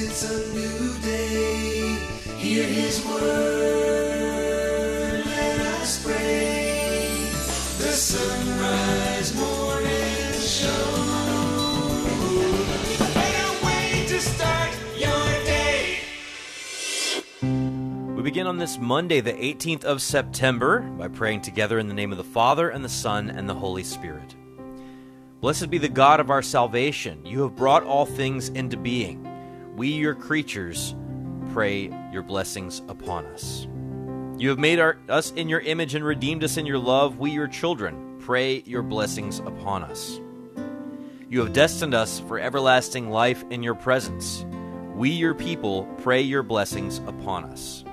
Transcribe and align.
it's 0.00 0.22
a 0.22 0.54
new 0.54 0.98
day. 1.00 1.96
Hear 2.36 2.64
his 2.64 3.04
word, 3.04 3.24
let 5.26 5.60
us 5.60 6.04
pray. 6.04 7.26
The 7.78 7.92
sunrise 7.92 9.34
morning 9.34 10.32
show. 10.40 11.08
We 18.14 18.22
begin 18.22 18.46
on 18.46 18.58
this 18.58 18.78
Monday, 18.78 19.20
the 19.20 19.32
18th 19.32 19.84
of 19.84 20.02
September, 20.02 20.80
by 20.80 21.08
praying 21.08 21.42
together 21.42 21.78
in 21.78 21.88
the 21.88 21.94
name 21.94 22.12
of 22.12 22.18
the 22.18 22.24
Father, 22.24 22.70
and 22.70 22.84
the 22.84 22.88
Son, 22.88 23.30
and 23.30 23.48
the 23.48 23.54
Holy 23.54 23.84
Spirit. 23.84 24.34
Blessed 25.40 25.70
be 25.70 25.78
the 25.78 25.88
God 25.88 26.18
of 26.18 26.30
our 26.30 26.42
salvation. 26.42 27.24
You 27.24 27.42
have 27.42 27.54
brought 27.54 27.84
all 27.84 28.06
things 28.06 28.48
into 28.48 28.76
being. 28.76 29.27
We, 29.78 29.92
your 29.92 30.16
creatures, 30.16 30.96
pray 31.52 31.88
your 32.12 32.24
blessings 32.24 32.82
upon 32.88 33.26
us. 33.26 33.68
You 34.36 34.48
have 34.48 34.58
made 34.58 34.80
our, 34.80 34.98
us 35.08 35.30
in 35.30 35.48
your 35.48 35.60
image 35.60 35.94
and 35.94 36.04
redeemed 36.04 36.42
us 36.42 36.56
in 36.56 36.66
your 36.66 36.78
love. 36.80 37.20
We, 37.20 37.30
your 37.30 37.46
children, 37.46 38.16
pray 38.18 38.64
your 38.66 38.82
blessings 38.82 39.38
upon 39.38 39.84
us. 39.84 40.20
You 41.30 41.38
have 41.44 41.52
destined 41.52 41.94
us 41.94 42.18
for 42.18 42.40
everlasting 42.40 43.10
life 43.10 43.44
in 43.50 43.62
your 43.62 43.76
presence. 43.76 44.44
We, 44.96 45.10
your 45.10 45.34
people, 45.34 45.84
pray 46.02 46.22
your 46.22 46.42
blessings 46.42 46.98
upon 47.06 47.44
us. 47.44 47.84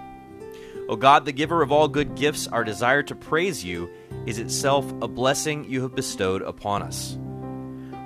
O 0.90 0.95
God, 0.95 1.26
the 1.26 1.31
giver 1.31 1.62
of 1.62 1.71
all 1.71 1.88
good 1.88 2.15
gifts, 2.15 2.48
our 2.48 2.63
desire 2.63 3.04
to 3.04 3.13
praise 3.13 3.63
you 3.63 3.91
is 4.26 4.40
itself 4.40 4.91
a 5.04 5.07
blessing 5.07 5.70
you 5.70 5.84
have 5.84 5.93
bestowed 5.93 6.41
upon 6.41 6.81
us. 6.81 7.15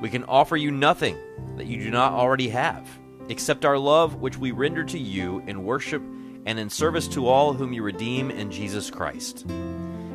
We 0.01 0.09
can 0.09 0.25
offer 0.25 0.57
you 0.57 0.69
nothing 0.69 1.17
that 1.55 1.67
you 1.67 1.81
do 1.81 1.91
not 1.91 2.11
already 2.11 2.49
have, 2.49 2.85
except 3.29 3.63
our 3.63 3.77
love, 3.77 4.15
which 4.15 4.37
we 4.37 4.51
render 4.51 4.83
to 4.83 4.99
you 4.99 5.41
in 5.47 5.63
worship 5.63 6.03
and 6.45 6.59
in 6.59 6.69
service 6.69 7.07
to 7.09 7.27
all 7.27 7.53
whom 7.53 7.73
you 7.73 7.83
redeem 7.83 8.31
in 8.31 8.51
Jesus 8.51 8.89
Christ. 8.89 9.45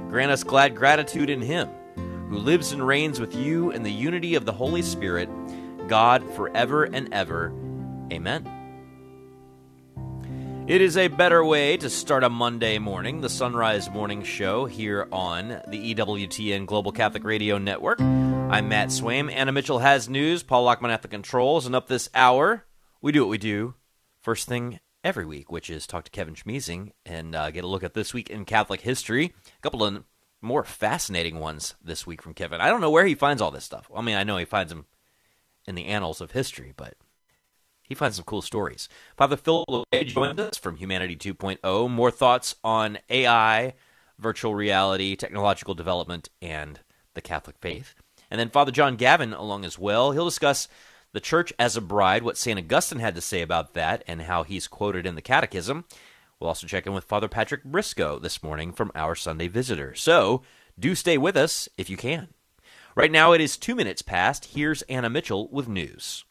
Grant 0.08 0.32
us 0.32 0.44
glad 0.44 0.76
gratitude 0.76 1.30
in 1.30 1.40
Him, 1.40 1.68
who 2.28 2.38
lives 2.38 2.72
and 2.72 2.86
reigns 2.86 3.20
with 3.20 3.34
you 3.34 3.70
in 3.70 3.82
the 3.82 3.92
unity 3.92 4.34
of 4.34 4.44
the 4.44 4.52
Holy 4.52 4.82
Spirit, 4.82 5.28
God, 5.88 6.28
forever 6.34 6.84
and 6.84 7.12
ever. 7.12 7.52
Amen. 8.12 8.50
It 10.66 10.80
is 10.80 10.96
a 10.96 11.08
better 11.08 11.44
way 11.44 11.76
to 11.76 11.90
start 11.90 12.24
a 12.24 12.30
Monday 12.30 12.78
morning, 12.78 13.20
the 13.20 13.28
Sunrise 13.28 13.90
Morning 13.90 14.22
Show 14.22 14.64
here 14.64 15.06
on 15.12 15.60
the 15.68 15.94
EWTN 15.94 16.64
Global 16.64 16.90
Catholic 16.90 17.22
Radio 17.22 17.58
Network. 17.58 18.00
I'm 18.00 18.70
Matt 18.70 18.88
Swaim. 18.88 19.30
Anna 19.30 19.52
Mitchell 19.52 19.80
has 19.80 20.08
news. 20.08 20.42
Paul 20.42 20.64
Lockman 20.64 20.90
at 20.90 21.02
the 21.02 21.08
controls. 21.08 21.66
And 21.66 21.74
up 21.74 21.86
this 21.86 22.08
hour, 22.14 22.64
we 23.04 23.12
do 23.12 23.20
what 23.20 23.28
we 23.28 23.36
do 23.36 23.74
first 24.22 24.48
thing 24.48 24.80
every 25.04 25.26
week, 25.26 25.52
which 25.52 25.68
is 25.68 25.86
talk 25.86 26.04
to 26.04 26.10
Kevin 26.10 26.34
Schmiesing 26.34 26.92
and 27.04 27.34
uh, 27.34 27.50
get 27.50 27.62
a 27.62 27.66
look 27.66 27.84
at 27.84 27.92
this 27.92 28.14
week 28.14 28.30
in 28.30 28.46
Catholic 28.46 28.80
history. 28.80 29.34
A 29.46 29.60
couple 29.60 29.84
of 29.84 30.04
more 30.40 30.64
fascinating 30.64 31.38
ones 31.38 31.74
this 31.84 32.06
week 32.06 32.22
from 32.22 32.32
Kevin. 32.32 32.62
I 32.62 32.70
don't 32.70 32.80
know 32.80 32.90
where 32.90 33.04
he 33.04 33.14
finds 33.14 33.42
all 33.42 33.50
this 33.50 33.64
stuff. 33.64 33.90
I 33.94 34.00
mean, 34.00 34.16
I 34.16 34.24
know 34.24 34.38
he 34.38 34.46
finds 34.46 34.72
them 34.72 34.86
in 35.66 35.74
the 35.74 35.84
annals 35.84 36.22
of 36.22 36.30
history, 36.30 36.72
but 36.74 36.94
he 37.82 37.94
finds 37.94 38.16
some 38.16 38.24
cool 38.24 38.40
stories. 38.40 38.88
Father 39.18 39.36
Philip 39.36 39.68
Larrey 39.68 40.06
joins 40.06 40.40
us 40.40 40.56
from 40.56 40.76
Humanity 40.76 41.14
2.0. 41.14 41.90
More 41.90 42.10
thoughts 42.10 42.54
on 42.64 42.96
AI, 43.10 43.74
virtual 44.18 44.54
reality, 44.54 45.14
technological 45.14 45.74
development, 45.74 46.30
and 46.40 46.80
the 47.12 47.20
Catholic 47.20 47.56
faith. 47.60 47.94
And 48.30 48.40
then 48.40 48.48
Father 48.48 48.72
John 48.72 48.96
Gavin 48.96 49.34
along 49.34 49.66
as 49.66 49.78
well. 49.78 50.12
He'll 50.12 50.24
discuss 50.24 50.68
the 51.14 51.20
church 51.20 51.52
as 51.58 51.76
a 51.76 51.80
bride, 51.80 52.24
what 52.24 52.36
St. 52.36 52.58
Augustine 52.58 52.98
had 52.98 53.14
to 53.14 53.20
say 53.20 53.40
about 53.40 53.72
that, 53.74 54.04
and 54.06 54.22
how 54.22 54.42
he's 54.42 54.68
quoted 54.68 55.06
in 55.06 55.14
the 55.14 55.22
Catechism. 55.22 55.84
We'll 56.38 56.48
also 56.48 56.66
check 56.66 56.86
in 56.86 56.92
with 56.92 57.04
Father 57.04 57.28
Patrick 57.28 57.64
Briscoe 57.64 58.18
this 58.18 58.42
morning 58.42 58.72
from 58.72 58.90
our 58.96 59.14
Sunday 59.14 59.46
Visitor. 59.46 59.94
So 59.94 60.42
do 60.78 60.96
stay 60.96 61.16
with 61.16 61.36
us 61.36 61.68
if 61.78 61.88
you 61.88 61.96
can. 61.96 62.28
Right 62.96 63.12
now 63.12 63.32
it 63.32 63.40
is 63.40 63.56
two 63.56 63.76
minutes 63.76 64.02
past. 64.02 64.46
Here's 64.46 64.82
Anna 64.82 65.08
Mitchell 65.08 65.48
with 65.50 65.68
news. 65.68 66.24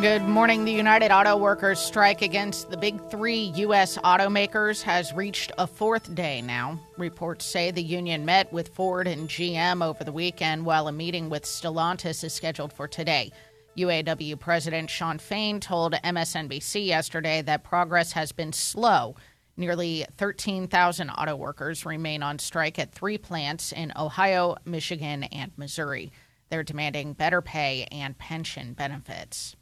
Good 0.00 0.22
morning. 0.22 0.64
The 0.64 0.72
United 0.72 1.10
Auto 1.10 1.36
Workers 1.36 1.80
strike 1.80 2.22
against 2.22 2.70
the 2.70 2.76
big 2.76 3.10
three 3.10 3.52
U.S. 3.56 3.98
automakers 3.98 4.80
has 4.82 5.12
reached 5.12 5.50
a 5.58 5.66
fourth 5.66 6.14
day 6.14 6.40
now. 6.40 6.78
Reports 6.98 7.44
say 7.44 7.72
the 7.72 7.82
union 7.82 8.24
met 8.24 8.52
with 8.52 8.68
Ford 8.68 9.08
and 9.08 9.28
GM 9.28 9.84
over 9.84 10.04
the 10.04 10.12
weekend, 10.12 10.64
while 10.64 10.86
a 10.86 10.92
meeting 10.92 11.30
with 11.30 11.44
Stellantis 11.44 12.22
is 12.22 12.32
scheduled 12.32 12.72
for 12.72 12.86
today. 12.86 13.32
UAW 13.78 14.38
President 14.38 14.90
Shawn 14.90 15.18
Fain 15.18 15.60
told 15.60 15.92
MSNBC 15.92 16.84
yesterday 16.86 17.42
that 17.42 17.64
progress 17.64 18.12
has 18.12 18.32
been 18.32 18.52
slow. 18.52 19.14
Nearly 19.56 20.04
13,000 20.16 21.10
auto 21.10 21.36
workers 21.36 21.86
remain 21.86 22.22
on 22.22 22.38
strike 22.38 22.78
at 22.78 22.92
three 22.92 23.18
plants 23.18 23.72
in 23.72 23.92
Ohio, 23.96 24.56
Michigan, 24.64 25.24
and 25.24 25.52
Missouri. 25.56 26.12
They're 26.48 26.62
demanding 26.62 27.12
better 27.12 27.42
pay 27.42 27.86
and 27.90 28.16
pension 28.18 28.72
benefits. 28.72 29.56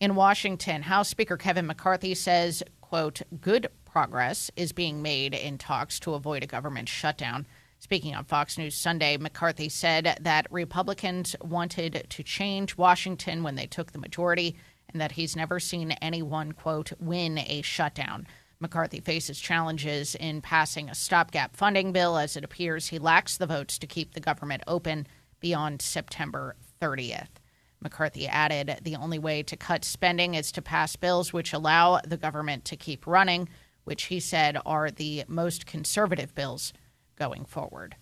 In 0.00 0.14
Washington, 0.14 0.82
House 0.82 1.08
Speaker 1.08 1.36
Kevin 1.36 1.66
McCarthy 1.66 2.14
says, 2.14 2.62
quote, 2.80 3.22
good 3.40 3.68
progress 3.84 4.50
is 4.56 4.72
being 4.72 5.02
made 5.02 5.34
in 5.34 5.58
talks 5.58 6.00
to 6.00 6.14
avoid 6.14 6.42
a 6.42 6.46
government 6.46 6.88
shutdown. 6.88 7.46
Speaking 7.82 8.14
on 8.14 8.24
Fox 8.24 8.58
News 8.58 8.76
Sunday, 8.76 9.16
McCarthy 9.16 9.68
said 9.68 10.16
that 10.20 10.46
Republicans 10.52 11.34
wanted 11.42 12.06
to 12.10 12.22
change 12.22 12.76
Washington 12.76 13.42
when 13.42 13.56
they 13.56 13.66
took 13.66 13.90
the 13.90 13.98
majority 13.98 14.56
and 14.88 15.00
that 15.00 15.10
he's 15.10 15.34
never 15.34 15.58
seen 15.58 15.90
anyone, 15.90 16.52
quote, 16.52 16.92
win 17.00 17.38
a 17.38 17.60
shutdown. 17.62 18.28
McCarthy 18.60 19.00
faces 19.00 19.40
challenges 19.40 20.14
in 20.14 20.40
passing 20.40 20.88
a 20.88 20.94
stopgap 20.94 21.56
funding 21.56 21.90
bill 21.90 22.16
as 22.18 22.36
it 22.36 22.44
appears 22.44 22.86
he 22.86 23.00
lacks 23.00 23.36
the 23.36 23.48
votes 23.48 23.78
to 23.78 23.88
keep 23.88 24.14
the 24.14 24.20
government 24.20 24.62
open 24.68 25.04
beyond 25.40 25.82
September 25.82 26.54
30th. 26.80 27.40
McCarthy 27.80 28.28
added 28.28 28.78
the 28.82 28.94
only 28.94 29.18
way 29.18 29.42
to 29.42 29.56
cut 29.56 29.84
spending 29.84 30.34
is 30.34 30.52
to 30.52 30.62
pass 30.62 30.94
bills 30.94 31.32
which 31.32 31.52
allow 31.52 31.98
the 32.06 32.16
government 32.16 32.64
to 32.66 32.76
keep 32.76 33.08
running, 33.08 33.48
which 33.82 34.04
he 34.04 34.20
said 34.20 34.56
are 34.64 34.88
the 34.88 35.24
most 35.26 35.66
conservative 35.66 36.32
bills 36.32 36.72
going 37.16 37.44
forward. 37.44 37.96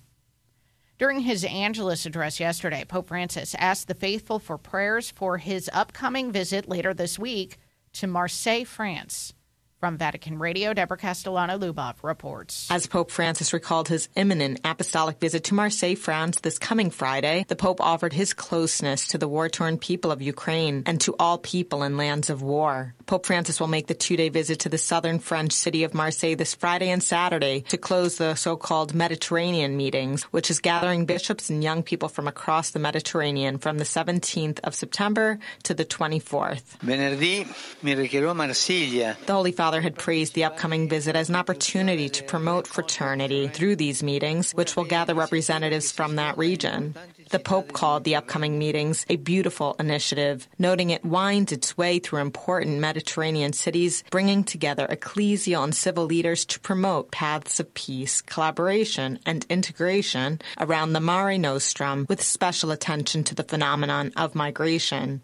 During 0.99 1.21
his 1.21 1.45
Angelus 1.47 2.05
address 2.05 2.41
yesterday, 2.41 2.85
Pope 2.87 3.09
Francis 3.09 3.55
asked 3.55 3.89
the 3.89 3.95
faithful 3.95 4.39
for 4.39 4.59
prayers 4.59 5.11
for 5.11 5.39
his 5.39 5.71
upcoming 5.73 6.31
visit 6.31 6.69
later 6.69 6.93
this 6.93 7.19
week 7.19 7.57
to 7.95 8.07
Marseille, 8.07 8.65
France. 8.65 9.33
From 9.79 9.97
Vatican 9.97 10.39
Radio, 10.39 10.75
Deborah 10.75 10.99
Castellano 10.99 11.57
Lubov 11.57 11.95
reports. 12.03 12.71
As 12.71 12.87
Pope 12.87 13.11
Francis 13.11 13.55
recalled 13.55 13.89
his 13.89 14.11
imminent 14.15 14.61
apostolic 14.63 15.19
visit 15.19 15.45
to 15.45 15.55
Marseille, 15.55 15.95
France 15.95 16.39
this 16.41 16.59
coming 16.59 16.91
Friday, 16.91 17.47
the 17.49 17.57
Pope 17.57 17.81
offered 17.81 18.13
his 18.13 18.35
closeness 18.35 19.09
to 19.09 19.17
the 19.17 19.27
war 19.27 19.49
torn 19.49 19.79
people 19.79 20.13
of 20.13 20.21
Ukraine 20.21 20.83
and 20.85 21.01
to 21.01 21.17
all 21.19 21.39
people 21.39 21.83
in 21.83 21.97
lands 21.97 22.29
of 22.29 22.43
war. 22.43 22.95
Pope 23.11 23.27
Francis 23.27 23.59
will 23.59 23.67
make 23.67 23.89
the 23.89 23.95
two 23.95 24.17
day 24.17 24.29
visit 24.29 24.61
to 24.61 24.69
the 24.69 24.79
southern 24.79 25.19
French 25.19 25.51
city 25.51 25.83
of 25.83 25.95
Marseille 25.95 26.37
this 26.37 26.55
Friday 26.55 26.91
and 26.91 27.03
Saturday 27.03 27.63
to 27.63 27.77
close 27.77 28.19
the 28.19 28.37
so 28.37 28.57
called 28.57 28.95
Mediterranean 28.95 29.77
meetings, 29.77 30.23
which 30.31 30.49
is 30.49 30.61
gathering 30.61 31.07
bishops 31.07 31.51
and 31.51 31.61
young 31.61 31.83
people 31.83 32.09
from 32.09 32.29
across 32.29 32.71
the 32.71 32.79
Mediterranean 32.79 33.59
from 33.59 33.79
the 33.79 33.85
17th 33.85 34.61
of 34.61 34.77
September 34.77 35.41
to 35.65 35.75
the 35.75 35.85
24th. 35.85 36.79
Venerdì 36.85 37.53
mi 37.83 37.97
recherò 37.97 38.33
Marsiglia. 38.33 39.17
The 39.27 39.33
Holy 39.33 39.51
Father 39.51 39.81
had 39.81 39.97
praised 39.97 40.35
the 40.35 40.45
upcoming 40.45 40.89
visit 40.89 41.17
as 41.17 41.29
an 41.29 41.35
opportunity 41.35 42.09
to 42.11 42.23
promote 42.23 42.69
fraternity 42.69 43.49
through 43.49 43.75
these 43.75 44.05
meetings, 44.05 44.53
which 44.53 44.77
will 44.77 44.85
gather 44.85 45.15
representatives 45.15 45.91
from 45.91 46.15
that 46.15 46.39
region. 46.39 46.95
The 47.31 47.39
Pope 47.39 47.73
called 47.73 48.03
the 48.03 48.17
upcoming 48.17 48.59
meetings 48.59 49.07
a 49.09 49.15
beautiful 49.15 49.77
initiative, 49.79 50.49
noting 50.59 50.91
it 50.91 51.05
winds 51.05 51.53
its 51.53 51.79
way 51.79 52.01
through 52.01 52.23
important 52.23 52.81
Mediterranean 52.81 53.53
cities, 53.53 54.03
bringing 54.11 54.43
together 54.43 54.89
ecclesial 54.91 55.63
and 55.63 55.73
civil 55.73 56.07
leaders 56.07 56.45
to 56.47 56.59
promote 56.59 57.13
paths 57.13 57.61
of 57.61 57.73
peace, 57.73 58.21
collaboration, 58.21 59.21
and 59.25 59.47
integration 59.49 60.41
around 60.59 60.93
the 60.93 60.99
Mare 60.99 61.39
Nostrum, 61.39 62.05
with 62.09 62.21
special 62.21 62.73
attention 62.73 63.23
to 63.23 63.37
the 63.37 63.45
phenomenon 63.45 64.13
of 64.17 64.35
migration. 64.35 65.23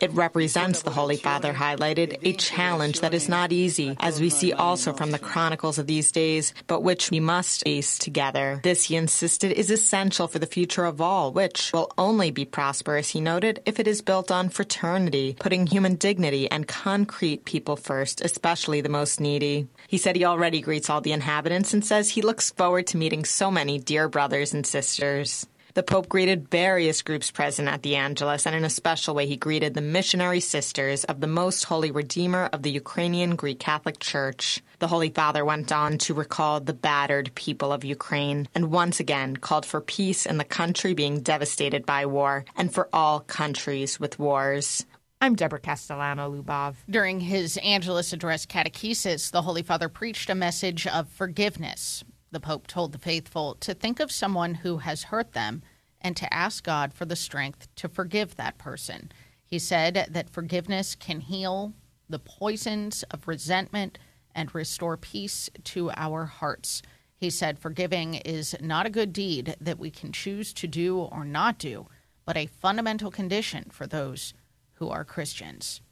It 0.00 0.12
represents, 0.12 0.82
the 0.82 0.90
Holy 0.90 1.16
Father 1.16 1.52
highlighted, 1.52 2.18
a 2.22 2.32
challenge 2.34 3.00
that 3.00 3.14
is 3.14 3.28
not 3.28 3.52
easy, 3.52 3.96
as 4.00 4.20
we 4.20 4.30
see 4.30 4.52
also 4.52 4.92
from 4.92 5.10
the 5.10 5.18
chronicles 5.18 5.78
of 5.78 5.86
these 5.86 6.12
days, 6.12 6.54
but 6.66 6.82
which 6.82 7.10
we 7.10 7.20
must 7.20 7.64
face 7.64 7.98
together. 7.98 8.60
This, 8.62 8.84
he 8.84 8.96
insisted, 8.96 9.52
is 9.52 9.70
essential 9.70 10.28
for 10.28 10.38
the 10.38 10.46
future 10.46 10.84
of 10.84 11.00
all, 11.00 11.32
which 11.32 11.72
will 11.72 11.90
only 11.96 12.30
be 12.30 12.44
prosperous, 12.44 13.10
he 13.10 13.20
noted, 13.20 13.60
if 13.66 13.80
it 13.80 13.86
is 13.86 14.02
built 14.02 14.30
on 14.30 14.48
fraternity, 14.48 15.36
putting 15.38 15.66
human 15.66 15.94
dignity 15.96 16.50
and 16.50 16.68
concrete 16.68 17.44
people 17.44 17.76
first, 17.76 18.20
especially 18.20 18.80
the 18.80 18.88
most 18.88 19.20
needy. 19.20 19.68
He 19.88 19.98
said 19.98 20.16
he 20.16 20.24
already 20.24 20.60
greets 20.60 20.90
all 20.90 21.00
the 21.00 21.12
inhabitants 21.12 21.72
and 21.72 21.84
says 21.84 22.10
he 22.10 22.22
looks 22.22 22.50
forward 22.50 22.86
to 22.88 22.96
meeting 22.96 23.24
so 23.24 23.50
many 23.50 23.78
dear 23.78 24.08
brothers 24.08 24.52
and 24.52 24.66
sisters. 24.66 25.46
The 25.74 25.82
Pope 25.82 26.10
greeted 26.10 26.50
various 26.50 27.00
groups 27.00 27.30
present 27.30 27.66
at 27.66 27.82
the 27.82 27.96
Angelus, 27.96 28.46
and 28.46 28.54
in 28.54 28.62
a 28.62 28.68
special 28.68 29.14
way, 29.14 29.26
he 29.26 29.38
greeted 29.38 29.72
the 29.72 29.80
missionary 29.80 30.40
sisters 30.40 31.04
of 31.04 31.20
the 31.20 31.26
Most 31.26 31.64
Holy 31.64 31.90
Redeemer 31.90 32.50
of 32.52 32.62
the 32.62 32.70
Ukrainian 32.70 33.36
Greek 33.36 33.58
Catholic 33.58 33.98
Church. 33.98 34.60
The 34.80 34.88
Holy 34.88 35.08
Father 35.08 35.46
went 35.46 35.72
on 35.72 35.96
to 35.98 36.12
recall 36.12 36.60
the 36.60 36.74
battered 36.74 37.34
people 37.34 37.72
of 37.72 37.86
Ukraine 37.86 38.48
and 38.54 38.70
once 38.70 39.00
again 39.00 39.38
called 39.38 39.64
for 39.64 39.80
peace 39.80 40.26
in 40.26 40.36
the 40.36 40.44
country 40.44 40.92
being 40.92 41.20
devastated 41.22 41.86
by 41.86 42.04
war 42.04 42.44
and 42.54 42.70
for 42.70 42.90
all 42.92 43.20
countries 43.20 43.98
with 43.98 44.18
wars. 44.18 44.84
I'm 45.22 45.36
Deborah 45.36 45.58
Castellano 45.58 46.30
Lubov. 46.30 46.74
During 46.90 47.20
his 47.20 47.56
Angelus 47.62 48.12
address 48.12 48.44
catechesis, 48.44 49.30
the 49.30 49.40
Holy 49.40 49.62
Father 49.62 49.88
preached 49.88 50.28
a 50.28 50.34
message 50.34 50.86
of 50.86 51.08
forgiveness. 51.08 52.04
The 52.32 52.40
Pope 52.40 52.66
told 52.66 52.92
the 52.92 52.98
faithful 52.98 53.56
to 53.60 53.74
think 53.74 54.00
of 54.00 54.10
someone 54.10 54.54
who 54.54 54.78
has 54.78 55.04
hurt 55.04 55.32
them 55.32 55.62
and 56.00 56.16
to 56.16 56.32
ask 56.34 56.64
God 56.64 56.92
for 56.92 57.04
the 57.04 57.14
strength 57.14 57.68
to 57.76 57.88
forgive 57.88 58.36
that 58.36 58.58
person. 58.58 59.12
He 59.44 59.58
said 59.58 60.08
that 60.10 60.30
forgiveness 60.30 60.94
can 60.94 61.20
heal 61.20 61.74
the 62.08 62.18
poisons 62.18 63.02
of 63.10 63.28
resentment 63.28 63.98
and 64.34 64.54
restore 64.54 64.96
peace 64.96 65.50
to 65.64 65.90
our 65.92 66.24
hearts. 66.24 66.80
He 67.14 67.28
said 67.28 67.58
forgiving 67.58 68.14
is 68.14 68.56
not 68.60 68.86
a 68.86 68.90
good 68.90 69.12
deed 69.12 69.54
that 69.60 69.78
we 69.78 69.90
can 69.90 70.10
choose 70.10 70.54
to 70.54 70.66
do 70.66 70.98
or 70.98 71.24
not 71.24 71.58
do, 71.58 71.86
but 72.24 72.36
a 72.36 72.46
fundamental 72.46 73.10
condition 73.10 73.66
for 73.70 73.86
those 73.86 74.32
who 74.74 74.88
are 74.88 75.04
Christians. 75.04 75.82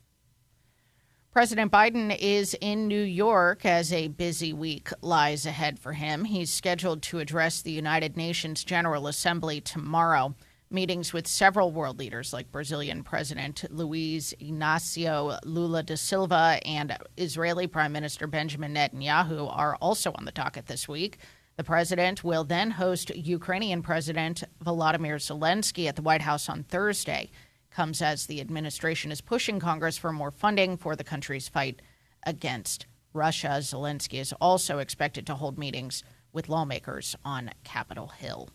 President 1.33 1.71
Biden 1.71 2.17
is 2.19 2.57
in 2.61 2.89
New 2.89 3.05
York 3.05 3.65
as 3.65 3.93
a 3.93 4.09
busy 4.09 4.53
week 4.53 4.89
lies 5.01 5.47
ahead 5.47 5.79
for 5.79 5.93
him. 5.93 6.25
He's 6.25 6.51
scheduled 6.51 7.03
to 7.03 7.21
address 7.21 7.63
the 7.63 7.71
United 7.71 8.17
Nations 8.17 8.65
General 8.65 9.07
Assembly 9.07 9.61
tomorrow. 9.61 10.35
Meetings 10.73 11.13
with 11.13 11.29
several 11.29 11.71
world 11.71 12.01
leaders 12.01 12.33
like 12.33 12.51
Brazilian 12.51 13.05
President 13.05 13.65
Luiz 13.71 14.35
Inácio 14.41 15.39
Lula 15.45 15.85
da 15.85 15.95
Silva 15.95 16.59
and 16.65 16.97
Israeli 17.17 17.69
Prime 17.69 17.93
Minister 17.93 18.27
Benjamin 18.27 18.75
Netanyahu 18.75 19.57
are 19.57 19.77
also 19.77 20.11
on 20.17 20.25
the 20.25 20.33
docket 20.33 20.67
this 20.67 20.89
week. 20.89 21.19
The 21.57 21.63
president 21.63 22.25
will 22.25 22.43
then 22.43 22.73
host 22.73 23.15
Ukrainian 23.15 23.83
President 23.83 24.43
Volodymyr 24.65 25.21
Zelensky 25.21 25.87
at 25.87 25.95
the 25.95 26.03
White 26.03 26.23
House 26.23 26.49
on 26.49 26.65
Thursday 26.65 27.31
comes 27.71 28.03
as 28.03 28.27
the 28.27 28.41
administration 28.41 29.13
is 29.13 29.21
pushing 29.21 29.61
Congress 29.61 29.97
for 29.97 30.13
more 30.13 30.31
funding 30.31 30.77
for 30.77 30.97
the 30.97 31.05
country's 31.05 31.49
fight 31.49 31.81
against 32.25 32.87
Russia. 33.13 33.59
Zelensky 33.61 34.21
is 34.21 34.33
also 34.41 34.79
expected 34.79 35.27
to 35.27 35.35
hold 35.35 35.59
meetings 35.59 36.03
with 36.33 36.49
lawmakers 36.49 37.17
on 37.25 37.51
Capitol 37.65 38.09
Hill. 38.09 38.51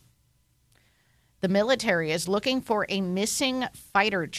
The 1.42 1.48
military 1.50 2.12
is 2.12 2.28
looking 2.28 2.62
for 2.62 2.86
a 2.90 3.02
missing 3.02 3.66
fighter. 3.74 4.30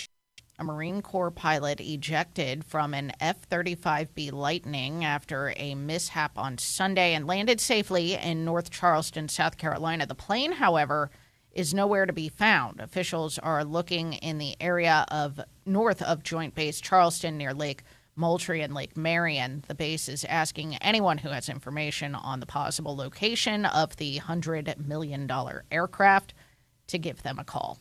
A 0.58 0.64
Marine 0.64 1.02
Corps 1.02 1.30
pilot 1.30 1.80
ejected 1.80 2.64
from 2.64 2.94
an 2.94 3.12
F 3.20 3.46
35B 3.50 4.32
Lightning 4.32 5.04
after 5.04 5.52
a 5.56 5.74
mishap 5.74 6.38
on 6.38 6.56
Sunday 6.56 7.12
and 7.12 7.26
landed 7.26 7.60
safely 7.60 8.14
in 8.14 8.46
North 8.46 8.70
Charleston, 8.70 9.28
South 9.28 9.58
Carolina. 9.58 10.06
The 10.06 10.14
plane, 10.14 10.52
however, 10.52 11.10
is 11.56 11.72
nowhere 11.72 12.04
to 12.04 12.12
be 12.12 12.28
found. 12.28 12.80
Officials 12.80 13.38
are 13.38 13.64
looking 13.64 14.12
in 14.12 14.36
the 14.36 14.54
area 14.60 15.06
of 15.10 15.40
north 15.64 16.02
of 16.02 16.22
Joint 16.22 16.54
Base 16.54 16.80
Charleston 16.80 17.38
near 17.38 17.54
Lake 17.54 17.82
Moultrie 18.14 18.60
and 18.60 18.74
Lake 18.74 18.94
Marion. 18.94 19.64
The 19.66 19.74
base 19.74 20.06
is 20.06 20.24
asking 20.26 20.76
anyone 20.76 21.18
who 21.18 21.30
has 21.30 21.48
information 21.48 22.14
on 22.14 22.40
the 22.40 22.46
possible 22.46 22.94
location 22.94 23.64
of 23.64 23.96
the 23.96 24.18
$100 24.18 24.86
million 24.86 25.30
aircraft 25.70 26.34
to 26.88 26.98
give 26.98 27.22
them 27.22 27.38
a 27.38 27.44
call. 27.44 27.78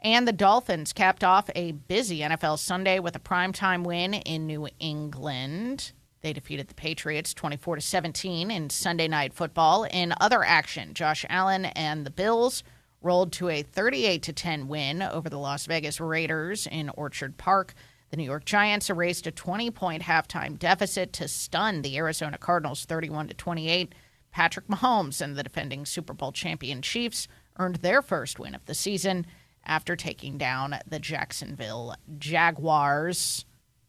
And 0.00 0.28
the 0.28 0.32
Dolphins 0.32 0.92
capped 0.92 1.24
off 1.24 1.48
a 1.56 1.72
busy 1.72 2.20
NFL 2.20 2.58
Sunday 2.58 2.98
with 2.98 3.16
a 3.16 3.20
primetime 3.20 3.84
win 3.84 4.14
in 4.14 4.46
New 4.46 4.68
England. 4.78 5.92
They 6.20 6.34
defeated 6.34 6.68
the 6.68 6.74
Patriots 6.74 7.32
24 7.32 7.76
to 7.76 7.80
17 7.80 8.50
in 8.50 8.68
Sunday 8.68 9.08
night 9.08 9.32
football. 9.32 9.84
In 9.84 10.12
other 10.20 10.44
action, 10.44 10.92
Josh 10.92 11.24
Allen 11.28 11.64
and 11.64 12.04
the 12.04 12.10
Bills 12.10 12.62
rolled 13.02 13.32
to 13.32 13.48
a 13.48 13.62
38 13.62 14.22
to 14.22 14.32
10 14.32 14.68
win 14.68 15.02
over 15.02 15.28
the 15.28 15.38
Las 15.38 15.66
Vegas 15.66 16.00
Raiders 16.00 16.66
in 16.66 16.90
Orchard 16.90 17.36
Park. 17.36 17.74
The 18.10 18.16
New 18.16 18.24
York 18.24 18.44
Giants 18.44 18.90
erased 18.90 19.26
a 19.26 19.30
20 19.30 19.70
point 19.70 20.02
halftime 20.02 20.58
deficit 20.58 21.12
to 21.14 21.28
stun 21.28 21.82
the 21.82 21.96
Arizona 21.96 22.38
Cardinals 22.38 22.84
31 22.84 23.28
to 23.28 23.34
28. 23.34 23.94
Patrick 24.30 24.68
Mahomes 24.68 25.20
and 25.20 25.36
the 25.36 25.42
defending 25.42 25.86
Super 25.86 26.12
Bowl 26.12 26.32
champion 26.32 26.82
Chiefs 26.82 27.28
earned 27.58 27.76
their 27.76 28.02
first 28.02 28.38
win 28.38 28.54
of 28.54 28.64
the 28.66 28.74
season 28.74 29.26
after 29.64 29.96
taking 29.96 30.38
down 30.38 30.78
the 30.86 30.98
Jacksonville 30.98 31.94
Jaguars 32.18 33.44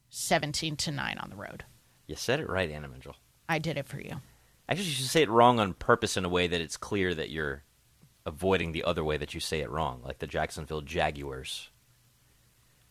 17 0.09 0.75
to 0.77 0.91
9 0.91 1.17
on 1.17 1.29
the 1.29 1.35
road. 1.35 1.65
You 2.07 2.15
said 2.15 2.39
it 2.39 2.49
right, 2.49 2.69
Anna 2.69 2.87
Mitchell. 2.87 3.15
I 3.47 3.59
did 3.59 3.77
it 3.77 3.87
for 3.87 3.99
you. 3.99 4.21
Actually, 4.67 4.85
you 4.85 4.91
should 4.91 5.05
say 5.05 5.21
it 5.21 5.29
wrong 5.29 5.59
on 5.59 5.73
purpose 5.73 6.17
in 6.17 6.25
a 6.25 6.29
way 6.29 6.47
that 6.47 6.61
it's 6.61 6.77
clear 6.77 7.13
that 7.13 7.29
you're 7.29 7.63
avoiding 8.25 8.71
the 8.71 8.83
other 8.83 9.03
way 9.03 9.17
that 9.17 9.33
you 9.33 9.39
say 9.39 9.61
it 9.61 9.69
wrong, 9.69 10.01
like 10.03 10.19
the 10.19 10.27
Jacksonville 10.27 10.81
Jaguars. 10.81 11.69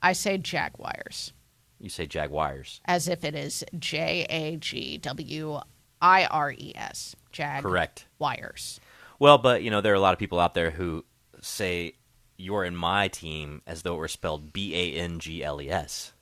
I 0.02 0.12
say 0.12 0.38
Jaguars. 0.38 1.32
You 1.80 1.88
say 1.88 2.06
Jaguars. 2.06 2.80
As 2.84 3.08
if 3.08 3.24
it 3.24 3.34
is 3.34 3.64
J 3.78 4.26
A 4.28 4.56
G 4.56 4.98
W 4.98 5.60
I 6.00 6.24
R 6.26 6.52
E 6.52 6.72
S. 6.74 7.14
Jag. 7.32 7.62
Correct. 7.62 8.06
Wires. 8.18 8.80
Well, 9.18 9.38
but 9.38 9.62
you 9.62 9.70
know 9.70 9.80
there 9.80 9.92
are 9.92 9.96
a 9.96 10.00
lot 10.00 10.12
of 10.12 10.18
people 10.18 10.40
out 10.40 10.54
there 10.54 10.70
who 10.70 11.04
say 11.40 11.94
you're 12.36 12.64
in 12.64 12.76
my 12.76 13.08
team 13.08 13.62
as 13.66 13.82
though 13.82 13.94
it 13.94 13.98
were 13.98 14.08
spelled 14.08 14.52
B 14.52 14.74
A 14.74 15.00
N 15.00 15.18
G 15.18 15.42
L 15.44 15.60
E 15.60 15.70
S. 15.70 16.12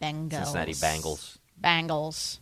Bengals. 0.00 0.32
Cincinnati 0.32 0.72
Bengals. 0.72 1.38
Bengals. 1.62 2.38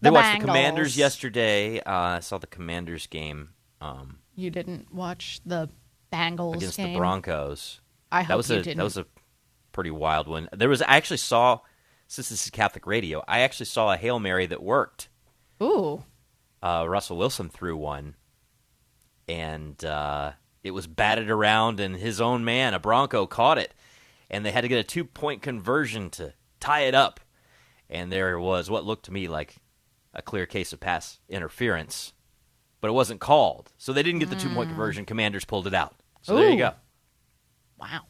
They 0.00 0.08
The 0.08 0.14
watched 0.14 0.40
the 0.40 0.46
Commanders 0.46 0.96
yesterday. 0.96 1.80
Uh, 1.80 1.92
I 1.92 2.20
saw 2.20 2.38
the 2.38 2.46
Commanders 2.46 3.06
game 3.06 3.50
um, 3.82 4.20
You 4.40 4.50
didn't 4.50 4.92
watch 4.92 5.40
the 5.44 5.68
Bengals 6.12 6.56
against 6.56 6.76
game. 6.76 6.92
the 6.92 6.98
Broncos. 6.98 7.80
I 8.10 8.22
hope 8.22 8.28
that 8.28 8.36
was 8.36 8.50
you 8.50 8.56
a 8.56 8.62
didn't. 8.62 8.78
that 8.78 8.84
was 8.84 8.96
a 8.96 9.06
pretty 9.72 9.90
wild 9.90 10.28
one. 10.28 10.48
There 10.52 10.68
was 10.68 10.82
I 10.82 10.96
actually 10.96 11.18
saw 11.18 11.60
since 12.10 12.28
this 12.28 12.44
is 12.44 12.50
Catholic 12.50 12.88
radio, 12.88 13.22
I 13.28 13.40
actually 13.40 13.66
saw 13.66 13.92
a 13.92 13.96
hail 13.96 14.18
mary 14.18 14.44
that 14.46 14.60
worked. 14.60 15.08
Ooh. 15.62 16.02
Uh, 16.60 16.84
Russell 16.88 17.16
Wilson 17.16 17.48
threw 17.48 17.76
one, 17.76 18.16
and 19.28 19.82
uh, 19.84 20.32
it 20.64 20.72
was 20.72 20.88
batted 20.88 21.30
around, 21.30 21.78
and 21.78 21.94
his 21.94 22.20
own 22.20 22.44
man, 22.44 22.74
a 22.74 22.80
Bronco, 22.80 23.28
caught 23.28 23.58
it, 23.58 23.72
and 24.28 24.44
they 24.44 24.50
had 24.50 24.62
to 24.62 24.68
get 24.68 24.80
a 24.80 24.84
two 24.84 25.04
point 25.04 25.40
conversion 25.40 26.10
to 26.10 26.34
tie 26.58 26.80
it 26.80 26.96
up. 26.96 27.20
And 27.88 28.10
there 28.10 28.40
was 28.40 28.68
what 28.68 28.84
looked 28.84 29.04
to 29.04 29.12
me 29.12 29.28
like 29.28 29.54
a 30.12 30.20
clear 30.20 30.46
case 30.46 30.72
of 30.72 30.80
pass 30.80 31.20
interference, 31.28 32.12
but 32.80 32.88
it 32.88 32.92
wasn't 32.92 33.20
called, 33.20 33.72
so 33.78 33.92
they 33.92 34.02
didn't 34.02 34.20
get 34.20 34.30
the 34.30 34.36
two 34.36 34.48
point 34.48 34.68
mm. 34.68 34.72
conversion. 34.72 35.04
Commanders 35.04 35.44
pulled 35.44 35.66
it 35.66 35.74
out. 35.74 35.94
So 36.22 36.36
there 36.36 36.48
you 36.48 36.54
Ooh. 36.54 36.58
go. 36.58 36.72
Wow. 37.78 38.02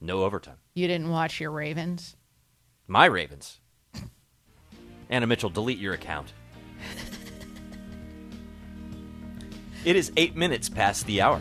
No 0.00 0.22
overtime. 0.22 0.58
You 0.74 0.86
didn't 0.86 1.08
watch 1.08 1.40
your 1.40 1.50
Ravens? 1.50 2.16
My 2.86 3.06
Ravens. 3.06 3.60
Anna 5.08 5.26
Mitchell, 5.26 5.50
delete 5.50 5.78
your 5.78 5.94
account. 5.94 6.32
it 9.84 9.96
is 9.96 10.12
eight 10.16 10.36
minutes 10.36 10.68
past 10.68 11.06
the 11.06 11.20
hour. 11.20 11.40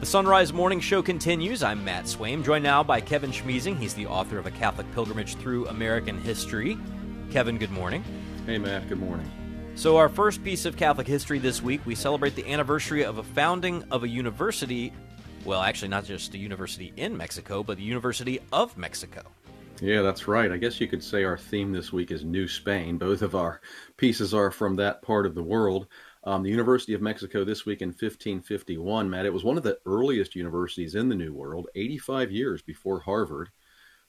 The 0.00 0.06
Sunrise 0.06 0.52
Morning 0.52 0.78
Show 0.78 1.02
continues. 1.02 1.64
I'm 1.64 1.84
Matt 1.84 2.04
Swaim, 2.04 2.44
joined 2.44 2.62
now 2.62 2.84
by 2.84 3.00
Kevin 3.00 3.32
Schmiesing. 3.32 3.76
He's 3.76 3.94
the 3.94 4.06
author 4.06 4.38
of 4.38 4.46
A 4.46 4.50
Catholic 4.50 4.90
Pilgrimage 4.92 5.34
Through 5.36 5.66
American 5.66 6.20
History. 6.20 6.78
Kevin, 7.32 7.58
good 7.58 7.72
morning. 7.72 8.04
Hey, 8.46 8.58
Matt, 8.58 8.88
good 8.88 9.00
morning. 9.00 9.28
So, 9.78 9.96
our 9.96 10.08
first 10.08 10.42
piece 10.42 10.64
of 10.64 10.76
Catholic 10.76 11.06
history 11.06 11.38
this 11.38 11.62
week, 11.62 11.80
we 11.86 11.94
celebrate 11.94 12.34
the 12.34 12.44
anniversary 12.52 13.04
of 13.04 13.18
a 13.18 13.22
founding 13.22 13.84
of 13.92 14.02
a 14.02 14.08
university. 14.08 14.92
Well, 15.44 15.62
actually, 15.62 15.86
not 15.86 16.04
just 16.04 16.34
a 16.34 16.38
university 16.38 16.92
in 16.96 17.16
Mexico, 17.16 17.62
but 17.62 17.76
the 17.76 17.84
University 17.84 18.40
of 18.52 18.76
Mexico. 18.76 19.22
Yeah, 19.80 20.02
that's 20.02 20.26
right. 20.26 20.50
I 20.50 20.56
guess 20.56 20.80
you 20.80 20.88
could 20.88 21.04
say 21.04 21.22
our 21.22 21.38
theme 21.38 21.70
this 21.70 21.92
week 21.92 22.10
is 22.10 22.24
New 22.24 22.48
Spain. 22.48 22.98
Both 22.98 23.22
of 23.22 23.36
our 23.36 23.60
pieces 23.96 24.34
are 24.34 24.50
from 24.50 24.74
that 24.74 25.00
part 25.02 25.26
of 25.26 25.36
the 25.36 25.44
world. 25.44 25.86
Um, 26.24 26.42
the 26.42 26.50
University 26.50 26.94
of 26.94 27.00
Mexico 27.00 27.44
this 27.44 27.64
week 27.64 27.80
in 27.80 27.90
1551, 27.90 29.08
Matt, 29.08 29.26
it 29.26 29.32
was 29.32 29.44
one 29.44 29.56
of 29.56 29.62
the 29.62 29.78
earliest 29.86 30.34
universities 30.34 30.96
in 30.96 31.08
the 31.08 31.14
New 31.14 31.32
World, 31.32 31.68
85 31.76 32.32
years 32.32 32.62
before 32.62 32.98
Harvard. 32.98 33.50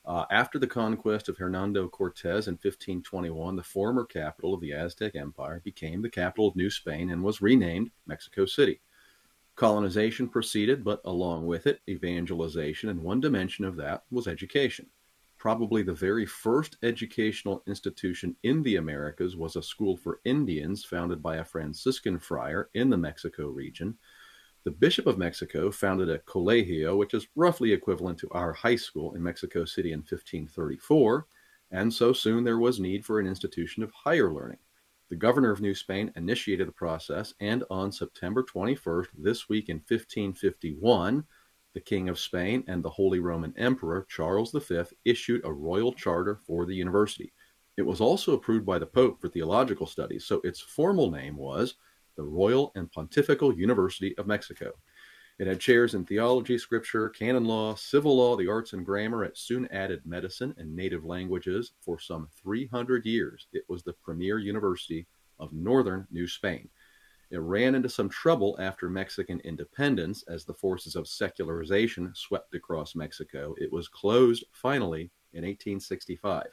Uh, 0.04 0.24
after 0.30 0.58
the 0.58 0.66
conquest 0.66 1.28
of 1.28 1.36
Hernando 1.36 1.86
Cortez 1.86 2.48
in 2.48 2.54
1521, 2.54 3.54
the 3.54 3.62
former 3.62 4.04
capital 4.04 4.54
of 4.54 4.60
the 4.60 4.72
Aztec 4.72 5.14
Empire 5.14 5.60
became 5.62 6.00
the 6.00 6.08
capital 6.08 6.48
of 6.48 6.56
New 6.56 6.70
Spain 6.70 7.10
and 7.10 7.22
was 7.22 7.42
renamed 7.42 7.90
Mexico 8.06 8.46
City. 8.46 8.80
Colonization 9.56 10.26
proceeded, 10.26 10.82
but 10.82 11.02
along 11.04 11.46
with 11.46 11.66
it, 11.66 11.80
evangelization, 11.86 12.88
and 12.88 13.02
one 13.02 13.20
dimension 13.20 13.64
of 13.64 13.76
that 13.76 14.04
was 14.10 14.26
education. 14.26 14.86
Probably 15.36 15.82
the 15.82 15.92
very 15.92 16.24
first 16.24 16.78
educational 16.82 17.62
institution 17.66 18.36
in 18.42 18.62
the 18.62 18.76
Americas 18.76 19.36
was 19.36 19.56
a 19.56 19.62
school 19.62 19.98
for 19.98 20.20
Indians 20.24 20.84
founded 20.84 21.22
by 21.22 21.36
a 21.36 21.44
Franciscan 21.44 22.18
friar 22.18 22.70
in 22.72 22.88
the 22.88 22.96
Mexico 22.96 23.48
region. 23.48 23.98
The 24.62 24.70
Bishop 24.70 25.06
of 25.06 25.16
Mexico 25.16 25.70
founded 25.70 26.10
a 26.10 26.18
colegio, 26.18 26.94
which 26.94 27.14
is 27.14 27.28
roughly 27.34 27.72
equivalent 27.72 28.18
to 28.18 28.28
our 28.32 28.52
high 28.52 28.76
school 28.76 29.14
in 29.14 29.22
Mexico 29.22 29.64
City 29.64 29.92
in 29.92 30.00
1534, 30.00 31.26
and 31.70 31.90
so 31.90 32.12
soon 32.12 32.44
there 32.44 32.58
was 32.58 32.78
need 32.78 33.02
for 33.02 33.18
an 33.18 33.26
institution 33.26 33.82
of 33.82 33.90
higher 33.90 34.30
learning. 34.30 34.58
The 35.08 35.16
governor 35.16 35.50
of 35.50 35.62
New 35.62 35.74
Spain 35.74 36.12
initiated 36.14 36.68
the 36.68 36.72
process, 36.72 37.32
and 37.40 37.64
on 37.70 37.90
September 37.90 38.42
21st, 38.42 39.06
this 39.16 39.48
week 39.48 39.70
in 39.70 39.78
1551, 39.78 41.24
the 41.72 41.80
King 41.80 42.10
of 42.10 42.18
Spain 42.18 42.62
and 42.68 42.82
the 42.82 42.90
Holy 42.90 43.18
Roman 43.18 43.54
Emperor 43.56 44.06
Charles 44.10 44.52
V 44.52 44.82
issued 45.06 45.40
a 45.42 45.52
royal 45.52 45.94
charter 45.94 46.36
for 46.36 46.66
the 46.66 46.74
university. 46.74 47.32
It 47.78 47.86
was 47.86 48.02
also 48.02 48.34
approved 48.34 48.66
by 48.66 48.78
the 48.78 48.84
Pope 48.84 49.22
for 49.22 49.30
theological 49.30 49.86
studies, 49.86 50.26
so 50.26 50.42
its 50.44 50.60
formal 50.60 51.10
name 51.10 51.38
was 51.38 51.76
the 52.20 52.26
Royal 52.26 52.70
and 52.74 52.92
Pontifical 52.92 53.50
University 53.54 54.14
of 54.18 54.26
Mexico. 54.26 54.72
It 55.38 55.46
had 55.46 55.58
chairs 55.58 55.94
in 55.94 56.04
theology, 56.04 56.58
scripture, 56.58 57.08
canon 57.08 57.46
law, 57.46 57.74
civil 57.74 58.18
law, 58.18 58.36
the 58.36 58.46
arts, 58.46 58.74
and 58.74 58.84
grammar. 58.84 59.24
It 59.24 59.38
soon 59.38 59.66
added 59.68 60.04
medicine 60.04 60.54
and 60.58 60.76
native 60.76 61.02
languages. 61.02 61.72
For 61.80 61.98
some 61.98 62.28
300 62.42 63.06
years, 63.06 63.46
it 63.54 63.64
was 63.70 63.82
the 63.82 63.94
premier 63.94 64.38
university 64.38 65.06
of 65.38 65.54
northern 65.54 66.06
New 66.10 66.26
Spain. 66.26 66.68
It 67.30 67.38
ran 67.38 67.74
into 67.74 67.88
some 67.88 68.10
trouble 68.10 68.54
after 68.60 68.90
Mexican 68.90 69.40
independence 69.40 70.22
as 70.28 70.44
the 70.44 70.52
forces 70.52 70.96
of 70.96 71.08
secularization 71.08 72.12
swept 72.14 72.54
across 72.54 72.94
Mexico. 72.94 73.54
It 73.56 73.72
was 73.72 73.88
closed 73.88 74.44
finally 74.52 75.10
in 75.32 75.44
1865. 75.44 76.48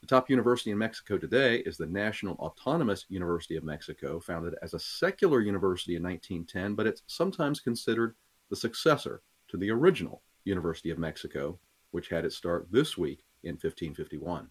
The 0.00 0.06
top 0.06 0.30
university 0.30 0.70
in 0.70 0.78
Mexico 0.78 1.18
today 1.18 1.58
is 1.58 1.76
the 1.76 1.86
National 1.86 2.34
Autonomous 2.36 3.04
University 3.10 3.56
of 3.56 3.64
Mexico, 3.64 4.18
founded 4.18 4.54
as 4.62 4.72
a 4.72 4.78
secular 4.78 5.40
university 5.40 5.94
in 5.94 6.02
1910, 6.02 6.74
but 6.74 6.86
it's 6.86 7.02
sometimes 7.06 7.60
considered 7.60 8.14
the 8.48 8.56
successor 8.56 9.20
to 9.48 9.58
the 9.58 9.70
original 9.70 10.22
University 10.44 10.90
of 10.90 10.98
Mexico, 10.98 11.58
which 11.90 12.08
had 12.08 12.24
its 12.24 12.36
start 12.36 12.68
this 12.70 12.96
week 12.96 13.24
in 13.42 13.52
1551. 13.52 14.48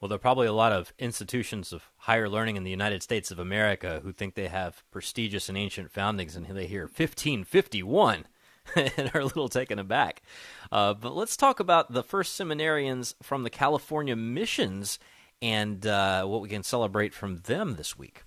Well, 0.00 0.08
there 0.08 0.16
are 0.16 0.18
probably 0.18 0.46
a 0.46 0.52
lot 0.52 0.72
of 0.72 0.92
institutions 0.98 1.72
of 1.72 1.84
higher 1.96 2.28
learning 2.28 2.56
in 2.56 2.64
the 2.64 2.70
United 2.70 3.02
States 3.02 3.30
of 3.30 3.38
America 3.38 4.00
who 4.02 4.12
think 4.12 4.34
they 4.34 4.48
have 4.48 4.82
prestigious 4.90 5.48
and 5.48 5.56
ancient 5.56 5.92
foundings, 5.92 6.34
and 6.34 6.46
they 6.46 6.66
hear 6.66 6.82
1551 6.84 8.26
and 8.76 9.10
are 9.14 9.20
a 9.20 9.24
little 9.24 9.48
taken 9.48 9.78
aback. 9.78 10.22
Uh, 10.70 10.94
but 10.94 11.14
let's 11.14 11.36
talk 11.36 11.60
about 11.60 11.92
the 11.92 12.02
first 12.02 12.38
seminarians 12.38 13.14
from 13.22 13.42
the 13.42 13.50
California 13.50 14.16
missions 14.16 14.98
and 15.42 15.86
uh, 15.86 16.24
what 16.24 16.42
we 16.42 16.48
can 16.48 16.62
celebrate 16.62 17.14
from 17.14 17.38
them 17.38 17.76
this 17.76 17.98
week. 17.98 18.24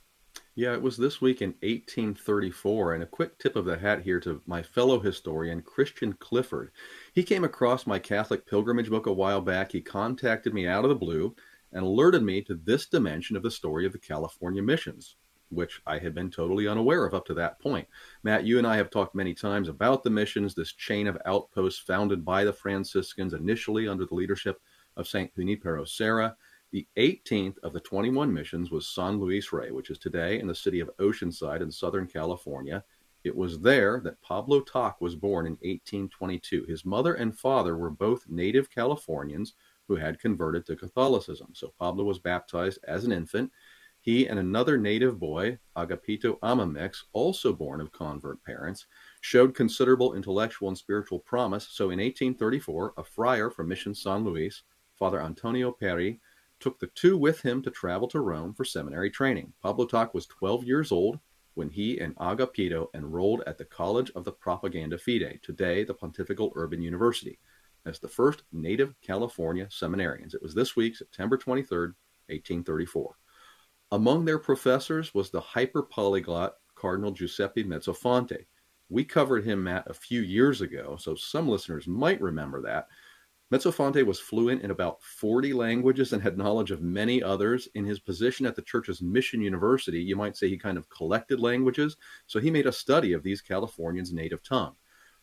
Yeah, 0.55 0.73
it 0.73 0.81
was 0.81 0.97
this 0.97 1.19
week 1.19 1.41
in 1.41 1.49
1834. 1.61 2.93
And 2.93 3.03
a 3.03 3.07
quick 3.07 3.39
tip 3.39 3.55
of 3.55 3.65
the 3.65 3.77
hat 3.77 4.03
here 4.03 4.19
to 4.19 4.41
my 4.45 4.61
fellow 4.61 4.99
historian, 4.99 5.61
Christian 5.61 6.13
Clifford. 6.13 6.71
He 7.13 7.23
came 7.23 7.43
across 7.43 7.87
my 7.87 7.97
Catholic 7.97 8.45
pilgrimage 8.45 8.89
book 8.89 9.07
a 9.07 9.13
while 9.13 9.41
back. 9.41 9.71
He 9.71 9.81
contacted 9.81 10.53
me 10.53 10.67
out 10.67 10.85
of 10.85 10.89
the 10.89 10.95
blue 10.95 11.35
and 11.71 11.83
alerted 11.83 12.21
me 12.21 12.41
to 12.43 12.53
this 12.53 12.85
dimension 12.85 13.35
of 13.35 13.41
the 13.41 13.49
story 13.49 13.85
of 13.85 13.93
the 13.93 13.99
California 13.99 14.61
missions 14.61 15.15
which 15.53 15.81
I 15.85 15.99
had 15.99 16.13
been 16.13 16.29
totally 16.29 16.67
unaware 16.67 17.05
of 17.05 17.13
up 17.13 17.25
to 17.27 17.33
that 17.35 17.59
point. 17.59 17.87
Matt, 18.23 18.45
you 18.45 18.57
and 18.57 18.67
I 18.67 18.77
have 18.77 18.89
talked 18.89 19.15
many 19.15 19.33
times 19.33 19.69
about 19.69 20.03
the 20.03 20.09
missions, 20.09 20.53
this 20.53 20.73
chain 20.73 21.07
of 21.07 21.17
outposts 21.25 21.79
founded 21.79 22.23
by 22.25 22.43
the 22.43 22.53
Franciscans 22.53 23.33
initially 23.33 23.87
under 23.87 24.05
the 24.05 24.15
leadership 24.15 24.61
of 24.97 25.07
St. 25.07 25.33
Junipero 25.35 25.85
Serra. 25.85 26.35
The 26.71 26.87
18th 26.97 27.59
of 27.59 27.73
the 27.73 27.79
21 27.79 28.33
missions 28.33 28.71
was 28.71 28.87
San 28.87 29.19
Luis 29.19 29.53
Rey, 29.53 29.71
which 29.71 29.89
is 29.89 29.99
today 29.99 30.39
in 30.39 30.47
the 30.47 30.55
city 30.55 30.79
of 30.79 30.89
Oceanside 30.97 31.61
in 31.61 31.71
Southern 31.71 32.07
California. 32.07 32.83
It 33.23 33.35
was 33.35 33.59
there 33.59 34.01
that 34.03 34.21
Pablo 34.21 34.59
Tac 34.59 34.99
was 34.99 35.15
born 35.15 35.45
in 35.45 35.53
1822. 35.53 36.65
His 36.67 36.83
mother 36.83 37.13
and 37.13 37.37
father 37.37 37.77
were 37.77 37.89
both 37.89 38.27
native 38.27 38.69
Californians 38.69 39.53
who 39.87 39.95
had 39.95 40.19
converted 40.19 40.65
to 40.65 40.75
Catholicism. 40.75 41.49
So 41.53 41.73
Pablo 41.79 42.03
was 42.03 42.19
baptized 42.19 42.79
as 42.87 43.05
an 43.05 43.11
infant 43.11 43.51
he 44.03 44.27
and 44.27 44.37
another 44.37 44.77
native 44.77 45.17
boy, 45.17 45.57
Agapito 45.77 46.37
Amamix, 46.41 47.05
also 47.13 47.53
born 47.53 47.79
of 47.79 47.93
convert 47.93 48.43
parents, 48.43 48.85
showed 49.21 49.55
considerable 49.55 50.15
intellectual 50.15 50.67
and 50.67 50.77
spiritual 50.77 51.19
promise. 51.19 51.69
So 51.71 51.85
in 51.85 51.99
1834, 51.99 52.95
a 52.97 53.03
friar 53.05 53.49
from 53.49 53.69
Mission 53.69 53.95
San 53.95 54.25
Luis, 54.25 54.63
Father 54.99 55.21
Antonio 55.21 55.71
Peyri, 55.71 56.19
took 56.59 56.81
the 56.81 56.87
two 56.87 57.17
with 57.17 57.41
him 57.43 57.61
to 57.61 57.71
travel 57.71 58.09
to 58.09 58.19
Rome 58.19 58.53
for 58.53 58.65
seminary 58.65 59.09
training. 59.09 59.53
Pablo 59.61 59.85
Tac 59.85 60.13
was 60.13 60.25
12 60.27 60.65
years 60.65 60.91
old 60.91 61.17
when 61.53 61.69
he 61.69 61.97
and 61.99 62.13
Agapito 62.17 62.87
enrolled 62.93 63.43
at 63.47 63.57
the 63.57 63.63
College 63.63 64.11
of 64.15 64.25
the 64.25 64.33
Propaganda 64.33 64.97
Fide, 64.97 65.39
today 65.41 65.85
the 65.85 65.93
Pontifical 65.93 66.51
Urban 66.55 66.81
University, 66.81 67.39
as 67.85 67.99
the 67.99 68.09
first 68.09 68.43
native 68.51 68.95
California 69.01 69.67
seminarians. 69.67 70.35
It 70.35 70.43
was 70.43 70.53
this 70.53 70.75
week, 70.75 70.97
September 70.97 71.37
23, 71.37 71.93
1834. 72.27 73.15
Among 73.93 74.25
their 74.25 74.39
professors 74.39 75.13
was 75.13 75.29
the 75.29 75.39
hyper 75.39 75.83
polyglot 75.83 76.55
Cardinal 76.73 77.11
Giuseppe 77.11 77.63
Mezzofanti. 77.63 78.47
We 78.89 79.05
covered 79.05 79.45
him, 79.45 79.63
Matt, 79.63 79.87
a 79.87 79.93
few 79.93 80.21
years 80.21 80.61
ago, 80.61 80.97
so 80.99 81.13
some 81.13 81.47
listeners 81.47 81.87
might 81.87 82.19
remember 82.19 82.59
that. 82.63 82.87
Mezzofanti 83.51 84.03
was 84.03 84.19
fluent 84.19 84.63
in 84.63 84.71
about 84.71 85.03
40 85.03 85.53
languages 85.53 86.11
and 86.11 86.23
had 86.23 86.39
knowledge 86.39 86.71
of 86.71 86.81
many 86.81 87.21
others. 87.21 87.67
In 87.75 87.85
his 87.85 87.99
position 87.99 88.47
at 88.47 88.55
the 88.55 88.63
church's 88.63 88.99
mission 88.99 89.41
university, 89.41 90.01
you 90.01 90.15
might 90.15 90.35
say 90.35 90.49
he 90.49 90.57
kind 90.57 90.79
of 90.79 90.89
collected 90.89 91.39
languages, 91.39 91.95
so 92.25 92.39
he 92.39 92.49
made 92.49 92.65
a 92.65 92.71
study 92.71 93.13
of 93.13 93.21
these 93.21 93.41
Californians' 93.41 94.11
native 94.11 94.41
tongue. 94.41 94.73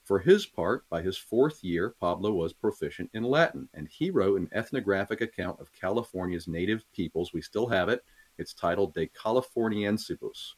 For 0.04 0.20
his 0.20 0.46
part, 0.46 0.88
by 0.88 1.02
his 1.02 1.16
fourth 1.16 1.64
year, 1.64 1.96
Pablo 1.98 2.34
was 2.34 2.52
proficient 2.52 3.10
in 3.14 3.24
Latin, 3.24 3.68
and 3.74 3.88
he 3.88 4.10
wrote 4.10 4.38
an 4.38 4.48
ethnographic 4.52 5.22
account 5.22 5.58
of 5.58 5.72
California's 5.72 6.46
native 6.46 6.84
peoples. 6.92 7.32
We 7.32 7.42
still 7.42 7.66
have 7.66 7.88
it 7.88 8.04
it's 8.40 8.54
titled 8.54 8.94
De 8.94 9.06
Californiensibus. 9.08 10.54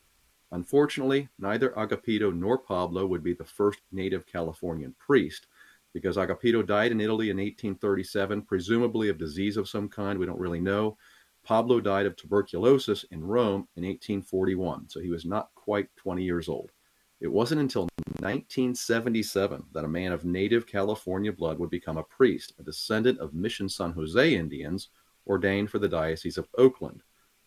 Unfortunately, 0.53 1.27
neither 1.37 1.71
Agapito 1.71 2.33
nor 2.33 2.57
Pablo 2.57 3.05
would 3.05 3.23
be 3.23 3.33
the 3.33 3.43
first 3.43 3.81
native 3.91 4.25
Californian 4.25 4.95
priest, 4.97 5.47
because 5.93 6.15
Agapito 6.15 6.65
died 6.65 6.93
in 6.93 7.01
Italy 7.01 7.29
in 7.29 7.37
1837, 7.37 8.43
presumably 8.43 9.09
of 9.09 9.17
disease 9.17 9.57
of 9.57 9.67
some 9.67 9.89
kind, 9.89 10.17
we 10.17 10.25
don't 10.25 10.39
really 10.39 10.61
know. 10.61 10.97
Pablo 11.43 11.81
died 11.81 12.05
of 12.05 12.15
tuberculosis 12.15 13.03
in 13.11 13.21
Rome 13.21 13.67
in 13.75 13.83
1841, 13.83 14.87
so 14.87 15.01
he 15.01 15.09
was 15.09 15.25
not 15.25 15.49
quite 15.53 15.93
20 15.97 16.23
years 16.23 16.47
old. 16.47 16.71
It 17.19 17.31
wasn't 17.31 17.61
until 17.61 17.89
1977 18.21 19.65
that 19.73 19.83
a 19.83 19.89
man 19.89 20.13
of 20.13 20.23
native 20.23 20.65
California 20.65 21.33
blood 21.33 21.59
would 21.59 21.69
become 21.69 21.97
a 21.97 22.03
priest, 22.03 22.53
a 22.59 22.63
descendant 22.63 23.19
of 23.19 23.33
Mission 23.33 23.67
San 23.67 23.91
Jose 23.91 24.33
Indians 24.33 24.87
ordained 25.27 25.69
for 25.69 25.79
the 25.79 25.89
Diocese 25.89 26.37
of 26.37 26.47
Oakland 26.57 27.01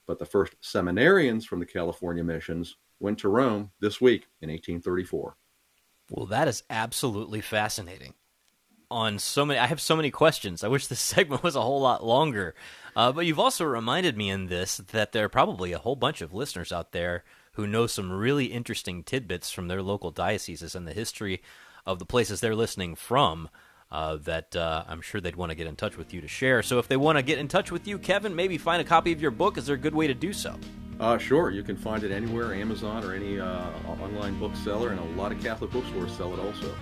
but 0.06 0.18
the 0.18 0.26
first 0.26 0.54
seminarians 0.62 1.44
from 1.44 1.60
the 1.60 1.66
California 1.66 2.24
missions 2.24 2.76
went 3.00 3.18
to 3.18 3.28
Rome 3.28 3.70
this 3.80 4.00
week 4.00 4.28
in 4.40 4.48
1834. 4.48 5.36
Well, 6.10 6.26
that 6.26 6.48
is 6.48 6.62
absolutely 6.70 7.40
fascinating. 7.40 8.14
On 8.88 9.18
so 9.18 9.44
many, 9.44 9.58
I 9.58 9.66
have 9.66 9.80
so 9.80 9.96
many 9.96 10.10
questions. 10.10 10.62
I 10.62 10.68
wish 10.68 10.86
this 10.86 11.00
segment 11.14 11.42
was 11.42 11.56
a 11.56 11.62
whole 11.62 11.80
lot 11.80 12.04
longer. 12.04 12.54
Uh, 12.94 13.12
but 13.12 13.26
you've 13.26 13.40
also 13.40 13.64
reminded 13.64 14.16
me 14.16 14.30
in 14.30 14.46
this 14.46 14.76
that 14.76 15.12
there 15.12 15.24
are 15.24 15.28
probably 15.28 15.72
a 15.72 15.78
whole 15.78 15.96
bunch 15.96 16.20
of 16.20 16.32
listeners 16.32 16.72
out 16.72 16.92
there 16.92 17.24
who 17.52 17.66
know 17.66 17.86
some 17.86 18.12
really 18.12 18.46
interesting 18.46 19.02
tidbits 19.02 19.50
from 19.50 19.68
their 19.68 19.82
local 19.82 20.10
dioceses 20.10 20.74
and 20.74 20.86
the 20.86 20.92
history 20.92 21.42
of 21.84 21.98
the 21.98 22.04
places 22.04 22.40
they're 22.40 22.54
listening 22.54 22.94
from 22.94 23.48
uh, 23.90 24.16
that 24.16 24.54
uh, 24.56 24.84
I'm 24.88 25.00
sure 25.00 25.20
they'd 25.20 25.36
want 25.36 25.50
to 25.50 25.56
get 25.56 25.66
in 25.66 25.76
touch 25.76 25.96
with 25.96 26.12
you 26.12 26.20
to 26.20 26.28
share. 26.28 26.62
So 26.62 26.78
if 26.78 26.88
they 26.88 26.96
want 26.96 27.18
to 27.18 27.22
get 27.22 27.38
in 27.38 27.48
touch 27.48 27.70
with 27.70 27.86
you, 27.86 27.98
Kevin, 27.98 28.34
maybe 28.34 28.58
find 28.58 28.80
a 28.80 28.84
copy 28.84 29.12
of 29.12 29.20
your 29.20 29.30
book. 29.30 29.58
Is 29.58 29.66
there 29.66 29.76
a 29.76 29.78
good 29.78 29.94
way 29.94 30.06
to 30.06 30.14
do 30.14 30.32
so? 30.32 30.58
Uh, 30.98 31.18
sure. 31.18 31.50
You 31.50 31.62
can 31.62 31.76
find 31.76 32.02
it 32.04 32.10
anywhere, 32.10 32.54
Amazon 32.54 33.04
or 33.04 33.14
any 33.14 33.38
uh, 33.38 33.68
online 33.86 34.38
bookseller, 34.38 34.90
and 34.90 34.98
a 34.98 35.20
lot 35.20 35.30
of 35.30 35.42
Catholic 35.42 35.70
bookstores 35.70 36.12
sell 36.16 36.32
it 36.32 36.40
also. 36.40 36.74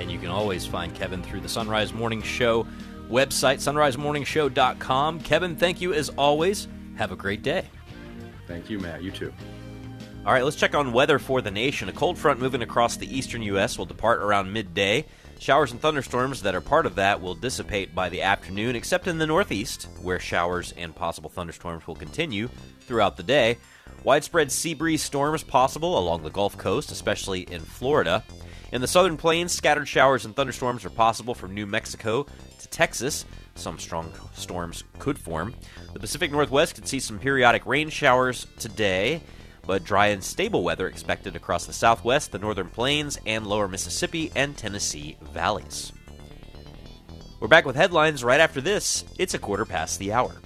And 0.00 0.10
you 0.10 0.18
can 0.18 0.28
always 0.28 0.66
find 0.66 0.94
Kevin 0.94 1.22
through 1.22 1.40
the 1.40 1.48
Sunrise 1.48 1.92
Morning 1.92 2.20
Show 2.20 2.66
website, 3.08 3.58
sunrisemorningshow.com. 3.58 5.20
Kevin, 5.20 5.56
thank 5.56 5.80
you 5.80 5.94
as 5.94 6.08
always. 6.10 6.66
Have 6.96 7.12
a 7.12 7.16
great 7.16 7.42
day. 7.42 7.66
Thank 8.46 8.68
you, 8.68 8.80
Matt. 8.80 9.02
You 9.02 9.10
too. 9.10 9.32
All 10.26 10.32
right, 10.32 10.42
let's 10.42 10.56
check 10.56 10.74
on 10.74 10.92
weather 10.92 11.18
for 11.18 11.42
the 11.42 11.50
nation. 11.50 11.88
A 11.88 11.92
cold 11.92 12.16
front 12.18 12.40
moving 12.40 12.62
across 12.62 12.96
the 12.96 13.16
eastern 13.16 13.42
U.S. 13.42 13.76
will 13.76 13.84
depart 13.84 14.20
around 14.20 14.52
midday. 14.52 15.04
Showers 15.44 15.72
and 15.72 15.80
thunderstorms 15.82 16.40
that 16.40 16.54
are 16.54 16.62
part 16.62 16.86
of 16.86 16.94
that 16.94 17.20
will 17.20 17.34
dissipate 17.34 17.94
by 17.94 18.08
the 18.08 18.22
afternoon, 18.22 18.74
except 18.74 19.06
in 19.06 19.18
the 19.18 19.26
northeast, 19.26 19.88
where 20.00 20.18
showers 20.18 20.72
and 20.74 20.96
possible 20.96 21.28
thunderstorms 21.28 21.86
will 21.86 21.94
continue 21.94 22.48
throughout 22.80 23.18
the 23.18 23.22
day. 23.22 23.58
Widespread 24.04 24.50
sea 24.50 24.72
breeze 24.72 25.02
storms 25.02 25.42
possible 25.42 25.98
along 25.98 26.22
the 26.22 26.30
Gulf 26.30 26.56
Coast, 26.56 26.90
especially 26.90 27.42
in 27.42 27.60
Florida. 27.60 28.24
In 28.72 28.80
the 28.80 28.86
southern 28.86 29.18
plains, 29.18 29.52
scattered 29.52 29.86
showers 29.86 30.24
and 30.24 30.34
thunderstorms 30.34 30.82
are 30.86 30.88
possible 30.90 31.34
from 31.34 31.52
New 31.52 31.66
Mexico 31.66 32.24
to 32.60 32.68
Texas. 32.68 33.26
Some 33.54 33.78
strong 33.78 34.14
storms 34.32 34.82
could 34.98 35.18
form. 35.18 35.54
The 35.92 36.00
Pacific 36.00 36.32
Northwest 36.32 36.74
could 36.74 36.88
see 36.88 37.00
some 37.00 37.18
periodic 37.18 37.66
rain 37.66 37.90
showers 37.90 38.46
today. 38.58 39.20
But 39.66 39.84
dry 39.84 40.08
and 40.08 40.22
stable 40.22 40.62
weather 40.62 40.88
expected 40.88 41.36
across 41.36 41.66
the 41.66 41.72
southwest, 41.72 42.32
the 42.32 42.38
northern 42.38 42.68
plains, 42.68 43.18
and 43.26 43.46
lower 43.46 43.68
Mississippi 43.68 44.30
and 44.34 44.56
Tennessee 44.56 45.16
valleys. 45.32 45.92
We're 47.40 47.48
back 47.48 47.66
with 47.66 47.76
headlines 47.76 48.24
right 48.24 48.40
after 48.40 48.60
this. 48.60 49.04
It's 49.18 49.34
a 49.34 49.38
quarter 49.38 49.64
past 49.64 49.98
the 49.98 50.12
hour. 50.12 50.40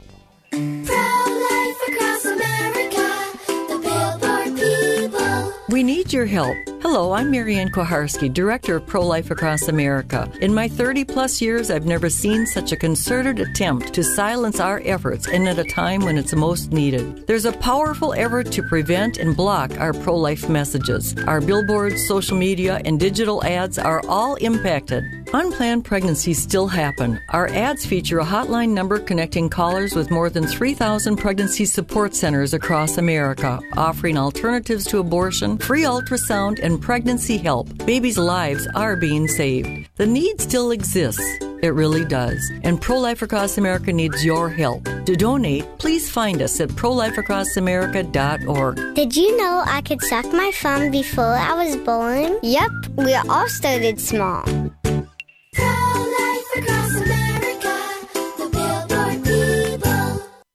We 5.69 5.83
need 5.83 6.15
your 6.15 6.25
help. 6.25 6.57
Hello, 6.81 7.13
I'm 7.13 7.31
Marianne 7.31 7.71
Kuharski, 7.71 8.33
Director 8.33 8.77
of 8.77 8.87
Pro 8.87 9.07
Life 9.07 9.31
Across 9.31 9.69
America. 9.69 10.33
In 10.41 10.55
my 10.55 10.67
30 10.67 11.05
plus 11.05 11.43
years, 11.43 11.71
I've 11.71 11.85
never 11.85 12.09
seen 12.09 12.47
such 12.47 12.73
a 12.73 12.77
concerted 12.77 13.39
attempt 13.39 13.93
to 13.93 14.03
silence 14.03 14.61
our 14.61 14.81
efforts 14.87 15.29
and 15.29 15.47
at 15.47 15.59
a 15.59 15.65
time 15.65 16.05
when 16.07 16.17
it's 16.17 16.35
most 16.35 16.73
needed. 16.73 17.27
There's 17.27 17.45
a 17.45 17.53
powerful 17.53 18.15
effort 18.15 18.51
to 18.53 18.63
prevent 18.63 19.19
and 19.19 19.37
block 19.37 19.79
our 19.79 19.93
pro 19.93 20.17
life 20.17 20.49
messages. 20.49 21.15
Our 21.27 21.43
billboards, 21.43 22.07
social 22.07 22.39
media, 22.39 22.81
and 22.87 22.99
digital 22.99 23.45
ads 23.45 23.77
are 23.77 24.01
all 24.09 24.37
impacted. 24.37 25.05
Unplanned 25.35 25.85
pregnancies 25.85 26.43
still 26.43 26.69
happen. 26.69 27.21
Our 27.31 27.49
ads 27.49 27.85
feature 27.85 28.21
a 28.21 28.25
hotline 28.25 28.71
number 28.71 28.99
connecting 28.99 29.51
callers 29.51 29.95
with 29.95 30.11
more 30.11 30.31
than 30.31 30.47
3,000 30.47 31.17
pregnancy 31.17 31.67
support 31.67 32.15
centers 32.15 32.55
across 32.55 32.97
America, 32.97 33.61
offering 33.77 34.17
alternatives 34.17 34.87
to 34.87 35.01
abortion, 35.01 35.58
free 35.63 35.83
ultrasound, 35.83 36.59
and 36.63 36.81
pregnancy 36.81 37.37
help. 37.37 37.69
Babies' 37.87 38.19
lives 38.19 38.67
are 38.75 38.97
being 38.97 39.29
saved. 39.29 39.89
The 39.97 40.07
need 40.07 40.41
still 40.41 40.71
exists. 40.71 41.23
It 41.61 41.75
really 41.75 42.05
does. 42.05 42.39
And 42.63 42.81
Pro 42.81 42.99
Life 42.99 43.23
Across 43.23 43.59
America 43.59 43.93
needs 43.93 44.25
your 44.25 44.49
help. 44.49 44.85
To 45.07 45.17
donate, 45.17 45.65
please 45.79 46.09
find 46.09 46.41
us 46.41 46.61
at 46.61 46.69
prolifeacrossamerica.org. 46.71 48.95
Did 48.95 49.17
you 49.17 49.37
know 49.37 49.65
I 49.67 49.81
could 49.81 50.01
suck 50.03 50.33
my 50.33 50.53
thumb 50.55 50.91
before 50.91 51.25
I 51.25 51.55
was 51.55 51.77
born? 51.77 52.39
Yep, 52.43 52.71
we 52.97 53.15
all 53.15 53.49
started 53.49 54.01
small. 54.01 54.45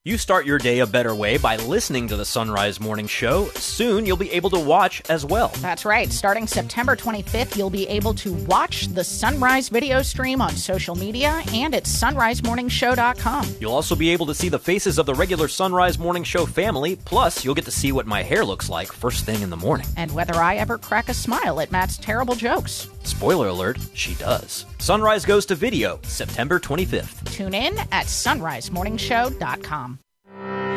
You 0.05 0.17
start 0.17 0.45
your 0.45 0.57
day 0.57 0.79
a 0.79 0.85
better 0.85 1.15
way 1.15 1.37
by 1.37 1.55
listening 1.55 2.09
to 2.09 2.17
the 2.17 2.25
Sunrise 2.25 2.77
Morning 2.77 3.07
Show. 3.07 3.45
Soon 3.55 4.05
you'll 4.05 4.17
be 4.17 4.31
able 4.31 4.49
to 4.49 4.59
watch 4.59 5.01
as 5.07 5.25
well. 5.25 5.47
That's 5.59 5.85
right. 5.85 6.11
Starting 6.11 6.45
September 6.45 6.97
25th, 6.97 7.55
you'll 7.55 7.69
be 7.69 7.87
able 7.87 8.13
to 8.15 8.33
watch 8.33 8.87
the 8.89 9.03
Sunrise 9.05 9.69
video 9.69 10.01
stream 10.01 10.41
on 10.41 10.57
social 10.57 10.95
media 10.95 11.41
and 11.53 11.73
at 11.73 11.85
sunrisemorningshow.com. 11.85 13.47
You'll 13.61 13.71
also 13.71 13.95
be 13.95 14.09
able 14.09 14.25
to 14.25 14.35
see 14.35 14.49
the 14.49 14.59
faces 14.59 14.97
of 14.97 15.05
the 15.05 15.13
regular 15.13 15.47
Sunrise 15.47 15.97
Morning 15.97 16.25
Show 16.25 16.45
family, 16.45 16.97
plus, 16.97 17.45
you'll 17.45 17.55
get 17.55 17.63
to 17.63 17.71
see 17.71 17.93
what 17.93 18.05
my 18.05 18.23
hair 18.23 18.43
looks 18.43 18.67
like 18.67 18.91
first 18.91 19.23
thing 19.23 19.41
in 19.41 19.49
the 19.49 19.55
morning. 19.55 19.87
And 19.95 20.11
whether 20.11 20.35
I 20.35 20.57
ever 20.57 20.77
crack 20.77 21.07
a 21.07 21.13
smile 21.13 21.61
at 21.61 21.71
Matt's 21.71 21.97
terrible 21.97 22.35
jokes. 22.35 22.89
Spoiler 23.03 23.47
alert, 23.49 23.77
she 23.93 24.15
does. 24.15 24.65
Sunrise 24.79 25.25
goes 25.25 25.45
to 25.47 25.55
video 25.55 25.99
September 26.03 26.59
25th. 26.59 27.31
Tune 27.31 27.53
in 27.53 27.77
at 27.91 28.05
sunrisemorningshow.com. 28.07 29.99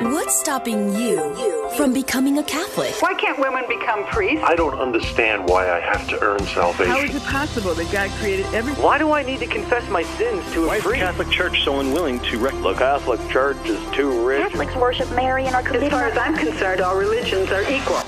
What's 0.03 0.39
stopping 0.39 0.95
you 0.95 1.71
from 1.77 1.95
becoming 1.95 2.37
a 2.39 2.43
Catholic? 2.43 2.91
Why 3.01 3.15
can't 3.15 3.39
women 3.39 3.65
become 3.67 4.05
priests? 4.07 4.45
I 4.47 4.55
don't 4.55 4.79
understand 4.79 5.49
why 5.49 5.71
I 5.71 5.81
have 5.81 6.07
to 6.09 6.23
earn 6.23 6.39
salvation. 6.49 6.87
How 6.93 7.01
is 7.01 7.15
it 7.15 7.23
possible 7.23 7.73
that 7.75 7.91
God 7.91 8.11
created 8.21 8.45
everything? 8.55 8.85
Why 8.85 8.99
do 8.99 9.11
I 9.13 9.23
need 9.23 9.39
to 9.41 9.47
confess 9.47 9.89
my 9.89 10.03
sins 10.03 10.45
to 10.53 10.65
a 10.65 10.67
Why 10.67 10.77
is 10.77 10.85
the? 10.85 10.93
Catholic 10.93 11.31
Church 11.31 11.65
so 11.65 11.81
unwilling 11.81 12.21
to 12.21 12.39
rec- 12.39 12.53
The 12.63 12.75
Catholic 12.75 13.21
Church 13.31 13.57
is 13.67 13.81
too 13.93 14.27
rich. 14.27 14.43
Catholics 14.53 14.77
worship 14.77 15.11
Mary 15.13 15.47
and 15.47 15.55
are 15.57 15.67
As 15.67 15.91
far 15.91 16.05
as 16.07 16.19
I'm 16.19 16.37
concerned, 16.37 16.83
all 16.83 16.97
religions 16.97 17.51
are 17.51 17.63
equal. 17.71 18.03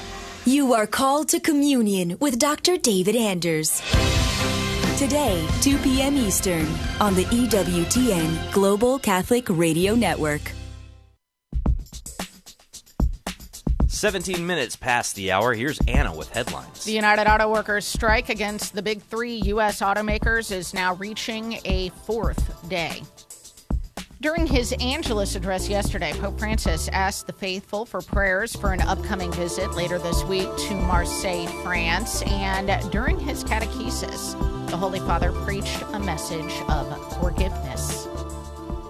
You 0.48 0.72
are 0.72 0.86
called 0.86 1.28
to 1.28 1.40
communion 1.40 2.16
with 2.20 2.38
Dr. 2.38 2.78
David 2.78 3.14
Anders. 3.14 3.82
Today, 4.96 5.46
2 5.60 5.76
p.m. 5.76 6.16
Eastern, 6.16 6.66
on 7.00 7.14
the 7.14 7.26
EWTN 7.26 8.50
Global 8.50 8.98
Catholic 8.98 9.44
Radio 9.50 9.94
Network. 9.94 10.40
17 13.88 14.46
minutes 14.46 14.74
past 14.74 15.16
the 15.16 15.32
hour. 15.32 15.52
Here's 15.52 15.80
Anna 15.87 16.16
with 16.16 16.30
headlines. 16.30 16.82
The 16.82 16.92
United 16.92 17.30
Auto 17.30 17.52
Workers 17.52 17.84
strike 17.84 18.30
against 18.30 18.74
the 18.74 18.80
big 18.80 19.02
three 19.02 19.34
U.S. 19.52 19.80
automakers 19.80 20.50
is 20.50 20.72
now 20.72 20.94
reaching 20.94 21.58
a 21.66 21.90
fourth 22.06 22.66
day. 22.70 23.02
During 24.20 24.48
his 24.48 24.74
Angelus 24.81 25.37
address 25.37 25.68
yesterday, 25.68 26.12
Pope 26.12 26.40
Francis 26.40 26.88
asked 26.88 27.28
the 27.28 27.33
faithful 27.33 27.87
for 27.87 28.02
prayers 28.02 28.57
for 28.57 28.72
an 28.72 28.81
upcoming 28.81 29.31
visit 29.31 29.70
later 29.74 29.96
this 29.96 30.24
week 30.24 30.48
to 30.57 30.74
Marseille, 30.74 31.46
France. 31.62 32.22
And 32.22 32.90
during 32.90 33.20
his 33.20 33.44
catechesis, 33.44 34.33
the 34.70 34.76
Holy 34.76 34.98
Father 34.98 35.31
preached 35.31 35.85
a 35.92 36.00
message 36.00 36.52
of 36.68 37.20
forgiveness. 37.20 38.09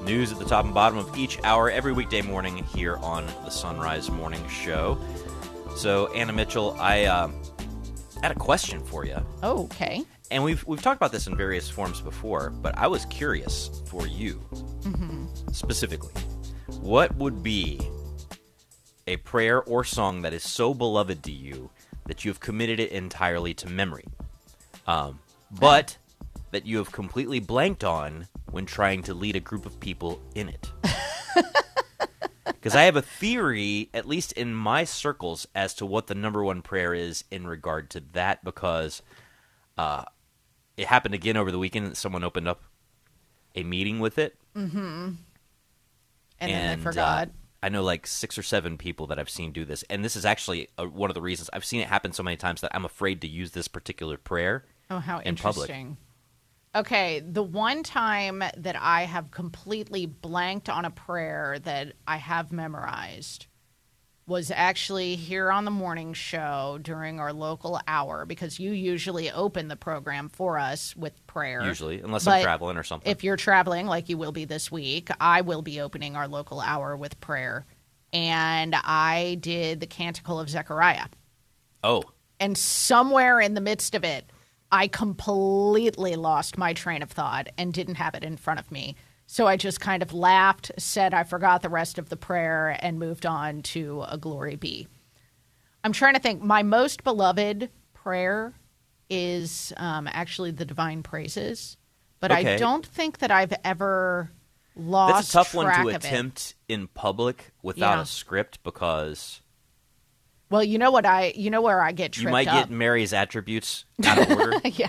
News 0.02 0.32
at 0.32 0.38
the 0.38 0.46
top 0.46 0.64
and 0.64 0.72
bottom 0.72 0.96
of 0.96 1.14
each 1.14 1.38
hour 1.44 1.70
every 1.70 1.92
weekday 1.92 2.22
morning 2.22 2.64
here 2.64 2.96
on 2.96 3.26
the 3.44 3.50
Sunrise 3.50 4.10
Morning 4.10 4.48
Show. 4.48 4.98
So, 5.76 6.10
Anna 6.14 6.32
Mitchell, 6.32 6.74
I 6.80 7.04
uh, 7.04 7.30
had 8.22 8.32
a 8.32 8.34
question 8.34 8.82
for 8.82 9.04
you. 9.04 9.18
Okay. 9.42 10.06
And 10.30 10.44
we've 10.44 10.66
we've 10.66 10.82
talked 10.82 10.96
about 10.96 11.12
this 11.12 11.26
in 11.26 11.36
various 11.36 11.70
forms 11.70 12.00
before, 12.00 12.50
but 12.50 12.76
I 12.76 12.86
was 12.86 13.06
curious 13.06 13.82
for 13.86 14.06
you 14.06 14.44
specifically. 15.52 16.12
What 16.80 17.14
would 17.16 17.42
be 17.42 17.80
a 19.06 19.16
prayer 19.18 19.62
or 19.62 19.84
song 19.84 20.22
that 20.22 20.34
is 20.34 20.42
so 20.42 20.74
beloved 20.74 21.22
to 21.24 21.32
you 21.32 21.70
that 22.06 22.24
you 22.24 22.30
have 22.30 22.40
committed 22.40 22.78
it 22.78 22.92
entirely 22.92 23.54
to 23.54 23.68
memory, 23.68 24.06
um, 24.86 25.18
but 25.50 25.96
that 26.50 26.66
you 26.66 26.76
have 26.78 26.92
completely 26.92 27.40
blanked 27.40 27.84
on 27.84 28.26
when 28.50 28.66
trying 28.66 29.02
to 29.04 29.14
lead 29.14 29.36
a 29.36 29.40
group 29.40 29.66
of 29.66 29.80
people 29.80 30.20
in 30.34 30.48
it? 30.48 30.70
Because 32.44 32.74
I 32.74 32.82
have 32.82 32.96
a 32.96 33.02
theory, 33.02 33.88
at 33.94 34.08
least 34.08 34.32
in 34.32 34.52
my 34.52 34.84
circles, 34.84 35.46
as 35.54 35.74
to 35.74 35.86
what 35.86 36.08
the 36.08 36.14
number 36.14 36.42
one 36.42 36.60
prayer 36.60 36.92
is 36.92 37.24
in 37.30 37.46
regard 37.46 37.88
to 37.90 38.02
that. 38.12 38.44
Because 38.44 39.00
uh, 39.76 40.04
it 40.78 40.86
happened 40.86 41.14
again 41.14 41.36
over 41.36 41.50
the 41.50 41.58
weekend 41.58 41.94
someone 41.96 42.24
opened 42.24 42.48
up 42.48 42.62
a 43.54 43.62
meeting 43.62 43.98
with 43.98 44.18
it, 44.18 44.38
Mm-hmm. 44.58 45.10
And, 46.40 46.52
then 46.52 46.78
they 46.78 46.82
uh, 46.82 46.90
forgot. 46.90 47.30
I 47.62 47.68
know 47.68 47.82
like 47.82 48.06
six 48.06 48.38
or 48.38 48.42
seven 48.42 48.78
people 48.78 49.08
that 49.08 49.18
I've 49.18 49.30
seen 49.30 49.52
do 49.52 49.64
this, 49.64 49.82
and 49.90 50.04
this 50.04 50.14
is 50.14 50.24
actually 50.24 50.68
uh 50.78 50.84
one 50.84 51.10
of 51.10 51.14
the 51.14 51.20
reasons 51.20 51.50
I've 51.52 51.64
seen 51.64 51.80
it 51.80 51.88
happen 51.88 52.12
so 52.12 52.22
many 52.22 52.36
times 52.36 52.60
that 52.60 52.70
I'm 52.74 52.84
afraid 52.84 53.20
to 53.22 53.28
use 53.28 53.50
this 53.50 53.68
particular 53.68 54.16
prayer. 54.16 54.64
Oh, 54.90 54.98
how 54.98 55.18
in 55.18 55.36
public. 55.36 55.68
interesting. 55.68 55.96
Okay, 56.74 57.20
the 57.20 57.42
one 57.42 57.82
time 57.82 58.42
that 58.56 58.76
I 58.78 59.02
have 59.02 59.30
completely 59.30 60.06
blanked 60.06 60.68
on 60.68 60.84
a 60.84 60.90
prayer 60.90 61.58
that 61.64 61.94
I 62.06 62.18
have 62.18 62.52
memorized 62.52 63.46
was 64.28 64.50
actually 64.50 65.16
here 65.16 65.50
on 65.50 65.64
the 65.64 65.70
morning 65.70 66.12
show 66.12 66.78
during 66.82 67.18
our 67.18 67.32
local 67.32 67.80
hour 67.88 68.26
because 68.26 68.60
you 68.60 68.72
usually 68.72 69.30
open 69.30 69.68
the 69.68 69.76
program 69.76 70.28
for 70.28 70.58
us 70.58 70.94
with 70.94 71.26
prayer. 71.26 71.64
Usually, 71.64 72.00
unless 72.00 72.26
But 72.26 72.36
I'm 72.36 72.42
traveling 72.42 72.76
or 72.76 72.82
something. 72.82 73.10
If 73.10 73.24
you're 73.24 73.38
traveling, 73.38 73.86
like 73.86 74.10
you 74.10 74.18
will 74.18 74.32
be 74.32 74.44
this 74.44 74.70
week, 74.70 75.08
I 75.18 75.40
will 75.40 75.62
be 75.62 75.80
opening 75.80 76.14
our 76.14 76.28
local 76.28 76.60
hour 76.60 76.94
with 76.94 77.18
prayer. 77.20 77.64
And 78.12 78.74
I 78.74 79.38
did 79.40 79.80
the 79.80 79.86
Canticle 79.86 80.38
of 80.38 80.50
Zechariah. 80.50 81.06
oh, 81.82 82.04
And 82.38 82.56
somewhere 82.56 83.40
in 83.40 83.54
the 83.54 83.60
midst 83.60 83.94
of 83.94 84.04
it, 84.04 84.30
I 84.70 84.88
completely 84.88 86.16
lost 86.16 86.58
my 86.58 86.74
train 86.74 87.02
of 87.02 87.10
thought 87.10 87.48
and 87.56 87.72
didn't 87.72 87.94
have 87.94 88.14
it 88.14 88.22
in 88.22 88.36
front 88.36 88.60
of 88.60 88.70
me. 88.70 88.94
So 89.30 89.46
I 89.46 89.58
just 89.58 89.78
kind 89.78 90.02
of 90.02 90.14
laughed, 90.14 90.72
said 90.78 91.12
I 91.12 91.22
forgot 91.22 91.60
the 91.60 91.68
rest 91.68 91.98
of 91.98 92.08
the 92.08 92.16
prayer, 92.16 92.78
and 92.80 92.98
moved 92.98 93.26
on 93.26 93.60
to 93.62 94.02
a 94.08 94.16
glory 94.16 94.56
be. 94.56 94.88
I'm 95.84 95.92
trying 95.92 96.14
to 96.14 96.20
think. 96.20 96.42
My 96.42 96.62
most 96.62 97.04
beloved 97.04 97.68
prayer 97.92 98.54
is 99.10 99.74
um, 99.76 100.08
actually 100.10 100.50
the 100.52 100.64
divine 100.64 101.02
praises, 101.02 101.76
but 102.20 102.32
I 102.32 102.56
don't 102.56 102.84
think 102.86 103.18
that 103.18 103.30
I've 103.30 103.52
ever 103.64 104.30
lost 104.74 105.14
that's 105.14 105.28
a 105.28 105.32
tough 105.32 105.54
one 105.54 105.74
to 105.82 105.88
it. 105.90 105.96
attempt 105.96 106.54
in 106.66 106.88
public 106.88 107.50
without 107.62 107.96
Yeah. 107.96 108.02
a 108.02 108.06
script 108.06 108.62
because 108.62 109.42
Well, 110.48 110.64
you 110.64 110.78
know 110.78 110.90
what 110.90 111.04
I, 111.04 111.34
you 111.36 111.50
know 111.50 111.60
where 111.60 111.82
I 111.82 111.92
get 111.92 112.12
tripped 112.12 112.24
you 112.24 112.30
might 112.32 112.48
up. 112.48 112.68
get 112.68 112.70
Mary's 112.70 113.12
attributes 113.12 113.84
out 114.06 114.18
of 114.18 114.30
order. 114.38 114.58
yeah. 114.64 114.88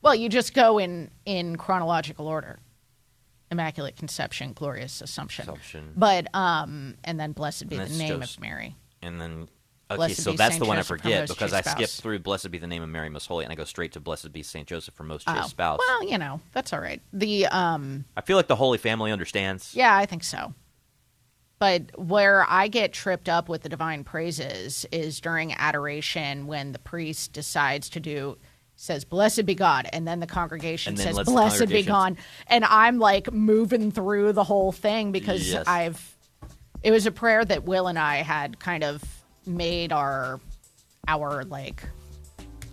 Well, 0.00 0.14
you 0.14 0.30
just 0.30 0.54
go 0.54 0.78
in 0.78 1.10
in 1.26 1.56
chronological 1.56 2.28
order. 2.28 2.60
Immaculate 3.50 3.96
Conception, 3.96 4.52
Glorious 4.52 5.00
Assumption. 5.00 5.44
Assumption. 5.44 5.92
But 5.96 6.34
um 6.34 6.96
and 7.04 7.18
then 7.20 7.32
blessed 7.32 7.68
be 7.68 7.76
And 7.76 7.84
the 7.84 7.88
that's 7.88 7.98
name 7.98 8.22
of 8.22 8.40
Mary. 8.40 8.76
and 9.02 9.20
then 9.20 9.48
okay, 9.90 9.96
Blessed 9.96 10.22
so 10.22 10.32
be 10.32 10.36
that's 10.36 10.54
Saint 10.54 10.62
the 10.64 10.68
one 10.68 10.76
I 10.78 10.80
Joseph, 10.80 10.88
her 10.90 10.98
forget 10.98 11.20
most 11.22 11.28
because 11.28 11.52
I 11.52 11.60
skipped 11.60 11.90
spouse. 11.90 12.00
through 12.00 12.18
Blessed 12.20 12.50
be 12.50 12.58
the 12.58 12.66
name 12.66 12.82
of 12.82 12.88
Mary 12.88 13.08
Most 13.08 13.26
Holy, 13.26 13.44
and 13.44 13.52
I 13.52 13.54
go 13.56 13.64
straight 13.64 13.92
to 13.92 14.00
Blessed 14.00 14.32
be 14.32 14.42
Saint 14.42 14.66
Joseph, 14.66 14.94
for 14.94 15.04
most 15.04 15.26
chaste 15.26 15.38
Oh, 15.44 15.46
spouse. 15.48 15.78
Well, 15.86 16.08
you 16.08 16.18
know, 16.18 16.40
that's 16.52 16.72
all 16.72 16.80
right. 16.80 17.00
The 17.12 17.46
um 17.46 18.04
I 18.16 18.20
feel 18.22 18.36
like 18.36 18.48
the 18.48 18.56
Holy 18.56 18.78
Family 18.78 19.12
understands. 19.12 19.74
yeah, 19.74 19.96
I 19.96 20.06
think 20.06 20.24
so. 20.24 20.52
But 21.58 21.98
where 21.98 22.44
I 22.50 22.68
get 22.68 22.92
tripped 22.92 23.30
up 23.30 23.48
with 23.48 23.62
the 23.62 23.70
divine 23.70 24.04
praises 24.04 24.84
is 24.92 25.20
during 25.22 25.54
adoration 25.54 26.46
when 26.46 26.72
the 26.72 26.78
priest 26.78 27.32
decides 27.32 27.88
to 27.90 28.00
do 28.00 28.36
says 28.76 29.04
blessed 29.04 29.46
be 29.46 29.54
God 29.54 29.88
and 29.92 30.06
then 30.06 30.20
the 30.20 30.26
congregation 30.26 30.94
then 30.94 31.14
says 31.14 31.24
blessed 31.24 31.68
be 31.68 31.82
God 31.82 32.16
and 32.46 32.64
I'm 32.64 32.98
like 32.98 33.32
moving 33.32 33.90
through 33.90 34.32
the 34.34 34.44
whole 34.44 34.70
thing 34.70 35.12
because 35.12 35.48
Yes. 35.50 35.64
I've 35.66 36.16
it 36.82 36.90
was 36.90 37.06
a 37.06 37.10
prayer 37.10 37.44
that 37.44 37.64
Will 37.64 37.86
and 37.88 37.98
I 37.98 38.16
had 38.16 38.60
kind 38.60 38.84
of 38.84 39.02
made 39.46 39.92
our 39.92 40.40
our 41.08 41.44
like 41.44 41.82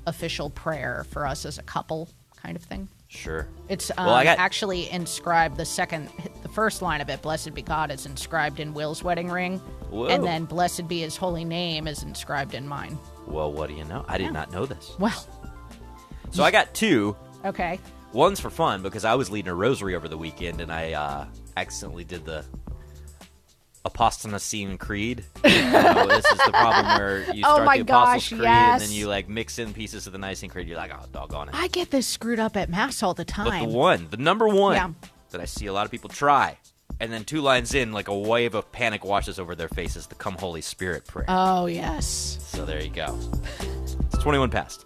official 0.06 0.50
prayer 0.50 1.06
for 1.10 1.26
us 1.26 1.46
as 1.46 1.58
a 1.58 1.64
couple 1.64 2.10
kind 2.36 2.56
of 2.58 2.64
thing. 2.64 2.90
Sure. 3.08 3.48
It's 3.70 3.92
um, 3.98 4.08
well, 4.08 4.16
I 4.16 4.24
got 4.24 4.40
actually 4.40 4.90
inscribed 4.90 5.56
the 5.56 5.66
second, 5.66 6.10
the 6.42 6.50
first 6.50 6.82
line 6.82 7.00
of 7.00 7.10
it, 7.10 7.22
"Blessed 7.22 7.54
be 7.54 7.62
God," 7.62 7.92
is 7.92 8.08
inscribed 8.08 8.60
in 8.60 8.74
Will's 8.74 9.04
wedding 9.04 9.30
ring, 9.30 9.60
Whoa. 9.92 10.08
and 10.08 10.24
then 10.24 10.46
"Blessed 10.46 10.88
be 10.88 11.02
His 11.02 11.16
holy 11.16 11.46
name" 11.46 11.88
is 11.88 12.02
inscribed 12.02 12.56
in 12.56 12.68
mine. 12.68 12.98
well. 13.28 13.54
What 13.54 13.70
do 13.70 13.76
you 13.76 13.84
know? 13.86 14.04
I 14.08 14.18
did 14.18 14.34
not 14.34 14.52
know 14.52 14.66
this. 14.66 14.96
Well, 14.98 15.26
So 16.34 16.44
I 16.44 16.52
got 16.52 16.74
two. 16.74 17.16
okay, 17.46 17.80
One's 18.12 18.40
for 18.40 18.50
fun 18.50 18.82
because 18.84 19.06
I 19.06 19.16
was 19.16 19.30
leading 19.32 19.50
a 19.50 19.56
rosary 19.56 19.96
over 19.96 20.08
the 20.08 20.18
weekend 20.18 20.62
and 20.62 20.72
I 20.72 20.94
uh, 20.94 21.26
accidentally 21.58 22.04
did 22.04 22.26
the 22.26 22.44
Apostonicene 23.86 24.78
Creed. 24.80 25.24
You 25.46 25.72
know, 25.72 26.08
this 26.08 26.26
is 26.26 26.38
the 26.46 26.52
problem 26.52 26.86
where 27.00 27.20
you 27.34 27.44
Oh 27.46 27.54
start 27.56 27.66
my 27.66 27.78
the 27.78 27.82
Apostles' 27.84 28.24
gosh, 28.24 28.30
Creed 28.30 28.42
yes. 28.44 28.82
and 28.82 28.90
then 28.90 28.96
you 28.98 29.08
like 29.08 29.28
mix 29.30 29.58
in 29.60 29.74
pieces 29.74 30.06
of 30.08 30.14
the 30.14 30.20
Nicene 30.20 30.50
Creed. 30.50 30.68
You're 30.68 30.78
like, 30.78 30.92
oh, 30.94 31.06
doggone 31.12 31.50
it. 31.50 31.56
I 31.56 31.68
get 31.70 31.90
this 31.92 32.06
screwed 32.08 32.40
up 32.40 32.56
at 32.56 32.70
mass 32.70 33.02
all 33.04 33.14
the 33.14 33.26
But 33.26 33.34
time. 33.34 33.70
the 33.72 33.76
one, 33.76 34.08
the 34.10 34.18
number 34.18 34.48
one 34.48 34.76
Yeah. 34.76 34.90
that 35.32 35.42
I 35.42 35.46
see 35.46 35.66
a 35.66 35.74
lot 35.74 35.86
of 35.86 35.92
people 35.92 36.10
try, 36.10 36.58
and 37.00 37.12
then 37.12 37.24
two 37.26 37.42
lines 37.42 37.74
in, 37.74 37.92
like 37.92 38.08
a 38.08 38.18
wave 38.18 38.54
of 38.56 38.72
panic 38.72 39.04
washes 39.04 39.38
over 39.40 39.56
their 39.56 39.70
faces, 39.70 40.08
the 40.08 40.16
Come 40.16 40.36
Holy 40.36 40.62
Spirit 40.62 41.06
prayer. 41.08 41.26
oh 41.28 41.66
yes, 41.66 42.38
So 42.42 42.66
there 42.66 42.82
you 42.82 42.90
go. 42.92 43.18
It's 43.60 44.18
21 44.24 44.50
past. 44.52 44.86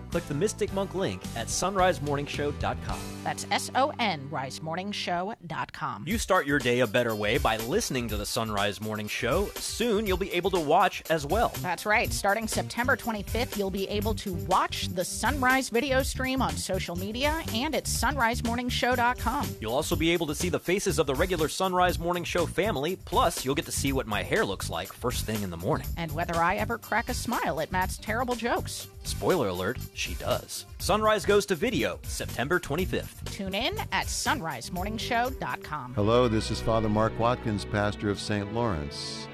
Click 0.11 0.27
the 0.27 0.33
Mystic 0.33 0.73
Monk 0.73 0.93
link 0.93 1.21
at 1.37 1.47
sunrisemorningshow.com. 1.47 2.99
That's 3.23 3.47
S 3.49 3.71
O 3.75 3.93
N 3.97 4.27
risemorningshow.com. 4.29 6.03
You 6.05 6.17
start 6.17 6.45
your 6.45 6.59
day 6.59 6.81
a 6.81 6.87
better 6.87 7.15
way 7.15 7.37
by 7.37 7.55
listening 7.57 8.09
to 8.09 8.17
the 8.17 8.25
Sunrise 8.25 8.81
Morning 8.81 9.07
Show. 9.07 9.45
Soon 9.55 10.05
you'll 10.05 10.17
be 10.17 10.31
able 10.33 10.51
to 10.51 10.59
watch 10.59 11.01
as 11.09 11.25
well. 11.25 11.53
That's 11.59 11.85
right. 11.85 12.11
Starting 12.11 12.45
September 12.45 12.97
25th, 12.97 13.57
you'll 13.57 13.71
be 13.71 13.87
able 13.87 14.13
to 14.15 14.33
watch 14.33 14.89
the 14.89 15.05
Sunrise 15.05 15.69
video 15.69 16.03
stream 16.03 16.41
on 16.41 16.57
social 16.57 16.97
media 16.97 17.41
and 17.53 17.73
at 17.73 17.85
sunrisemorningshow.com. 17.85 19.47
You'll 19.61 19.73
also 19.73 19.95
be 19.95 20.11
able 20.11 20.27
to 20.27 20.35
see 20.35 20.49
the 20.49 20.59
faces 20.59 20.99
of 20.99 21.07
the 21.07 21.15
regular 21.15 21.47
Sunrise 21.47 21.99
Morning 21.99 22.25
Show 22.25 22.45
family, 22.45 22.97
plus, 23.05 23.45
you'll 23.45 23.55
get 23.55 23.65
to 23.65 23.71
see 23.71 23.93
what 23.93 24.07
my 24.07 24.23
hair 24.23 24.43
looks 24.43 24.69
like 24.69 24.91
first 24.91 25.25
thing 25.25 25.41
in 25.41 25.49
the 25.49 25.57
morning. 25.57 25.87
And 25.95 26.11
whether 26.11 26.35
I 26.35 26.57
ever 26.57 26.77
crack 26.77 27.07
a 27.07 27.13
smile 27.13 27.61
at 27.61 27.71
Matt's 27.71 27.97
terrible 27.97 28.35
jokes. 28.35 28.87
Spoiler 29.03 29.47
alert, 29.47 29.79
she 30.01 30.15
does. 30.15 30.65
Sunrise 30.79 31.25
goes 31.25 31.45
to 31.45 31.55
video 31.55 31.99
September 32.01 32.59
25th. 32.59 33.23
Tune 33.25 33.53
in 33.53 33.77
at 33.91 34.07
sunrisemorningshow.com. 34.07 35.93
Hello, 35.93 36.27
this 36.27 36.49
is 36.49 36.59
Father 36.59 36.89
Mark 36.89 37.17
Watkins, 37.19 37.65
pastor 37.65 38.09
of 38.09 38.19
St. 38.19 38.51
Lawrence. 38.51 39.27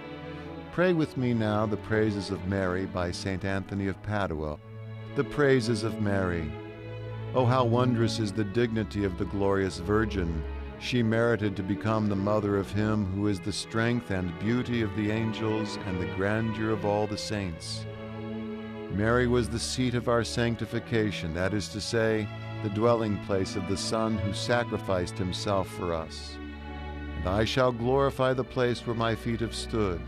Pray 0.73 0.91
with 0.91 1.15
me 1.15 1.33
now 1.33 1.65
the 1.65 1.77
praises 1.77 2.31
of 2.31 2.45
Mary 2.47 2.85
by 2.85 3.11
St. 3.11 3.45
Anthony 3.45 3.87
of 3.87 4.01
Padua. 4.03 4.59
The 5.15 5.23
praises 5.23 5.83
of 5.83 6.01
Mary. 6.01 6.51
Oh, 7.33 7.45
how 7.45 7.63
wondrous 7.63 8.19
is 8.19 8.33
the 8.33 8.43
dignity 8.43 9.05
of 9.05 9.17
the 9.17 9.25
glorious 9.25 9.77
Virgin! 9.79 10.43
She 10.79 11.01
merited 11.01 11.55
to 11.55 11.63
become 11.63 12.07
the 12.07 12.15
mother 12.15 12.57
of 12.57 12.71
Him 12.71 13.05
who 13.13 13.27
is 13.27 13.39
the 13.39 13.53
strength 13.53 14.11
and 14.11 14.37
beauty 14.39 14.81
of 14.81 14.95
the 14.95 15.11
angels 15.11 15.79
and 15.87 15.99
the 15.99 16.13
grandeur 16.15 16.69
of 16.71 16.85
all 16.85 17.07
the 17.07 17.17
saints. 17.17 17.85
Mary 18.91 19.27
was 19.27 19.49
the 19.49 19.59
seat 19.59 19.93
of 19.93 20.07
our 20.07 20.23
sanctification, 20.23 21.33
that 21.33 21.53
is 21.53 21.67
to 21.69 21.81
say, 21.81 22.27
the 22.63 22.69
dwelling 22.69 23.17
place 23.25 23.55
of 23.55 23.67
the 23.67 23.77
Son 23.77 24.17
who 24.17 24.33
sacrificed 24.33 25.17
himself 25.17 25.67
for 25.75 25.93
us. 25.93 26.35
And 27.17 27.27
I 27.27 27.45
shall 27.45 27.71
glorify 27.71 28.33
the 28.33 28.43
place 28.43 28.85
where 28.85 28.95
my 28.95 29.13
feet 29.13 29.41
have 29.41 29.55
stood. 29.55 30.01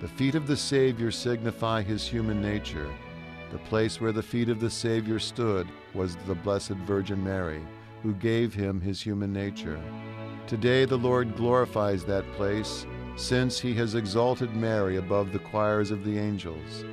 The 0.00 0.08
feet 0.08 0.34
of 0.34 0.46
the 0.46 0.56
Savior 0.56 1.10
signify 1.10 1.82
his 1.82 2.06
human 2.06 2.40
nature. 2.40 2.90
The 3.50 3.58
place 3.58 4.00
where 4.00 4.12
the 4.12 4.22
feet 4.22 4.48
of 4.48 4.60
the 4.60 4.70
Savior 4.70 5.18
stood 5.18 5.68
was 5.94 6.16
the 6.26 6.34
Blessed 6.34 6.70
Virgin 6.86 7.22
Mary, 7.22 7.62
who 8.02 8.14
gave 8.14 8.54
him 8.54 8.80
his 8.80 9.00
human 9.00 9.32
nature. 9.32 9.80
Today 10.46 10.84
the 10.84 10.98
Lord 10.98 11.36
glorifies 11.36 12.04
that 12.04 12.30
place, 12.32 12.86
since 13.16 13.58
he 13.58 13.74
has 13.74 13.94
exalted 13.94 14.54
Mary 14.54 14.96
above 14.96 15.32
the 15.32 15.38
choirs 15.38 15.90
of 15.90 16.04
the 16.04 16.18
angels. 16.18 16.84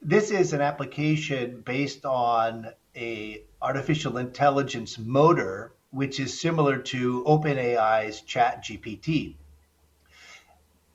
This 0.00 0.30
is 0.30 0.52
an 0.52 0.60
application 0.60 1.62
based 1.62 2.04
on 2.04 2.68
a 2.96 3.42
artificial 3.62 4.18
intelligence 4.18 4.98
motor, 4.98 5.72
which 5.90 6.20
is 6.20 6.38
similar 6.40 6.78
to 6.78 7.24
OpenAI's 7.24 8.22
ChatGPT. 8.22 9.36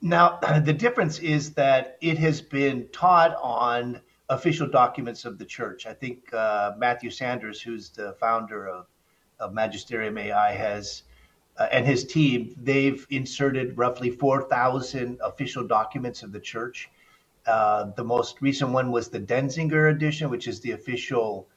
Now, 0.01 0.39
the 0.63 0.73
difference 0.73 1.19
is 1.19 1.53
that 1.53 1.97
it 2.01 2.17
has 2.17 2.41
been 2.41 2.87
taught 2.91 3.35
on 3.41 4.01
official 4.29 4.67
documents 4.67 5.25
of 5.25 5.37
the 5.37 5.45
church. 5.45 5.85
I 5.85 5.93
think 5.93 6.31
uh, 6.33 6.73
Matthew 6.77 7.09
Sanders, 7.09 7.61
who's 7.61 7.89
the 7.89 8.13
founder 8.19 8.67
of, 8.67 8.85
of 9.39 9.53
Magisterium 9.53 10.17
AI, 10.17 10.51
has 10.51 11.03
uh, 11.57 11.67
and 11.71 11.85
his 11.85 12.05
team, 12.05 12.55
they've 12.63 13.05
inserted 13.09 13.77
roughly 13.77 14.09
4,000 14.09 15.19
official 15.21 15.67
documents 15.67 16.23
of 16.23 16.31
the 16.31 16.39
church. 16.39 16.89
Uh, 17.45 17.91
the 17.97 18.03
most 18.03 18.41
recent 18.41 18.71
one 18.71 18.91
was 18.91 19.09
the 19.09 19.19
Denzinger 19.19 19.91
edition, 19.91 20.29
which 20.29 20.47
is 20.47 20.61
the 20.61 20.71
official 20.71 21.47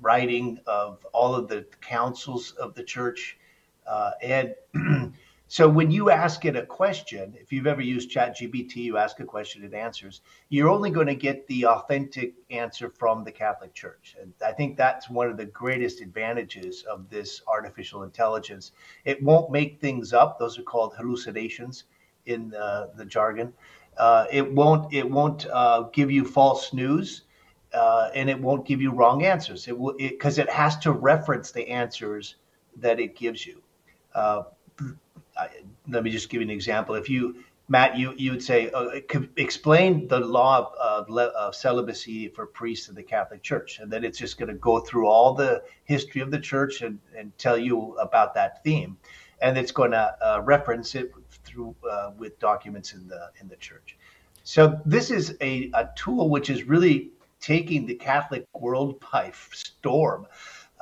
writing 0.00 0.58
of 0.66 1.04
all 1.12 1.34
of 1.34 1.48
the 1.48 1.66
councils 1.80 2.52
of 2.52 2.74
the 2.74 2.82
church. 2.82 3.36
Uh, 3.86 4.10
and 4.22 4.54
so 5.48 5.68
when 5.68 5.90
you 5.90 6.10
ask 6.10 6.44
it 6.44 6.56
a 6.56 6.66
question, 6.66 7.34
if 7.40 7.52
you've 7.52 7.66
ever 7.66 7.80
used 7.80 8.10
ChatGPT, 8.10 8.76
you 8.76 8.98
ask 8.98 9.18
a 9.20 9.24
question, 9.24 9.64
it 9.64 9.72
answers, 9.72 10.20
you're 10.50 10.68
only 10.68 10.90
going 10.90 11.06
to 11.06 11.14
get 11.14 11.46
the 11.46 11.66
authentic 11.66 12.34
answer 12.50 12.90
from 12.90 13.24
the 13.24 13.32
Catholic 13.32 13.72
Church. 13.74 14.14
And 14.20 14.32
I 14.44 14.52
think 14.52 14.76
that's 14.76 15.08
one 15.08 15.28
of 15.28 15.36
the 15.36 15.46
greatest 15.46 16.00
advantages 16.00 16.84
of 16.84 17.08
this 17.08 17.40
artificial 17.48 18.02
intelligence. 18.02 18.72
It 19.04 19.22
won't 19.22 19.50
make 19.50 19.80
things 19.80 20.12
up. 20.12 20.38
Those 20.38 20.58
are 20.58 20.62
called 20.62 20.94
hallucinations 20.94 21.84
in 22.26 22.54
uh, 22.54 22.88
the 22.94 23.06
jargon. 23.06 23.54
Uh, 23.96 24.26
it 24.30 24.52
won't. 24.52 24.92
It 24.94 25.10
won't 25.10 25.46
uh, 25.46 25.88
give 25.92 26.10
you 26.10 26.24
false 26.24 26.72
news, 26.72 27.22
uh, 27.72 28.10
and 28.14 28.30
it 28.30 28.40
won't 28.40 28.66
give 28.66 28.80
you 28.80 28.90
wrong 28.90 29.24
answers. 29.24 29.68
It 29.68 29.78
will 29.78 29.94
because 29.96 30.38
it, 30.38 30.50
has 30.50 30.76
to 30.78 30.92
reference 30.92 31.50
the 31.50 31.68
answers 31.68 32.36
that 32.76 33.00
it 33.00 33.16
gives 33.16 33.46
you. 33.46 33.62
Uh, 34.14 34.44
I, 35.36 35.48
let 35.88 36.02
me 36.02 36.10
just 36.10 36.28
give 36.28 36.40
you 36.40 36.46
an 36.46 36.50
example. 36.50 36.94
If 36.94 37.08
you 37.08 37.44
Matt, 37.70 37.98
you, 37.98 38.14
you 38.16 38.30
would 38.30 38.42
say, 38.42 38.70
uh, 38.70 39.00
explain 39.36 40.08
the 40.08 40.20
law 40.20 40.72
of, 40.80 41.08
of, 41.08 41.18
of 41.18 41.54
celibacy 41.54 42.28
for 42.28 42.46
priests 42.46 42.88
in 42.88 42.94
the 42.94 43.02
Catholic 43.02 43.42
Church. 43.42 43.78
And 43.78 43.90
then 43.92 44.04
it's 44.04 44.18
just 44.18 44.38
going 44.38 44.48
to 44.48 44.54
go 44.54 44.80
through 44.80 45.06
all 45.06 45.34
the 45.34 45.62
history 45.84 46.22
of 46.22 46.30
the 46.30 46.38
church 46.38 46.80
and, 46.80 46.98
and 47.14 47.36
tell 47.36 47.58
you 47.58 47.94
about 47.98 48.34
that 48.34 48.64
theme. 48.64 48.96
And 49.42 49.58
it's 49.58 49.70
going 49.70 49.90
to 49.90 50.16
uh, 50.22 50.40
reference 50.44 50.94
it 50.94 51.12
through 51.44 51.76
uh, 51.88 52.12
with 52.16 52.38
documents 52.40 52.94
in 52.94 53.06
the 53.06 53.30
in 53.40 53.48
the 53.48 53.56
church. 53.56 53.96
So 54.42 54.80
this 54.86 55.10
is 55.10 55.36
a, 55.42 55.70
a 55.74 55.90
tool 55.94 56.30
which 56.30 56.48
is 56.50 56.64
really 56.64 57.10
taking 57.40 57.86
the 57.86 57.94
Catholic 57.94 58.46
world 58.54 59.02
by 59.12 59.32
storm. 59.52 60.26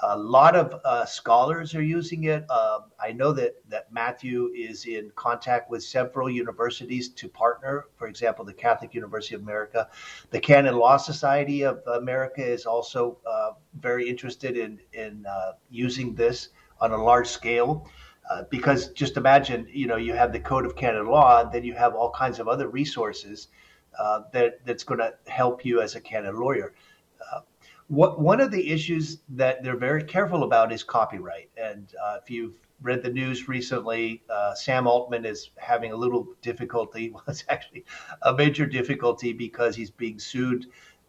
A 0.02 0.18
lot 0.18 0.54
of 0.54 0.78
uh, 0.84 1.06
scholars 1.06 1.74
are 1.74 1.82
using 1.82 2.24
it. 2.24 2.44
Um, 2.50 2.84
I 3.00 3.12
know 3.12 3.32
that, 3.32 3.54
that 3.70 3.90
Matthew 3.90 4.52
is 4.54 4.84
in 4.84 5.10
contact 5.16 5.70
with 5.70 5.82
several 5.82 6.28
universities 6.28 7.08
to 7.10 7.28
partner. 7.28 7.86
For 7.96 8.06
example, 8.06 8.44
the 8.44 8.52
Catholic 8.52 8.92
University 8.92 9.36
of 9.36 9.40
America, 9.40 9.88
the 10.30 10.40
Canon 10.40 10.76
Law 10.76 10.98
Society 10.98 11.64
of 11.64 11.80
America 11.86 12.44
is 12.44 12.66
also 12.66 13.18
uh, 13.26 13.52
very 13.80 14.06
interested 14.06 14.58
in 14.58 14.80
in 14.92 15.24
uh, 15.26 15.52
using 15.70 16.14
this 16.14 16.50
on 16.78 16.92
a 16.92 17.02
large 17.02 17.28
scale. 17.28 17.88
Uh, 18.28 18.42
because 18.50 18.88
just 18.88 19.16
imagine, 19.16 19.66
you 19.70 19.86
know, 19.86 19.96
you 19.96 20.12
have 20.12 20.32
the 20.32 20.40
Code 20.40 20.66
of 20.66 20.74
Canon 20.74 21.06
Law, 21.06 21.42
and 21.42 21.52
then 21.52 21.62
you 21.62 21.74
have 21.74 21.94
all 21.94 22.10
kinds 22.10 22.40
of 22.40 22.48
other 22.48 22.68
resources 22.68 23.48
uh, 23.98 24.22
that 24.32 24.64
that's 24.64 24.84
going 24.84 25.00
to 25.00 25.14
help 25.26 25.64
you 25.64 25.80
as 25.80 25.94
a 25.94 26.00
canon 26.00 26.38
lawyer. 26.38 26.74
Uh, 27.20 27.40
what, 27.88 28.20
one 28.20 28.40
of 28.40 28.50
the 28.50 28.70
issues 28.70 29.18
that 29.28 29.62
they're 29.62 29.76
very 29.76 30.02
careful 30.02 30.42
about 30.42 30.72
is 30.72 30.82
copyright. 30.82 31.50
And 31.56 31.92
uh, 32.02 32.18
if 32.22 32.30
you've 32.30 32.58
read 32.82 33.02
the 33.02 33.10
news 33.10 33.48
recently, 33.48 34.22
uh, 34.28 34.54
Sam 34.54 34.86
Altman 34.86 35.24
is 35.24 35.50
having 35.56 35.92
a 35.92 35.96
little 35.96 36.26
difficulty. 36.42 37.10
Well, 37.14 37.24
it's 37.28 37.44
actually 37.48 37.84
a 38.22 38.34
major 38.34 38.66
difficulty 38.66 39.32
because 39.32 39.76
he's 39.76 39.90
being 39.90 40.18
sued 40.18 40.66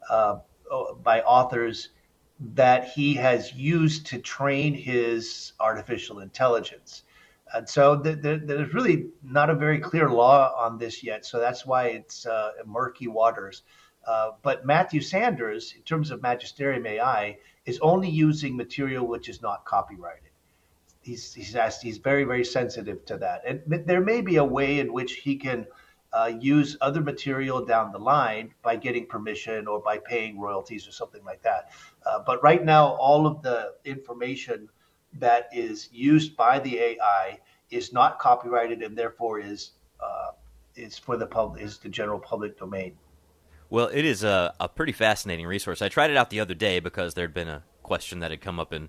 uh, 0.08 0.38
by 1.02 1.22
authors 1.22 1.90
that 2.54 2.88
he 2.88 3.14
has 3.14 3.52
used 3.52 4.06
to 4.06 4.18
train 4.18 4.72
his 4.72 5.52
artificial 5.58 6.20
intelligence. 6.20 7.02
And 7.54 7.68
so 7.68 7.96
the, 7.96 8.14
the, 8.14 8.40
there's 8.44 8.74
really 8.74 9.06
not 9.22 9.50
a 9.50 9.54
very 9.54 9.78
clear 9.78 10.10
law 10.10 10.54
on 10.56 10.78
this 10.78 11.02
yet. 11.02 11.24
So 11.24 11.38
that's 11.38 11.64
why 11.64 11.88
it's 11.88 12.26
uh, 12.26 12.52
murky 12.66 13.08
waters. 13.08 13.62
Uh, 14.06 14.32
but 14.42 14.64
Matthew 14.64 15.00
Sanders, 15.00 15.74
in 15.76 15.82
terms 15.82 16.10
of 16.10 16.22
Magisterium 16.22 16.86
AI, 16.86 17.38
is 17.66 17.78
only 17.80 18.08
using 18.08 18.56
material 18.56 19.06
which 19.06 19.28
is 19.28 19.42
not 19.42 19.64
copyrighted. 19.64 20.30
He's, 21.02 21.32
he's 21.34 21.54
asked, 21.54 21.82
he's 21.82 21.98
very, 21.98 22.24
very 22.24 22.44
sensitive 22.44 23.04
to 23.06 23.18
that. 23.18 23.42
And 23.46 23.62
there 23.86 24.00
may 24.00 24.20
be 24.20 24.36
a 24.36 24.44
way 24.44 24.80
in 24.80 24.92
which 24.92 25.14
he 25.14 25.36
can 25.36 25.66
uh, 26.12 26.32
use 26.40 26.76
other 26.80 27.00
material 27.00 27.64
down 27.64 27.92
the 27.92 27.98
line 27.98 28.54
by 28.62 28.76
getting 28.76 29.06
permission 29.06 29.66
or 29.66 29.80
by 29.80 29.98
paying 29.98 30.40
royalties 30.40 30.88
or 30.88 30.92
something 30.92 31.24
like 31.24 31.42
that. 31.42 31.70
Uh, 32.06 32.20
but 32.24 32.42
right 32.42 32.64
now, 32.64 32.94
all 32.94 33.26
of 33.26 33.42
the 33.42 33.72
information 33.84 34.68
that 35.14 35.48
is 35.52 35.88
used 35.92 36.36
by 36.36 36.58
the 36.58 36.78
AI 36.78 37.38
is 37.70 37.92
not 37.92 38.18
copyrighted 38.18 38.82
and 38.82 38.96
therefore 38.96 39.40
is 39.40 39.72
uh, 40.00 40.32
is 40.76 40.96
for 40.96 41.16
the 41.16 41.26
public 41.26 41.62
is 41.62 41.78
the 41.78 41.88
general 41.88 42.18
public 42.18 42.58
domain. 42.58 42.96
Well, 43.70 43.90
it 43.92 44.04
is 44.04 44.24
a, 44.24 44.54
a 44.58 44.68
pretty 44.68 44.92
fascinating 44.92 45.46
resource. 45.46 45.82
I 45.82 45.88
tried 45.88 46.10
it 46.10 46.16
out 46.16 46.30
the 46.30 46.40
other 46.40 46.54
day 46.54 46.80
because 46.80 47.14
there'd 47.14 47.34
been 47.34 47.48
a 47.48 47.64
question 47.82 48.20
that 48.20 48.30
had 48.30 48.40
come 48.40 48.58
up 48.58 48.72
in 48.72 48.88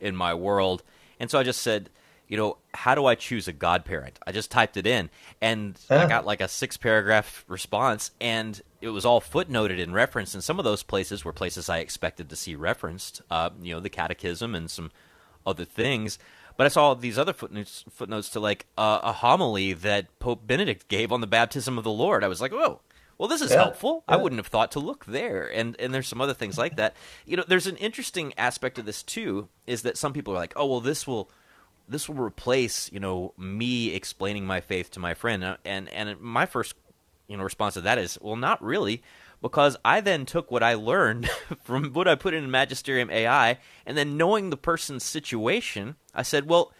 in 0.00 0.14
my 0.14 0.34
world, 0.34 0.82
and 1.18 1.30
so 1.30 1.38
I 1.38 1.42
just 1.42 1.62
said, 1.62 1.90
you 2.28 2.36
know, 2.36 2.58
how 2.74 2.94
do 2.94 3.06
I 3.06 3.14
choose 3.14 3.48
a 3.48 3.52
godparent? 3.52 4.18
I 4.26 4.32
just 4.32 4.50
typed 4.50 4.76
it 4.76 4.86
in, 4.86 5.10
and 5.40 5.78
I 5.88 6.06
got 6.06 6.26
like 6.26 6.40
a 6.40 6.48
six 6.48 6.76
paragraph 6.76 7.44
response, 7.48 8.10
and 8.20 8.60
it 8.80 8.88
was 8.88 9.04
all 9.04 9.20
footnoted 9.20 9.80
and 9.80 9.94
referenced. 9.94 10.34
And 10.34 10.42
some 10.42 10.58
of 10.58 10.64
those 10.64 10.82
places 10.82 11.24
were 11.24 11.32
places 11.32 11.68
I 11.68 11.78
expected 11.78 12.28
to 12.30 12.36
see 12.36 12.56
referenced, 12.56 13.22
uh, 13.30 13.50
you 13.62 13.74
know, 13.74 13.80
the 13.80 13.90
Catechism 13.90 14.54
and 14.54 14.70
some 14.70 14.90
other 15.46 15.64
things. 15.64 16.18
But 16.56 16.64
I 16.64 16.68
saw 16.68 16.94
these 16.94 17.18
other 17.18 17.32
footnotes, 17.34 17.84
footnotes 17.90 18.30
to 18.30 18.40
like 18.40 18.66
uh, 18.78 19.00
a 19.02 19.12
homily 19.12 19.74
that 19.74 20.18
Pope 20.18 20.46
Benedict 20.46 20.88
gave 20.88 21.12
on 21.12 21.20
the 21.20 21.26
baptism 21.26 21.76
of 21.78 21.84
the 21.84 21.90
Lord. 21.90 22.24
I 22.24 22.28
was 22.28 22.40
like, 22.40 22.52
oh, 22.52 22.80
well, 23.18 23.28
this 23.28 23.40
is 23.42 23.50
Yeah, 23.50 23.58
helpful. 23.58 24.04
I 24.08 24.16
wouldn't 24.16 24.38
have 24.38 24.46
thought 24.46 24.72
to 24.72 24.80
look 24.80 25.04
there. 25.06 25.46
And 25.46 25.76
and 25.78 25.92
there's 25.94 26.08
some 26.08 26.20
other 26.20 26.34
things 26.34 26.58
like 26.58 26.76
that. 26.76 26.94
You 27.26 27.36
know, 27.36 27.44
there's 27.46 27.66
an 27.66 27.76
interesting 27.76 28.32
aspect 28.38 28.78
of 28.78 28.86
this 28.86 29.02
too. 29.02 29.48
Is 29.66 29.82
that 29.82 29.96
some 29.96 30.12
people 30.12 30.34
are 30.34 30.38
like, 30.38 30.54
oh, 30.56 30.66
well, 30.66 30.80
this 30.80 31.06
will 31.06 31.30
this 31.88 32.08
will 32.08 32.16
replace 32.22 32.90
you 32.92 33.00
know 33.00 33.32
me 33.38 33.94
explaining 33.94 34.44
my 34.46 34.60
faith 34.60 34.90
to 34.92 35.00
my 35.00 35.14
friend. 35.14 35.56
And 35.64 35.88
and 35.90 36.20
my 36.20 36.46
first 36.46 36.74
you 37.28 37.36
know 37.36 37.44
response 37.44 37.74
to 37.74 37.82
that 37.82 37.98
is, 37.98 38.18
well, 38.20 38.36
not 38.36 38.62
really. 38.62 39.02
Because 39.46 39.76
I 39.84 40.00
then 40.00 40.26
took 40.26 40.50
what 40.50 40.64
I 40.64 40.74
learned 40.74 41.30
from 41.62 41.92
what 41.92 42.08
I 42.08 42.16
put 42.16 42.34
in 42.34 42.50
Magisterium 42.50 43.12
AI, 43.12 43.58
and 43.86 43.96
then 43.96 44.16
knowing 44.16 44.50
the 44.50 44.56
person's 44.56 45.04
situation, 45.04 45.94
I 46.12 46.22
said, 46.22 46.48
well, 46.48 46.72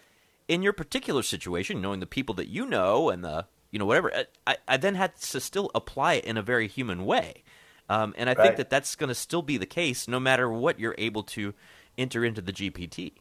in 0.49 0.63
your 0.63 0.73
particular 0.73 1.23
situation, 1.23 1.81
knowing 1.81 2.01
the 2.01 2.07
people 2.07 2.35
that 2.35 2.49
you 2.49 2.67
know 2.67 3.09
and 3.09 3.23
the 3.23 3.47
you 3.71 3.79
know 3.79 3.87
whatever, 3.87 4.11
I, 4.49 4.57
I 4.67 4.79
then 4.79 4.97
had 4.97 5.15
to 5.15 5.39
still 5.39 5.71
apply 5.77 6.15
it 6.15 6.25
in 6.25 6.37
a 6.37 6.43
very 6.43 6.67
human 6.67 7.05
way, 7.05 7.45
um, 7.89 8.13
and 8.19 8.29
I 8.29 8.35
think 8.35 8.57
that 8.57 8.69
that's 8.69 8.97
going 8.97 9.11
to 9.11 9.15
still 9.15 9.43
be 9.43 9.59
the 9.59 9.67
case 9.67 10.09
no 10.09 10.19
matter 10.19 10.51
what 10.51 10.81
you're 10.81 10.97
able 10.99 11.23
to 11.23 11.55
enter 11.97 12.25
into 12.25 12.41
the 12.41 12.53
GPT. 12.53 13.13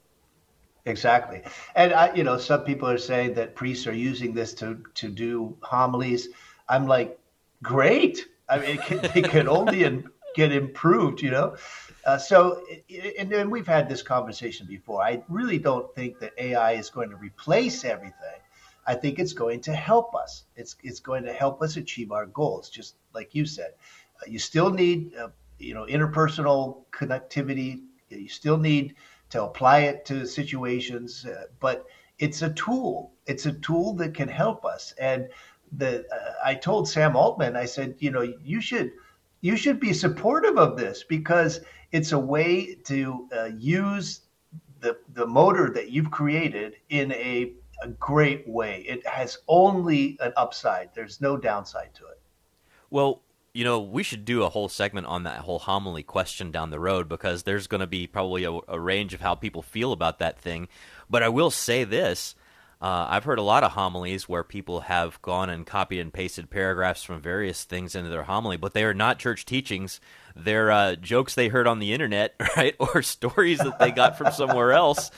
Exactly, 0.86 1.43
and 1.75 1.93
I, 1.93 2.15
you 2.15 2.23
know, 2.23 2.39
some 2.39 2.63
people 2.63 2.89
are 2.89 2.97
saying 2.97 3.36
that 3.36 3.53
priests 3.53 3.86
are 3.86 3.93
using 3.93 4.34
this 4.34 4.55
to 4.55 4.81
to 4.95 5.08
do 5.08 5.55
homilies. 5.62 6.29
I'm 6.67 6.88
like, 6.88 7.19
great. 7.62 8.25
I 8.47 8.60
mean, 8.60 8.69
it 8.71 8.81
can, 8.81 9.05
it 9.15 9.29
can 9.29 9.47
only 9.47 9.84
in, 9.84 10.08
get 10.36 10.51
improved, 10.51 11.21
you 11.21 11.31
know. 11.31 11.55
Uh, 12.05 12.17
so, 12.17 12.63
and, 13.17 13.31
and 13.31 13.51
we've 13.51 13.65
had 13.65 13.89
this 13.89 14.03
conversation 14.03 14.67
before. 14.67 15.01
I 15.03 15.23
really 15.27 15.58
don't 15.58 15.93
think 15.95 16.19
that 16.19 16.34
AI 16.38 16.73
is 16.73 16.89
going 16.89 17.10
to 17.10 17.15
replace 17.15 17.84
everything. 17.84 18.39
I 18.86 18.93
think 18.93 19.17
it's 19.17 19.34
going 19.34 19.62
to 19.62 19.73
help 19.73 20.13
us. 20.13 20.43
It's 20.55 20.75
it's 20.84 20.99
going 20.99 21.23
to 21.23 21.34
help 21.34 21.63
us 21.63 21.75
achieve 21.75 22.12
our 22.12 22.27
goals, 22.27 22.69
just 22.69 22.95
like 23.15 23.34
you 23.34 23.45
said. 23.45 23.71
Uh, 24.21 24.25
you 24.27 24.38
still 24.38 24.69
need, 24.69 25.15
uh, 25.15 25.29
you 25.58 25.73
know, 25.73 25.86
interpersonal 25.86 26.84
connectivity. 26.91 27.81
You 28.10 28.29
still 28.29 28.58
need 28.58 28.95
to 29.31 29.43
apply 29.43 29.79
it 29.79 30.05
to 30.05 30.27
situations, 30.27 31.25
uh, 31.25 31.45
but 31.60 31.86
it's 32.19 32.43
a 32.43 32.53
tool. 32.53 33.12
It's 33.25 33.47
a 33.47 33.53
tool 33.53 33.95
that 33.95 34.13
can 34.13 34.29
help 34.29 34.65
us. 34.65 34.93
And 34.99 35.29
uh, 35.82 35.97
I 36.43 36.56
told 36.56 36.88
Sam 36.88 37.15
Altman, 37.15 37.56
I 37.56 37.65
said, 37.65 37.95
you 37.99 38.12
know, 38.12 38.21
you 38.43 38.62
should 38.62 38.91
you 39.41 39.58
should 39.58 39.80
be 39.80 39.93
supportive 39.93 40.58
of 40.58 40.78
this 40.78 41.04
because 41.04 41.62
it's 41.91 42.12
a 42.12 42.19
way 42.19 42.75
to 42.86 43.28
uh, 43.36 43.49
use 43.58 44.21
the 44.80 44.97
the 45.13 45.25
motor 45.25 45.71
that 45.71 45.89
you've 45.91 46.12
created 46.12 46.75
in 46.89 47.12
a, 47.12 47.54
a 47.82 47.89
great 47.89 48.47
way. 48.47 48.86
It 48.88 49.06
has 49.08 49.38
only 49.47 50.17
an 50.19 50.34
upside. 50.38 50.89
There's 50.93 51.21
no 51.21 51.38
downside 51.38 51.93
to 51.95 52.06
it. 52.08 52.19
Well, 52.89 53.21
you 53.54 53.63
know, 53.63 53.80
we 53.80 54.04
should 54.04 54.25
do 54.25 54.43
a 54.43 54.49
whole 54.49 54.67
segment 54.67 55.08
on 55.08 55.23
that 55.23 55.39
whole 55.39 55.60
homily 55.60 56.04
question 56.04 56.51
down 56.51 56.71
the 56.71 56.80
road 56.80 57.08
because 57.08 57.43
there's 57.43 57.67
going 57.67 57.80
to 57.82 57.88
be 57.88 58.06
probably 58.06 58.43
a, 58.43 58.51
a 58.67 58.80
range 58.80 59.13
of 59.13 59.21
how 59.21 59.34
people 59.34 59.62
feel 59.62 59.91
about 59.91 60.19
that 60.19 60.38
thing. 60.38 60.67
But 61.10 61.23
I 61.23 61.30
will 61.30 61.51
say 61.51 61.84
this. 61.84 62.36
Uh, 62.82 63.08
I've 63.10 63.24
heard 63.24 63.40
a 63.40 63.44
lot 63.44 63.64
of 63.64 63.72
homilies 63.72 64.28
where 64.28 64.44
people 64.44 64.82
have 64.82 65.22
gone 65.22 65.50
and 65.50 65.66
copied 65.66 66.00
and 66.00 66.14
pasted 66.14 66.50
paragraphs 66.50 67.04
from 67.04 67.22
various 67.22 67.64
things 67.64 67.96
into 67.96 68.10
their 68.10 68.24
homily, 68.24 68.58
but 68.58 68.74
they 68.74 68.84
are 68.84 68.94
not 68.94 69.18
church 69.18 69.46
teachings. 69.46 70.00
They're 70.36 70.72
uh, 70.72 70.96
jokes 70.96 71.36
they 71.36 71.48
heard 71.48 71.68
on 71.68 71.80
the 71.80 71.94
internet, 71.94 72.36
right, 72.58 72.76
or 72.80 73.02
stories 73.02 73.60
that 73.60 73.80
they 73.80 73.92
got 73.92 74.18
from 74.18 74.32
somewhere 74.32 74.74
else. 74.74 75.10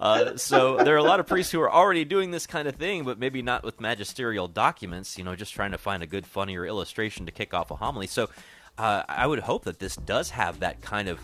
Uh, 0.00 0.36
so 0.36 0.78
there 0.78 0.94
are 0.94 0.98
a 0.98 1.04
lot 1.04 1.20
of 1.20 1.26
priests 1.26 1.52
who 1.52 1.60
are 1.60 1.72
already 1.72 2.04
doing 2.04 2.30
this 2.30 2.46
kind 2.46 2.66
of 2.66 2.74
thing, 2.74 3.04
but 3.04 3.18
maybe 3.18 3.42
not 3.42 3.62
with 3.62 3.80
magisterial 3.80 4.48
documents. 4.48 5.16
You 5.16 5.24
know, 5.24 5.36
just 5.36 5.54
trying 5.54 5.70
to 5.70 5.78
find 5.78 6.02
a 6.02 6.06
good, 6.06 6.26
funny 6.26 6.56
or 6.56 6.66
illustration 6.66 7.26
to 7.26 7.32
kick 7.32 7.54
off 7.54 7.70
a 7.70 7.76
homily. 7.76 8.08
So 8.08 8.28
uh, 8.76 9.04
I 9.08 9.26
would 9.26 9.38
hope 9.38 9.64
that 9.64 9.78
this 9.78 9.96
does 9.96 10.30
have 10.30 10.60
that 10.60 10.80
kind 10.80 11.08
of. 11.08 11.20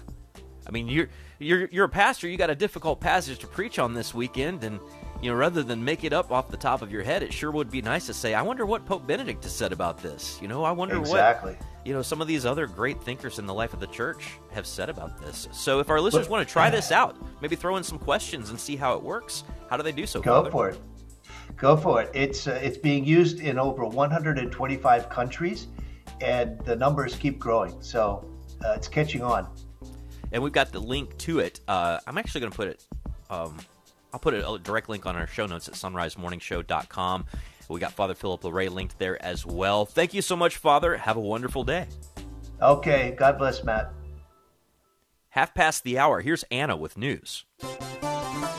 I 0.66 0.70
mean, 0.70 0.88
you're 0.88 1.08
you're 1.38 1.68
you're 1.72 1.86
a 1.86 1.90
pastor. 1.90 2.28
You 2.28 2.36
got 2.36 2.50
a 2.50 2.54
difficult 2.54 3.00
passage 3.00 3.40
to 3.40 3.46
preach 3.46 3.78
on 3.78 3.94
this 3.94 4.14
weekend, 4.14 4.62
and 4.62 4.78
you 5.22 5.30
know, 5.30 5.36
rather 5.36 5.62
than 5.62 5.84
make 5.84 6.04
it 6.04 6.12
up 6.12 6.30
off 6.32 6.48
the 6.48 6.56
top 6.56 6.82
of 6.82 6.90
your 6.90 7.02
head, 7.02 7.22
it 7.22 7.32
sure 7.32 7.50
would 7.50 7.70
be 7.70 7.82
nice 7.82 8.06
to 8.06 8.14
say, 8.14 8.34
"I 8.34 8.42
wonder 8.42 8.64
what 8.66 8.86
Pope 8.86 9.06
Benedict 9.06 9.42
has 9.44 9.54
said 9.54 9.72
about 9.72 9.98
this." 10.02 10.38
You 10.40 10.48
know, 10.48 10.64
I 10.64 10.70
wonder 10.72 10.96
Exactly. 10.98 11.52
what 11.52 11.66
you 11.86 11.92
know 11.92 12.02
some 12.02 12.20
of 12.20 12.26
these 12.28 12.44
other 12.46 12.66
great 12.66 13.02
thinkers 13.02 13.38
in 13.38 13.46
the 13.46 13.54
life 13.54 13.72
of 13.74 13.80
the 13.80 13.86
church 13.88 14.28
have 14.52 14.66
said 14.66 14.88
about 14.88 15.20
this. 15.20 15.48
So, 15.52 15.80
if 15.80 15.90
our 15.90 16.00
listeners 16.00 16.28
want 16.28 16.46
to 16.46 16.52
try 16.52 16.70
this 16.76 16.90
out, 16.92 17.16
maybe 17.42 17.56
throw 17.56 17.76
in 17.76 17.84
some 17.84 17.98
questions 17.98 18.50
and 18.50 18.58
see 18.58 18.76
how 18.76 18.94
it 18.94 19.02
works. 19.02 19.44
How 19.68 19.76
do 19.76 19.82
they 19.82 19.92
do 19.92 20.06
so? 20.06 20.20
Go 20.20 20.36
Father? 20.38 20.50
for 20.50 20.68
it. 20.70 20.78
Go 21.56 21.76
for 21.76 22.00
it. 22.02 22.10
It's 22.14 22.46
uh, 22.46 22.58
it's 22.62 22.78
being 22.78 23.04
used 23.04 23.40
in 23.40 23.58
over 23.58 23.84
125 23.84 25.08
countries, 25.10 25.66
and 26.20 26.58
the 26.64 26.76
numbers 26.76 27.14
keep 27.16 27.38
growing. 27.38 27.74
So 27.82 28.24
uh, 28.64 28.72
it's 28.76 28.88
catching 28.88 29.22
on. 29.22 29.48
and 30.32 30.42
we've 30.42 30.52
got 30.52 30.70
the 30.72 30.78
link 30.80 31.16
to 31.18 31.40
it. 31.40 31.60
Uh, 31.68 31.98
I'm 32.06 32.16
actually 32.18 32.40
going 32.42 32.52
to 32.52 32.56
put 32.56 32.68
it 32.68 32.84
um, 33.28 33.58
I'll 34.12 34.20
put 34.20 34.34
a, 34.34 34.48
a 34.48 34.58
direct 34.58 34.88
link 34.88 35.06
on 35.06 35.16
our 35.16 35.26
show 35.26 35.46
notes 35.46 35.68
at 35.68 35.74
sunrisemorningshow.com. 35.74 37.26
We 37.68 37.78
got 37.78 37.92
Father 37.92 38.14
Philip 38.14 38.42
Larrey 38.42 38.68
linked 38.68 38.98
there 38.98 39.22
as 39.24 39.46
well. 39.46 39.86
Thank 39.86 40.12
you 40.12 40.22
so 40.22 40.34
much, 40.34 40.56
Father. 40.56 40.96
Have 40.96 41.16
a 41.16 41.20
wonderful 41.20 41.62
day. 41.62 41.86
Okay. 42.60 43.14
God 43.16 43.38
bless, 43.38 43.62
Matt. 43.62 43.92
Half 45.28 45.54
past 45.54 45.84
the 45.84 45.96
hour. 45.96 46.20
Here's 46.20 46.42
Anna 46.50 46.76
with 46.76 46.98
news. 46.98 47.44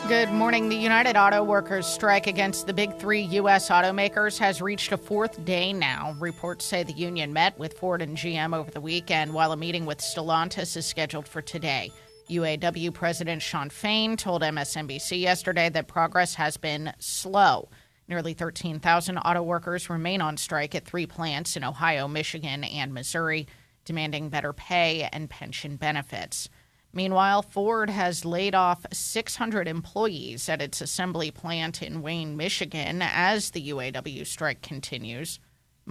Good 0.08 0.32
morning. 0.32 0.70
The 0.70 0.76
United 0.76 1.18
Auto 1.18 1.44
Workers 1.44 1.86
strike 1.86 2.28
against 2.28 2.68
the 2.68 2.74
big 2.74 2.98
three 2.98 3.22
U.S. 3.22 3.70
automakers 3.70 4.38
has 4.40 4.62
reached 4.62 4.92
a 4.92 4.98
fourth 4.98 5.44
day 5.46 5.74
now. 5.74 6.16
Reports 6.20 6.66
say 6.66 6.84
the 6.84 6.94
union 6.94 7.34
met 7.34 7.58
with 7.60 7.78
Ford 7.78 8.02
and 8.02 8.18
GM 8.18 8.56
over 8.56 8.72
the 8.72 8.82
weekend, 8.82 9.34
while 9.34 9.52
a 9.52 9.58
meeting 9.58 9.86
with 9.86 10.00
Stellantis 10.00 10.76
is 10.76 10.86
scheduled 10.86 11.28
for 11.28 11.42
today. 11.42 11.92
UAW 12.32 12.94
President 12.94 13.42
Shawn 13.42 13.70
Fain 13.70 14.16
told 14.16 14.42
MSNBC 14.42 15.20
yesterday 15.20 15.70
that 15.70 15.88
progress 15.88 16.36
has 16.36 16.56
been 16.56 16.94
slow. 16.98 17.70
Nearly 18.08 18.34
13,000 18.34 19.18
auto 19.18 19.44
workers 19.44 19.90
remain 19.90 20.22
on 20.22 20.38
strike 20.38 20.74
at 20.74 20.86
three 20.86 21.06
plants 21.06 21.56
in 21.58 21.64
Ohio, 21.64 22.08
Michigan, 22.08 22.64
and 22.64 22.94
Missouri, 22.94 23.48
demanding 23.86 24.30
better 24.30 24.54
pay 24.54 25.10
and 25.12 25.30
pension 25.30 25.76
benefits. 25.76 26.48
Meanwhile, 26.94 27.42
Ford 27.42 27.90
has 27.90 28.26
laid 28.26 28.54
off 28.56 28.86
600 28.92 29.68
employees 29.68 30.50
at 30.50 30.62
its 30.62 30.82
assembly 30.82 31.32
plant 31.32 31.82
in 31.82 32.02
Wayne, 32.02 32.36
Michigan, 32.36 33.02
as 33.02 33.52
the 33.52 33.70
UAW 33.70 34.26
strike 34.26 34.62
continues. 34.62 35.40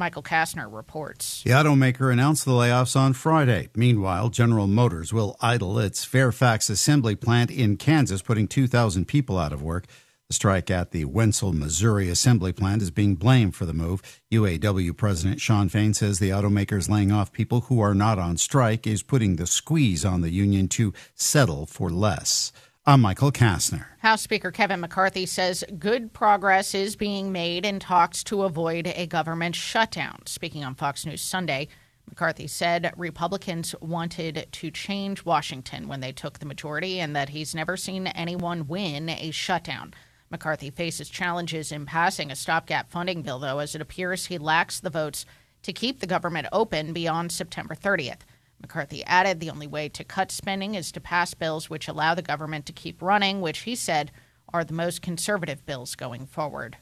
Michael 0.01 0.23
Kastner 0.23 0.67
reports. 0.73 1.43
The 1.45 1.51
automaker 1.51 2.11
announced 2.11 2.47
the 2.47 2.53
layoffs 2.53 2.97
on 2.97 3.13
Friday. 3.13 3.69
Meanwhile, 3.77 4.31
General 4.31 4.67
Motors 4.67 5.13
will 5.13 5.37
idle 5.43 5.79
its 5.79 6.05
Fairfax 6.05 6.71
assembly 6.71 7.15
plant 7.15 7.51
in 7.51 7.77
Kansas, 7.77 8.23
putting 8.23 8.49
2,000 8.49 9.07
people 9.07 9.39
out 9.39 9.53
of 9.53 9.63
work. 9.63 9.85
The 10.29 10.35
strike 10.35 10.71
at 10.71 10.93
the 10.93 11.05
Wentzville, 11.05 11.53
Missouri 11.53 12.09
assembly 12.09 12.53
plant 12.53 12.81
is 12.81 12.91
being 12.91 13.15
blamed 13.17 13.55
for 13.55 13.67
the 13.67 13.75
move. 13.75 14.01
UAW 14.33 14.97
President 14.97 15.41
Shawn 15.41 15.69
Fain 15.69 15.93
says 15.93 16.19
the 16.19 16.31
automakers 16.31 16.89
laying 16.89 17.13
off 17.13 17.31
people 17.31 17.63
who 17.63 17.81
are 17.81 17.95
not 17.95 18.19
on 18.19 18.39
strike 18.39 18.87
is 18.87 19.03
putting 19.03 19.37
the 19.37 19.47
squeeze 19.47 20.05
on 20.05 20.23
the 20.23 20.31
union 20.31 20.67
to 20.69 20.95
settle 21.15 21.67
for 21.67 21.91
less. 21.91 22.53
I'm 22.87 23.03
Michael 23.03 23.31
Kastner. 23.31 23.85
House 23.99 24.23
Speaker 24.23 24.51
Kevin 24.51 24.81
McCarthy 24.81 25.27
says 25.27 25.63
good 25.79 26.15
progress 26.15 26.75
is 26.75 26.97
being 26.97 27.31
made 27.31 27.67
in 27.67 27.79
talks 27.79 28.25
to 28.25 28.45
avoid 28.45 28.87
a 28.87 29.07
government 29.07 29.55
shutdown. 29.55 30.21
Speaking 30.25 30.65
on 30.65 30.75
Fox 30.75 31.05
News 31.05 31.21
Sunday, 31.21 31.69
McCarthy 32.09 32.47
said 32.47 32.91
Republicans 32.97 33.75
wanted 33.83 34.49
to 34.51 34.71
change 34.71 35.27
Washington 35.27 35.89
when 35.89 36.01
they 36.01 36.11
took 36.11 36.39
the 36.39 36.47
majority 36.47 36.99
and 36.99 37.15
that 37.15 37.29
he's 37.29 37.55
never 37.55 37.77
seen 37.77 38.07
anyone 38.07 38.67
win 38.67 39.11
a 39.11 39.31
shutdown. 39.31 39.93
McCarthy 40.31 40.71
faces 40.71 41.11
challenges 41.11 41.71
in 41.71 41.85
passing 41.85 42.31
a 42.31 42.37
stopgap 42.37 42.91
funding 42.91 43.21
bill, 43.21 43.41
though, 43.41 43.59
as 43.59 43.75
it 43.75 43.83
appears 43.83 44.27
he 44.27 44.39
lacks 44.39 44.81
the 44.81 44.89
votes 44.89 45.27
to 45.65 45.75
keep 45.75 46.01
the 46.01 46.07
government 46.07 46.47
open 46.51 46.95
beyond 46.95 47.31
September 47.31 47.75
30th. 47.75 48.21
McCarthy 48.61 49.05
added 49.05 49.41
the 49.41 49.51
only 49.51 49.67
way 49.67 49.89
to 49.89 50.05
cut 50.05 50.31
spending 50.31 50.75
is 50.75 50.93
to 50.93 51.01
pass 51.01 51.35
bills 51.35 51.71
which 51.71 51.89
allow 51.89 52.15
the 52.15 52.23
government 52.23 52.67
to 52.67 52.73
keep 52.73 53.01
running, 53.01 53.41
which 53.41 53.61
he 53.61 53.75
said 53.75 54.13
are 54.53 54.65
the 54.65 54.75
most 54.75 55.03
conservative 55.03 55.65
bills 55.65 55.95
going 55.95 56.27
forward. 56.27 56.77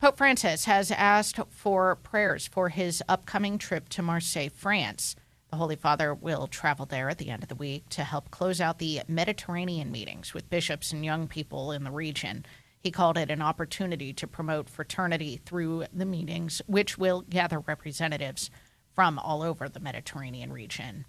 Pope 0.00 0.16
Francis 0.18 0.64
has 0.64 0.90
asked 0.90 1.38
for 1.48 1.96
prayers 1.96 2.46
for 2.46 2.68
his 2.68 3.02
upcoming 3.08 3.58
trip 3.58 3.88
to 3.90 4.02
Marseille, 4.02 4.50
France. 4.50 5.16
The 5.50 5.56
Holy 5.56 5.76
Father 5.76 6.12
will 6.12 6.48
travel 6.48 6.84
there 6.84 7.08
at 7.08 7.18
the 7.18 7.30
end 7.30 7.42
of 7.42 7.48
the 7.48 7.54
week 7.54 7.88
to 7.90 8.02
help 8.02 8.30
close 8.30 8.60
out 8.60 8.78
the 8.78 9.02
Mediterranean 9.06 9.92
meetings 9.92 10.34
with 10.34 10.50
bishops 10.50 10.92
and 10.92 11.04
young 11.04 11.28
people 11.28 11.70
in 11.70 11.84
the 11.84 11.92
region. 11.92 12.44
He 12.80 12.90
called 12.90 13.16
it 13.16 13.30
an 13.30 13.40
opportunity 13.40 14.12
to 14.12 14.26
promote 14.26 14.68
fraternity 14.68 15.40
through 15.46 15.84
the 15.92 16.04
meetings, 16.04 16.60
which 16.66 16.98
will 16.98 17.22
gather 17.22 17.60
representatives 17.60 18.50
from 18.94 19.18
all 19.18 19.42
over 19.42 19.68
the 19.68 19.80
Mediterranean 19.80 20.52
region. 20.52 21.04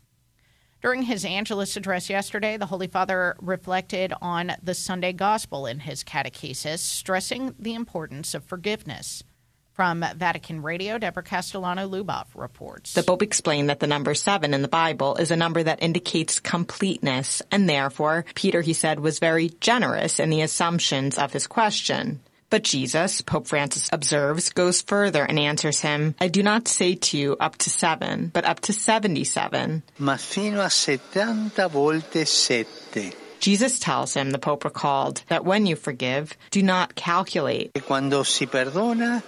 During 0.81 1.03
his 1.03 1.25
Angelus 1.25 1.77
address 1.77 2.09
yesterday, 2.09 2.57
the 2.57 2.67
Holy 2.67 2.87
Father 2.87 3.35
reflected 3.41 4.13
on 4.21 4.51
the 4.61 4.75
Sunday 4.75 5.13
Gospel 5.13 5.65
in 5.65 5.79
his 5.79 6.03
catechesis, 6.03 6.79
stressing 6.79 7.55
the 7.57 7.73
importance 7.73 8.35
of 8.35 8.43
forgiveness. 8.43 9.23
From 9.73 10.05
Vatican 10.15 10.61
Radio, 10.61 10.97
Deborah 10.97 11.23
Castellano 11.23 11.89
Lubov 11.89 12.27
reports. 12.33 12.93
The 12.93 13.03
Pope 13.03 13.23
explained 13.23 13.69
that 13.69 13.81
the 13.81 13.87
number 13.87 14.13
seven 14.13 14.53
in 14.53 14.61
the 14.61 14.69
Bible 14.69 15.17
is 15.17 15.31
a 15.31 15.35
number 15.35 15.61
that 15.63 15.83
indicates 15.83 16.39
completeness, 16.39 17.41
and 17.51 17.67
therefore, 17.67 18.23
Peter, 18.35 18.61
he 18.61 18.71
said, 18.71 19.01
was 19.01 19.19
very 19.19 19.49
generous 19.59 20.21
in 20.21 20.29
the 20.29 20.41
assumptions 20.41 21.17
of 21.17 21.33
his 21.33 21.45
question. 21.45 22.21
But 22.55 22.63
Jesus, 22.63 23.19
Pope 23.19 23.47
Francis 23.47 23.89
observes, 23.91 24.53
goes 24.53 24.81
further 24.81 25.25
and 25.25 25.37
answers 25.37 25.81
him, 25.81 26.15
I 26.21 26.29
do 26.29 26.41
not 26.41 26.69
say 26.69 26.95
to 26.95 27.17
you 27.17 27.35
up 27.37 27.57
to 27.57 27.69
seven, 27.69 28.31
but 28.33 28.45
up 28.45 28.61
to 28.61 28.71
77. 28.71 29.83
Ma 29.99 30.15
fino 30.15 30.61
a 30.61 30.69
70 30.69 31.67
volte 31.67 32.25
sette. 32.25 33.13
Jesus 33.41 33.77
tells 33.79 34.13
him, 34.13 34.31
the 34.31 34.39
Pope 34.39 34.63
recalled, 34.63 35.21
that 35.27 35.43
when 35.43 35.65
you 35.65 35.75
forgive, 35.75 36.37
do 36.49 36.63
not 36.63 36.95
calculate. 36.95 37.71
E 37.75 37.81
quando 37.81 38.23
si 38.23 38.45
perdona, 38.45 39.21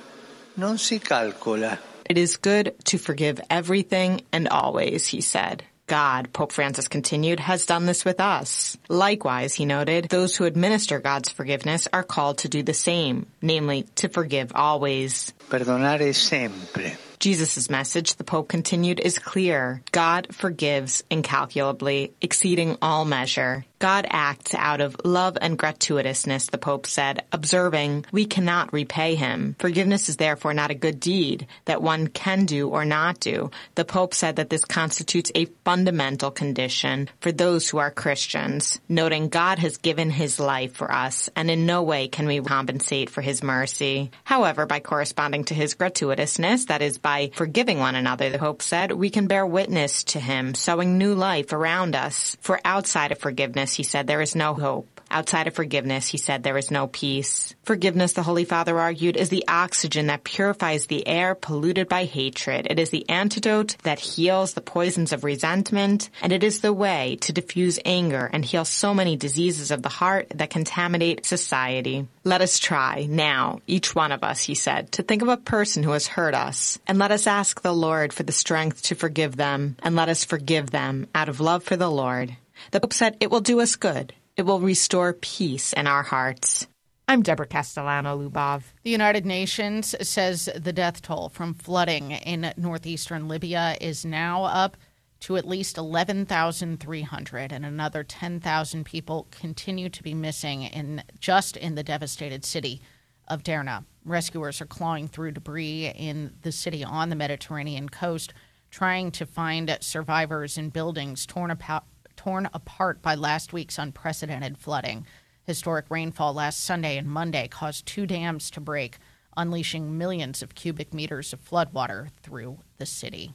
non 0.56 0.78
si 0.78 0.98
calcola. 0.98 1.78
It 2.10 2.18
is 2.18 2.38
good 2.38 2.76
to 2.86 2.98
forgive 2.98 3.42
everything 3.50 4.22
and 4.32 4.48
always, 4.48 5.06
he 5.06 5.20
said. 5.20 5.66
God, 5.88 6.34
Pope 6.34 6.52
Francis 6.52 6.89
continued, 6.89 7.39
has 7.39 7.65
done 7.65 7.86
this 7.86 8.04
with 8.04 8.19
us. 8.19 8.78
Likewise, 8.89 9.54
he 9.54 9.65
noted, 9.65 10.10
those 10.10 10.36
who 10.36 10.43
administer 10.43 11.00
God's 11.00 11.30
forgiveness 11.30 11.88
are 11.93 12.04
called 12.04 12.39
to 12.39 12.50
do 12.50 12.62
the 12.62 12.73
same, 12.73 13.26
namely, 13.41 13.84
to 13.95 14.10
forgive 14.10 14.52
always. 14.54 15.34
Perdonare 15.50 16.13
sempre. 16.13 16.97
Jesus' 17.19 17.69
message, 17.69 18.15
the 18.15 18.23
Pope 18.23 18.47
continued, 18.47 19.00
is 19.00 19.17
clear. 19.17 19.82
God 19.91 20.28
forgives 20.36 21.04
incalculably, 21.10 22.13
exceeding 22.21 22.78
all 22.82 23.06
measure. 23.06 23.65
God 23.80 24.08
acts 24.10 24.56
out 24.56 24.82
of 24.82 24.96
love 25.04 25.38
and 25.40 25.58
gratuitousness, 25.58 26.50
the 26.50 26.58
Pope 26.58 26.88
said, 26.88 27.24
observing, 27.32 28.06
we 28.12 28.26
cannot 28.26 28.74
repay 28.74 29.13
him. 29.13 29.56
Forgiveness 29.60 30.10
is 30.10 30.18
therefore 30.18 30.54
not 30.54 30.72
a 30.72 30.76
good 30.76 31.00
deed 31.00 31.46
that 31.66 31.82
one 31.82 32.08
can 32.08 32.46
do 32.46 32.70
or 32.70 32.86
not 32.86 33.20
do. 33.20 33.52
The 33.76 33.86
Pope 33.86 34.16
said 34.16 34.38
that 34.38 34.50
this 34.50 34.66
constitutes 34.66 35.32
a 35.36 35.46
fundamental 35.63 36.32
condition 36.32 37.10
for 37.20 37.32
those 37.32 37.70
who 37.70 37.78
are 37.78 37.92
Christians, 37.92 38.80
noting 38.90 39.30
God 39.30 39.60
has 39.60 39.78
given 39.78 40.10
his 40.10 40.40
life 40.40 40.74
for 40.74 40.92
us, 40.92 41.30
and 41.36 41.52
in 41.52 41.68
no 41.68 41.84
way 41.84 42.08
can 42.08 42.26
we 42.26 42.42
compensate 42.42 43.12
for 43.12 43.22
his 43.22 43.44
mercy. 43.44 44.10
However, 44.24 44.66
by 44.66 44.80
corresponding 44.80 45.44
to 45.46 45.54
his 45.54 45.76
gratuitousness, 45.76 46.68
that 46.68 46.82
is, 46.82 46.98
by 46.98 47.30
forgiving 47.36 47.78
one 47.78 47.96
another, 47.96 48.32
the 48.32 48.40
Pope 48.40 48.63
said, 48.63 48.92
we 48.92 49.12
can 49.12 49.28
bear 49.28 49.46
witness 49.46 50.04
to 50.06 50.20
him, 50.20 50.56
sowing 50.56 50.98
new 50.98 51.13
life 51.13 51.54
around 51.54 51.96
us. 51.96 52.36
For 52.42 52.60
outside 52.66 53.12
of 53.12 53.20
forgiveness, 53.20 53.67
he 53.74 53.84
said, 53.84 54.08
there 54.08 54.22
is 54.22 54.36
no 54.36 54.54
hope. 54.54 54.88
Outside 55.10 55.48
of 55.48 55.54
forgiveness, 55.54 56.10
he 56.10 56.18
said, 56.18 56.44
there 56.44 56.58
is 56.58 56.70
no 56.70 56.88
peace. 56.88 57.56
Forgiveness, 57.64 58.12
the 58.12 58.24
Holy 58.24 58.44
Father 58.44 58.78
argued, 58.78 59.16
is 59.16 59.30
the 59.30 59.46
oxygen 59.48 60.08
that 60.08 60.26
purifies 60.26 60.88
the 60.88 61.08
air 61.08 61.34
polluted 61.34 61.88
by 61.88 62.04
hatred. 62.04 62.68
It 62.70 62.78
is 62.78 62.90
the 62.90 63.10
antidote 63.10 63.78
that 63.84 64.00
heals 64.00 64.54
the 64.54 64.60
poisons 64.60 65.14
of 65.14 65.24
resentment, 65.24 66.10
and 66.22 66.34
it 66.34 66.44
is 66.44 66.60
the 66.60 66.74
way 66.74 67.18
to 67.22 67.32
diffuse 67.32 67.80
anger 67.86 68.30
and 68.34 68.44
heal 68.44 68.66
so 68.66 68.94
many 68.94 69.16
diseases 69.16 69.72
of 69.72 69.82
the 69.82 69.88
heart 69.88 70.28
that 70.36 70.50
contaminate 70.50 71.26
society. 71.26 72.06
Let 72.26 72.42
us 72.42 72.60
try 72.60 73.08
now, 73.10 73.62
each 73.66 73.96
one 73.96 74.12
of 74.12 74.26
us, 74.26 74.44
he 74.44 74.56
said, 74.56 74.92
to 74.94 75.04
think 75.04 75.22
of 75.22 75.30
a 75.30 75.38
person 75.38 75.84
who 75.84 75.92
has 75.92 76.08
hurt 76.08 76.36
us, 76.36 76.80
and 76.86 76.98
let 76.98 77.12
us 77.12 77.28
ask 77.28 77.62
the 77.62 77.74
Lord 77.74 78.12
for 78.12 78.24
the 78.24 78.34
strength 78.34 78.82
to 78.84 78.96
forgive 78.96 79.38
them, 79.38 79.78
and 79.82 79.96
let 79.96 80.10
us 80.10 80.26
forgive 80.26 80.70
them 80.70 81.08
out 81.16 81.30
of 81.30 81.40
love 81.40 81.64
for 81.64 81.78
the 81.78 81.90
Lord. 81.90 82.36
The 82.72 82.80
Pope 82.80 82.93
said 82.93 83.17
it 83.20 83.32
will 83.32 83.41
do 83.41 83.60
us 83.62 83.76
good. 83.76 84.13
It 84.36 84.46
will 84.46 84.60
restore 84.60 85.13
peace 85.13 85.74
in 85.74 85.88
our 85.88 86.04
hearts. 86.04 86.67
I'm 87.08 87.22
Deborah 87.22 87.48
Castellano 87.48 88.17
Lubov. 88.17 88.63
The 88.84 88.89
United 88.89 89.26
Nations 89.26 89.96
says 90.02 90.50
the 90.56 90.73
death 90.73 91.02
toll 91.02 91.29
from 91.29 91.54
flooding 91.54 92.12
in 92.12 92.54
northeastern 92.58 93.27
Libya 93.29 93.77
is 93.79 94.04
now 94.04 94.44
up 94.44 94.75
to 95.21 95.38
at 95.38 95.48
least 95.48 95.77
11,300 95.77 97.52
and 97.52 97.65
another 97.65 98.04
10,000 98.04 98.84
people 98.84 99.27
continue 99.32 99.90
to 99.90 100.04
be 100.04 100.13
missing 100.13 100.63
in 100.63 101.04
just 101.19 101.58
in 101.58 101.75
the 101.75 101.84
devastated 101.84 102.46
city 102.46 102.82
of 103.27 103.44
Derna. 103.44 103.86
Rescuers 104.06 104.62
are 104.62 104.65
clawing 104.65 105.08
through 105.08 105.32
debris 105.32 105.88
in 105.96 106.34
the 106.44 106.52
city 106.52 106.84
on 106.84 107.10
the 107.10 107.15
Mediterranean 107.15 107.90
coast 107.90 108.34
trying 108.69 109.12
to 109.12 109.25
find 109.25 109.75
survivors 109.82 110.58
in 110.58 110.69
buildings 110.69 111.25
torn 111.25 111.52
apart 111.52 111.84
torn 112.28 112.50
apart 112.54 113.02
by 113.02 113.15
last 113.15 113.54
week's 113.54 113.78
unprecedented 113.78 114.58
flooding. 114.58 115.06
Historic 115.44 115.86
rainfall 115.90 116.34
last 116.34 116.60
Sunday 116.62 116.98
and 116.98 117.08
Monday 117.08 117.48
caused 117.48 117.86
two 117.86 118.06
dams 118.06 118.52
to 118.52 118.60
break, 118.60 118.98
unleashing 119.38 119.98
millions 119.98 120.42
of 120.42 120.54
cubic 120.54 120.94
meters 120.94 121.32
of 121.32 121.40
floodwater 121.40 122.10
through 122.21 122.60
the 122.80 122.86
city. 122.86 123.34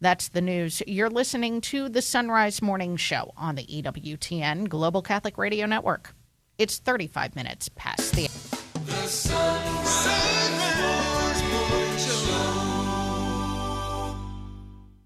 That's 0.00 0.28
the 0.28 0.40
news. 0.40 0.84
You're 0.86 1.10
listening 1.10 1.60
to 1.62 1.88
the 1.88 2.00
Sunrise 2.00 2.62
Morning 2.62 2.96
Show 2.96 3.32
on 3.36 3.56
the 3.56 3.66
EWTN 3.66 4.68
Global 4.68 5.02
Catholic 5.02 5.36
Radio 5.36 5.66
Network. 5.66 6.14
It's 6.58 6.78
35 6.78 7.34
minutes 7.34 7.68
past 7.70 8.14
the. 8.14 8.28
The 8.86 10.59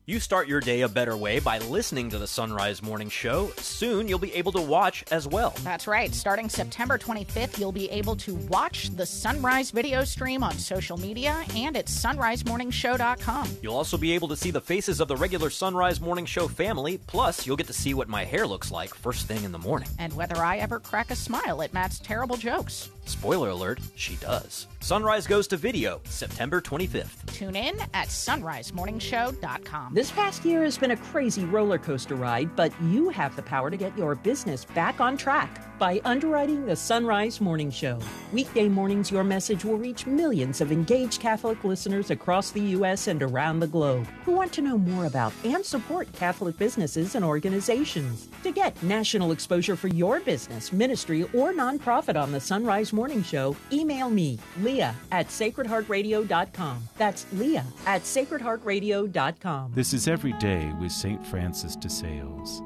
You 0.07 0.21
start 0.21 0.49
your 0.49 0.61
day 0.61 0.83
a 0.83 0.89
better 0.91 1.17
way 1.17 1.39
by 1.39 1.57
listening 1.61 2.11
to 2.11 2.19
the 2.19 2.27
Sunrise 2.27 2.83
Morning 2.83 3.09
Show. 3.09 3.51
Soon 3.57 4.07
you'll 4.07 4.19
be 4.19 4.35
able 4.35 4.53
to 4.53 4.61
watch 4.61 5.03
as 5.11 5.27
well. 5.27 5.55
That's 5.63 5.87
right. 5.87 6.15
Starting 6.15 6.51
September 6.51 6.99
25th, 6.99 7.59
you'll 7.59 7.73
be 7.73 7.89
able 7.89 8.15
to 8.17 8.35
watch 8.35 8.91
the 8.91 9.07
Sunrise 9.07 9.71
video 9.71 10.05
stream 10.05 10.43
on 10.43 10.53
social 10.59 10.99
media 10.99 11.43
and 11.57 11.75
at 11.75 11.87
sunrisemorningshow.com. 11.87 13.49
You'll 13.63 13.77
also 13.77 13.97
be 13.97 14.13
able 14.13 14.29
to 14.29 14.37
see 14.37 14.51
the 14.51 14.61
faces 14.61 15.01
of 15.01 15.09
the 15.09 15.17
regular 15.17 15.49
Sunrise 15.49 16.03
Morning 16.03 16.27
Show 16.27 16.49
family, 16.49 16.99
plus, 16.99 17.47
you'll 17.47 17.57
get 17.57 17.69
to 17.69 17.73
see 17.73 17.95
what 17.95 18.07
my 18.07 18.27
hair 18.27 18.47
looks 18.47 18.71
like 18.71 18.95
first 18.95 19.27
thing 19.27 19.43
in 19.43 19.53
the 19.53 19.59
morning. 19.59 19.89
And 19.99 20.13
whether 20.13 20.37
I 20.37 20.59
ever 20.59 20.81
crack 20.81 21.13
a 21.13 21.17
smile 21.17 21.63
at 21.63 21.73
Matt's 21.73 21.99
terrible 21.99 22.37
jokes. 22.37 22.91
Spoiler 23.07 23.51
alert, 23.51 23.81
she 23.97 24.17
does. 24.17 24.67
Sunrise 24.81 25.27
goes 25.27 25.47
to 25.49 25.57
video 25.57 26.01
September 26.05 26.61
25th. 26.61 27.25
Tune 27.33 27.57
in 27.57 27.75
at 27.95 28.09
sunrisemorningshow.com. 28.09 29.95
This 29.95 30.11
past 30.11 30.45
year 30.45 30.63
has 30.63 30.77
been 30.77 30.91
a 30.91 30.97
crazy 30.97 31.45
roller 31.45 31.79
coaster 31.79 32.15
ride, 32.15 32.55
but 32.55 32.71
you 32.83 33.09
have 33.09 33.35
the 33.35 33.43
power 33.43 33.71
to 33.71 33.79
get 33.79 33.97
your 33.97 34.15
business 34.15 34.67
back 34.67 35.01
on 35.01 35.17
track 35.17 35.79
by 35.79 36.01
underwriting 36.05 36.67
the 36.67 36.77
Sunrise 36.77 37.41
Morning 37.41 37.71
Show. 37.71 37.99
Weekday 38.33 38.69
mornings, 38.69 39.11
your 39.11 39.25
message 39.25 39.65
will 39.65 39.79
reach 39.79 40.07
millions 40.07 40.61
of 40.61 40.71
engaged 40.71 41.21
Catholic 41.21 41.65
listeners 41.65 42.11
across 42.11 42.51
the 42.51 42.61
U.S. 42.61 43.09
and 43.09 43.23
around 43.23 43.61
the 43.61 43.67
globe 43.67 44.07
who 44.25 44.33
want 44.33 44.53
to 44.53 44.63
know 44.63 44.79
more 44.79 45.07
about 45.07 45.33
and 45.45 45.65
support 45.65 46.13
Catholic 46.13 46.57
businesses 46.59 47.15
and 47.15 47.25
organizations. 47.25 48.29
To 48.43 48.53
get 48.53 48.81
national 48.83 49.33
exposure 49.33 49.77
for 49.77 49.89
your 49.89 50.21
business, 50.21 50.73
ministry, 50.73 51.23
or 51.35 51.53
nonprofit 51.53 52.21
on 52.21 52.33
the 52.33 52.41
Sunrise 52.41 52.93
Morning 52.95 53.25
Show, 53.25 53.57
email 53.73 54.09
me, 54.09 54.39
Leah 54.61 54.95
at 55.11 55.27
sacredheartradio.com. 55.27 56.89
That's 56.97 57.27
Leah 57.33 57.67
at 57.87 58.03
sacredheartradio.com. 58.03 59.73
This 59.75 59.93
is 59.93 60.07
Every 60.07 60.33
Day 60.35 60.73
with 60.81 60.93
St. 60.93 61.27
Francis 61.27 61.75
de 61.75 61.91
Sales. 61.91 62.63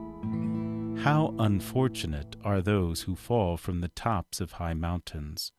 How 1.02 1.34
unfortunate 1.38 2.36
are 2.44 2.60
those 2.60 3.02
who 3.02 3.16
fall 3.16 3.56
from 3.56 3.80
the 3.80 3.88
tops 3.88 4.38
of 4.42 4.52
high 4.52 4.74
mountains. 4.74 5.50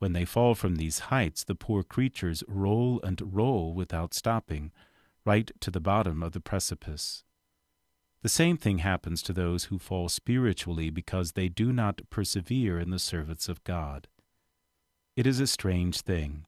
When 0.00 0.12
they 0.12 0.24
fall 0.24 0.56
from 0.56 0.74
these 0.74 0.98
heights, 1.10 1.44
the 1.44 1.54
poor 1.54 1.84
creatures 1.84 2.42
roll 2.48 3.00
and 3.04 3.22
roll 3.32 3.74
without 3.74 4.12
stopping, 4.12 4.72
right 5.24 5.52
to 5.60 5.70
the 5.70 5.80
bottom 5.80 6.20
of 6.20 6.32
the 6.32 6.40
precipice. 6.40 7.22
The 8.22 8.28
same 8.28 8.56
thing 8.56 8.78
happens 8.78 9.22
to 9.22 9.32
those 9.32 9.64
who 9.64 9.78
fall 9.78 10.08
spiritually 10.08 10.90
because 10.90 11.32
they 11.32 11.48
do 11.48 11.72
not 11.72 12.02
persevere 12.10 12.78
in 12.78 12.90
the 12.90 12.98
service 12.98 13.48
of 13.48 13.64
God. 13.64 14.08
It 15.16 15.26
is 15.26 15.40
a 15.40 15.46
strange 15.46 16.02
thing. 16.02 16.44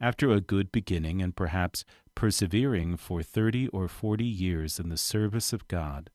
After 0.00 0.30
a 0.30 0.40
good 0.40 0.72
beginning 0.72 1.22
and 1.22 1.36
perhaps 1.36 1.84
persevering 2.14 2.96
for 2.96 3.22
thirty 3.22 3.68
or 3.68 3.88
forty 3.88 4.24
years 4.24 4.80
in 4.80 4.88
the 4.88 4.96
service 4.96 5.52
of 5.52 5.68
God, 5.68 6.10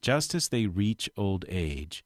just 0.00 0.34
as 0.34 0.48
they 0.48 0.66
reach 0.66 1.10
old 1.16 1.44
age, 1.48 2.04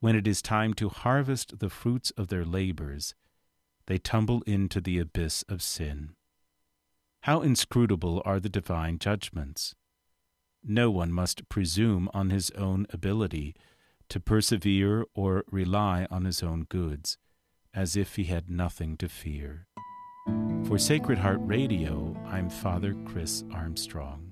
when 0.00 0.16
it 0.16 0.26
is 0.26 0.42
time 0.42 0.74
to 0.74 0.88
harvest 0.88 1.60
the 1.60 1.70
fruits 1.70 2.10
of 2.12 2.28
their 2.28 2.44
labors, 2.44 3.14
they 3.86 3.98
tumble 3.98 4.42
into 4.42 4.80
the 4.80 4.98
abyss 4.98 5.44
of 5.48 5.62
sin. 5.62 6.10
How 7.22 7.40
inscrutable 7.40 8.20
are 8.24 8.38
the 8.40 8.48
divine 8.48 8.98
judgments! 8.98 9.74
No 10.64 10.90
one 10.90 11.12
must 11.12 11.48
presume 11.48 12.08
on 12.12 12.30
his 12.30 12.50
own 12.52 12.86
ability 12.90 13.54
to 14.08 14.20
persevere 14.20 15.04
or 15.14 15.44
rely 15.50 16.06
on 16.10 16.24
his 16.24 16.42
own 16.42 16.64
goods, 16.64 17.18
as 17.74 17.96
if 17.96 18.16
he 18.16 18.24
had 18.24 18.50
nothing 18.50 18.96
to 18.96 19.08
fear. 19.08 19.66
For 20.64 20.78
Sacred 20.78 21.18
Heart 21.18 21.40
Radio, 21.42 22.16
I'm 22.26 22.50
Father 22.50 22.94
Chris 23.06 23.44
Armstrong. 23.52 24.27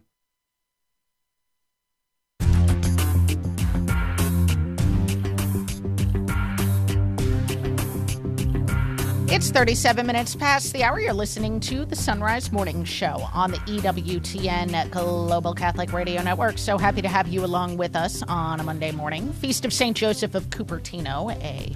It's 9.29 9.51
37 9.51 10.07
minutes 10.07 10.37
past 10.37 10.73
the 10.73 10.85
hour. 10.85 11.01
You're 11.01 11.13
listening 11.13 11.59
to 11.61 11.85
the 11.85 11.97
Sunrise 11.97 12.53
Morning 12.53 12.85
Show 12.85 13.29
on 13.35 13.51
the 13.51 13.59
EWTN 13.59 14.89
Global 14.93 15.53
Catholic 15.53 15.93
Radio 15.93 16.23
Network. 16.23 16.59
So 16.59 16.79
happy 16.79 17.03
to 17.03 17.09
have 17.09 17.27
you 17.27 17.45
along 17.45 17.77
with 17.77 17.97
us 17.97 18.23
on 18.29 18.61
a 18.61 18.63
Monday 18.63 18.93
morning. 18.93 19.33
Feast 19.33 19.65
of 19.65 19.73
St. 19.73 19.97
Joseph 19.97 20.37
of 20.37 20.49
Cupertino, 20.51 21.35
a 21.43 21.75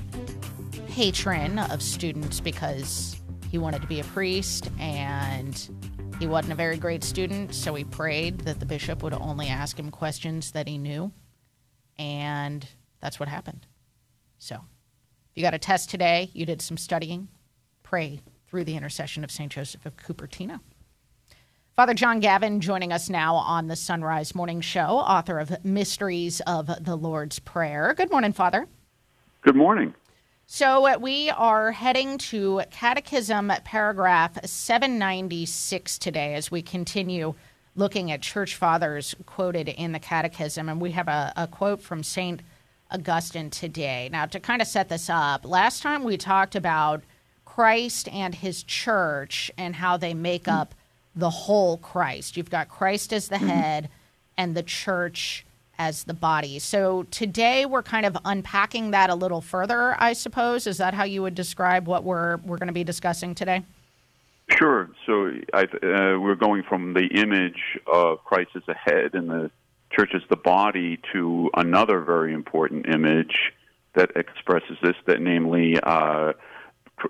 patron 0.93 1.59
of 1.59 1.83
students 1.83 2.39
because 2.39 3.21
he 3.51 3.59
wanted 3.59 3.83
to 3.83 3.89
be 3.89 3.99
a 3.99 4.05
priest 4.05 4.71
and 4.79 5.69
he 6.21 6.29
wasn't 6.29 6.53
a 6.53 6.57
very 6.57 6.79
great 6.79 7.03
student. 7.03 7.53
So 7.53 7.75
he 7.75 7.83
prayed 7.83 8.43
that 8.43 8.61
the 8.61 8.67
bishop 8.67 9.03
would 9.03 9.13
only 9.13 9.49
ask 9.49 9.77
him 9.77 9.91
questions 9.91 10.53
that 10.53 10.69
he 10.69 10.79
knew. 10.79 11.11
And 11.99 12.65
that's 13.01 13.19
what 13.19 13.29
happened. 13.29 13.67
So 14.39 14.55
if 14.55 15.35
you 15.35 15.43
got 15.43 15.53
a 15.53 15.59
test 15.59 15.91
today, 15.91 16.31
you 16.33 16.47
did 16.47 16.63
some 16.63 16.77
studying, 16.77 17.29
pray 17.91 18.21
through 18.47 18.63
the 18.63 18.77
intercession 18.77 19.25
of 19.25 19.33
St. 19.33 19.51
Joseph 19.51 19.85
of 19.85 19.97
Cupertino. 19.97 20.61
Father 21.75 21.93
John 21.93 22.21
Gavin 22.21 22.61
joining 22.61 22.93
us 22.93 23.11
now 23.11 23.35
on 23.35 23.67
the 23.67 23.75
Sunrise 23.75 24.33
Morning 24.33 24.61
Show, 24.61 24.87
author 24.87 25.41
of 25.41 25.65
Mysteries 25.65 26.41
of 26.47 26.71
the 26.85 26.95
Lord's 26.95 27.41
Prayer. 27.41 27.93
Good 27.97 28.13
morning, 28.13 28.33
Father. 28.33 28.69
Good 29.41 29.57
morning. 29.57 29.93
So 30.47 30.87
uh, 30.87 30.99
we 31.01 31.31
are 31.31 31.73
heading 31.73 32.17
to 32.19 32.63
Catechism 32.71 33.53
paragraph 33.65 34.39
796 34.45 35.99
today 35.99 36.35
as 36.35 36.49
we 36.49 36.63
continue 36.63 37.35
looking 37.75 38.13
at 38.13 38.23
church 38.23 38.55
fathers 38.55 39.17
quoted 39.27 39.69
in 39.69 39.91
the 39.91 39.99
Catechism. 39.99 40.69
And 40.69 40.81
we 40.81 40.93
have 40.93 41.09
a, 41.09 41.33
a 41.37 41.49
quote 41.49 41.83
from 41.83 42.05
St. 42.05 42.41
Augustine 42.93 43.51
today. 43.51 44.09
Now, 44.13 44.27
to 44.27 44.39
kind 44.39 44.63
of 44.63 44.69
set 44.69 44.89
this 44.89 45.11
up, 45.11 45.45
last 45.45 45.83
time 45.83 46.05
we 46.05 46.17
talked 46.17 46.55
about 46.55 47.03
Christ 47.55 48.09
and 48.09 48.35
his 48.35 48.63
church 48.63 49.51
and 49.59 49.75
how 49.75 49.97
they 49.97 50.15
make 50.15 50.47
up 50.47 50.75
the 51.17 51.31
whole 51.31 51.77
Christ. 51.79 52.37
You've 52.37 52.49
got 52.49 52.69
Christ 52.69 53.13
as 53.13 53.29
the 53.29 53.39
head 53.39 53.89
and 54.37 54.55
the 54.55 54.63
church 54.63 55.45
as 55.77 56.05
the 56.05 56.15
body. 56.15 56.61
So 56.61 57.03
today 57.11 57.67
we're 57.67 57.83
kind 57.83 58.07
of 58.07 58.17
unpacking 58.25 58.93
that 58.93 59.11
a 59.11 59.15
little 59.15 59.41
further, 59.41 59.97
I 59.99 60.13
suppose. 60.13 60.67
Is 60.67 60.79
that 60.79 60.95
how 60.95 61.05
you 61.05 61.23
would 61.23 61.35
describe 61.35 61.89
what 61.89 62.05
we're 62.05 62.37
we're 62.37 62.59
going 62.59 62.69
to 62.69 62.73
be 62.73 62.85
discussing 62.85 63.35
today? 63.35 63.65
Sure. 64.57 64.89
So 65.07 65.33
I, 65.53 65.63
uh, 65.63 66.19
we're 66.21 66.37
going 66.37 66.63
from 66.63 66.95
the 66.95 67.07
image 67.07 67.79
of 67.93 68.23
Christ 68.25 68.51
as 68.55 68.63
the 68.67 68.75
head 68.75 69.15
and 69.15 69.29
the 69.29 69.51
church 69.91 70.11
as 70.15 70.23
the 70.31 70.37
body 70.37 71.01
to 71.13 71.51
another 71.57 72.01
very 72.01 72.33
important 72.33 72.87
image 72.87 73.53
that 73.95 74.13
expresses 74.15 74.77
this, 74.83 74.95
that 75.07 75.21
namely 75.21 75.79
uh, 75.83 76.33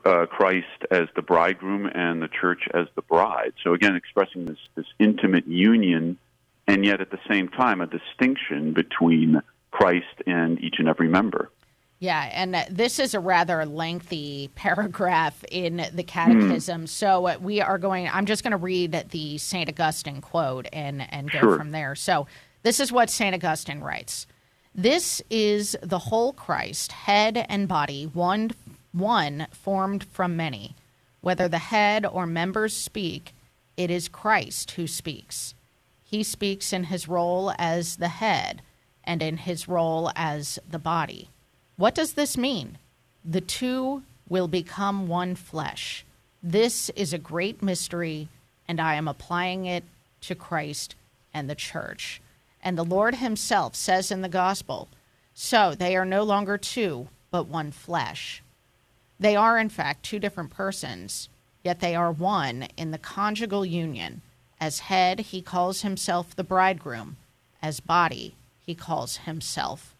uh, 0.04 0.26
Christ 0.26 0.66
as 0.90 1.08
the 1.16 1.22
bridegroom 1.22 1.86
and 1.86 2.22
the 2.22 2.28
church 2.28 2.62
as 2.74 2.86
the 2.94 3.02
bride. 3.02 3.52
So 3.62 3.74
again, 3.74 3.96
expressing 3.96 4.46
this, 4.46 4.58
this 4.74 4.86
intimate 4.98 5.46
union, 5.46 6.18
and 6.66 6.84
yet 6.84 7.00
at 7.00 7.10
the 7.10 7.18
same 7.28 7.48
time 7.48 7.80
a 7.80 7.86
distinction 7.86 8.72
between 8.72 9.42
Christ 9.70 10.22
and 10.26 10.60
each 10.60 10.76
and 10.78 10.88
every 10.88 11.08
member. 11.08 11.50
Yeah, 11.98 12.30
and 12.32 12.56
uh, 12.56 12.64
this 12.70 12.98
is 12.98 13.12
a 13.12 13.20
rather 13.20 13.66
lengthy 13.66 14.48
paragraph 14.54 15.44
in 15.50 15.86
the 15.92 16.02
Catechism. 16.02 16.86
So 16.86 17.26
uh, 17.26 17.36
we 17.40 17.60
are 17.60 17.76
going. 17.78 18.08
I'm 18.08 18.24
just 18.26 18.42
going 18.42 18.52
to 18.52 18.56
read 18.56 18.92
the 19.10 19.36
Saint 19.38 19.68
Augustine 19.68 20.20
quote 20.22 20.66
and 20.72 21.02
and 21.12 21.30
go 21.30 21.40
Sure. 21.40 21.56
from 21.58 21.72
there. 21.72 21.94
So 21.94 22.26
this 22.62 22.80
is 22.80 22.90
what 22.90 23.10
Saint 23.10 23.34
Augustine 23.34 23.80
writes: 23.80 24.26
"This 24.74 25.20
is 25.28 25.76
the 25.82 25.98
whole 25.98 26.32
Christ, 26.32 26.92
head 26.92 27.44
and 27.50 27.68
body, 27.68 28.04
one 28.04 28.50
one 28.92 29.46
formed 29.52 30.04
from 30.04 30.36
many. 30.36 30.74
Whether 31.20 31.48
the 31.48 31.58
head 31.58 32.06
or 32.06 32.26
members 32.26 32.74
speak, 32.76 33.34
it 33.76 33.90
is 33.90 34.08
Christ 34.08 34.72
who 34.72 34.86
speaks. 34.86 35.54
He 36.02 36.22
speaks 36.22 36.72
in 36.72 36.84
his 36.84 37.08
role 37.08 37.52
as 37.58 37.96
the 37.96 38.08
head 38.08 38.62
and 39.04 39.22
in 39.22 39.38
his 39.38 39.68
role 39.68 40.10
as 40.16 40.58
the 40.68 40.78
body." 40.78 41.30
What 41.76 41.94
does 41.94 42.14
this 42.14 42.36
mean? 42.36 42.78
The 43.24 43.40
two 43.40 44.02
will 44.28 44.48
become 44.48 45.08
one 45.08 45.34
flesh. 45.34 46.04
This 46.42 46.88
is 46.90 47.12
a 47.12 47.18
great 47.18 47.62
mystery, 47.62 48.28
and 48.66 48.80
I 48.80 48.94
am 48.94 49.08
applying 49.08 49.66
it 49.66 49.84
to 50.22 50.34
Christ 50.34 50.94
and 51.32 51.48
the 51.48 51.54
church. 51.54 52.20
And 52.62 52.76
the 52.76 52.84
Lord 52.84 53.16
Himself 53.16 53.74
says 53.74 54.10
in 54.10 54.22
the 54.22 54.28
gospel 54.28 54.88
so 55.42 55.74
they 55.74 55.96
are 55.96 56.04
no 56.04 56.22
longer 56.22 56.58
two, 56.58 57.08
but 57.30 57.46
one 57.46 57.72
flesh. 57.72 58.42
They 59.20 59.36
are, 59.36 59.58
in 59.58 59.68
fact, 59.68 60.02
two 60.02 60.18
different 60.18 60.50
persons, 60.50 61.28
yet 61.62 61.80
they 61.80 61.94
are 61.94 62.10
one 62.10 62.68
in 62.78 62.90
the 62.90 62.98
conjugal 62.98 63.66
union, 63.66 64.22
As 64.60 64.80
head, 64.80 65.20
he 65.20 65.40
calls 65.40 65.82
himself 65.82 66.36
the 66.36 66.44
bridegroom. 66.44 67.16
As 67.62 67.80
body, 67.80 68.34
he 68.58 68.74
calls 68.74 69.18
himself 69.18 69.94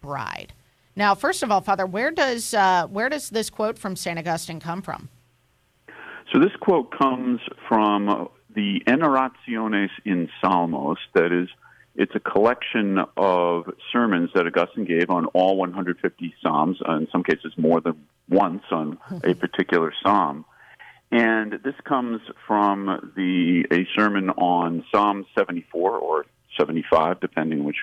bride. 0.00 0.54
Now, 0.94 1.14
first 1.14 1.42
of 1.42 1.50
all, 1.50 1.60
Father, 1.60 1.84
where 1.84 2.10
does 2.10 2.54
uh, 2.54 2.86
where 2.86 3.10
does 3.10 3.28
this 3.30 3.50
quote 3.50 3.78
from 3.78 3.96
Saint 3.96 4.18
Augustine 4.18 4.60
come 4.60 4.80
from? 4.80 5.10
So 6.32 6.40
this 6.40 6.56
quote 6.60 6.90
comes 6.98 7.40
from 7.68 8.28
the 8.54 8.80
Enarrationes 8.86 9.90
in 10.06 10.28
Psalmos. 10.42 10.96
That 11.14 11.32
is, 11.32 11.48
it's 11.96 12.14
a 12.14 12.20
collection 12.20 12.98
of 13.16 13.72
sermons 13.92 14.30
that 14.34 14.46
Augustine 14.46 14.84
gave 14.84 15.10
on 15.10 15.26
all 15.26 15.56
150 15.56 16.34
psalms. 16.42 16.78
uh, 16.86 16.92
In 16.92 17.08
some 17.10 17.24
cases, 17.24 17.52
more 17.56 17.80
than 17.80 18.06
once 18.28 18.62
on 18.70 18.98
a 19.24 19.34
particular 19.44 19.92
psalm. 20.02 20.44
And 21.10 21.52
this 21.64 21.74
comes 21.84 22.20
from 22.46 23.12
the 23.16 23.64
a 23.70 23.86
sermon 23.98 24.30
on 24.30 24.84
Psalm 24.92 25.24
74 25.38 25.92
or 25.92 26.26
75, 26.58 27.20
depending 27.20 27.64
which 27.64 27.76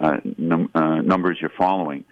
uh, 0.00 0.16
num- 0.38 0.70
uh, 0.74 1.02
numbers 1.02 1.38
you're 1.40 1.50
following. 1.56 2.04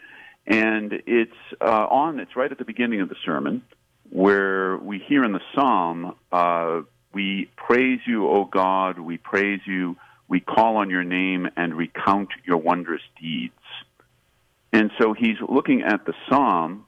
And 0.46 0.92
it's 1.06 1.32
uh, 1.60 1.64
on. 1.90 2.20
It's 2.20 2.36
right 2.36 2.52
at 2.52 2.58
the 2.58 2.64
beginning 2.66 3.00
of 3.00 3.08
the 3.08 3.16
sermon, 3.24 3.62
where 4.10 4.76
we 4.76 4.98
hear 4.98 5.24
in 5.24 5.32
the 5.32 5.40
psalm, 5.54 6.14
uh, 6.30 6.82
"We 7.14 7.48
praise 7.56 8.00
you, 8.06 8.28
O 8.28 8.44
God. 8.44 8.98
We 8.98 9.16
praise 9.16 9.60
you. 9.64 9.96
We 10.28 10.40
call 10.40 10.76
on 10.76 10.90
your 10.90 11.04
name 11.04 11.48
and 11.56 11.74
recount 11.74 12.30
your 12.44 12.58
wondrous 12.58 13.02
deeds." 13.20 13.52
And 14.72 14.90
so 15.00 15.12
he's 15.12 15.36
looking 15.48 15.82
at 15.82 16.04
the 16.04 16.14
psalm 16.28 16.86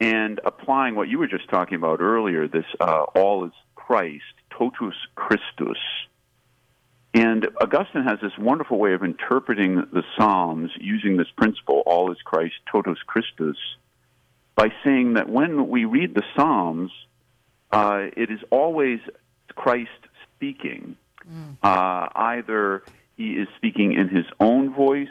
and 0.00 0.40
applying 0.44 0.94
what 0.94 1.08
you 1.08 1.18
were 1.18 1.26
just 1.26 1.48
talking 1.48 1.76
about 1.76 2.00
earlier. 2.00 2.46
This 2.48 2.66
uh, 2.80 3.04
all 3.14 3.44
is 3.46 3.52
Christ, 3.74 4.24
totus 4.50 4.94
Christus. 5.14 5.78
And 7.14 7.48
Augustine 7.62 8.04
has 8.04 8.18
this 8.20 8.36
wonderful 8.38 8.78
way 8.78 8.92
of 8.92 9.02
interpreting 9.02 9.76
the 9.90 10.02
Psalms 10.18 10.70
using 10.78 11.16
this 11.16 11.30
principle, 11.34 11.82
all 11.86 12.12
is 12.12 12.18
Christ, 12.22 12.56
totus 12.70 12.98
Christus, 13.06 13.56
by 14.54 14.68
saying 14.84 15.14
that 15.14 15.26
when 15.26 15.68
we 15.68 15.86
read 15.86 16.14
the 16.14 16.24
Psalms, 16.36 16.90
uh, 17.72 18.08
it 18.14 18.30
is 18.30 18.40
always 18.50 19.00
Christ 19.54 19.88
speaking. 20.34 20.96
Uh, 21.62 22.08
either 22.14 22.82
he 23.16 23.32
is 23.32 23.48
speaking 23.56 23.92
in 23.92 24.08
his 24.08 24.26
own 24.40 24.74
voice, 24.74 25.08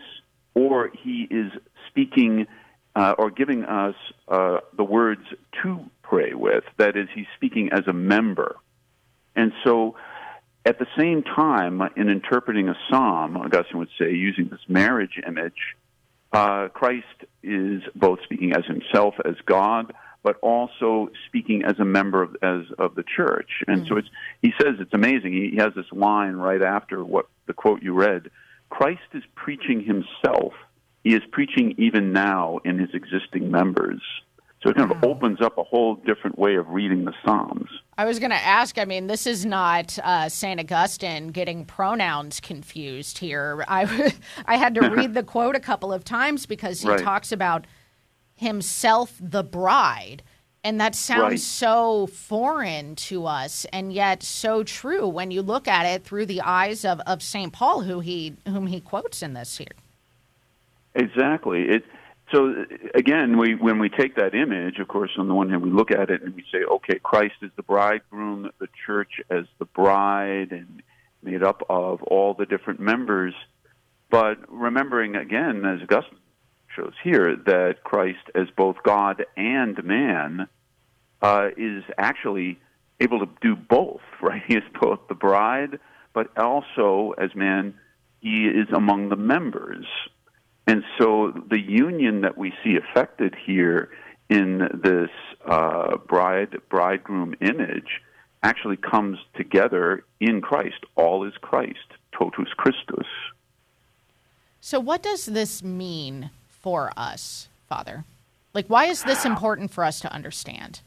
or 0.53 0.91
he 1.03 1.27
is 1.29 1.51
speaking 1.89 2.47
uh, 2.95 3.13
or 3.17 3.29
giving 3.29 3.65
us 3.65 3.95
uh, 4.27 4.59
the 4.77 4.83
words 4.83 5.25
to 5.63 5.79
pray 6.01 6.33
with. 6.33 6.63
That 6.77 6.95
is, 6.95 7.09
he's 7.13 7.25
speaking 7.35 7.69
as 7.71 7.87
a 7.87 7.93
member. 7.93 8.55
And 9.35 9.51
so, 9.65 9.95
at 10.65 10.79
the 10.79 10.87
same 10.97 11.21
time, 11.23 11.81
in 11.95 12.09
interpreting 12.09 12.69
a 12.69 12.75
psalm, 12.89 13.37
Augustine 13.37 13.79
would 13.79 13.89
say, 13.99 14.11
using 14.13 14.47
this 14.47 14.61
marriage 14.67 15.21
image, 15.27 15.75
uh, 16.31 16.69
Christ 16.69 17.05
is 17.43 17.83
both 17.95 18.19
speaking 18.23 18.53
as 18.53 18.65
himself, 18.65 19.15
as 19.25 19.35
God, 19.45 19.93
but 20.25 20.37
also 20.41 21.07
speaking 21.27 21.63
as 21.63 21.77
a 21.77 21.85
member 21.85 22.23
of, 22.23 22.35
as, 22.41 22.63
of 22.79 22.95
the 22.95 23.03
church. 23.03 23.63
And 23.67 23.85
so 23.87 23.95
it's, 23.97 24.07
he 24.41 24.51
says 24.59 24.73
it's 24.79 24.93
amazing. 24.95 25.33
He, 25.33 25.51
he 25.51 25.57
has 25.57 25.71
this 25.75 25.85
line 25.91 26.33
right 26.33 26.63
after 26.63 27.05
what 27.05 27.27
the 27.45 27.53
quote 27.53 27.83
you 27.83 27.93
read 27.93 28.31
Christ 28.71 29.03
is 29.13 29.21
preaching 29.35 29.83
himself. 29.85 30.53
He 31.03 31.13
is 31.13 31.21
preaching 31.31 31.75
even 31.77 32.11
now 32.11 32.57
in 32.65 32.79
his 32.79 32.89
existing 32.95 33.51
members. 33.51 34.01
So 34.63 34.71
it 34.71 34.77
kind 34.77 34.91
of 34.91 35.03
opens 35.03 35.41
up 35.41 35.59
a 35.59 35.63
whole 35.63 35.93
different 35.93 36.39
way 36.39 36.55
of 36.55 36.69
reading 36.69 37.05
the 37.05 37.13
Psalms. 37.23 37.69
I 37.95 38.05
was 38.05 38.17
going 38.17 38.31
to 38.31 38.35
ask. 38.35 38.79
I 38.79 38.85
mean, 38.85 39.05
this 39.05 39.27
is 39.27 39.45
not 39.45 39.99
uh, 39.99 40.27
Saint 40.27 40.59
Augustine 40.59 41.27
getting 41.27 41.65
pronouns 41.65 42.39
confused 42.39 43.19
here. 43.19 43.63
I 43.67 44.11
I 44.47 44.57
had 44.57 44.73
to 44.73 44.81
read 44.89 45.13
the 45.13 45.21
quote 45.21 45.55
a 45.55 45.59
couple 45.59 45.93
of 45.93 46.03
times 46.03 46.47
because 46.47 46.81
he 46.81 46.89
Right. 46.89 47.03
talks 47.03 47.31
about 47.31 47.67
himself, 48.35 49.13
the 49.19 49.43
bride, 49.43 50.21
and 50.63 50.79
that 50.81 50.95
sounds 50.95 51.21
Right. 51.21 51.39
so 51.39 52.07
foreign 52.07 52.95
to 52.95 53.25
us, 53.27 53.65
and 53.71 53.93
yet 53.93 54.23
so 54.23 54.63
true 54.63 55.07
when 55.07 55.31
you 55.31 55.41
look 55.41 55.67
at 55.67 55.85
it 55.85 56.03
through 56.03 56.25
the 56.25 56.41
eyes 56.41 56.83
of, 56.83 56.99
of 57.01 57.21
Saint 57.21 57.53
Paul, 57.53 57.81
who 57.81 57.99
he 57.99 58.35
whom 58.47 58.67
he 58.67 58.79
quotes 58.81 59.21
in 59.21 59.33
this 59.33 59.57
here. 59.57 59.67
Exactly. 60.95 61.63
It 61.69 61.85
so 62.31 62.65
again, 62.95 63.37
we 63.37 63.53
when 63.55 63.77
we 63.79 63.89
take 63.89 64.15
that 64.15 64.33
image, 64.33 64.79
of 64.79 64.87
course, 64.87 65.11
on 65.17 65.27
the 65.27 65.35
one 65.35 65.49
hand, 65.49 65.61
we 65.61 65.69
look 65.69 65.91
at 65.91 66.09
it 66.09 66.23
and 66.23 66.33
we 66.35 66.43
say, 66.51 66.63
okay, 66.63 66.99
Christ 66.99 67.35
is 67.41 67.51
the 67.55 67.63
bridegroom, 67.63 68.49
the 68.59 68.67
church 68.85 69.21
as 69.29 69.45
the 69.59 69.65
bride, 69.65 70.51
and 70.51 70.81
made 71.21 71.43
up 71.43 71.61
of 71.69 72.01
all 72.03 72.33
the 72.33 72.45
different 72.45 72.79
members. 72.79 73.35
But 74.09 74.37
remembering 74.51 75.15
again, 75.15 75.63
as 75.65 75.81
Augustine 75.83 76.17
shows 76.75 76.93
here, 77.03 77.35
that 77.45 77.83
Christ 77.83 78.29
as 78.33 78.47
both 78.55 78.77
God 78.83 79.25
and 79.35 79.81
man 79.83 80.47
uh, 81.21 81.47
is 81.57 81.83
actually 81.97 82.59
able 82.99 83.19
to 83.19 83.29
do 83.41 83.55
both. 83.55 84.01
Right? 84.21 84.41
He 84.47 84.55
is 84.55 84.63
both 84.81 84.99
the 85.07 85.13
bride, 85.13 85.79
but 86.13 86.35
also 86.37 87.13
as 87.17 87.35
man, 87.35 87.75
he 88.21 88.47
is 88.47 88.67
among 88.73 89.09
the 89.09 89.15
members. 89.15 89.85
And 90.65 90.83
so 90.97 91.31
the 91.49 91.59
union 91.59 92.21
that 92.21 92.37
we 92.37 92.53
see 92.63 92.75
affected 92.77 93.35
here 93.45 93.89
in 94.29 94.67
this 94.83 95.11
uh, 95.45 95.97
bride 95.97 96.57
bridegroom 96.69 97.35
image 97.41 98.01
actually 98.41 98.77
comes 98.77 99.17
together 99.35 100.03
in 100.19 100.41
Christ. 100.41 100.83
All 100.95 101.27
is 101.27 101.33
Christ, 101.41 101.87
totus 102.17 102.49
Christus. 102.57 103.07
So, 104.59 104.79
what 104.79 105.03
does 105.03 105.25
this 105.25 105.61
mean 105.61 106.31
for 106.65 106.91
us, 106.97 107.47
Father? 107.69 108.05
Like, 108.55 108.65
why 108.69 108.85
is 108.85 109.03
this 109.03 109.23
important 109.23 109.69
for 109.69 109.83
us 109.83 109.99
to 109.99 110.11
understand? 110.11 110.81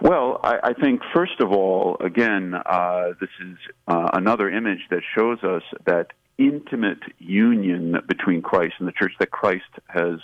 Well, 0.00 0.40
I, 0.42 0.54
I 0.64 0.72
think 0.72 1.00
first 1.14 1.38
of 1.38 1.52
all, 1.52 1.96
again, 2.00 2.54
uh, 2.54 3.12
this 3.20 3.30
is 3.40 3.56
uh, 3.86 4.10
another 4.14 4.50
image 4.50 4.80
that 4.90 5.02
shows 5.16 5.44
us 5.44 5.62
that 5.84 6.08
intimate 6.38 6.98
union 7.20 7.94
between 8.08 8.42
Christ 8.42 8.74
and 8.80 8.88
the 8.88 8.92
church 8.92 9.12
that 9.20 9.30
Christ 9.30 9.70
has 9.86 10.18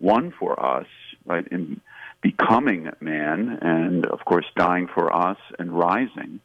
won 0.00 0.34
for 0.36 0.58
us, 0.58 0.88
right, 1.24 1.46
in 1.52 1.80
becoming 2.22 2.90
man 3.00 3.60
and, 3.62 4.04
of 4.06 4.24
course, 4.24 4.46
dying 4.56 4.88
for 4.92 5.14
us 5.14 5.38
and 5.60 5.70
rising. 5.70 6.40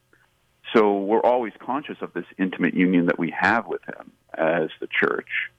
So 0.76 0.99
we're 0.99 1.22
always 1.22 1.53
conscious 1.60 1.97
of 2.01 2.14
this 2.14 2.26
intimate 2.38 2.76
union 2.76 3.08
that 3.08 3.18
we 3.18 3.34
have 3.36 3.66
with 3.66 3.82
him 3.88 4.12
as 4.36 4.70
the 4.80 4.88
church. 4.88 5.49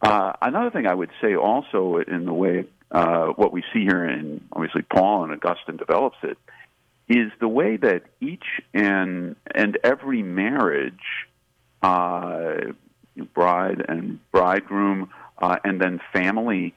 Uh, 0.00 0.32
another 0.40 0.70
thing 0.70 0.86
I 0.86 0.94
would 0.94 1.10
say 1.20 1.34
also 1.34 1.96
in 1.96 2.24
the 2.24 2.32
way 2.32 2.66
uh, 2.90 3.26
what 3.28 3.52
we 3.52 3.62
see 3.72 3.82
here 3.82 4.04
in 4.04 4.46
obviously 4.52 4.82
Paul 4.82 5.24
and 5.24 5.32
Augustine 5.32 5.76
develops 5.76 6.16
it 6.22 6.38
is 7.08 7.32
the 7.40 7.48
way 7.48 7.76
that 7.76 8.02
each 8.20 8.44
and 8.74 9.34
and 9.54 9.78
every 9.82 10.22
marriage, 10.22 11.26
uh, 11.82 12.54
bride 13.34 13.84
and 13.88 14.20
bridegroom, 14.30 15.10
uh, 15.38 15.56
and 15.64 15.80
then 15.80 16.00
family, 16.12 16.74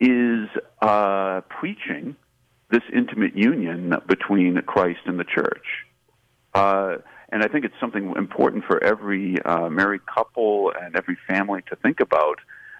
is 0.00 0.48
uh, 0.80 1.40
preaching 1.48 2.16
this 2.70 2.82
intimate 2.92 3.36
union 3.36 3.94
between 4.06 4.60
Christ 4.62 5.00
and 5.06 5.18
the 5.18 5.24
church. 5.24 5.66
And 7.30 7.42
I 7.42 7.48
think 7.48 7.64
it's 7.64 7.74
something 7.80 8.14
important 8.16 8.64
for 8.64 8.82
every 8.82 9.40
uh, 9.42 9.68
married 9.68 10.02
couple 10.06 10.72
and 10.80 10.94
every 10.96 11.16
family 11.26 11.62
to 11.68 11.76
think 11.76 12.00
about 12.00 12.38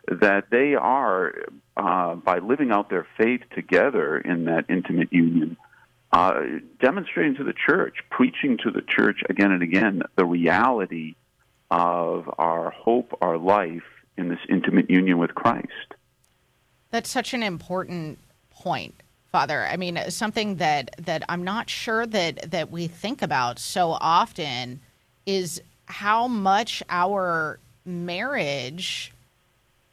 that 0.08 0.44
they 0.50 0.74
are, 0.74 1.34
uh, 1.76 2.14
by 2.14 2.38
living 2.38 2.70
out 2.70 2.88
their 2.88 3.06
faith 3.18 3.40
together 3.54 4.18
in 4.18 4.44
that 4.44 4.66
intimate 4.68 5.12
union, 5.12 5.56
uh, 6.12 6.40
demonstrating 6.80 7.34
to 7.36 7.44
the 7.44 7.52
church, 7.66 7.96
preaching 8.10 8.56
to 8.62 8.70
the 8.70 8.82
church 8.82 9.20
again 9.28 9.50
and 9.50 9.62
again 9.62 10.02
the 10.16 10.24
reality 10.24 11.16
of 11.70 12.32
our 12.38 12.70
hope, 12.70 13.18
our 13.20 13.36
life 13.36 13.82
in 14.16 14.28
this 14.28 14.38
intimate 14.48 14.88
union 14.88 15.18
with 15.18 15.34
Christ. 15.34 15.94
That's 16.90 17.10
such 17.10 17.34
an 17.34 17.42
important 17.42 18.20
point, 18.50 19.02
Father. 19.36 19.66
I 19.66 19.76
mean, 19.76 20.00
something 20.08 20.56
that 20.56 20.96
that 20.96 21.22
I'm 21.28 21.44
not 21.44 21.68
sure 21.68 22.06
that 22.06 22.52
that 22.52 22.70
we 22.70 22.86
think 22.86 23.20
about 23.20 23.58
so 23.58 23.90
often 23.90 24.80
is 25.26 25.60
how 25.84 26.26
much 26.26 26.82
our 26.88 27.58
marriage 27.84 29.12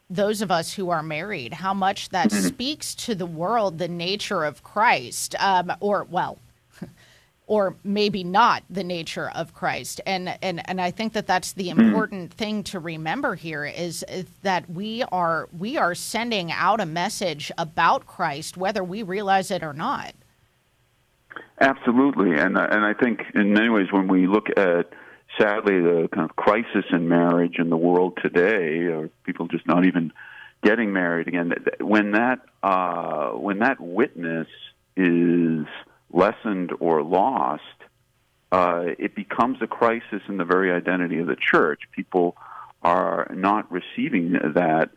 those 0.10 0.42
of 0.42 0.50
us 0.50 0.72
who 0.74 0.92
are 0.92 1.04
married, 1.04 1.56
how 1.56 1.74
much 1.74 2.08
that 2.10 2.32
speaks 2.32 2.96
to 2.96 3.16
the 3.16 3.26
world 3.26 3.80
the 3.80 3.90
nature 3.90 4.46
of 4.46 4.64
Christ, 4.64 5.36
um, 5.40 5.74
or 5.82 6.08
well, 6.10 6.38
or 7.46 7.76
maybe 7.84 8.24
not 8.24 8.64
the 8.70 8.84
nature 8.84 9.30
of 9.36 9.54
Christ. 9.54 10.02
And 10.06 10.38
and 10.42 10.68
and 10.70 10.80
I 10.80 10.92
think 10.92 11.14
that 11.14 11.28
that's 11.28 11.54
the 11.54 11.70
important 11.70 12.34
thing 12.34 12.64
to 12.66 12.80
remember 12.80 13.36
here 13.36 13.66
is, 13.66 14.04
is 14.08 14.26
that 14.44 14.70
we 14.70 15.04
are 15.12 15.50
we 15.58 15.78
are 15.78 15.96
sending 15.96 16.52
out 16.52 16.80
a 16.80 16.86
message 16.86 17.52
about 17.58 18.06
Christ 18.08 18.58
whether 18.58 18.84
we 18.84 19.04
realize 19.04 19.52
it 19.52 19.64
or 19.64 19.74
not. 19.74 20.14
Absolutely, 21.60 22.38
and 22.38 22.58
uh, 22.58 22.68
and 22.70 22.84
I 22.86 22.94
think 22.94 23.22
in 23.36 23.54
many 23.54 23.70
ways 23.70 23.88
when 23.92 24.08
we 24.08 24.28
look 24.28 24.48
at 24.58 24.94
sadly, 25.40 25.80
the 25.80 26.10
kind 26.14 26.30
of 26.30 26.36
crisis 26.36 26.86
in 26.92 27.08
marriage 27.08 27.58
in 27.58 27.70
the 27.70 27.78
world 27.78 28.18
today, 28.22 28.86
or 28.86 29.10
people 29.26 29.48
just 29.48 29.68
not 29.68 29.86
even 29.86 30.12
getting 30.64 30.94
married 30.94 31.28
again. 31.28 31.54
When 31.80 32.12
that 32.12 32.40
uh, 32.62 33.32
when 33.32 33.60
that 33.60 33.80
witness 33.80 34.48
is 34.96 35.66
lessened 36.14 36.72
or 36.80 37.04
lost, 37.04 37.62
uh, 38.52 38.84
it 39.00 39.16
becomes 39.16 39.58
a 39.62 39.68
crisis 39.68 40.22
in 40.30 40.38
the 40.38 40.46
very 40.46 40.72
identity 40.72 41.20
of 41.20 41.28
the 41.28 41.36
church. 41.36 41.82
People 41.92 42.38
are 42.82 43.28
not 43.34 43.72
receiving 43.72 44.34
that 44.56 44.90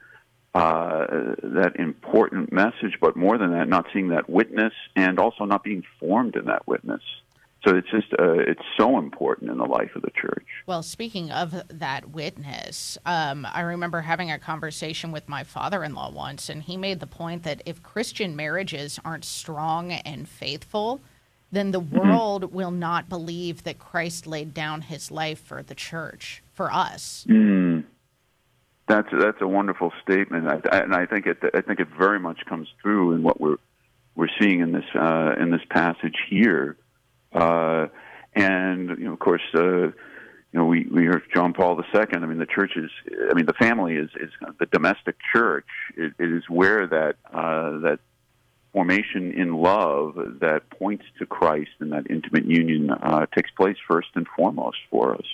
uh, 0.55 1.35
that 1.43 1.73
important 1.79 2.51
message, 2.51 2.99
but 2.99 3.15
more 3.15 3.37
than 3.37 3.53
that, 3.53 3.69
not 3.69 3.87
seeing 3.93 4.09
that 4.09 4.29
witness, 4.31 4.73
and 4.95 5.19
also 5.19 5.45
not 5.45 5.63
being 5.63 5.83
formed 6.01 6.35
in 6.35 6.47
that 6.47 6.67
witness. 6.67 7.03
So 7.67 7.75
it's 7.75 7.91
just 7.91 8.13
uh, 8.13 8.35
it's 8.39 8.63
so 8.79 8.97
important 8.99 9.51
in 9.51 9.59
the 9.59 9.65
life 9.65 9.91
of 9.97 10.03
the 10.03 10.11
church. 10.11 10.47
Well, 10.67 10.83
speaking 10.85 11.33
of 11.33 11.63
that 11.69 12.11
witness, 12.11 12.97
um, 13.05 13.47
I 13.53 13.63
remember 13.63 14.03
having 14.03 14.31
a 14.31 14.39
conversation 14.39 15.11
with 15.11 15.29
my 15.29 15.43
father 15.43 15.83
in 15.83 15.95
law 15.95 16.11
once, 16.11 16.49
and 16.49 16.63
he 16.63 16.77
made 16.77 17.01
the 17.01 17.09
point 17.09 17.43
that 17.43 17.63
if 17.67 17.83
Christian 17.83 18.37
marriages 18.37 19.01
aren't 19.05 19.25
strong 19.25 19.91
and 19.91 20.29
faithful, 20.29 21.01
then 21.51 21.73
the 21.73 21.81
Mm-hmm. 21.81 21.99
world 21.99 22.53
will 22.53 22.71
not 22.71 23.09
believe 23.09 23.65
that 23.65 23.79
Christ 23.79 24.27
laid 24.27 24.55
down 24.55 24.83
his 24.83 25.11
life 25.11 25.41
for 25.41 25.63
the 25.63 25.75
church, 25.75 26.43
for 26.53 26.73
us. 26.73 27.25
Mm. 27.29 27.85
That's 28.89 29.09
that's 29.11 29.41
a 29.41 29.49
wonderful 29.49 29.93
statement, 30.03 30.47
I, 30.47 30.61
I, 30.71 30.79
and 30.83 30.95
I 30.95 31.07
think 31.07 31.27
it 31.27 31.39
I 31.53 31.61
think 31.63 31.81
it 31.81 31.89
very 31.99 32.21
much 32.21 32.45
comes 32.47 32.69
through 32.81 33.15
in 33.15 33.25
what 33.25 33.41
we're 33.41 33.57
we're 34.15 34.29
seeing 34.41 34.61
in 34.61 34.71
this 34.71 34.85
uh, 34.95 35.35
in 35.41 35.51
this 35.51 35.63
passage 35.69 36.17
here, 36.31 36.77
uh, 37.37 37.89
and 38.35 38.89
you 38.91 39.05
know, 39.05 39.13
of 39.13 39.19
course, 39.19 39.43
uh, 39.55 39.61
you 39.61 39.93
know, 40.53 40.65
we 40.65 40.87
we 40.91 41.05
heard 41.05 41.23
John 41.35 41.53
Paul 41.53 41.79
II. 41.79 42.05
I 42.13 42.19
mean, 42.27 42.39
the 42.39 42.47
church 42.47 42.73
is, 42.77 42.91
I 43.31 43.35
mean, 43.35 43.47
the 43.47 43.55
family 43.55 43.97
is 43.97 44.11
is 44.19 44.31
the 44.59 44.67
domestic 44.67 45.17
church. 45.33 45.67
It, 45.97 46.15
it 46.19 46.33
is 46.33 46.45
where 46.49 46.87
that 46.87 47.17
uh, 47.33 47.79
that 47.81 47.99
formation 48.73 49.33
in 49.33 49.55
love 49.55 50.17
that 50.41 50.69
points 50.71 51.05
to 51.19 51.27
Christ 51.27 51.71
and 51.81 51.93
that 51.93 52.11
intimate 52.11 52.45
union 52.45 52.91
uh, 52.91 53.27
takes 53.35 53.51
place 53.51 53.77
first 53.89 54.09
and 54.15 54.27
foremost 54.37 54.79
for 54.91 55.15
us. 55.15 55.27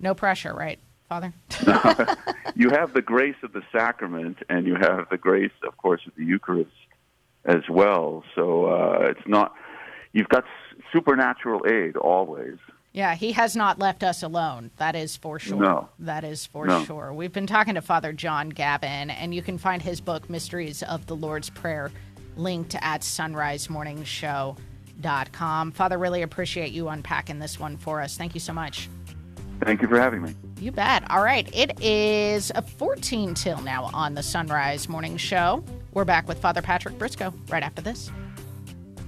No 0.00 0.14
pressure, 0.14 0.52
right, 0.52 0.78
Father? 1.08 1.32
you 2.54 2.70
have 2.70 2.92
the 2.92 3.02
grace 3.02 3.36
of 3.42 3.52
the 3.52 3.62
sacrament, 3.72 4.38
and 4.50 4.66
you 4.66 4.74
have 4.74 5.08
the 5.10 5.16
grace, 5.16 5.52
of 5.66 5.76
course, 5.78 6.02
of 6.06 6.12
the 6.16 6.24
Eucharist 6.24 6.70
as 7.44 7.62
well. 7.70 8.22
So 8.34 8.66
uh, 8.66 8.98
it's 9.08 9.26
not 9.26 9.54
you've 10.12 10.28
got 10.28 10.44
supernatural 10.94 11.66
aid 11.66 11.96
always. 11.96 12.56
Yeah, 12.92 13.16
he 13.16 13.32
has 13.32 13.56
not 13.56 13.80
left 13.80 14.04
us 14.04 14.22
alone. 14.22 14.70
That 14.76 14.94
is 14.94 15.16
for 15.16 15.40
sure. 15.40 15.58
No. 15.60 15.88
That 15.98 16.22
is 16.22 16.46
for 16.46 16.64
No. 16.66 16.84
sure. 16.84 17.12
We've 17.12 17.32
been 17.32 17.48
talking 17.48 17.74
to 17.74 17.82
Father 17.82 18.12
John 18.12 18.50
Gavin, 18.50 19.10
and 19.10 19.34
you 19.34 19.42
can 19.42 19.58
find 19.58 19.82
his 19.82 20.00
book, 20.00 20.30
Mysteries 20.30 20.84
of 20.84 21.06
the 21.06 21.16
Lord's 21.16 21.50
Prayer, 21.50 21.90
linked 22.36 22.76
at 22.80 23.00
sunrisemorningshow.com. 23.02 25.72
Father, 25.72 25.98
really 25.98 26.22
appreciate 26.22 26.70
you 26.72 26.88
unpacking 26.88 27.38
this 27.40 27.58
one 27.58 27.76
for 27.76 28.00
us. 28.00 28.16
Thank 28.16 28.34
you 28.34 28.40
so 28.40 28.52
much. 28.52 28.88
Thank 29.64 29.82
you 29.82 29.88
for 29.88 29.98
having 30.00 30.22
me. 30.22 30.34
You 30.60 30.72
bet. 30.72 31.08
All 31.10 31.22
right. 31.22 31.48
It 31.54 31.80
is 31.80 32.50
a 32.54 32.62
14 32.62 33.34
till 33.34 33.60
now 33.62 33.90
on 33.92 34.14
the 34.14 34.22
Sunrise 34.22 34.88
Morning 34.88 35.16
Show. 35.16 35.64
We're 35.92 36.04
back 36.04 36.28
with 36.28 36.38
Father 36.38 36.62
Patrick 36.62 36.98
Briscoe 36.98 37.32
right 37.48 37.62
after 37.62 37.82
this. 37.82 38.10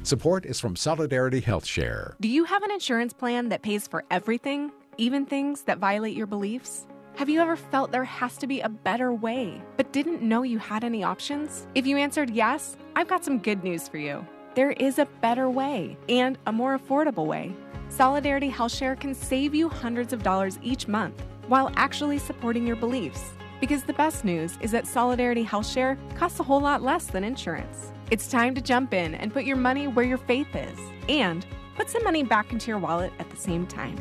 Support 0.06 0.46
is 0.46 0.60
from 0.60 0.76
Solidarity 0.76 1.40
Health 1.40 1.66
Share. 1.66 2.14
Do 2.20 2.28
you 2.28 2.44
have 2.44 2.62
an 2.62 2.70
insurance 2.70 3.12
plan 3.12 3.48
that 3.48 3.62
pays 3.62 3.88
for 3.88 4.04
everything, 4.08 4.70
even 4.98 5.26
things 5.26 5.62
that 5.62 5.78
violate 5.78 6.16
your 6.16 6.28
beliefs? 6.28 6.86
Have 7.16 7.28
you 7.28 7.40
ever 7.40 7.56
felt 7.56 7.90
there 7.90 8.04
has 8.04 8.36
to 8.36 8.46
be 8.46 8.60
a 8.60 8.68
better 8.68 9.12
way, 9.12 9.60
but 9.76 9.92
didn't 9.92 10.22
know 10.22 10.44
you 10.44 10.60
had 10.60 10.84
any 10.84 11.02
options? 11.02 11.66
If 11.74 11.88
you 11.88 11.96
answered 11.96 12.30
yes, 12.30 12.76
I've 12.94 13.08
got 13.08 13.24
some 13.24 13.40
good 13.40 13.64
news 13.64 13.88
for 13.88 13.98
you. 13.98 14.24
There 14.54 14.70
is 14.70 15.00
a 15.00 15.08
better 15.22 15.50
way 15.50 15.96
and 16.08 16.38
a 16.46 16.52
more 16.52 16.78
affordable 16.78 17.26
way. 17.26 17.52
Solidarity 17.88 18.48
Health 18.48 18.76
Share 18.76 18.94
can 18.94 19.12
save 19.12 19.56
you 19.56 19.68
hundreds 19.68 20.12
of 20.12 20.22
dollars 20.22 20.60
each 20.62 20.86
month 20.86 21.20
while 21.48 21.72
actually 21.74 22.20
supporting 22.20 22.64
your 22.64 22.76
beliefs. 22.76 23.32
Because 23.60 23.84
the 23.84 23.92
best 23.94 24.24
news 24.24 24.58
is 24.60 24.70
that 24.72 24.86
Solidarity 24.86 25.42
Health 25.42 25.66
Share 25.66 25.96
costs 26.14 26.40
a 26.40 26.42
whole 26.42 26.60
lot 26.60 26.82
less 26.82 27.06
than 27.06 27.24
insurance. 27.24 27.92
It's 28.10 28.28
time 28.28 28.54
to 28.54 28.60
jump 28.60 28.92
in 28.92 29.14
and 29.14 29.32
put 29.32 29.44
your 29.44 29.56
money 29.56 29.88
where 29.88 30.04
your 30.04 30.18
faith 30.18 30.54
is 30.54 30.78
and 31.08 31.46
put 31.74 31.88
some 31.88 32.04
money 32.04 32.22
back 32.22 32.52
into 32.52 32.68
your 32.68 32.78
wallet 32.78 33.12
at 33.18 33.30
the 33.30 33.36
same 33.36 33.66
time. 33.66 33.98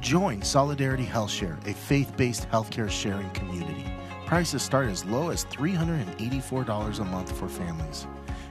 Join 0.00 0.42
Solidarity 0.42 1.04
Health 1.04 1.30
Share, 1.30 1.58
a 1.66 1.74
faith 1.74 2.16
based 2.16 2.48
healthcare 2.50 2.90
sharing 2.90 3.28
community. 3.30 3.84
Prices 4.26 4.62
start 4.62 4.88
as 4.88 5.04
low 5.04 5.30
as 5.30 5.44
$384 5.46 7.00
a 7.00 7.04
month 7.04 7.36
for 7.36 7.48
families. 7.48 8.06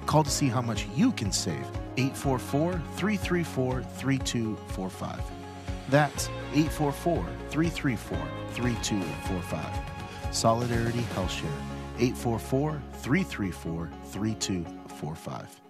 Call 0.05 0.23
to 0.23 0.29
see 0.29 0.47
how 0.47 0.61
much 0.61 0.87
you 0.95 1.11
can 1.11 1.31
save. 1.31 1.65
844 1.97 2.73
334 2.95 3.83
3245. 3.83 5.21
That's 5.89 6.27
844 6.53 7.25
334 7.49 8.17
3245. 8.53 9.90
Solidarity 10.31 11.01
Health 11.13 11.31
Share. 11.31 11.49
844 11.99 12.81
334 12.93 13.91
3245. 14.05 15.61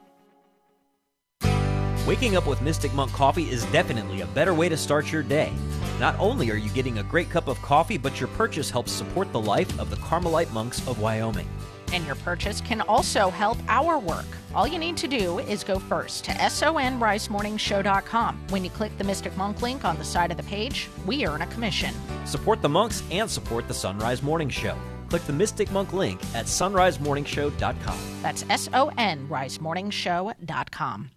Waking 2.07 2.35
up 2.35 2.47
with 2.47 2.61
Mystic 2.61 2.93
Monk 2.93 3.11
coffee 3.11 3.49
is 3.49 3.63
definitely 3.65 4.21
a 4.21 4.27
better 4.27 4.53
way 4.53 4.67
to 4.69 4.77
start 4.77 5.11
your 5.11 5.23
day. 5.23 5.51
Not 5.99 6.15
only 6.19 6.49
are 6.49 6.55
you 6.55 6.69
getting 6.71 6.97
a 6.97 7.03
great 7.03 7.29
cup 7.29 7.47
of 7.47 7.61
coffee, 7.61 7.97
but 7.97 8.19
your 8.19 8.27
purchase 8.29 8.71
helps 8.71 8.91
support 8.91 9.31
the 9.31 9.39
life 9.39 9.79
of 9.79 9.89
the 9.89 9.97
Carmelite 9.97 10.51
monks 10.51 10.85
of 10.87 10.99
Wyoming. 10.99 11.47
And 11.93 12.05
your 12.05 12.15
purchase 12.15 12.61
can 12.61 12.81
also 12.81 13.29
help 13.29 13.57
our 13.67 13.99
work. 13.99 14.25
All 14.53 14.67
you 14.67 14.79
need 14.79 14.97
to 14.97 15.07
do 15.07 15.39
is 15.39 15.63
go 15.63 15.79
first 15.79 16.25
to 16.25 16.31
sonrisemorningshow.com. 16.31 18.39
When 18.49 18.63
you 18.63 18.69
click 18.69 18.97
the 18.97 19.03
Mystic 19.03 19.35
Monk 19.37 19.61
link 19.61 19.85
on 19.85 19.97
the 19.97 20.03
side 20.03 20.31
of 20.31 20.37
the 20.37 20.43
page, 20.43 20.89
we 21.05 21.25
earn 21.25 21.41
a 21.41 21.47
commission. 21.47 21.93
Support 22.25 22.61
the 22.61 22.69
monks 22.69 23.03
and 23.11 23.29
support 23.29 23.67
the 23.67 23.73
Sunrise 23.73 24.21
Morning 24.21 24.49
Show. 24.49 24.77
Click 25.09 25.23
the 25.23 25.33
Mystic 25.33 25.71
Monk 25.71 25.93
link 25.93 26.21
at 26.33 26.45
sunrisemorningshow.com. 26.45 27.97
That's 28.21 28.45
S 28.49 28.69
O 28.73 28.91
N 28.97 29.27
risemorningshow.com. 29.27 31.11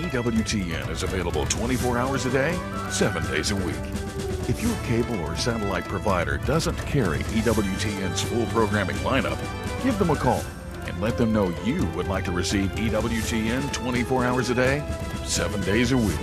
EWTN 0.00 0.88
is 0.88 1.02
available 1.02 1.44
24 1.46 1.98
hours 1.98 2.26
a 2.26 2.30
day, 2.30 2.58
7 2.90 3.22
days 3.30 3.50
a 3.50 3.56
week. 3.56 3.74
If 4.50 4.60
your 4.64 4.74
cable 4.78 5.20
or 5.20 5.36
satellite 5.36 5.84
provider 5.84 6.38
doesn't 6.38 6.76
carry 6.78 7.20
EWTN's 7.20 8.22
full 8.22 8.46
programming 8.46 8.96
lineup, 8.96 9.38
give 9.84 9.96
them 9.96 10.10
a 10.10 10.16
call 10.16 10.42
and 10.86 11.00
let 11.00 11.16
them 11.16 11.32
know 11.32 11.54
you 11.64 11.86
would 11.94 12.08
like 12.08 12.24
to 12.24 12.32
receive 12.32 12.68
EWTN 12.72 13.72
24 13.72 14.24
hours 14.24 14.50
a 14.50 14.54
day, 14.56 14.82
7 15.22 15.60
days 15.60 15.92
a 15.92 15.96
week. 15.96 16.18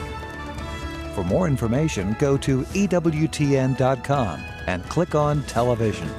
For 1.16 1.24
more 1.24 1.48
information, 1.48 2.18
go 2.20 2.36
to 2.36 2.64
EWTN.com 2.64 4.44
and 4.68 4.84
click 4.90 5.16
on 5.16 5.44
television. 5.44 6.10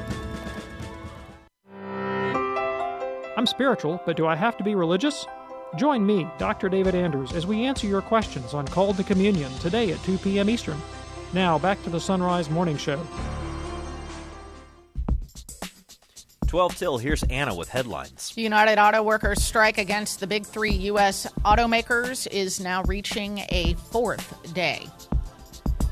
I'm 3.37 3.45
spiritual, 3.45 4.01
but 4.07 4.17
do 4.17 4.27
I 4.27 4.35
have 4.35 4.57
to 4.57 4.65
be 4.65 4.75
religious? 4.75 5.27
Join 5.77 6.07
me, 6.07 6.27
Dr. 6.39 6.71
David 6.71 6.95
Anders, 6.95 7.35
as 7.35 7.47
we 7.47 7.67
answer 7.67 7.87
your 7.87 8.01
questions 8.01 8.55
on 8.55 8.67
Call 8.67 8.95
to 8.95 9.05
Communion 9.05 9.53
today 9.59 9.93
at 9.93 10.03
2 10.05 10.17
p.m. 10.17 10.49
Eastern. 10.49 10.81
Now, 11.33 11.59
back 11.59 11.83
to 11.85 11.91
the 11.91 12.01
Sunrise 12.01 12.49
Morning 12.49 12.77
Show. 12.77 13.01
12 16.47 16.77
till, 16.77 16.97
here's 16.97 17.23
Anna 17.25 17.55
with 17.55 17.69
headlines. 17.69 18.33
United 18.35 18.79
Auto 18.79 19.03
Workers 19.03 19.43
strike 19.43 19.77
against 19.77 20.21
the 20.21 20.27
big 20.27 20.47
three 20.47 20.73
U.S. 20.73 21.27
automakers 21.45 22.27
is 22.27 22.59
now 22.59 22.83
reaching 22.85 23.41
a 23.51 23.75
fourth 23.91 24.55
day. 24.55 24.87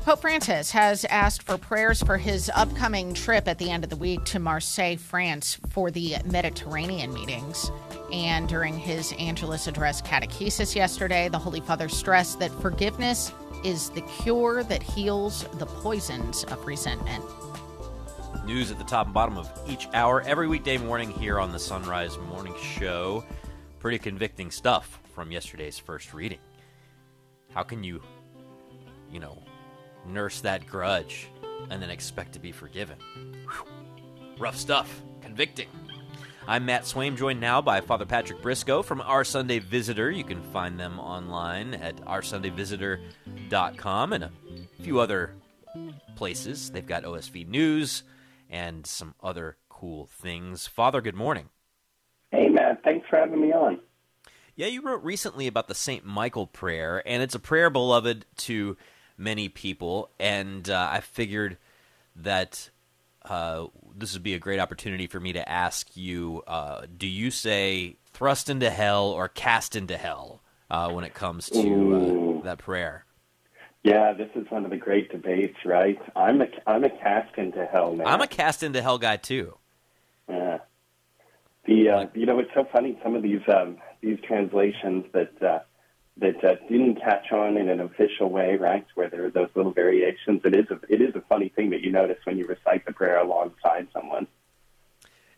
Pope 0.03 0.21
Francis 0.21 0.71
has 0.71 1.05
asked 1.05 1.43
for 1.43 1.57
prayers 1.57 2.01
for 2.01 2.17
his 2.17 2.49
upcoming 2.55 3.13
trip 3.13 3.47
at 3.47 3.59
the 3.59 3.69
end 3.69 3.83
of 3.83 3.89
the 3.91 3.97
week 3.97 4.23
to 4.23 4.39
Marseille, 4.39 4.95
France 4.95 5.59
for 5.69 5.91
the 5.91 6.15
Mediterranean 6.25 7.13
meetings. 7.13 7.69
And 8.11 8.47
during 8.47 8.79
his 8.79 9.13
Angelus 9.19 9.67
Address 9.67 10.01
catechesis 10.01 10.75
yesterday, 10.75 11.29
the 11.29 11.37
Holy 11.37 11.59
Father 11.59 11.89
stressed 11.89 12.39
that 12.39 12.51
forgiveness 12.61 13.31
is 13.63 13.89
the 13.89 14.01
cure 14.01 14.63
that 14.63 14.83
heals 14.83 15.43
the 15.53 15.65
poisons 15.65 16.43
of 16.45 16.65
resentment. 16.65 17.23
News 18.45 18.71
at 18.71 18.77
the 18.77 18.83
top 18.83 19.07
and 19.07 19.13
bottom 19.13 19.37
of 19.37 19.49
each 19.67 19.87
hour 19.93 20.21
every 20.21 20.47
weekday 20.47 20.77
morning 20.77 21.11
here 21.11 21.39
on 21.39 21.51
the 21.51 21.59
Sunrise 21.59 22.17
Morning 22.29 22.53
Show. 22.61 23.25
Pretty 23.79 23.99
convicting 23.99 24.51
stuff 24.51 24.99
from 25.13 25.31
yesterday's 25.31 25.77
first 25.77 26.13
reading. 26.13 26.39
How 27.53 27.63
can 27.63 27.83
you, 27.83 28.01
you 29.11 29.19
know, 29.19 29.41
nurse 30.05 30.41
that 30.41 30.65
grudge 30.67 31.27
and 31.69 31.81
then 31.81 31.89
expect 31.89 32.33
to 32.33 32.39
be 32.39 32.51
forgiven? 32.51 32.97
Whew. 33.43 33.67
Rough 34.37 34.57
stuff. 34.57 35.01
Convicting. 35.21 35.67
I'm 36.49 36.65
Matt 36.65 36.83
Swaim, 36.83 37.17
joined 37.17 37.41
now 37.41 37.61
by 37.61 37.81
Father 37.81 38.05
Patrick 38.05 38.41
Briscoe 38.41 38.81
from 38.81 39.01
Our 39.01 39.25
Sunday 39.25 39.59
Visitor. 39.59 40.09
You 40.09 40.23
can 40.23 40.41
find 40.53 40.79
them 40.79 40.97
online 40.97 41.73
at 41.73 41.97
oursundayvisitor.com 42.05 44.13
and 44.13 44.23
a 44.23 44.31
few 44.81 45.01
other 45.01 45.33
places. 46.15 46.71
They've 46.71 46.87
got 46.87 47.03
OSV 47.03 47.49
News 47.49 48.03
and 48.49 48.87
some 48.87 49.13
other 49.21 49.57
cool 49.67 50.05
things. 50.05 50.67
Father, 50.67 51.01
good 51.01 51.15
morning. 51.15 51.49
Hey, 52.31 52.47
Matt. 52.47 52.81
Thanks 52.81 53.05
for 53.09 53.19
having 53.19 53.41
me 53.41 53.51
on. 53.51 53.81
Yeah, 54.55 54.67
you 54.67 54.81
wrote 54.81 55.03
recently 55.03 55.47
about 55.47 55.67
the 55.67 55.75
St. 55.75 56.05
Michael 56.05 56.47
prayer, 56.47 57.03
and 57.05 57.21
it's 57.21 57.35
a 57.35 57.39
prayer 57.39 57.69
beloved 57.69 58.25
to 58.37 58.77
many 59.17 59.49
people. 59.49 60.11
And 60.17 60.69
uh, 60.69 60.91
I 60.93 61.01
figured 61.01 61.57
that 62.15 62.69
uh, 63.29 63.67
this 63.95 64.13
would 64.13 64.23
be 64.23 64.33
a 64.33 64.39
great 64.39 64.59
opportunity 64.59 65.07
for 65.07 65.19
me 65.19 65.33
to 65.33 65.49
ask 65.49 65.95
you 65.95 66.43
uh, 66.47 66.85
do 66.97 67.07
you 67.07 67.31
say 67.31 67.97
thrust 68.13 68.49
into 68.49 68.69
hell 68.69 69.07
or 69.07 69.27
cast 69.27 69.75
into 69.75 69.97
hell 69.97 70.41
uh, 70.69 70.91
when 70.91 71.03
it 71.03 71.13
comes 71.13 71.49
to 71.49 72.39
uh, 72.39 72.43
that 72.43 72.57
prayer? 72.57 73.05
Yeah, 73.83 74.13
this 74.13 74.29
is 74.35 74.45
one 74.49 74.65
of 74.65 74.71
the 74.71 74.77
great 74.77 75.11
debates, 75.11 75.57
right? 75.63 75.97
I'm 76.15 76.41
a 76.41 76.47
I'm 76.65 76.83
a 76.83 76.89
cast 76.89 77.37
into 77.37 77.65
hell 77.65 77.93
man. 77.93 78.07
I'm 78.07 78.21
a 78.21 78.27
cast 78.27 78.63
into 78.63 78.81
hell 78.81 78.97
guy 78.97 79.17
too. 79.17 79.57
Yeah. 80.27 80.57
The 81.65 81.89
uh, 81.89 82.05
you 82.13 82.25
know 82.25 82.39
it's 82.39 82.51
so 82.53 82.67
funny 82.71 82.99
some 83.03 83.15
of 83.15 83.23
these 83.23 83.41
um, 83.47 83.77
these 84.01 84.17
translations 84.27 85.05
that 85.13 85.41
uh, 85.41 85.59
that 86.19 86.43
uh, 86.43 86.55
didn't 86.69 86.95
catch 86.95 87.31
on 87.31 87.57
in 87.57 87.69
an 87.69 87.79
official 87.79 88.29
way, 88.29 88.55
right? 88.55 88.85
Where 88.95 89.09
there 89.09 89.25
are 89.25 89.29
those 89.29 89.49
little 89.55 89.71
variations. 89.71 90.41
It 90.43 90.55
is 90.55 90.65
a 90.71 90.79
it 90.89 91.01
is 91.01 91.15
a 91.15 91.21
funny 91.21 91.49
thing 91.49 91.69
that 91.71 91.81
you 91.81 91.91
notice 91.91 92.17
when 92.23 92.37
you 92.37 92.45
recite 92.45 92.85
the 92.85 92.93
prayer 92.93 93.19
alongside 93.19 93.87
someone. 93.93 94.27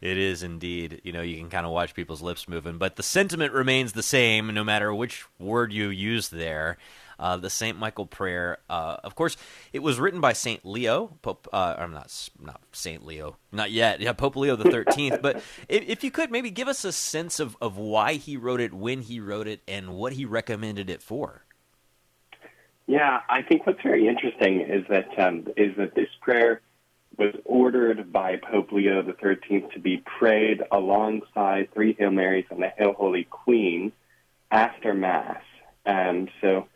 It 0.02 0.18
is 0.18 0.44
indeed. 0.44 1.02
You 1.04 1.12
know, 1.12 1.22
you 1.22 1.38
can 1.38 1.50
kind 1.50 1.66
of 1.66 1.74
watch 1.74 1.94
people's 1.94 2.22
lips 2.22 2.48
moving, 2.48 2.78
but 2.78 2.96
the 2.96 3.04
sentiment 3.04 3.54
remains 3.54 3.92
the 3.92 4.04
same 4.04 4.54
no 4.54 4.64
matter 4.64 4.94
which 4.94 5.26
word 5.38 5.74
you 5.74 5.90
use 5.90 6.30
there. 6.30 6.78
Uh, 7.20 7.36
the 7.36 7.49
Saint 7.49 7.78
Michael 7.78 8.05
prayer, 8.05 8.59
uh, 8.70 8.97
of 9.03 9.13
course, 9.15 9.36
it 9.74 9.80
was 9.80 9.99
written 9.99 10.22
by 10.22 10.32
Saint 10.32 10.65
Leo. 10.65 11.17
Pope, 11.22 11.49
uh, 11.51 11.76
I'm 11.78 11.91
not 11.91 12.30
not 12.41 12.61
Saint 12.72 13.05
Leo, 13.05 13.36
not 13.51 13.72
yet. 13.72 13.99
Yeah, 13.99 14.13
Pope 14.13 14.38
Leo 14.38 14.55
the 14.55 14.72
Thirteenth. 14.72 15.22
but 15.22 15.38
if, 15.67 15.84
if 15.88 16.03
you 16.03 16.11
could 16.11 16.32
maybe 16.32 16.49
give 16.49 16.67
us 16.70 16.86
a 16.86 16.91
sense 16.93 17.39
of 17.39 17.57
of 17.61 17.78
why 17.78 18.13
he 18.13 18.38
wrote 18.38 18.61
it, 18.61 18.74
when 18.74 19.01
he 19.01 19.20
wrote 19.20 19.47
it, 19.47 19.61
and 19.67 19.89
what 19.95 20.13
he 20.13 20.24
recommended 20.24 20.89
it 20.89 21.01
for. 21.01 21.43
Yeah, 22.88 23.22
I 23.30 23.43
think 23.43 23.67
what's 23.67 23.84
very 23.84 24.07
interesting 24.07 24.61
is 24.61 24.84
that 24.89 25.09
um, 25.20 25.45
is 25.57 25.76
that 25.78 25.93
this 25.93 26.09
prayer 26.22 26.61
was 27.17 27.36
ordered 27.45 28.11
by 28.11 28.38
Pope 28.38 28.72
Leo 28.72 29.03
the 29.03 29.13
Thirteenth 29.13 29.72
to 29.74 29.80
be 29.80 29.97
prayed 29.97 30.63
alongside 30.72 31.72
three 31.74 31.93
Hail 31.99 32.11
Marys 32.11 32.45
and 32.49 32.63
the 32.63 32.72
Hail 32.76 32.93
Holy 32.93 33.26
Queen 33.26 33.91
after 34.49 34.93
Mass, 34.93 35.43
and 35.86 36.32
so 36.41 36.67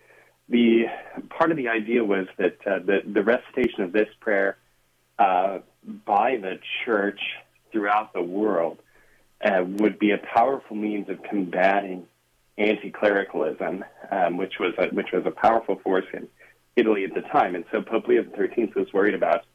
the 0.49 0.85
part 1.29 1.51
of 1.51 1.57
the 1.57 1.69
idea 1.69 2.03
was 2.03 2.27
that 2.37 2.57
uh, 2.65 2.79
the, 2.79 2.99
the 3.05 3.23
recitation 3.23 3.83
of 3.83 3.91
this 3.91 4.09
prayer 4.19 4.57
uh, 5.19 5.59
by 6.05 6.37
the 6.37 6.59
church 6.85 7.19
throughout 7.71 8.13
the 8.13 8.21
world 8.21 8.79
uh, 9.43 9.63
would 9.65 9.99
be 9.99 10.11
a 10.11 10.17
powerful 10.17 10.75
means 10.75 11.09
of 11.09 11.21
combating 11.23 12.05
anti-clericalism, 12.57 13.83
um, 14.11 14.37
which 14.37 14.53
was 14.59 14.73
a, 14.77 14.87
which 14.93 15.11
was 15.11 15.23
a 15.25 15.31
powerful 15.31 15.79
force 15.83 16.05
in 16.13 16.27
Italy 16.75 17.03
at 17.03 17.13
the 17.13 17.21
time. 17.21 17.55
And 17.55 17.65
so 17.71 17.81
Pope 17.81 18.07
Leo 18.07 18.23
XIII 18.23 18.71
was 18.75 18.91
worried 18.93 19.15
about 19.15 19.45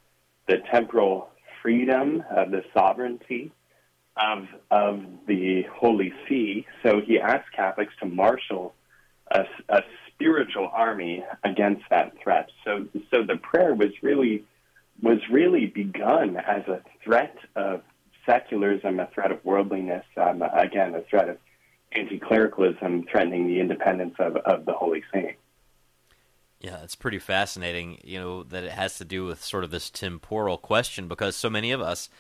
the 0.47 0.57
temporal 0.70 1.30
freedom 1.62 2.22
of 2.30 2.51
the 2.51 2.62
sovereignty 2.74 3.53
of 4.16 4.47
of 4.70 5.01
the 5.26 5.62
Holy 5.72 6.12
See. 6.28 6.66
So 6.82 7.01
he 7.01 7.20
asked 7.20 7.53
Catholics 7.55 7.93
to 8.01 8.07
marshal 8.07 8.74
a, 9.30 9.45
a 9.68 9.82
spiritual 10.19 10.69
army 10.73 11.25
against 11.45 11.83
that 11.91 12.12
threat. 12.23 12.51
So, 12.64 12.87
so 13.11 13.23
the 13.23 13.37
prayer 13.37 13.75
was 13.75 13.91
really 14.03 14.45
was 15.01 15.19
really 15.31 15.66
begun 15.66 16.37
as 16.37 16.66
a 16.66 16.83
threat 17.05 17.37
of 17.55 17.83
secularism, 18.27 18.99
a 18.99 19.07
threat 19.14 19.31
of 19.31 19.45
worldliness, 19.45 20.05
um, 20.16 20.43
again, 20.43 20.95
a 20.97 21.03
threat 21.03 21.29
of 21.29 21.39
anti-clericalism 21.93 23.07
threatening 23.11 23.47
the 23.47 23.61
independence 23.61 24.16
of, 24.19 24.37
of 24.39 24.66
the 24.66 24.73
Holy 24.73 25.05
See. 25.14 25.31
Yeah, 26.61 26.83
it's 26.83 26.97
pretty 26.97 27.21
fascinating, 27.21 28.01
you 28.03 28.19
know, 28.19 28.43
that 28.43 28.64
it 28.64 28.73
has 28.73 28.99
to 28.99 29.05
do 29.05 29.25
with 29.25 29.43
sort 29.45 29.62
of 29.62 29.71
this 29.71 29.89
temporal 29.89 30.59
question 30.59 31.07
because 31.07 31.37
so 31.37 31.49
many 31.49 31.71
of 31.71 31.81
us, 31.81 32.11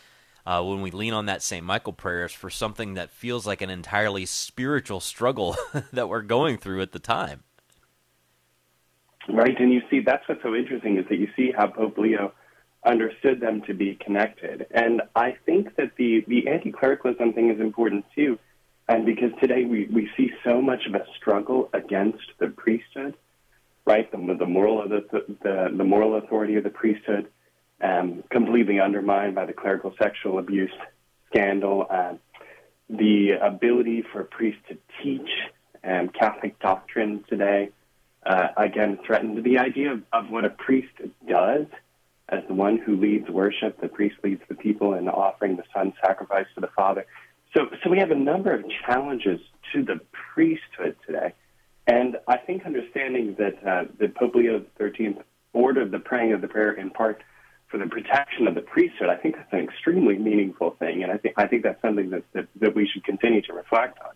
uh, 0.46 0.62
when 0.62 0.80
we 0.80 0.92
lean 0.92 1.12
on 1.12 1.26
that 1.26 1.42
St. 1.42 1.66
Michael 1.66 1.92
prayers 1.92 2.32
for 2.32 2.48
something 2.48 2.94
that 2.94 3.10
feels 3.10 3.44
like 3.44 3.60
an 3.60 3.70
entirely 3.70 4.24
spiritual 4.24 5.00
struggle 5.00 5.56
that 5.92 6.08
we're 6.08 6.22
going 6.22 6.56
through 6.56 6.80
at 6.80 6.92
the 6.92 7.00
time. 7.00 7.42
Right, 9.28 9.58
and 9.60 9.72
you 9.72 9.82
see 9.90 10.00
that's 10.00 10.26
what's 10.26 10.42
so 10.42 10.54
interesting 10.54 10.96
is 10.96 11.04
that 11.10 11.18
you 11.18 11.28
see 11.36 11.52
how 11.56 11.66
Pope 11.66 11.98
Leo 11.98 12.32
understood 12.84 13.40
them 13.40 13.60
to 13.66 13.74
be 13.74 13.94
connected, 14.02 14.66
and 14.70 15.02
I 15.14 15.36
think 15.44 15.76
that 15.76 15.96
the 15.96 16.24
the 16.26 16.48
anti-clericalism 16.48 17.34
thing 17.34 17.50
is 17.50 17.60
important 17.60 18.06
too, 18.14 18.38
and 18.88 19.04
because 19.04 19.30
today 19.38 19.66
we 19.66 19.86
we 19.92 20.08
see 20.16 20.30
so 20.44 20.62
much 20.62 20.86
of 20.86 20.94
a 20.94 21.04
struggle 21.18 21.68
against 21.74 22.24
the 22.38 22.48
priesthood, 22.48 23.16
right? 23.84 24.10
The 24.10 24.34
the 24.38 24.46
moral 24.46 24.82
of 24.82 24.88
the 24.88 25.04
the, 25.42 25.74
the 25.76 25.84
moral 25.84 26.16
authority 26.16 26.56
of 26.56 26.64
the 26.64 26.70
priesthood, 26.70 27.28
um, 27.82 28.24
completely 28.30 28.80
undermined 28.80 29.34
by 29.34 29.44
the 29.44 29.52
clerical 29.52 29.94
sexual 30.02 30.38
abuse 30.38 30.72
scandal, 31.28 31.86
uh, 31.90 32.14
the 32.88 33.32
ability 33.42 34.04
for 34.10 34.24
priests 34.24 34.62
to 34.70 34.78
teach 35.02 35.28
um, 35.84 36.08
Catholic 36.08 36.58
doctrine 36.60 37.24
today 37.28 37.70
uh, 38.24 38.48
again 38.56 38.98
threatened 39.06 39.42
the 39.44 39.58
idea 39.58 39.92
of, 39.92 40.02
of 40.12 40.30
what 40.30 40.44
a 40.44 40.50
priest 40.50 40.92
does 41.26 41.66
as 42.28 42.40
the 42.46 42.54
one 42.54 42.78
who 42.78 42.96
leads 42.96 43.28
worship. 43.28 43.80
The 43.80 43.88
priest 43.88 44.16
leads 44.22 44.42
the 44.48 44.54
people 44.54 44.94
in 44.94 45.08
offering 45.08 45.56
the 45.56 45.64
son 45.74 45.92
sacrifice 46.04 46.46
to 46.54 46.60
the 46.60 46.68
Father. 46.68 47.06
So, 47.56 47.66
so 47.82 47.90
we 47.90 47.98
have 47.98 48.10
a 48.10 48.16
number 48.16 48.52
of 48.52 48.64
challenges 48.86 49.40
to 49.72 49.82
the 49.82 50.00
priesthood 50.34 50.96
today. 51.06 51.32
And 51.86 52.18
I 52.26 52.36
think 52.36 52.66
understanding 52.66 53.36
that, 53.38 53.66
uh, 53.66 54.08
Pope 54.18 54.34
Leo 54.34 54.62
XIII 54.78 55.16
ordered 55.54 55.90
the 55.90 55.98
praying 55.98 56.34
of 56.34 56.42
the 56.42 56.48
prayer 56.48 56.72
in 56.72 56.90
part 56.90 57.22
for 57.68 57.78
the 57.78 57.86
protection 57.86 58.46
of 58.46 58.54
the 58.54 58.60
priesthood, 58.60 59.08
I 59.08 59.16
think 59.16 59.36
that's 59.36 59.52
an 59.52 59.60
extremely 59.60 60.16
meaningful 60.16 60.72
thing. 60.78 61.02
And 61.02 61.12
I 61.12 61.18
think, 61.18 61.34
I 61.36 61.46
think 61.46 61.62
that's 61.62 61.80
something 61.82 62.10
that, 62.10 62.22
that, 62.32 62.46
that 62.60 62.74
we 62.74 62.88
should 62.92 63.04
continue 63.04 63.42
to 63.42 63.52
reflect 63.52 63.98
on. 64.00 64.12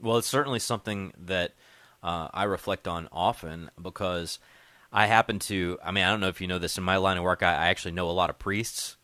Well, 0.00 0.16
it's 0.18 0.28
certainly 0.28 0.60
something 0.60 1.12
that 1.18 1.54
uh, 2.02 2.28
I 2.32 2.44
reflect 2.44 2.86
on 2.86 3.08
often 3.12 3.70
because 3.80 4.38
I 4.92 5.06
happen 5.06 5.38
to. 5.40 5.78
I 5.84 5.90
mean, 5.90 6.04
I 6.04 6.10
don't 6.10 6.20
know 6.20 6.28
if 6.28 6.40
you 6.40 6.46
know 6.46 6.58
this. 6.58 6.78
In 6.78 6.84
my 6.84 6.96
line 6.96 7.16
of 7.16 7.24
work, 7.24 7.42
I, 7.42 7.52
I 7.52 7.68
actually 7.68 7.92
know 7.92 8.10
a 8.10 8.12
lot 8.12 8.30
of 8.30 8.38
priests, 8.38 8.96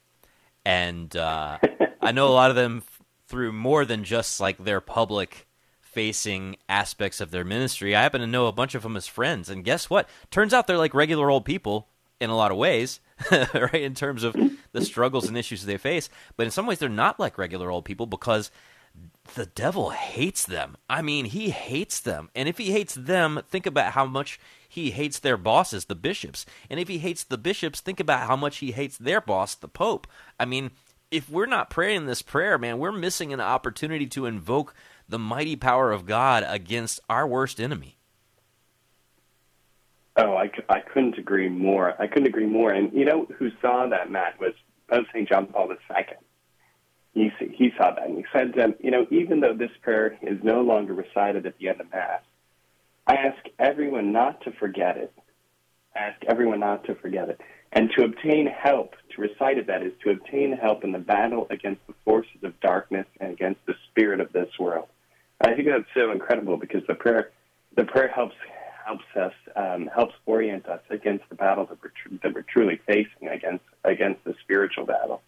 and 0.65 1.15
uh, 1.17 1.59
I 2.01 2.13
know 2.13 2.29
a 2.29 2.31
lot 2.31 2.51
of 2.51 2.57
them 2.57 2.83
f- 2.87 3.03
through 3.29 3.53
more 3.53 3.85
than 3.85 4.05
just 4.05 4.41
like 4.41 4.59
their 4.59 4.81
public 4.81 5.47
facing 5.81 6.57
aspects 6.69 7.21
of 7.21 7.31
their 7.31 7.45
ministry. 7.45 7.95
I 7.95 8.03
happen 8.03 8.21
to 8.21 8.27
know 8.27 8.47
a 8.47 8.53
bunch 8.53 8.75
of 8.75 8.83
them 8.83 8.97
as 8.97 9.07
friends, 9.07 9.49
and 9.49 9.65
guess 9.65 9.91
what? 9.91 10.09
Turns 10.31 10.55
out 10.55 10.67
they're 10.67 10.79
like 10.79 10.95
regular 10.95 11.31
old 11.31 11.45
people 11.45 11.89
in 12.21 12.31
a 12.31 12.37
lot 12.37 12.51
of 12.51 12.57
ways, 12.57 13.01
right? 13.31 13.75
In 13.75 13.95
terms 13.95 14.23
of 14.25 14.37
the 14.73 14.85
struggles 14.85 15.29
and 15.29 15.37
issues 15.37 15.65
they 15.65 15.77
face, 15.77 16.09
but 16.37 16.47
in 16.47 16.51
some 16.51 16.67
ways 16.67 16.79
they're 16.79 16.89
not 16.89 17.21
like 17.21 17.39
regular 17.39 17.71
old 17.71 17.85
people 17.85 18.07
because 18.07 18.51
the 19.35 19.47
devil 19.47 19.91
hates 19.91 20.45
them. 20.45 20.77
I 20.89 21.03
mean, 21.03 21.25
he 21.25 21.51
hates 21.51 21.99
them. 21.99 22.31
And 22.35 22.49
if 22.49 22.59
he 22.59 22.71
hates 22.71 22.95
them, 22.95 23.41
think 23.49 23.67
about 23.67 23.93
how 23.93 24.05
much 24.05 24.39
he 24.69 24.91
hates 24.91 25.19
their 25.19 25.37
bosses, 25.37 25.87
the 25.87 25.95
bishops. 25.95 26.45
And 26.69 26.79
if 26.79 26.89
he 26.89 26.99
hates 26.99 27.25
the 27.25 27.39
bishops, 27.39 27.81
think 27.81 28.01
about 28.01 28.27
how 28.27 28.37
much 28.37 28.59
he 28.59 28.73
hates 28.73 28.99
their 28.99 29.21
boss, 29.21 29.55
the 29.55 29.69
pope. 29.69 30.07
I 30.39 30.45
mean, 30.45 30.71
if 31.11 31.31
we're 31.31 31.47
not 31.47 31.71
praying 31.71 32.07
this 32.07 32.23
prayer, 32.23 32.59
man, 32.59 32.79
we're 32.79 32.93
missing 32.93 33.33
an 33.33 33.41
opportunity 33.41 34.07
to 34.09 34.27
invoke 34.27 34.75
the 35.09 35.19
mighty 35.19 35.57
power 35.57 35.91
of 35.91 36.07
God 36.07 36.45
against 36.47 37.01
our 37.09 37.27
worst 37.27 37.61
enemy. 37.61 37.97
Oh, 40.17 40.35
I, 40.37 40.51
I 40.69 40.81
couldn't 40.81 41.19
agree 41.19 41.49
more. 41.49 42.01
I 42.01 42.07
couldn't 42.07 42.29
agree 42.29 42.47
more. 42.47 42.71
And 42.71 42.93
you 42.93 43.05
know 43.05 43.27
who 43.37 43.51
saw 43.61 43.87
that, 43.89 44.11
Matt, 44.11 44.39
was 44.39 44.53
Pope 44.89 45.07
St. 45.13 45.29
John 45.29 45.47
Paul 45.47 45.71
II 45.73 46.05
he, 47.15 47.31
he 47.53 47.71
saw 47.79 47.95
that 47.95 48.07
and 48.07 48.19
he 48.19 48.25
said, 48.33 48.59
um, 48.59 48.75
you 48.81 48.91
know, 48.91 49.07
even 49.11 49.41
though 49.41 49.55
this 49.55 49.71
prayer 49.83 50.19
is 50.21 50.39
no 50.43 50.63
longer 50.63 50.93
recited 50.93 51.47
at 51.47 51.57
the 51.59 51.69
end 51.69 51.81
of 51.81 51.91
Mass, 51.93 52.21
I 53.07 53.15
ask 53.15 53.39
everyone 53.59 54.13
not 54.13 54.43
to 54.43 54.53
forget 54.53 54.97
it. 54.97 55.13
Ask 55.95 56.23
everyone 56.27 56.61
not 56.61 56.85
to 56.85 56.97
forget 56.97 57.29
it. 57.29 57.41
And 57.73 57.91
to 57.97 58.05
obtain 58.05 58.47
help, 58.47 58.95
to 59.15 59.21
recite 59.21 59.59
it, 59.59 59.69
that 59.69 59.83
is, 59.83 59.93
to 60.03 60.11
obtain 60.11 60.53
help 60.53 60.83
in 60.85 60.93
the 60.93 60.99
battle 60.99 61.47
against 61.51 61.87
the 61.87 61.95
forces 62.05 62.43
of 62.43 62.59
darkness 62.61 63.07
and 63.21 63.33
against 63.33 63.65
the 63.67 63.75
spirit 63.91 64.21
of 64.21 64.33
this 64.33 64.49
world. 64.59 64.89
I 65.41 65.55
think 65.55 65.69
that's 65.69 65.85
so 65.95 66.11
incredible 66.11 66.57
because 66.57 66.83
the 66.89 66.95
prayer, 66.95 67.31
the 67.77 67.85
prayer 67.85 68.09
helps 68.09 68.35
helps 68.85 69.05
us 69.17 69.33
um, 69.57 69.89
helps 69.95 70.15
orient 70.27 70.67
us 70.67 70.81
against 70.91 71.27
the 71.31 71.35
battle 71.35 71.65
that 71.67 71.79
we're, 71.83 71.91
tr- 71.91 72.17
that 72.23 72.35
we're 72.35 72.43
truly 72.43 72.81
facing 72.87 73.29
against 73.29 73.65
against 73.83 74.23
the 74.25 74.35
spiritual 74.43 74.85
battle 74.85 75.23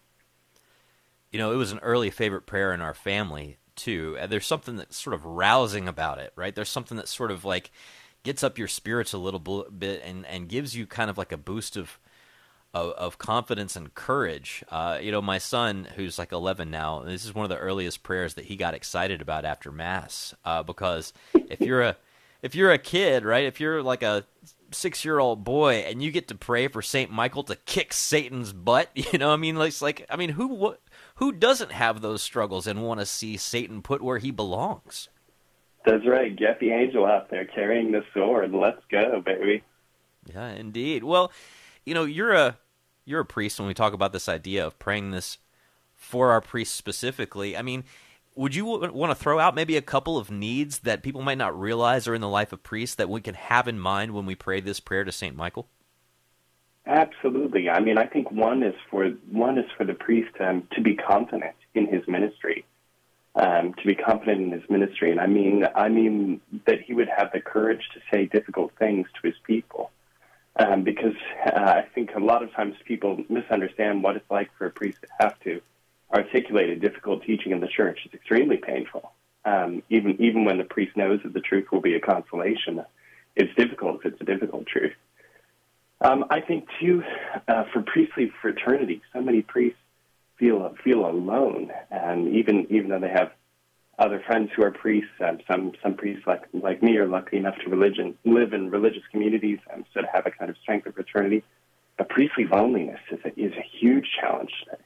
you 1.31 1.39
know, 1.39 1.51
it 1.51 1.57
was 1.57 1.71
an 1.71 1.79
early 1.79 2.09
favorite 2.09 2.45
prayer 2.45 2.73
in 2.73 2.81
our 2.81 2.93
family 2.93 3.57
too. 3.75 4.17
And 4.19 4.31
there's 4.31 4.45
something 4.45 4.75
that's 4.75 4.97
sort 4.97 5.13
of 5.13 5.25
rousing 5.25 5.87
about 5.87 6.19
it, 6.19 6.33
right? 6.35 6.53
There's 6.53 6.69
something 6.69 6.97
that 6.97 7.07
sort 7.07 7.31
of 7.31 7.45
like 7.45 7.71
gets 8.23 8.43
up 8.43 8.57
your 8.57 8.67
spirits 8.67 9.13
a 9.13 9.17
little 9.17 9.39
bit 9.39 10.01
and 10.03 10.25
and 10.25 10.49
gives 10.49 10.75
you 10.75 10.85
kind 10.85 11.09
of 11.09 11.17
like 11.17 11.31
a 11.31 11.37
boost 11.37 11.77
of 11.77 11.99
of, 12.73 12.91
of 12.91 13.17
confidence 13.17 13.75
and 13.75 13.93
courage. 13.93 14.63
Uh, 14.69 14.99
you 15.01 15.11
know, 15.11 15.21
my 15.21 15.37
son, 15.37 15.87
who's 15.95 16.19
like 16.19 16.31
11 16.31 16.69
now, 16.69 17.01
this 17.03 17.25
is 17.25 17.33
one 17.33 17.43
of 17.45 17.49
the 17.49 17.57
earliest 17.57 18.03
prayers 18.03 18.33
that 18.33 18.45
he 18.45 18.55
got 18.55 18.73
excited 18.73 19.21
about 19.21 19.45
after 19.45 19.71
Mass. 19.71 20.35
Uh, 20.43 20.63
because 20.63 21.13
if 21.33 21.61
you're 21.61 21.81
a 21.81 21.97
if 22.41 22.55
you're 22.55 22.71
a 22.71 22.77
kid, 22.77 23.25
right? 23.25 23.45
If 23.45 23.59
you're 23.59 23.81
like 23.81 24.03
a 24.03 24.25
six 24.71 25.05
year 25.05 25.19
old 25.19 25.43
boy 25.43 25.85
and 25.87 26.03
you 26.03 26.11
get 26.11 26.27
to 26.27 26.35
pray 26.35 26.67
for 26.67 26.81
Saint 26.81 27.11
Michael 27.11 27.43
to 27.43 27.55
kick 27.55 27.93
Satan's 27.93 28.53
butt, 28.53 28.89
you 28.95 29.17
know, 29.17 29.31
I 29.31 29.37
mean, 29.37 29.57
it's 29.57 29.81
like, 29.81 30.05
I 30.09 30.15
mean, 30.15 30.29
who 30.29 30.75
who 31.17 31.31
doesn't 31.31 31.71
have 31.71 32.01
those 32.01 32.21
struggles 32.21 32.67
and 32.67 32.83
want 32.83 32.99
to 32.99 33.05
see 33.05 33.37
Satan 33.37 33.81
put 33.81 34.01
where 34.01 34.19
he 34.19 34.31
belongs? 34.31 35.09
That's 35.85 36.05
right. 36.05 36.35
Get 36.35 36.59
the 36.59 36.71
angel 36.71 37.05
out 37.05 37.29
there 37.29 37.45
carrying 37.45 37.91
the 37.91 38.03
sword. 38.13 38.53
Let's 38.53 38.81
go, 38.91 39.21
baby. 39.25 39.63
Yeah, 40.25 40.49
indeed. 40.49 41.03
Well, 41.03 41.31
you 41.85 41.93
know, 41.93 42.03
you're 42.03 42.33
a 42.33 42.57
you're 43.05 43.21
a 43.21 43.25
priest 43.25 43.59
when 43.59 43.67
we 43.67 43.73
talk 43.73 43.93
about 43.93 44.11
this 44.11 44.27
idea 44.27 44.65
of 44.65 44.77
praying 44.79 45.11
this 45.11 45.37
for 45.95 46.31
our 46.31 46.41
priests 46.41 46.75
specifically. 46.75 47.55
I 47.55 47.61
mean, 47.61 47.85
would 48.35 48.53
you 48.53 48.65
want 48.65 49.11
to 49.11 49.15
throw 49.15 49.39
out 49.39 49.55
maybe 49.55 49.77
a 49.77 49.81
couple 49.81 50.17
of 50.17 50.29
needs 50.29 50.79
that 50.79 51.01
people 51.01 51.21
might 51.21 51.37
not 51.37 51.59
realize 51.59 52.07
are 52.07 52.13
in 52.13 52.21
the 52.21 52.27
life 52.27 52.53
of 52.53 52.61
priests 52.61 52.95
that 52.97 53.09
we 53.09 53.21
can 53.21 53.33
have 53.33 53.67
in 53.67 53.79
mind 53.79 54.11
when 54.11 54.25
we 54.25 54.35
pray 54.35 54.59
this 54.59 54.79
prayer 54.79 55.03
to 55.03 55.11
Saint 55.11 55.35
Michael? 55.35 55.67
Absolutely. 56.87 57.69
I 57.69 57.81
mean, 57.81 57.97
I 57.97 58.05
think 58.05 58.31
one 58.31 58.63
is 58.63 58.75
for 58.89 59.09
one 59.29 59.57
is 59.57 59.69
for 59.77 59.83
the 59.83 59.93
priest 59.93 60.33
um, 60.39 60.67
to 60.71 60.81
be 60.81 60.95
confident 60.95 61.55
in 61.75 61.85
his 61.85 62.07
ministry, 62.07 62.65
um, 63.35 63.73
to 63.73 63.85
be 63.85 63.93
confident 63.93 64.41
in 64.41 64.51
his 64.51 64.69
ministry, 64.69 65.11
and 65.11 65.19
I 65.19 65.27
mean, 65.27 65.65
I 65.75 65.89
mean 65.89 66.39
that 66.65 66.81
he 66.81 66.93
would 66.93 67.09
have 67.09 67.31
the 67.33 67.41
courage 67.41 67.89
to 67.93 67.99
say 68.09 68.25
difficult 68.25 68.71
things 68.79 69.05
to 69.15 69.27
his 69.27 69.35
people, 69.43 69.91
um, 70.55 70.83
because 70.83 71.15
uh, 71.45 71.59
I 71.59 71.81
think 71.93 72.15
a 72.15 72.19
lot 72.19 72.41
of 72.41 72.53
times 72.53 72.75
people 72.85 73.21
misunderstand 73.27 74.01
what 74.01 74.15
it's 74.15 74.31
like 74.31 74.49
for 74.57 74.65
a 74.65 74.71
priest 74.71 74.99
to 75.01 75.07
have 75.19 75.37
to 75.41 75.61
articulate 76.13 76.69
a 76.69 76.77
difficult 76.77 77.23
teaching 77.23 77.51
in 77.51 77.59
the 77.59 77.67
church. 77.67 77.99
It's 78.05 78.13
extremely 78.13 78.57
painful. 78.57 79.11
Um, 79.43 79.83
even 79.89 80.21
even 80.21 80.45
when 80.45 80.57
the 80.57 80.63
priest 80.63 80.95
knows 80.95 81.19
that 81.23 81.33
the 81.33 81.41
truth 81.41 81.67
will 81.69 81.81
be 81.81 81.95
a 81.95 81.99
consolation, 81.99 82.85
it's 83.35 83.53
difficult. 83.55 84.05
It's 84.05 84.21
a 84.21 84.25
difficult 84.25 84.67
truth. 84.67 84.93
Um, 86.01 86.25
I 86.29 86.41
think 86.41 86.67
too, 86.79 87.03
uh, 87.47 87.63
for 87.73 87.81
priestly 87.81 88.31
fraternity, 88.41 89.01
so 89.13 89.21
many 89.21 89.41
priests 89.41 89.79
feel 90.37 90.75
feel 90.83 91.05
alone, 91.05 91.71
and 91.89 92.35
even 92.35 92.67
even 92.69 92.89
though 92.89 92.99
they 92.99 93.09
have 93.09 93.31
other 93.97 94.21
friends 94.27 94.51
who 94.55 94.63
are 94.63 94.71
priests, 94.71 95.09
um, 95.25 95.39
some 95.49 95.71
some 95.81 95.95
priests 95.95 96.27
like 96.27 96.43
like 96.53 96.83
me 96.83 96.97
are 96.97 97.07
lucky 97.07 97.37
enough 97.37 97.55
to 97.63 97.69
religion 97.69 98.15
live 98.25 98.53
in 98.53 98.69
religious 98.69 99.03
communities 99.11 99.59
and 99.73 99.85
so 99.93 100.01
to 100.01 100.07
have 100.13 100.27
a 100.27 100.31
kind 100.31 100.51
of 100.51 100.57
strength 100.57 100.85
of 100.85 100.93
fraternity. 100.93 101.43
But 101.97 102.09
priestly 102.09 102.45
loneliness 102.45 102.99
is 103.11 103.19
a, 103.25 103.39
is 103.39 103.53
a 103.53 103.65
huge 103.79 104.05
challenge 104.21 104.51
today. 104.63 104.83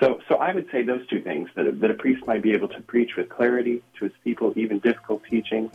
So, 0.00 0.18
so 0.28 0.36
I 0.36 0.52
would 0.52 0.66
say 0.72 0.82
those 0.82 1.06
two 1.06 1.20
things 1.20 1.48
that 1.54 1.66
a, 1.66 1.72
that 1.72 1.90
a 1.90 1.94
priest 1.94 2.26
might 2.26 2.42
be 2.42 2.52
able 2.52 2.68
to 2.68 2.80
preach 2.80 3.10
with 3.16 3.28
clarity 3.28 3.82
to 3.98 4.06
his 4.06 4.14
people, 4.24 4.52
even 4.56 4.80
difficult 4.80 5.22
teaching, 5.30 5.70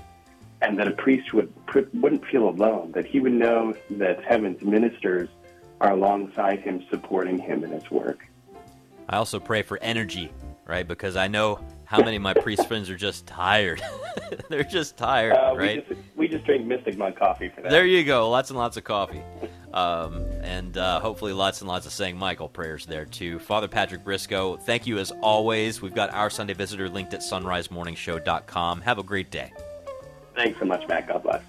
and 0.66 0.80
that 0.80 0.88
a 0.88 0.92
priest 0.92 1.34
would 1.34 1.54
wouldn't 1.94 2.26
feel 2.26 2.50
alone. 2.50 2.92
That 2.94 3.06
he 3.06 3.20
would 3.20 3.34
know 3.34 3.74
that 3.92 4.24
heaven's 4.24 4.62
ministers 4.64 5.30
are 5.82 5.92
alongside 5.92 6.62
him, 6.62 6.84
supporting 6.90 7.38
him 7.38 7.64
in 7.64 7.72
his 7.72 7.90
work. 7.92 8.26
I 9.08 9.18
also 9.18 9.40
pray 9.40 9.62
for 9.62 9.78
energy, 9.82 10.32
right? 10.66 10.88
Because 10.88 11.16
I 11.16 11.28
know 11.28 11.60
how 11.84 12.00
many 12.00 12.16
of 12.16 12.24
my 12.24 12.34
priest 12.34 12.68
friends 12.68 12.90
are 12.90 12.98
just 12.98 13.28
tired. 13.28 13.82
They're 14.50 14.64
just 14.64 14.98
tired, 14.98 15.34
uh, 15.34 15.54
we 15.54 15.60
right? 15.60 15.88
Just, 15.88 16.02
we 16.16 16.28
just 16.28 16.46
drink 16.46 16.66
Mystic 16.66 16.98
Monk 16.98 17.18
coffee 17.18 17.50
for 17.50 17.62
that. 17.62 17.70
There 17.70 17.86
you 17.86 18.04
go. 18.04 18.30
Lots 18.30 18.50
and 18.50 18.58
lots 18.58 18.76
of 18.78 18.84
coffee. 18.84 19.22
Um, 19.74 20.26
and 20.42 20.78
uh, 20.78 21.00
hopefully 21.02 21.34
lots 21.34 21.62
and 21.62 21.68
lots 21.68 21.86
of 21.86 21.92
St. 21.92 22.18
Michael 22.18 22.48
prayers 22.50 22.86
there 22.86 23.06
too. 23.06 23.38
Father 23.40 23.68
Patrick 23.68 24.04
Briscoe, 24.04 24.56
thank 24.56 24.88
you 24.88 24.98
as 24.98 25.12
always. 25.22 25.82
We've 25.82 25.94
got 25.94 26.12
our 26.12 26.30
Sunday 26.30 26.54
Visitor 26.54 26.90
linked 26.90 27.14
at 27.14 27.20
sonrisemorningshow.com. 27.20 28.82
Have 28.82 28.98
a 28.98 29.04
great 29.04 29.30
day. 29.30 29.54
Thanks 30.36 30.60
so 30.60 30.66
much, 30.66 30.88
Matt. 30.88 31.08
God 31.08 31.24
bless. 31.24 31.42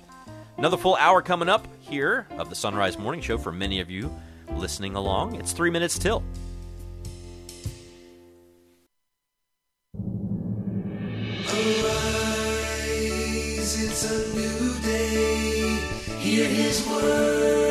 Another 0.59 0.77
full 0.77 0.97
hour 0.97 1.21
coming 1.21 1.49
up 1.49 1.67
here 1.81 2.27
of 2.39 2.49
the 2.49 2.55
Sunrise 2.55 2.99
Morning 2.99 3.21
Show 3.21 3.37
for 3.37 3.53
many 3.53 3.81
of 3.81 3.91
you 3.91 4.11
listening 4.53 4.95
along. 4.95 5.35
It's 5.37 5.53
three 5.53 5.71
minutes 5.71 5.99
till. 5.99 6.23
Arise, 12.37 13.83
it's 13.85 14.05
a 14.11 14.35
new 14.35 14.75
day. 14.83 15.79
Hear 16.21 16.49
his 16.49 16.87
word, 16.87 17.66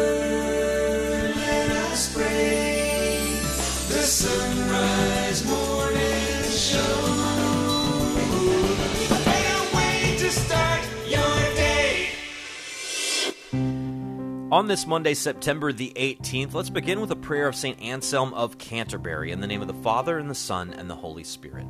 On 14.55 14.67
this 14.67 14.87
Monday, 14.87 15.13
September 15.13 15.73
the 15.73 15.91
18th, 15.97 16.53
let's 16.53 16.69
begin 16.69 17.01
with 17.01 17.11
a 17.11 17.15
prayer 17.17 17.49
of 17.49 17.57
St. 17.57 17.77
Anselm 17.81 18.33
of 18.33 18.57
Canterbury 18.57 19.33
in 19.33 19.41
the 19.41 19.47
name 19.47 19.61
of 19.61 19.67
the 19.67 19.73
Father, 19.73 20.17
and 20.17 20.29
the 20.29 20.33
Son, 20.33 20.71
and 20.71 20.89
the 20.89 20.95
Holy 20.95 21.25
Spirit. 21.25 21.65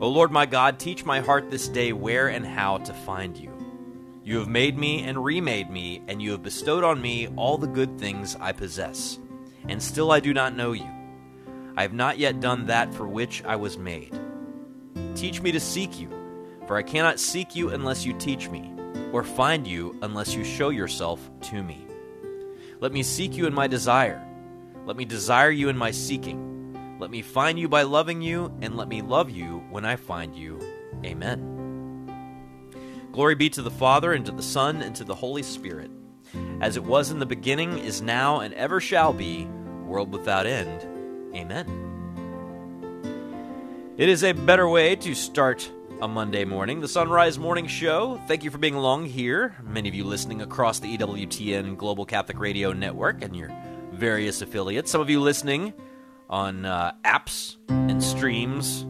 O 0.00 0.08
Lord 0.08 0.32
my 0.32 0.46
God, 0.46 0.78
teach 0.78 1.04
my 1.04 1.20
heart 1.20 1.50
this 1.50 1.68
day 1.68 1.92
where 1.92 2.28
and 2.28 2.46
how 2.46 2.78
to 2.78 2.94
find 2.94 3.36
you. 3.36 3.52
You 4.24 4.38
have 4.38 4.48
made 4.48 4.78
me 4.78 5.02
and 5.02 5.22
remade 5.22 5.68
me, 5.68 6.00
and 6.08 6.22
you 6.22 6.30
have 6.30 6.42
bestowed 6.42 6.84
on 6.84 7.02
me 7.02 7.28
all 7.36 7.58
the 7.58 7.66
good 7.66 7.98
things 7.98 8.34
I 8.40 8.52
possess. 8.52 9.18
And 9.68 9.82
still 9.82 10.10
I 10.10 10.20
do 10.20 10.32
not 10.32 10.56
know 10.56 10.72
you. 10.72 10.88
I 11.76 11.82
have 11.82 11.92
not 11.92 12.16
yet 12.16 12.40
done 12.40 12.64
that 12.68 12.94
for 12.94 13.06
which 13.06 13.44
I 13.44 13.56
was 13.56 13.76
made. 13.76 14.18
Teach 15.14 15.42
me 15.42 15.52
to 15.52 15.60
seek 15.60 16.00
you, 16.00 16.08
for 16.66 16.78
I 16.78 16.82
cannot 16.82 17.20
seek 17.20 17.54
you 17.54 17.68
unless 17.68 18.06
you 18.06 18.14
teach 18.14 18.48
me, 18.48 18.72
or 19.12 19.22
find 19.22 19.66
you 19.66 19.98
unless 20.00 20.34
you 20.34 20.44
show 20.44 20.70
yourself 20.70 21.30
to 21.42 21.62
me. 21.62 21.88
Let 22.80 22.92
me 22.92 23.02
seek 23.02 23.36
you 23.36 23.46
in 23.46 23.52
my 23.52 23.66
desire. 23.66 24.26
Let 24.86 24.96
me 24.96 25.04
desire 25.04 25.50
you 25.50 25.68
in 25.68 25.76
my 25.76 25.90
seeking. 25.90 26.96
Let 26.98 27.10
me 27.10 27.20
find 27.20 27.58
you 27.58 27.68
by 27.68 27.82
loving 27.82 28.22
you, 28.22 28.50
and 28.62 28.74
let 28.74 28.88
me 28.88 29.02
love 29.02 29.28
you 29.28 29.62
when 29.70 29.84
I 29.84 29.96
find 29.96 30.34
you. 30.34 30.58
Amen. 31.04 32.08
Glory 33.12 33.34
be 33.34 33.50
to 33.50 33.60
the 33.60 33.70
Father, 33.70 34.14
and 34.14 34.24
to 34.24 34.32
the 34.32 34.42
Son, 34.42 34.80
and 34.80 34.96
to 34.96 35.04
the 35.04 35.14
Holy 35.14 35.42
Spirit, 35.42 35.90
as 36.62 36.78
it 36.78 36.84
was 36.84 37.10
in 37.10 37.18
the 37.18 37.26
beginning, 37.26 37.78
is 37.78 38.00
now, 38.00 38.40
and 38.40 38.54
ever 38.54 38.80
shall 38.80 39.12
be, 39.12 39.44
world 39.84 40.10
without 40.10 40.46
end. 40.46 40.86
Amen. 41.34 41.90
It 43.98 44.08
is 44.08 44.24
a 44.24 44.32
better 44.32 44.66
way 44.66 44.96
to 44.96 45.14
start 45.14 45.70
a 46.02 46.08
Monday 46.08 46.46
morning, 46.46 46.80
the 46.80 46.88
Sunrise 46.88 47.38
Morning 47.38 47.66
Show. 47.66 48.18
Thank 48.26 48.42
you 48.42 48.50
for 48.50 48.56
being 48.56 48.74
along 48.74 49.04
here. 49.04 49.54
Many 49.62 49.86
of 49.86 49.94
you 49.94 50.04
listening 50.04 50.40
across 50.40 50.78
the 50.78 50.96
EWTN 50.96 51.76
Global 51.76 52.06
Catholic 52.06 52.38
Radio 52.38 52.72
Network 52.72 53.22
and 53.22 53.36
your 53.36 53.52
various 53.92 54.40
affiliates. 54.40 54.90
Some 54.90 55.02
of 55.02 55.10
you 55.10 55.20
listening 55.20 55.74
on 56.30 56.64
uh, 56.64 56.92
apps 57.04 57.56
and 57.68 58.02
streams 58.02 58.80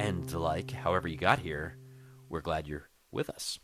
and 0.00 0.28
the 0.28 0.38
like. 0.38 0.70
However, 0.70 1.08
you 1.08 1.16
got 1.16 1.38
here, 1.38 1.78
we're 2.28 2.42
glad 2.42 2.66
you're 2.66 2.90
with 3.10 3.30
us. 3.30 3.58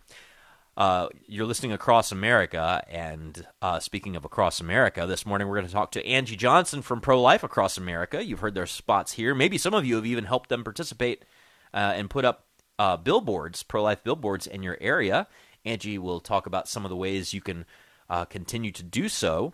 Uh, 0.75 1.09
you're 1.27 1.47
listening 1.47 1.73
across 1.73 2.13
America, 2.13 2.83
and 2.89 3.47
uh, 3.61 3.79
speaking 3.79 4.17
of 4.17 4.25
across 4.25 4.59
America, 4.59 5.05
this 5.07 5.27
morning 5.27 5.49
we're 5.49 5.57
going 5.57 5.67
to 5.67 5.73
talk 5.73 5.91
to 5.93 6.07
Angie 6.07 6.37
Johnson 6.37 6.81
from 6.81 7.03
Pro 7.03 7.21
Life 7.21 7.43
Across 7.43 7.77
America. 7.77 8.25
You've 8.25 8.41
heard 8.41 8.55
their 8.55 8.67
spots 8.67 9.13
here. 9.13 9.35
Maybe 9.35 9.59
some 9.59 9.75
of 9.75 9.85
you 9.85 9.97
have 9.97 10.07
even 10.07 10.25
helped 10.25 10.49
them 10.49 10.65
participate 10.65 11.27
uh, 11.75 11.93
and 11.95 12.09
put 12.09 12.25
up 12.25 12.46
uh, 12.79 12.97
billboards, 12.97 13.63
pro 13.63 13.83
life 13.83 14.03
billboards 14.03 14.47
in 14.47 14.63
your 14.63 14.79
area. 14.81 15.27
Angie 15.65 15.99
will 15.99 16.21
talk 16.21 16.47
about 16.47 16.69
some 16.69 16.85
of 16.85 16.91
the 16.91 16.97
ways 16.97 17.35
you 17.35 17.41
can 17.41 17.65
uh, 18.09 18.25
continue 18.25 18.71
to 18.73 18.83
do 18.83 19.09
so 19.09 19.53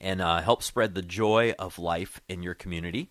and 0.00 0.20
uh, 0.20 0.40
help 0.40 0.62
spread 0.62 0.94
the 0.94 1.02
joy 1.02 1.54
of 1.58 1.78
life 1.78 2.20
in 2.28 2.42
your 2.42 2.54
community. 2.54 3.10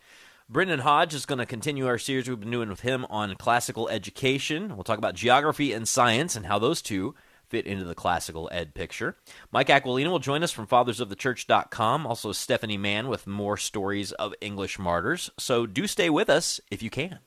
Brendan 0.50 0.80
Hodge 0.80 1.14
is 1.14 1.26
going 1.26 1.40
to 1.40 1.46
continue 1.46 1.88
our 1.88 1.98
series 1.98 2.28
we've 2.28 2.40
been 2.40 2.52
doing 2.52 2.68
with 2.68 2.82
him 2.82 3.06
on 3.10 3.36
classical 3.36 3.88
education. 3.88 4.76
We'll 4.76 4.84
talk 4.84 4.98
about 4.98 5.16
geography 5.16 5.72
and 5.72 5.88
science 5.88 6.36
and 6.36 6.46
how 6.46 6.60
those 6.60 6.82
two 6.82 7.16
fit 7.48 7.66
into 7.66 7.86
the 7.86 7.96
classical 7.96 8.50
ed 8.52 8.74
picture. 8.74 9.16
Mike 9.52 9.70
Aquilina 9.70 10.10
will 10.10 10.20
join 10.20 10.44
us 10.44 10.52
from 10.52 10.68
fathersofthechurch.com. 10.68 12.06
Also, 12.06 12.32
Stephanie 12.32 12.78
Mann 12.78 13.08
with 13.08 13.28
more 13.28 13.58
stories 13.58 14.12
of 14.14 14.34
English 14.42 14.78
martyrs. 14.78 15.30
So 15.38 15.66
do 15.66 15.88
stay 15.88 16.10
with 16.10 16.30
us 16.30 16.60
if 16.70 16.84
you 16.84 16.90
can. 16.90 17.20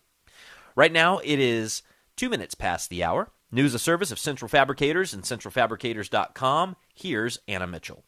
Right 0.77 0.93
now, 0.93 1.19
it 1.19 1.39
is 1.39 1.83
two 2.17 2.29
minutes 2.29 2.55
past 2.55 2.91
the 2.91 3.05
hour. 3.05 3.31
News 3.53 3.75
of 3.75 3.81
service 3.81 4.11
of 4.11 4.19
Central 4.19 4.49
Fabricators 4.49 5.15
and 5.15 5.23
centralfabricators.com. 5.23 6.77
Here's 6.93 7.39
Anna 7.47 7.69
Mitchell. 7.69 8.05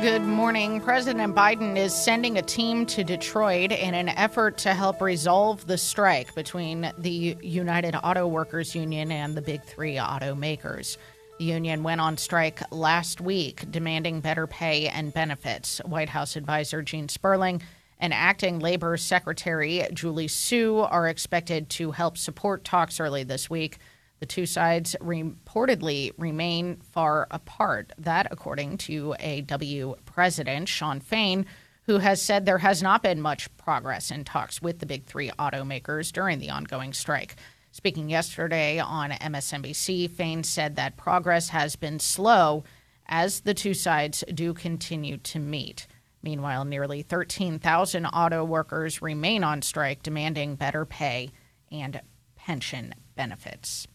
Good 0.00 0.22
morning. 0.22 0.80
President 0.80 1.34
Biden 1.34 1.76
is 1.76 1.92
sending 1.92 2.38
a 2.38 2.42
team 2.42 2.86
to 2.86 3.04
Detroit 3.04 3.72
in 3.72 3.94
an 3.94 4.08
effort 4.08 4.56
to 4.58 4.72
help 4.72 5.02
resolve 5.02 5.66
the 5.66 5.76
strike 5.76 6.34
between 6.34 6.92
the 6.96 7.36
United 7.42 7.94
Auto 7.94 8.26
Workers 8.26 8.74
Union 8.74 9.12
and 9.12 9.36
the 9.36 9.42
big 9.42 9.62
three 9.64 9.96
automakers. 9.96 10.96
The 11.38 11.44
union 11.44 11.82
went 11.82 12.00
on 12.00 12.16
strike 12.16 12.60
last 12.72 13.20
week, 13.20 13.70
demanding 13.70 14.20
better 14.20 14.46
pay 14.46 14.88
and 14.88 15.12
benefits. 15.12 15.78
White 15.84 16.08
House 16.08 16.36
advisor 16.36 16.80
Gene 16.82 17.08
Sperling 17.08 17.60
and 18.00 18.14
acting 18.14 18.58
labor 18.58 18.96
secretary 18.96 19.86
Julie 19.92 20.28
Su 20.28 20.78
are 20.78 21.08
expected 21.08 21.68
to 21.70 21.90
help 21.90 22.16
support 22.16 22.64
talks 22.64 23.00
early 23.00 23.24
this 23.24 23.50
week. 23.50 23.78
The 24.20 24.26
two 24.26 24.46
sides 24.46 24.96
reportedly 25.00 26.12
remain 26.18 26.76
far 26.92 27.26
apart. 27.30 27.92
That, 27.98 28.28
according 28.30 28.78
to 28.78 29.14
AW 29.14 29.94
President 30.04 30.68
Shawn 30.68 31.00
Fain, 31.00 31.46
who 31.88 31.98
has 31.98 32.20
said 32.20 32.44
there 32.44 32.58
has 32.58 32.82
not 32.82 33.02
been 33.02 33.20
much 33.20 33.54
progress 33.56 34.10
in 34.10 34.24
talks 34.24 34.60
with 34.60 34.78
the 34.78 34.86
big 34.86 35.06
three 35.06 35.30
automakers 35.38 36.12
during 36.12 36.38
the 36.38 36.50
ongoing 36.50 36.92
strike. 36.92 37.36
Speaking 37.70 38.10
yesterday 38.10 38.78
on 38.78 39.10
MSNBC, 39.10 40.10
Fain 40.10 40.42
said 40.42 40.76
that 40.76 40.96
progress 40.96 41.50
has 41.50 41.76
been 41.76 41.98
slow 41.98 42.64
as 43.06 43.40
the 43.40 43.54
two 43.54 43.72
sides 43.72 44.24
do 44.34 44.52
continue 44.52 45.16
to 45.18 45.38
meet. 45.38 45.86
Meanwhile, 46.22 46.64
nearly 46.64 47.02
13,000 47.02 48.06
auto 48.06 48.44
workers 48.44 49.00
remain 49.00 49.44
on 49.44 49.62
strike, 49.62 50.02
demanding 50.02 50.56
better 50.56 50.84
pay 50.84 51.30
and 51.70 52.00
pension 52.36 52.94
benefits. 53.14 53.86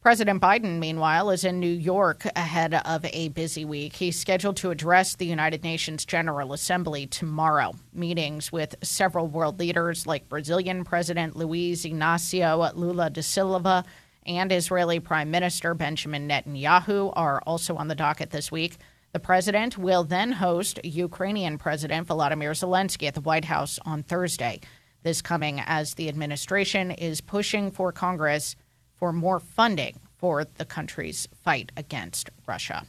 President 0.00 0.40
Biden, 0.40 0.78
meanwhile, 0.78 1.28
is 1.28 1.44
in 1.44 1.58
New 1.58 1.66
York 1.66 2.24
ahead 2.36 2.72
of 2.72 3.04
a 3.04 3.28
busy 3.30 3.64
week. 3.64 3.94
He's 3.96 4.18
scheduled 4.18 4.56
to 4.58 4.70
address 4.70 5.16
the 5.16 5.26
United 5.26 5.64
Nations 5.64 6.06
General 6.06 6.52
Assembly 6.52 7.06
tomorrow. 7.06 7.74
Meetings 7.92 8.52
with 8.52 8.76
several 8.82 9.26
world 9.26 9.58
leaders 9.58 10.06
like 10.06 10.28
Brazilian 10.28 10.84
President 10.84 11.34
Luiz 11.34 11.84
Inácio 11.84 12.74
Lula 12.76 13.10
da 13.10 13.22
Silva 13.22 13.84
and 14.24 14.52
Israeli 14.52 15.00
Prime 15.00 15.30
Minister 15.32 15.74
Benjamin 15.74 16.28
Netanyahu 16.28 17.12
are 17.16 17.42
also 17.44 17.74
on 17.76 17.88
the 17.88 17.94
docket 17.96 18.30
this 18.30 18.52
week. 18.52 18.76
The 19.12 19.20
president 19.20 19.78
will 19.78 20.04
then 20.04 20.32
host 20.32 20.80
Ukrainian 20.84 21.56
President 21.56 22.06
Volodymyr 22.06 22.52
Zelensky 22.52 23.08
at 23.08 23.14
the 23.14 23.22
White 23.22 23.46
House 23.46 23.78
on 23.86 24.02
Thursday. 24.02 24.60
This 25.02 25.22
coming 25.22 25.60
as 25.64 25.94
the 25.94 26.08
administration 26.08 26.90
is 26.90 27.22
pushing 27.22 27.70
for 27.70 27.90
Congress 27.90 28.54
for 28.94 29.12
more 29.12 29.40
funding 29.40 29.98
for 30.18 30.44
the 30.44 30.64
country's 30.64 31.26
fight 31.42 31.72
against 31.76 32.28
Russia. 32.46 32.86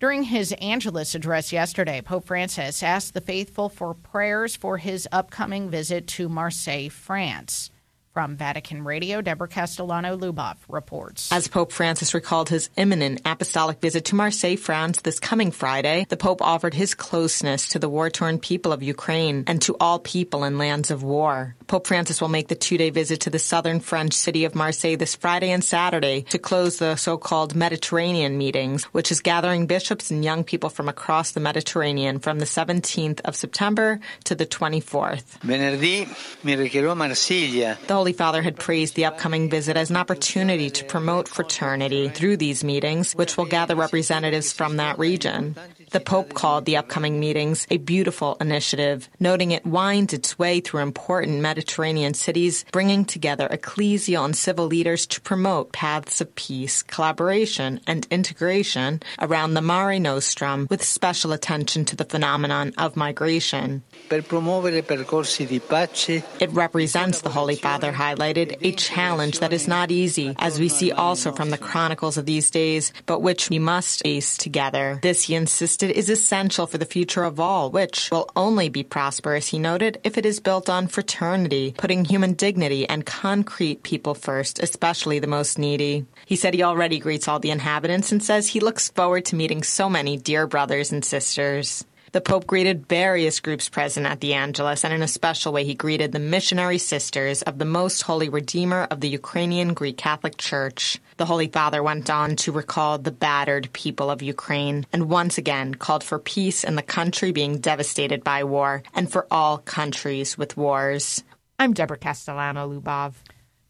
During 0.00 0.22
his 0.22 0.54
Angelus 0.60 1.14
address 1.14 1.52
yesterday, 1.52 2.00
Pope 2.00 2.24
Francis 2.24 2.82
asked 2.82 3.14
the 3.14 3.20
faithful 3.20 3.68
for 3.68 3.92
prayers 3.94 4.54
for 4.56 4.78
his 4.78 5.08
upcoming 5.10 5.68
visit 5.68 6.06
to 6.06 6.28
Marseille, 6.28 6.88
France. 6.88 7.70
From 8.18 8.34
Vatican 8.34 8.82
Radio, 8.82 9.20
Deborah 9.20 9.46
Castellano 9.46 10.16
Lubov 10.16 10.56
reports. 10.68 11.30
As 11.30 11.46
Pope 11.46 11.70
Francis 11.70 12.14
recalled 12.14 12.48
his 12.48 12.68
imminent 12.76 13.20
apostolic 13.24 13.80
visit 13.80 14.06
to 14.06 14.16
Marseille, 14.16 14.56
France 14.56 15.02
this 15.02 15.20
coming 15.20 15.52
Friday, 15.52 16.04
the 16.08 16.16
Pope 16.16 16.42
offered 16.42 16.74
his 16.74 16.96
closeness 16.96 17.68
to 17.68 17.78
the 17.78 17.88
war 17.88 18.10
torn 18.10 18.40
people 18.40 18.72
of 18.72 18.82
Ukraine 18.82 19.44
and 19.46 19.62
to 19.62 19.76
all 19.78 20.00
people 20.00 20.42
in 20.42 20.58
lands 20.58 20.90
of 20.90 21.04
war. 21.04 21.54
Pope 21.68 21.86
Francis 21.86 22.20
will 22.20 22.28
make 22.28 22.48
the 22.48 22.56
two 22.56 22.76
day 22.76 22.90
visit 22.90 23.20
to 23.20 23.30
the 23.30 23.38
southern 23.38 23.78
French 23.78 24.14
city 24.14 24.44
of 24.46 24.54
Marseille 24.56 24.96
this 24.96 25.14
Friday 25.14 25.52
and 25.52 25.62
Saturday 25.62 26.22
to 26.22 26.38
close 26.38 26.78
the 26.78 26.96
so 26.96 27.18
called 27.18 27.54
Mediterranean 27.54 28.36
meetings, 28.36 28.84
which 28.86 29.12
is 29.12 29.20
gathering 29.20 29.66
bishops 29.68 30.10
and 30.10 30.24
young 30.24 30.42
people 30.42 30.70
from 30.70 30.88
across 30.88 31.30
the 31.32 31.40
Mediterranean 31.40 32.18
from 32.18 32.40
the 32.40 32.46
17th 32.46 33.20
of 33.20 33.36
September 33.36 34.00
to 34.24 34.34
the 34.34 34.46
24th. 34.46 35.38
Venerdì 35.44 36.08
mi 36.40 36.56
recherò 36.56 36.96
Marsiglia. 36.96 37.76
The 37.86 37.94
Holy 37.94 38.07
Father 38.12 38.42
had 38.42 38.56
praised 38.56 38.94
the 38.94 39.04
upcoming 39.04 39.50
visit 39.50 39.76
as 39.76 39.90
an 39.90 39.96
opportunity 39.96 40.70
to 40.70 40.84
promote 40.84 41.28
fraternity 41.28 42.08
through 42.08 42.36
these 42.36 42.64
meetings, 42.64 43.14
which 43.14 43.36
will 43.36 43.46
gather 43.46 43.74
representatives 43.74 44.52
from 44.52 44.76
that 44.76 44.98
region. 44.98 45.54
The 45.90 46.00
Pope 46.00 46.34
called 46.34 46.66
the 46.66 46.76
upcoming 46.76 47.18
meetings 47.18 47.66
a 47.70 47.78
beautiful 47.78 48.36
initiative, 48.40 49.08
noting 49.18 49.52
it 49.52 49.64
winds 49.64 50.12
its 50.12 50.38
way 50.38 50.60
through 50.60 50.82
important 50.82 51.40
Mediterranean 51.40 52.12
cities, 52.12 52.66
bringing 52.72 53.06
together 53.06 53.48
ecclesial 53.50 54.26
and 54.26 54.36
civil 54.36 54.66
leaders 54.66 55.06
to 55.06 55.20
promote 55.22 55.72
paths 55.72 56.20
of 56.20 56.34
peace, 56.34 56.82
collaboration, 56.82 57.80
and 57.86 58.06
integration 58.10 59.00
around 59.18 59.54
the 59.54 59.62
Mare 59.62 59.98
Nostrum, 59.98 60.66
with 60.68 60.84
special 60.84 61.32
attention 61.32 61.86
to 61.86 61.96
the 61.96 62.04
phenomenon 62.04 62.74
of 62.76 62.94
migration. 62.94 63.82
Per 64.10 64.20
promuovere 64.20 64.82
percorsi 64.82 65.46
di 65.48 65.58
pace. 65.58 66.22
It 66.38 66.50
represents, 66.50 67.22
the 67.22 67.30
Holy 67.30 67.56
Father 67.56 67.92
highlighted, 67.92 68.58
a 68.60 68.72
challenge 68.72 69.38
that 69.38 69.54
is 69.54 69.66
not 69.66 69.90
easy, 69.90 70.34
as 70.38 70.60
we 70.60 70.68
see 70.68 70.92
also 70.92 71.32
from 71.32 71.48
the 71.48 71.58
chronicles 71.58 72.18
of 72.18 72.26
these 72.26 72.50
days, 72.50 72.92
but 73.06 73.22
which 73.22 73.48
we 73.48 73.58
must 73.58 74.02
face 74.02 74.36
together. 74.36 74.98
This, 75.02 75.24
he 75.24 75.34
insisted, 75.34 75.77
is 75.82 76.10
essential 76.10 76.66
for 76.66 76.78
the 76.78 76.84
future 76.84 77.24
of 77.24 77.38
all, 77.38 77.70
which 77.70 78.10
will 78.10 78.30
only 78.34 78.68
be 78.68 78.82
prosperous, 78.82 79.48
he 79.48 79.58
noted, 79.58 80.00
if 80.04 80.18
it 80.18 80.26
is 80.26 80.40
built 80.40 80.68
on 80.68 80.88
fraternity, 80.88 81.74
putting 81.78 82.04
human 82.04 82.32
dignity 82.34 82.88
and 82.88 83.06
concrete 83.06 83.82
people 83.82 84.14
first, 84.14 84.58
especially 84.62 85.18
the 85.18 85.26
most 85.26 85.58
needy. 85.58 86.04
He 86.26 86.36
said 86.36 86.54
he 86.54 86.62
already 86.62 86.98
greets 86.98 87.28
all 87.28 87.40
the 87.40 87.50
inhabitants 87.50 88.12
and 88.12 88.22
says 88.22 88.48
he 88.48 88.60
looks 88.60 88.90
forward 88.90 89.24
to 89.26 89.36
meeting 89.36 89.62
so 89.62 89.88
many 89.88 90.16
dear 90.16 90.46
brothers 90.46 90.92
and 90.92 91.04
sisters. 91.04 91.84
The 92.18 92.22
Pope 92.22 92.48
greeted 92.48 92.88
various 92.88 93.38
groups 93.38 93.68
present 93.68 94.04
at 94.04 94.18
the 94.18 94.34
Angelus, 94.34 94.82
and 94.82 94.92
in 94.92 95.02
a 95.02 95.06
special 95.06 95.52
way, 95.52 95.62
he 95.62 95.76
greeted 95.76 96.10
the 96.10 96.18
missionary 96.18 96.78
sisters 96.78 97.42
of 97.42 97.58
the 97.58 97.64
Most 97.64 98.02
Holy 98.02 98.28
Redeemer 98.28 98.88
of 98.90 98.98
the 98.98 99.08
Ukrainian 99.08 99.72
Greek 99.72 99.96
Catholic 99.96 100.36
Church. 100.36 100.98
The 101.16 101.26
Holy 101.26 101.46
Father 101.46 101.80
went 101.80 102.10
on 102.10 102.34
to 102.34 102.50
recall 102.50 102.98
the 102.98 103.12
battered 103.12 103.72
people 103.72 104.10
of 104.10 104.20
Ukraine 104.20 104.84
and 104.92 105.08
once 105.08 105.38
again 105.38 105.76
called 105.76 106.02
for 106.02 106.18
peace 106.18 106.64
in 106.64 106.74
the 106.74 106.82
country 106.82 107.30
being 107.30 107.58
devastated 107.58 108.24
by 108.24 108.42
war 108.42 108.82
and 108.94 109.08
for 109.08 109.28
all 109.30 109.58
countries 109.58 110.36
with 110.36 110.56
wars. 110.56 111.22
I'm 111.56 111.72
Deborah 111.72 111.98
Castellano 111.98 112.68
Lubov. 112.68 113.12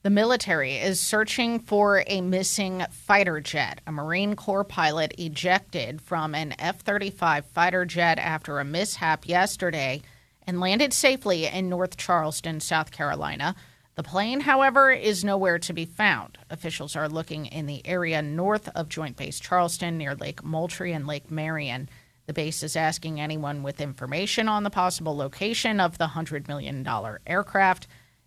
The 0.09 0.15
military 0.15 0.77
is 0.77 0.99
searching 0.99 1.59
for 1.59 2.03
a 2.07 2.23
missing 2.23 2.83
fighter 2.91 3.41
jet. 3.41 3.83
A 3.87 3.93
Marine 3.93 4.37
Corps 4.37 4.65
pilot 4.65 5.13
ejected 5.19 6.01
from 6.01 6.35
an 6.35 6.55
F 6.59 6.81
35 6.81 7.45
fighter 7.45 7.85
jet 7.85 8.19
after 8.19 8.59
a 8.59 8.65
mishap 8.65 9.29
yesterday 9.29 10.01
and 10.47 10.61
landed 10.61 10.95
safely 10.95 11.45
in 11.45 11.69
North 11.69 11.99
Charleston, 11.99 12.61
South 12.61 12.91
Carolina. 12.91 13.55
The 13.97 14.03
plane, 14.03 14.41
however, 14.41 14.91
is 14.91 15.25
nowhere 15.25 15.59
to 15.59 15.75
be 15.75 15.85
found. 15.85 16.39
Officials 16.49 16.97
are 16.97 17.11
looking 17.11 17.45
in 17.45 17.67
the 17.67 17.87
area 17.87 18.23
north 18.23 18.71
of 18.75 18.89
Joint 18.89 19.19
Base 19.19 19.39
Charleston 19.39 19.99
near 19.99 20.15
Lake 20.15 20.43
Moultrie 20.43 20.95
and 20.95 21.07
Lake 21.07 21.31
Marion. 21.31 21.87
The 22.25 22.33
base 22.33 22.63
is 22.63 22.77
asking 22.77 23.21
anyone 23.21 23.63
with 23.63 23.79
information 23.79 24.49
on 24.49 24.63
the 24.63 24.71
possible 24.71 25.15
location 25.15 25.81
of 25.81 25.99
the 25.99 26.07
$100 26.07 26.49
million 26.49 26.89
aircraft 27.27 27.87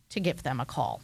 to 0.10 0.20
give 0.20 0.44
them 0.44 0.60
a 0.60 0.66
call. 0.66 1.02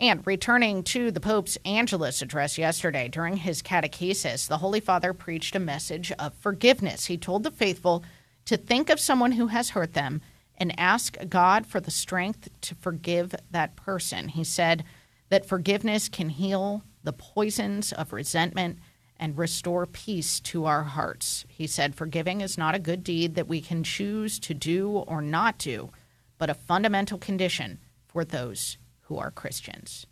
And 0.00 0.26
returning 0.26 0.82
to 0.84 1.10
the 1.10 1.20
Pope's 1.20 1.56
Angelus 1.64 2.20
address 2.20 2.58
yesterday 2.58 3.08
during 3.08 3.36
his 3.36 3.62
catechesis, 3.62 4.48
the 4.48 4.58
Holy 4.58 4.80
Father 4.80 5.12
preached 5.12 5.54
a 5.54 5.60
message 5.60 6.10
of 6.12 6.34
forgiveness. 6.34 7.06
He 7.06 7.16
told 7.16 7.44
the 7.44 7.50
faithful 7.50 8.04
to 8.46 8.56
think 8.56 8.90
of 8.90 8.98
someone 8.98 9.32
who 9.32 9.46
has 9.48 9.70
hurt 9.70 9.94
them 9.94 10.20
and 10.56 10.78
ask 10.78 11.16
God 11.28 11.66
for 11.66 11.80
the 11.80 11.90
strength 11.90 12.48
to 12.62 12.74
forgive 12.74 13.34
that 13.50 13.76
person. 13.76 14.28
He 14.28 14.44
said 14.44 14.84
that 15.28 15.46
forgiveness 15.46 16.08
can 16.08 16.28
heal 16.28 16.82
the 17.02 17.12
poisons 17.12 17.92
of 17.92 18.12
resentment 18.12 18.78
and 19.16 19.38
restore 19.38 19.86
peace 19.86 20.40
to 20.40 20.64
our 20.64 20.82
hearts. 20.82 21.44
He 21.48 21.66
said 21.66 21.94
forgiving 21.94 22.40
is 22.40 22.58
not 22.58 22.74
a 22.74 22.80
good 22.80 23.04
deed 23.04 23.36
that 23.36 23.48
we 23.48 23.60
can 23.60 23.84
choose 23.84 24.38
to 24.40 24.54
do 24.54 24.90
or 24.90 25.22
not 25.22 25.56
do, 25.56 25.90
but 26.36 26.50
a 26.50 26.54
fundamental 26.54 27.18
condition 27.18 27.78
for 28.06 28.24
those 28.24 28.76
who 29.14 29.20
are 29.20 29.30
Christians. 29.30 30.06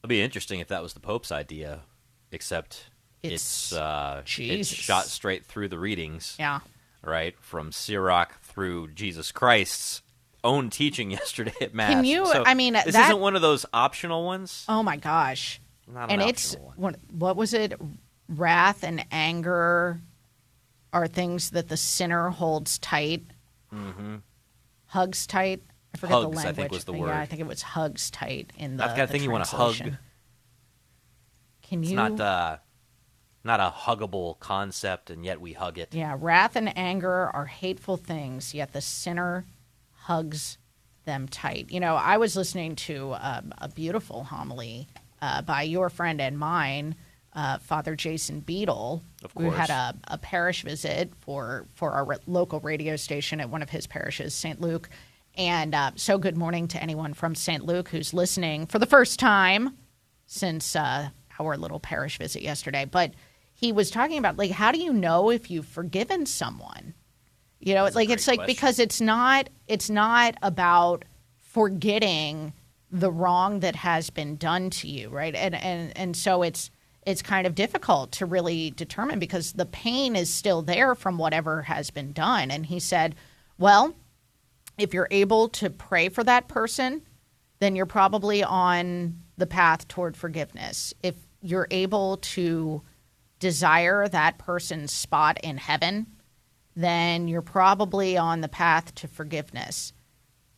It'd 0.00 0.08
be 0.08 0.20
interesting 0.22 0.60
if 0.60 0.68
that 0.68 0.82
was 0.82 0.92
the 0.92 1.00
Pope's 1.00 1.32
idea, 1.32 1.80
except 2.30 2.90
It's- 3.22 3.40
it's, 3.40 3.72
uh, 3.72 4.22
it's 4.26 4.68
shot 4.68 5.06
straight 5.06 5.44
through 5.46 5.68
the 5.68 5.78
readings. 5.78 6.36
Yeah. 6.38 6.60
Right 7.02 7.34
from 7.40 7.72
Sirach 7.72 8.40
through 8.42 8.88
Jesus 8.92 9.32
Christ's 9.32 10.02
own 10.44 10.68
teaching 10.70 11.10
yesterday 11.20 11.52
at 11.60 11.74
Mass. 11.74 11.92
Can 11.94 12.04
you- 12.04 12.26
So 12.26 12.44
I 12.46 12.54
mean, 12.54 12.74
this 12.74 12.92
that- 12.94 13.06
isn't 13.06 13.20
one 13.20 13.36
of 13.36 13.42
those 13.42 13.64
optional 13.72 14.24
ones. 14.24 14.64
Oh 14.68 14.82
my 14.82 14.96
gosh. 14.96 15.60
Not 15.86 16.10
an 16.10 16.20
and 16.20 16.30
it's 16.30 16.56
what, 16.76 16.96
what 17.10 17.36
was 17.36 17.52
it? 17.54 17.78
Wrath 18.28 18.84
and 18.84 19.04
anger 19.10 20.00
are 20.92 21.08
things 21.08 21.50
that 21.50 21.68
the 21.68 21.76
sinner 21.76 22.28
holds 22.30 22.78
tight, 22.78 23.24
Mm-hmm. 23.72 24.16
hugs 24.86 25.26
tight. 25.26 25.62
I 25.94 25.98
forget 25.98 26.14
Hugs, 26.16 26.34
the 26.34 26.38
I 26.40 26.42
think, 26.44 26.58
language. 26.58 26.72
was 26.72 26.84
the 26.84 26.92
word. 26.92 27.08
Yeah. 27.08 27.18
I 27.20 27.26
think 27.26 27.40
it 27.40 27.46
was 27.46 27.62
hugs 27.62 28.10
tight 28.10 28.52
in 28.56 28.76
the. 28.76 28.84
The 28.84 28.88
kind 28.90 29.00
of 29.02 29.10
thing 29.10 29.22
you 29.22 29.30
want 29.30 29.44
to 29.44 29.56
hug. 29.56 29.74
Can 31.62 31.80
It's 31.82 31.90
you? 31.90 31.96
not 31.96 32.20
uh, 32.20 32.56
not 33.44 33.60
a 33.60 33.72
huggable 33.74 34.38
concept, 34.38 35.10
and 35.10 35.24
yet 35.24 35.40
we 35.40 35.52
hug 35.52 35.78
it. 35.78 35.94
Yeah, 35.94 36.16
wrath 36.18 36.56
and 36.56 36.76
anger 36.76 37.30
are 37.34 37.46
hateful 37.46 37.96
things, 37.96 38.54
yet 38.54 38.72
the 38.72 38.80
sinner 38.80 39.44
hugs 40.02 40.58
them 41.04 41.26
tight. 41.28 41.70
You 41.70 41.80
know, 41.80 41.94
I 41.96 42.18
was 42.18 42.36
listening 42.36 42.76
to 42.76 43.14
um, 43.18 43.52
a 43.58 43.68
beautiful 43.68 44.24
homily 44.24 44.88
uh, 45.22 45.42
by 45.42 45.62
your 45.62 45.88
friend 45.90 46.20
and 46.20 46.38
mine, 46.38 46.94
uh, 47.32 47.58
Father 47.58 47.94
Jason 47.96 48.40
Beadle, 48.40 49.02
Of 49.24 49.32
who 49.36 49.50
had 49.50 49.70
a, 49.70 49.94
a 50.08 50.18
parish 50.18 50.62
visit 50.62 51.12
for 51.20 51.66
for 51.74 51.92
our 51.92 52.04
re- 52.04 52.16
local 52.26 52.60
radio 52.60 52.96
station 52.96 53.40
at 53.40 53.48
one 53.50 53.62
of 53.62 53.70
his 53.70 53.86
parishes, 53.86 54.34
St. 54.34 54.60
Luke. 54.60 54.88
And 55.36 55.74
uh, 55.74 55.92
so, 55.94 56.18
good 56.18 56.36
morning 56.36 56.68
to 56.68 56.82
anyone 56.82 57.14
from 57.14 57.34
St. 57.34 57.64
Luke 57.64 57.88
who's 57.88 58.12
listening 58.12 58.66
for 58.66 58.78
the 58.78 58.86
first 58.86 59.18
time 59.18 59.76
since 60.26 60.74
uh, 60.74 61.10
our 61.38 61.56
little 61.56 61.80
parish 61.80 62.18
visit 62.18 62.42
yesterday. 62.42 62.84
But 62.84 63.14
he 63.52 63.72
was 63.72 63.90
talking 63.90 64.18
about 64.18 64.36
like, 64.36 64.50
how 64.50 64.72
do 64.72 64.78
you 64.78 64.92
know 64.92 65.30
if 65.30 65.50
you've 65.50 65.66
forgiven 65.66 66.26
someone? 66.26 66.94
You 67.60 67.74
know, 67.74 67.84
it's 67.84 67.94
like 67.94 68.08
it's 68.08 68.26
like 68.26 68.38
question. 68.38 68.54
because 68.54 68.78
it's 68.78 69.00
not 69.00 69.50
it's 69.68 69.90
not 69.90 70.34
about 70.42 71.04
forgetting 71.36 72.54
the 72.90 73.10
wrong 73.10 73.60
that 73.60 73.76
has 73.76 74.10
been 74.10 74.36
done 74.36 74.70
to 74.70 74.88
you, 74.88 75.10
right? 75.10 75.34
And 75.34 75.54
and 75.54 75.96
and 75.96 76.16
so 76.16 76.42
it's 76.42 76.70
it's 77.06 77.22
kind 77.22 77.46
of 77.46 77.54
difficult 77.54 78.12
to 78.12 78.26
really 78.26 78.70
determine 78.70 79.18
because 79.18 79.52
the 79.52 79.66
pain 79.66 80.16
is 80.16 80.32
still 80.32 80.62
there 80.62 80.94
from 80.94 81.18
whatever 81.18 81.62
has 81.62 81.90
been 81.90 82.12
done. 82.12 82.50
And 82.50 82.66
he 82.66 82.78
said, 82.78 83.14
well, 83.58 83.94
if 84.80 84.94
you're 84.94 85.08
able 85.10 85.48
to 85.50 85.70
pray 85.70 86.08
for 86.08 86.24
that 86.24 86.48
person, 86.48 87.02
then 87.58 87.76
you're 87.76 87.86
probably 87.86 88.42
on 88.42 89.18
the 89.36 89.46
path 89.46 89.86
toward 89.88 90.16
forgiveness. 90.16 90.94
If 91.02 91.14
you're 91.42 91.68
able 91.70 92.16
to 92.18 92.82
desire 93.38 94.08
that 94.08 94.38
person's 94.38 94.92
spot 94.92 95.38
in 95.42 95.58
heaven, 95.58 96.06
then 96.74 97.28
you're 97.28 97.42
probably 97.42 98.16
on 98.16 98.40
the 98.40 98.48
path 98.48 98.94
to 98.96 99.08
forgiveness. 99.08 99.92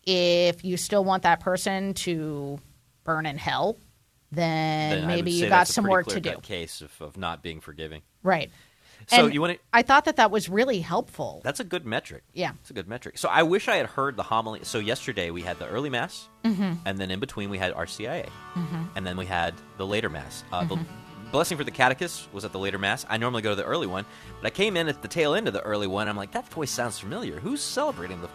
If 0.04 0.64
you 0.64 0.76
still 0.76 1.04
want 1.04 1.24
that 1.24 1.40
person 1.40 1.94
to 1.94 2.60
burn 3.04 3.26
in 3.26 3.38
hell, 3.38 3.78
then, 4.30 5.00
Then 5.00 5.06
maybe 5.08 5.32
you 5.32 5.48
got 5.48 5.68
some 5.68 5.84
work 5.84 6.06
to 6.08 6.20
do. 6.20 6.36
Case 6.42 6.80
of, 6.80 6.92
of 7.00 7.16
not 7.16 7.42
being 7.42 7.60
forgiving. 7.60 8.02
Right. 8.22 8.50
So 9.08 9.24
And 9.26 9.34
you 9.34 9.40
want 9.40 9.54
to? 9.54 9.58
I 9.72 9.82
thought 9.82 10.04
that 10.06 10.16
that 10.16 10.30
was 10.30 10.48
really 10.48 10.80
helpful. 10.80 11.40
That's 11.44 11.60
a 11.60 11.64
good 11.64 11.84
metric. 11.86 12.22
Yeah. 12.32 12.52
It's 12.60 12.70
a 12.70 12.74
good 12.74 12.88
metric. 12.88 13.18
So 13.18 13.28
I 13.28 13.42
wish 13.42 13.68
I 13.68 13.76
had 13.76 13.86
heard 13.86 14.16
the 14.16 14.22
homily. 14.22 14.60
So 14.64 14.78
yesterday 14.78 15.30
we 15.30 15.42
had 15.42 15.58
the 15.58 15.66
early 15.68 15.90
mass, 15.90 16.28
Mhm. 16.44 16.78
and 16.84 16.98
then 16.98 17.10
in 17.10 17.20
between 17.20 17.50
we 17.50 17.58
had 17.58 17.72
RCIA, 17.74 18.28
Mhm. 18.54 18.88
and 18.96 19.06
then 19.06 19.16
we 19.16 19.26
had 19.26 19.54
the 19.78 19.86
later 19.86 20.08
mass. 20.08 20.44
Uh, 20.52 20.62
Mhm. 20.62 20.68
The 20.68 20.78
blessing 21.32 21.56
for 21.56 21.64
the 21.64 21.70
catechist 21.70 22.28
was 22.32 22.44
at 22.44 22.52
the 22.52 22.58
later 22.58 22.78
mass. 22.78 23.06
I 23.08 23.16
normally 23.16 23.40
go 23.42 23.50
to 23.50 23.56
the 23.56 23.64
early 23.64 23.86
one, 23.86 24.04
but 24.40 24.46
I 24.46 24.50
came 24.50 24.76
in 24.76 24.86
at 24.88 25.00
the 25.02 25.08
tail 25.08 25.34
end 25.34 25.48
of 25.48 25.54
the 25.54 25.62
early 25.62 25.86
one. 25.86 26.08
I'm 26.08 26.16
like, 26.16 26.32
that 26.32 26.46
voice 26.48 26.70
sounds 26.70 26.98
familiar. 26.98 27.40
Who's 27.40 27.62
celebrating 27.62 28.20
the 28.20 28.28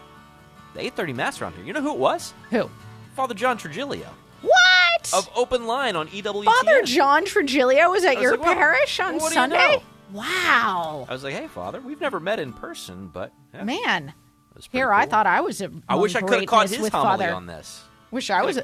the 0.74 0.82
8:30 0.82 1.14
mass 1.14 1.42
around 1.42 1.54
here? 1.56 1.64
You 1.64 1.74
know 1.74 1.82
who 1.82 1.92
it 1.94 1.98
was? 2.00 2.34
Who? 2.52 2.70
Father 3.16 3.34
John 3.34 3.58
Trigilio 3.58 4.08
What? 4.42 5.14
of 5.14 5.30
Open 5.36 5.66
Line 5.66 5.96
on 5.96 6.08
EWTN. 6.10 6.46
Father 6.46 6.84
John 6.84 7.26
Trigilio 7.26 7.90
was 7.92 8.04
at 8.04 8.22
your 8.22 8.38
like, 8.38 8.56
parish 8.58 9.00
on 9.00 9.14
what 9.16 9.20
do 9.20 9.26
you 9.26 9.32
Sunday? 9.34 9.58
know? 9.78 9.84
Wow. 10.12 11.06
I 11.10 11.14
was 11.14 11.24
like, 11.24 11.34
hey, 11.34 11.48
Father, 11.48 11.82
we've 11.82 12.00
never 12.02 12.20
met 12.20 12.40
in 12.40 12.54
person, 12.54 13.08
but 13.08 13.34
yeah, 13.54 13.64
Man. 13.64 14.14
that's 14.54 14.68
pretty 14.68 14.80
Here, 14.80 14.94
I 14.94 15.06
thought 15.06 15.26
I 15.28 15.42
was 15.42 15.62
a 15.62 15.72
I 15.90 15.96
wish 15.96 16.16
I 16.16 16.22
could 16.22 16.40
have 16.40 16.48
caught 16.48 16.70
his 16.70 16.80
with 16.80 16.94
homily 16.94 17.26
Father. 17.26 17.34
on 17.34 17.46
this. 17.46 17.84
Wish 18.12 18.30
I 18.30 18.44
was. 18.44 18.58
A, 18.58 18.64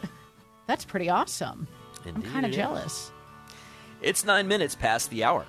that's 0.68 0.86
pretty 0.86 1.10
awesome. 1.10 1.68
I'm 2.06 2.22
kind 2.22 2.46
of 2.46 2.52
jealous. 2.52 3.12
It's 4.02 4.24
nine 4.26 4.48
minutes 4.48 4.76
past 4.76 5.10
the 5.10 5.24
hour. 5.24 5.46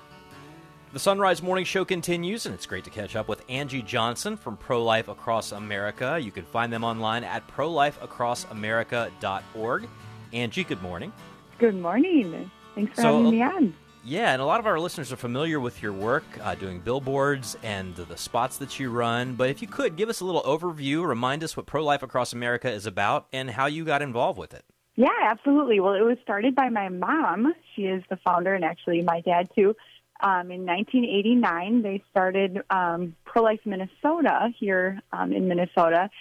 The 0.93 0.99
Sunrise 0.99 1.43
Morning 1.43 1.65
Show 1.65 1.83
continues, 1.83 2.45
and 2.45 2.55
it's 2.55 2.65
great 2.65 2.85
to 2.85 2.89
catch 2.89 3.17
up 3.17 3.27
with 3.27 3.43
Angie 3.49 3.81
Johnson 3.81 4.37
from 4.37 4.55
Pro 4.55 4.81
Life 4.83 5.09
Across 5.09 5.51
America. 5.51 6.17
You 6.21 6.31
can 6.31 6.45
find 6.45 6.71
them 6.71 6.85
online 6.85 7.25
at 7.25 7.45
prolifeacrossamerica.org. 7.49 9.87
Angie, 10.33 10.63
good 10.63 10.81
morning. 10.81 11.11
Good 11.59 11.75
morning. 11.75 12.49
Thanks 12.75 12.95
for 12.95 13.01
So- 13.01 13.17
having 13.17 13.31
me 13.31 13.41
uh, 13.41 13.49
on. 13.51 13.73
Yeah, 14.07 14.33
and 14.33 14.41
a 14.41 14.45
lot 14.45 14.59
of 14.59 14.67
our 14.67 14.79
listeners 14.79 15.11
are 15.11 15.15
familiar 15.15 15.59
with 15.59 15.81
your 15.81 15.91
work 15.91 16.23
uh, 16.43 16.53
doing 16.53 16.79
billboards 16.79 17.57
and 17.63 17.95
the 17.95 18.15
spots 18.15 18.57
that 18.59 18.79
you 18.79 18.91
run. 18.91 19.33
But 19.33 19.49
if 19.49 19.63
you 19.63 19.67
could 19.67 19.95
give 19.95 20.09
us 20.09 20.19
a 20.19 20.25
little 20.25 20.43
overview, 20.43 21.03
remind 21.03 21.43
us 21.43 21.57
what 21.57 21.65
Pro 21.65 21.83
Life 21.83 22.03
Across 22.03 22.31
America 22.33 22.71
is 22.71 22.85
about 22.85 23.25
and 23.33 23.49
how 23.49 23.65
you 23.65 23.83
got 23.83 24.03
involved 24.03 24.37
with 24.37 24.53
it. 24.53 24.63
Yeah, 24.95 25.09
absolutely. 25.23 25.79
Well, 25.79 25.95
it 25.95 26.03
was 26.03 26.17
started 26.21 26.53
by 26.53 26.69
my 26.69 26.87
mom. 26.89 27.55
She 27.75 27.85
is 27.85 28.03
the 28.07 28.17
founder, 28.17 28.53
and 28.53 28.63
actually 28.63 29.01
my 29.01 29.21
dad 29.21 29.49
too. 29.55 29.75
Um, 30.21 30.51
in 30.51 30.67
1989, 30.67 31.81
they 31.81 32.03
started 32.11 32.61
um, 32.69 33.15
Pro 33.25 33.41
Life 33.41 33.61
Minnesota 33.65 34.49
here 34.59 35.01
um, 35.11 35.33
in 35.33 35.47
Minnesota, 35.47 36.11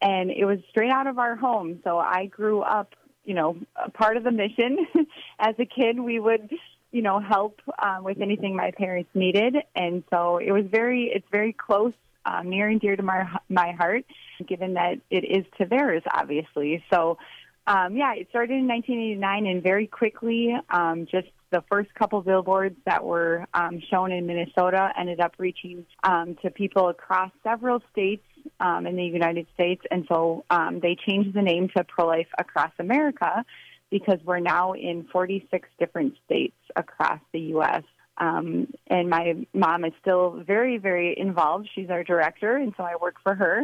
and 0.00 0.30
it 0.30 0.46
was 0.46 0.60
straight 0.70 0.90
out 0.90 1.06
of 1.06 1.18
our 1.18 1.36
home. 1.36 1.80
So 1.84 1.98
I 1.98 2.24
grew 2.24 2.62
up, 2.62 2.94
you 3.24 3.34
know, 3.34 3.58
a 3.76 3.90
part 3.90 4.16
of 4.16 4.24
the 4.24 4.32
mission. 4.32 4.78
As 5.38 5.54
a 5.58 5.66
kid, 5.66 6.00
we 6.00 6.18
would, 6.18 6.50
you 6.94 7.02
know, 7.02 7.18
help 7.18 7.60
um, 7.82 8.04
with 8.04 8.20
anything 8.20 8.54
my 8.54 8.70
parents 8.70 9.10
needed, 9.14 9.56
and 9.74 10.04
so 10.10 10.38
it 10.38 10.52
was 10.52 10.64
very, 10.70 11.10
it's 11.12 11.26
very 11.28 11.52
close, 11.52 11.92
um, 12.24 12.48
near 12.48 12.68
and 12.68 12.80
dear 12.80 12.94
to 12.94 13.02
my 13.02 13.26
my 13.48 13.72
heart, 13.72 14.04
given 14.46 14.74
that 14.74 15.00
it 15.10 15.24
is 15.24 15.44
to 15.58 15.66
theirs, 15.66 16.02
obviously. 16.12 16.82
So. 16.90 17.18
Um, 17.66 17.96
yeah, 17.96 18.12
it 18.12 18.28
started 18.28 18.58
in 18.58 18.68
1989, 18.68 19.46
and 19.46 19.62
very 19.62 19.86
quickly, 19.86 20.54
um, 20.68 21.06
just 21.10 21.28
the 21.50 21.64
first 21.70 21.94
couple 21.94 22.20
billboards 22.20 22.76
that 22.84 23.02
were 23.02 23.46
um, 23.54 23.80
shown 23.90 24.12
in 24.12 24.26
Minnesota 24.26 24.90
ended 24.98 25.18
up 25.18 25.32
reaching 25.38 25.86
um, 26.02 26.36
to 26.42 26.50
people 26.50 26.90
across 26.90 27.30
several 27.42 27.80
states 27.90 28.26
um, 28.60 28.86
in 28.86 28.96
the 28.96 29.04
United 29.04 29.46
States, 29.54 29.80
and 29.90 30.04
so 30.08 30.44
um, 30.50 30.80
they 30.80 30.94
changed 30.94 31.32
the 31.32 31.40
name 31.40 31.70
to 31.74 31.84
Pro 31.84 32.06
Life 32.06 32.28
Across 32.36 32.72
America 32.78 33.46
because 33.94 34.18
we're 34.24 34.40
now 34.40 34.72
in 34.72 35.06
46 35.12 35.68
different 35.78 36.14
states 36.26 36.56
across 36.74 37.20
the 37.32 37.38
U.S. 37.54 37.84
Um, 38.18 38.66
and 38.88 39.08
my 39.08 39.46
mom 39.54 39.84
is 39.84 39.92
still 40.00 40.42
very, 40.44 40.78
very 40.78 41.16
involved. 41.16 41.70
She's 41.76 41.90
our 41.90 42.02
director, 42.02 42.56
and 42.56 42.74
so 42.76 42.82
I 42.82 42.96
work 43.00 43.14
for 43.22 43.36
her. 43.36 43.60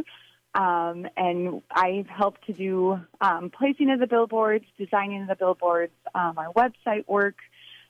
Um, 0.54 1.08
and 1.16 1.62
I've 1.72 2.06
helped 2.06 2.46
to 2.46 2.52
do 2.52 3.00
um, 3.20 3.50
placing 3.50 3.90
of 3.90 3.98
the 3.98 4.06
billboards, 4.06 4.66
designing 4.78 5.26
the 5.26 5.34
billboards, 5.34 5.94
um, 6.14 6.38
our 6.38 6.52
website 6.52 7.08
work, 7.08 7.34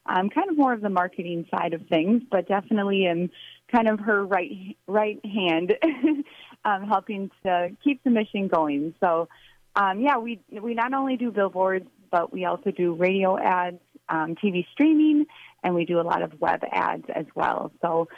um, 0.07 0.30
kind 0.30 0.49
of 0.49 0.57
more 0.57 0.72
of 0.72 0.80
the 0.80 0.88
marketing 0.88 1.45
side 1.51 1.74
of 1.74 1.82
things, 1.88 2.22
but 2.30 2.49
definitely 2.49 3.05
am 3.05 3.28
kind 3.70 3.86
of 3.86 4.01
her 4.01 4.24
right 4.24 4.78
right 4.86 5.20
hand, 5.26 5.74
um, 6.64 6.88
helping 6.88 7.30
to 7.43 7.68
keep 7.84 8.03
the 8.03 8.11
mission 8.11 8.49
going. 8.49 8.95
So, 8.99 9.28
um, 9.76 10.01
yeah, 10.01 10.16
we 10.16 10.41
we 10.51 10.72
not 10.72 10.95
only 10.95 11.18
do 11.18 11.30
billboards, 11.30 11.86
but 12.11 12.33
we 12.33 12.45
also 12.45 12.71
do 12.71 12.95
radio 12.95 13.39
ads, 13.39 13.81
um, 14.09 14.35
TV 14.37 14.67
streaming, 14.73 15.27
and 15.63 15.75
we 15.75 15.85
do 15.85 16.01
a 16.01 16.03
lot 16.03 16.23
of 16.23 16.41
web 16.41 16.61
ads 16.71 17.05
as 17.15 17.27
well. 17.35 17.73
So. 17.81 18.09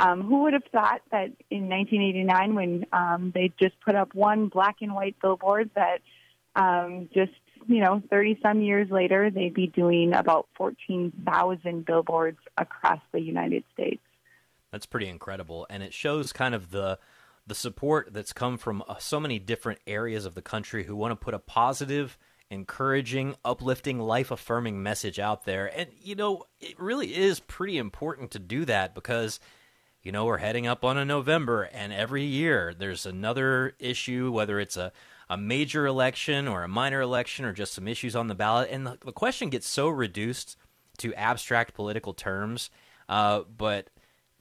Um, 0.00 0.22
who 0.22 0.42
would 0.42 0.52
have 0.52 0.64
thought 0.72 1.00
that 1.12 1.30
in 1.48 1.68
1989, 1.68 2.54
when 2.56 2.86
um, 2.92 3.30
they 3.32 3.52
just 3.60 3.78
put 3.82 3.94
up 3.94 4.12
one 4.16 4.48
black 4.48 4.76
and 4.80 4.94
white 4.94 5.14
billboard, 5.22 5.70
that 5.76 6.00
um, 6.56 7.08
just 7.14 7.32
you 7.68 7.80
know 7.80 8.02
30 8.10 8.38
some 8.42 8.62
years 8.62 8.90
later 8.90 9.30
they'd 9.30 9.54
be 9.54 9.68
doing 9.68 10.12
about 10.14 10.48
14,000 10.56 11.84
billboards 11.84 12.38
across 12.58 13.00
the 13.12 13.20
United 13.20 13.64
States. 13.72 14.02
That's 14.70 14.86
pretty 14.86 15.08
incredible, 15.08 15.66
and 15.70 15.82
it 15.82 15.92
shows 15.92 16.32
kind 16.32 16.54
of 16.54 16.70
the 16.70 16.98
the 17.46 17.54
support 17.54 18.12
that's 18.12 18.32
come 18.32 18.56
from 18.56 18.82
uh, 18.88 18.98
so 18.98 19.18
many 19.18 19.38
different 19.38 19.80
areas 19.86 20.24
of 20.24 20.34
the 20.34 20.42
country 20.42 20.84
who 20.84 20.94
want 20.94 21.10
to 21.10 21.16
put 21.16 21.34
a 21.34 21.38
positive, 21.38 22.16
encouraging, 22.52 23.34
uplifting, 23.44 23.98
life 23.98 24.30
affirming 24.30 24.82
message 24.82 25.18
out 25.18 25.44
there. 25.44 25.66
And 25.74 25.88
you 26.00 26.14
know, 26.14 26.44
it 26.60 26.78
really 26.78 27.16
is 27.16 27.40
pretty 27.40 27.78
important 27.78 28.30
to 28.32 28.38
do 28.38 28.66
that 28.66 28.94
because 28.94 29.40
you 30.02 30.12
know 30.12 30.26
we're 30.26 30.38
heading 30.38 30.66
up 30.66 30.84
on 30.84 30.98
a 30.98 31.04
November, 31.04 31.62
and 31.62 31.92
every 31.92 32.24
year 32.24 32.74
there's 32.78 33.06
another 33.06 33.74
issue, 33.78 34.30
whether 34.30 34.60
it's 34.60 34.76
a 34.76 34.92
a 35.30 35.36
major 35.36 35.86
election 35.86 36.46
or 36.46 36.62
a 36.62 36.68
minor 36.68 37.00
election 37.00 37.46
or 37.46 37.54
just 37.54 37.72
some 37.72 37.88
issues 37.88 38.14
on 38.14 38.28
the 38.28 38.34
ballot, 38.34 38.68
and 38.70 38.86
the, 38.86 38.98
the 39.02 39.12
question 39.12 39.48
gets 39.48 39.66
so 39.66 39.88
reduced 39.88 40.58
to 40.98 41.14
abstract 41.14 41.72
political 41.72 42.12
terms. 42.12 42.68
Uh, 43.08 43.40
but 43.56 43.88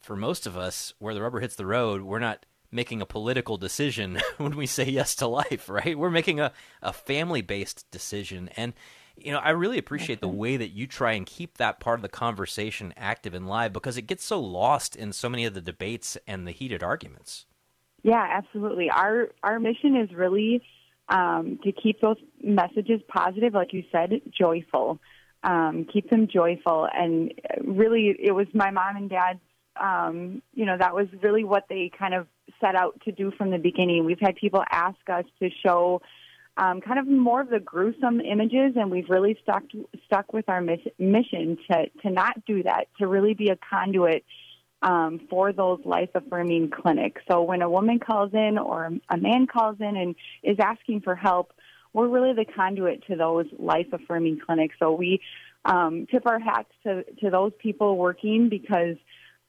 for 0.02 0.18
most 0.18 0.46
of 0.46 0.58
us, 0.58 0.94
where 1.00 1.14
the 1.14 1.22
rubber 1.22 1.40
hits 1.40 1.56
the 1.56 1.66
road, 1.66 2.02
we're 2.02 2.20
not 2.20 2.46
making 2.72 3.02
a 3.02 3.06
political 3.06 3.58
decision 3.58 4.22
when 4.38 4.56
we 4.56 4.66
say 4.66 4.86
yes 4.86 5.16
to 5.16 5.28
life, 5.28 5.70
right? 5.70 5.98
We're 5.98 6.10
making 6.10 6.40
a, 6.40 6.52
a 6.82 6.94
family 6.94 7.42
based 7.42 7.90
decision. 7.92 8.50
And, 8.56 8.74
you 9.18 9.32
know, 9.32 9.40
I 9.40 9.50
really 9.52 9.78
appreciate 9.78 10.22
the 10.22 10.28
way 10.28 10.58
that 10.58 10.70
you 10.70 10.88
try 10.88 11.14
and 11.14 11.26
keep 11.26 11.58
that 11.58 11.80
part 11.80 12.00
of 12.00 12.02
the 12.02 12.10
conversation 12.10 12.94
active 12.96 13.34
and 13.34 13.48
live 13.48 13.74
because 13.74 13.98
it 13.98 14.04
gets 14.04 14.24
so 14.24 14.40
lost 14.40 14.96
in 14.96 15.14
so 15.14 15.30
many 15.30 15.46
of 15.46 15.54
the 15.54 15.62
debates 15.62 16.18
and 16.26 16.48
the 16.48 16.52
heated 16.52 16.82
arguments. 16.82 17.46
Yeah, 18.04 18.26
absolutely. 18.32 18.90
Our 18.90 19.30
our 19.44 19.60
mission 19.60 19.96
is 19.96 20.12
really 20.12 20.64
um, 21.10 21.60
to 21.64 21.72
keep 21.72 22.02
those 22.02 22.18
messages 22.42 23.02
positive, 23.08 23.54
like 23.54 23.74
you 23.74 23.84
said, 23.92 24.22
joyful. 24.38 25.00
Um, 25.44 25.88
keep 25.92 26.10
them 26.10 26.28
joyful, 26.32 26.88
and 26.94 27.34
really, 27.64 28.16
it 28.20 28.32
was 28.32 28.48
my 28.54 28.72
mom 28.72 28.96
and 28.96 29.10
dad's. 29.10 29.40
Um, 29.80 30.42
you 30.54 30.66
know, 30.66 30.78
that 30.78 30.94
was 30.94 31.08
really 31.24 31.44
what 31.44 31.66
they 31.70 31.92
kind 31.98 32.14
of 32.14 32.28
set 32.60 32.76
out 32.76 33.00
to 33.06 33.12
do 33.12 33.32
from 33.38 33.52
the 33.52 33.58
beginning. 33.58 34.06
We've 34.06 34.20
had 34.20 34.36
people 34.36 34.64
ask 34.70 34.98
us 35.10 35.26
to 35.40 35.50
show 35.66 36.02
um, 36.58 36.82
kind 36.82 37.00
of 37.00 37.08
more 37.08 37.42
of 37.42 37.50
the 37.50 37.60
gruesome 37.60 38.20
images, 38.20 38.74
and 38.76 38.92
we've 38.92 39.10
really 39.10 39.38
stuck 39.42 39.64
stuck 40.06 40.34
with 40.34 40.50
our 40.50 40.62
miss- 40.62 40.94
mission 41.00 41.58
to 41.70 41.90
to 42.04 42.10
not 42.10 42.46
do 42.46 42.64
that, 42.64 42.88
to 43.00 43.08
really 43.08 43.34
be 43.34 43.50
a 43.50 43.56
conduit 43.56 44.26
um, 44.82 45.22
for 45.30 45.54
those 45.54 45.80
life 45.86 46.10
affirming 46.14 46.70
clinics. 46.70 47.22
So 47.30 47.42
when 47.44 47.62
a 47.62 47.70
woman 47.70 48.00
calls 48.00 48.34
in 48.34 48.58
or 48.58 48.92
a 49.10 49.18
man 49.18 49.48
calls 49.48 49.78
in 49.80 49.96
and 49.96 50.16
is 50.44 50.58
asking 50.60 51.02
for 51.02 51.16
help, 51.16 51.54
we're 51.94 52.10
really 52.10 52.34
the 52.34 52.46
conduit 52.46 53.06
to 53.08 53.16
those 53.16 53.46
life 53.58 53.88
affirming 53.94 54.40
clinics. 54.46 54.76
So 54.78 54.92
we 54.92 55.22
um, 55.64 56.06
tip 56.12 56.28
our 56.28 56.40
hats 56.40 56.72
to 56.84 57.04
to 57.22 57.30
those 57.30 57.54
people 57.60 57.98
working 57.98 58.50
because. 58.50 58.98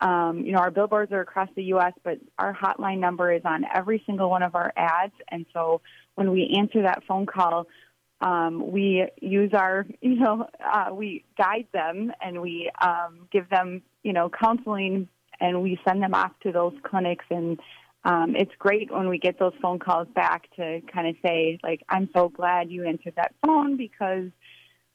Um, 0.02 0.44
you 0.44 0.50
know, 0.50 0.58
our 0.58 0.72
billboards 0.72 1.12
are 1.12 1.20
across 1.20 1.48
the 1.54 1.62
U.S., 1.64 1.92
but 2.02 2.18
our 2.36 2.52
hotline 2.52 2.98
number 2.98 3.32
is 3.32 3.42
on 3.44 3.64
every 3.72 4.02
single 4.04 4.28
one 4.28 4.42
of 4.42 4.56
our 4.56 4.72
ads. 4.76 5.14
And 5.28 5.46
so 5.52 5.80
when 6.16 6.32
we 6.32 6.56
answer 6.58 6.82
that 6.82 7.04
phone 7.06 7.24
call, 7.24 7.68
um, 8.20 8.72
we 8.72 9.06
use 9.20 9.52
our, 9.54 9.86
you 10.00 10.16
know, 10.16 10.48
uh, 10.64 10.92
we 10.92 11.24
guide 11.38 11.68
them 11.72 12.12
and 12.20 12.42
we 12.42 12.68
um, 12.80 13.28
give 13.30 13.48
them, 13.48 13.82
you 14.02 14.12
know, 14.12 14.28
counseling 14.28 15.08
and 15.40 15.62
we 15.62 15.78
send 15.86 16.02
them 16.02 16.14
off 16.14 16.32
to 16.42 16.50
those 16.50 16.74
clinics. 16.82 17.24
And 17.30 17.60
um, 18.04 18.34
it's 18.34 18.52
great 18.58 18.92
when 18.92 19.08
we 19.08 19.18
get 19.18 19.38
those 19.38 19.54
phone 19.62 19.78
calls 19.78 20.08
back 20.16 20.48
to 20.56 20.80
kind 20.92 21.06
of 21.06 21.14
say, 21.24 21.60
like, 21.62 21.82
I'm 21.88 22.08
so 22.12 22.28
glad 22.28 22.70
you 22.70 22.84
answered 22.84 23.14
that 23.16 23.34
phone 23.46 23.76
because 23.76 24.30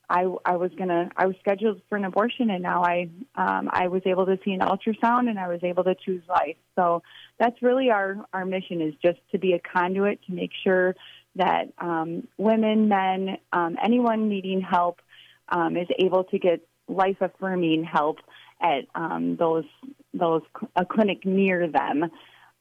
I, 0.09 0.25
I 0.45 0.55
was 0.55 0.71
gonna 0.77 1.09
I 1.17 1.25
was 1.25 1.35
scheduled 1.39 1.81
for 1.89 1.97
an 1.97 2.05
abortion 2.05 2.49
and 2.49 2.63
now 2.63 2.83
I 2.83 3.09
um, 3.35 3.69
I 3.71 3.87
was 3.87 4.01
able 4.05 4.25
to 4.25 4.39
see 4.43 4.51
an 4.51 4.61
ultrasound 4.61 5.29
and 5.29 5.37
I 5.37 5.49
was 5.49 5.59
able 5.63 5.83
to 5.83 5.95
choose 5.95 6.23
life. 6.29 6.55
So 6.75 7.03
that's 7.39 7.61
really 7.61 7.89
our 7.89 8.25
our 8.33 8.45
mission 8.45 8.81
is 8.81 8.93
just 9.03 9.19
to 9.31 9.37
be 9.37 9.53
a 9.53 9.59
conduit 9.59 10.19
to 10.27 10.33
make 10.33 10.51
sure 10.63 10.95
that 11.35 11.73
um, 11.77 12.27
women, 12.37 12.87
men, 12.87 13.37
um, 13.53 13.77
anyone 13.83 14.29
needing 14.29 14.61
help 14.61 15.01
um, 15.49 15.77
is 15.77 15.87
able 15.99 16.23
to 16.25 16.39
get 16.39 16.61
life 16.87 17.17
affirming 17.21 17.83
help 17.83 18.17
at 18.61 18.85
um, 18.95 19.35
those 19.37 19.65
those 20.13 20.41
a 20.75 20.85
clinic 20.85 21.25
near 21.25 21.67
them. 21.67 22.09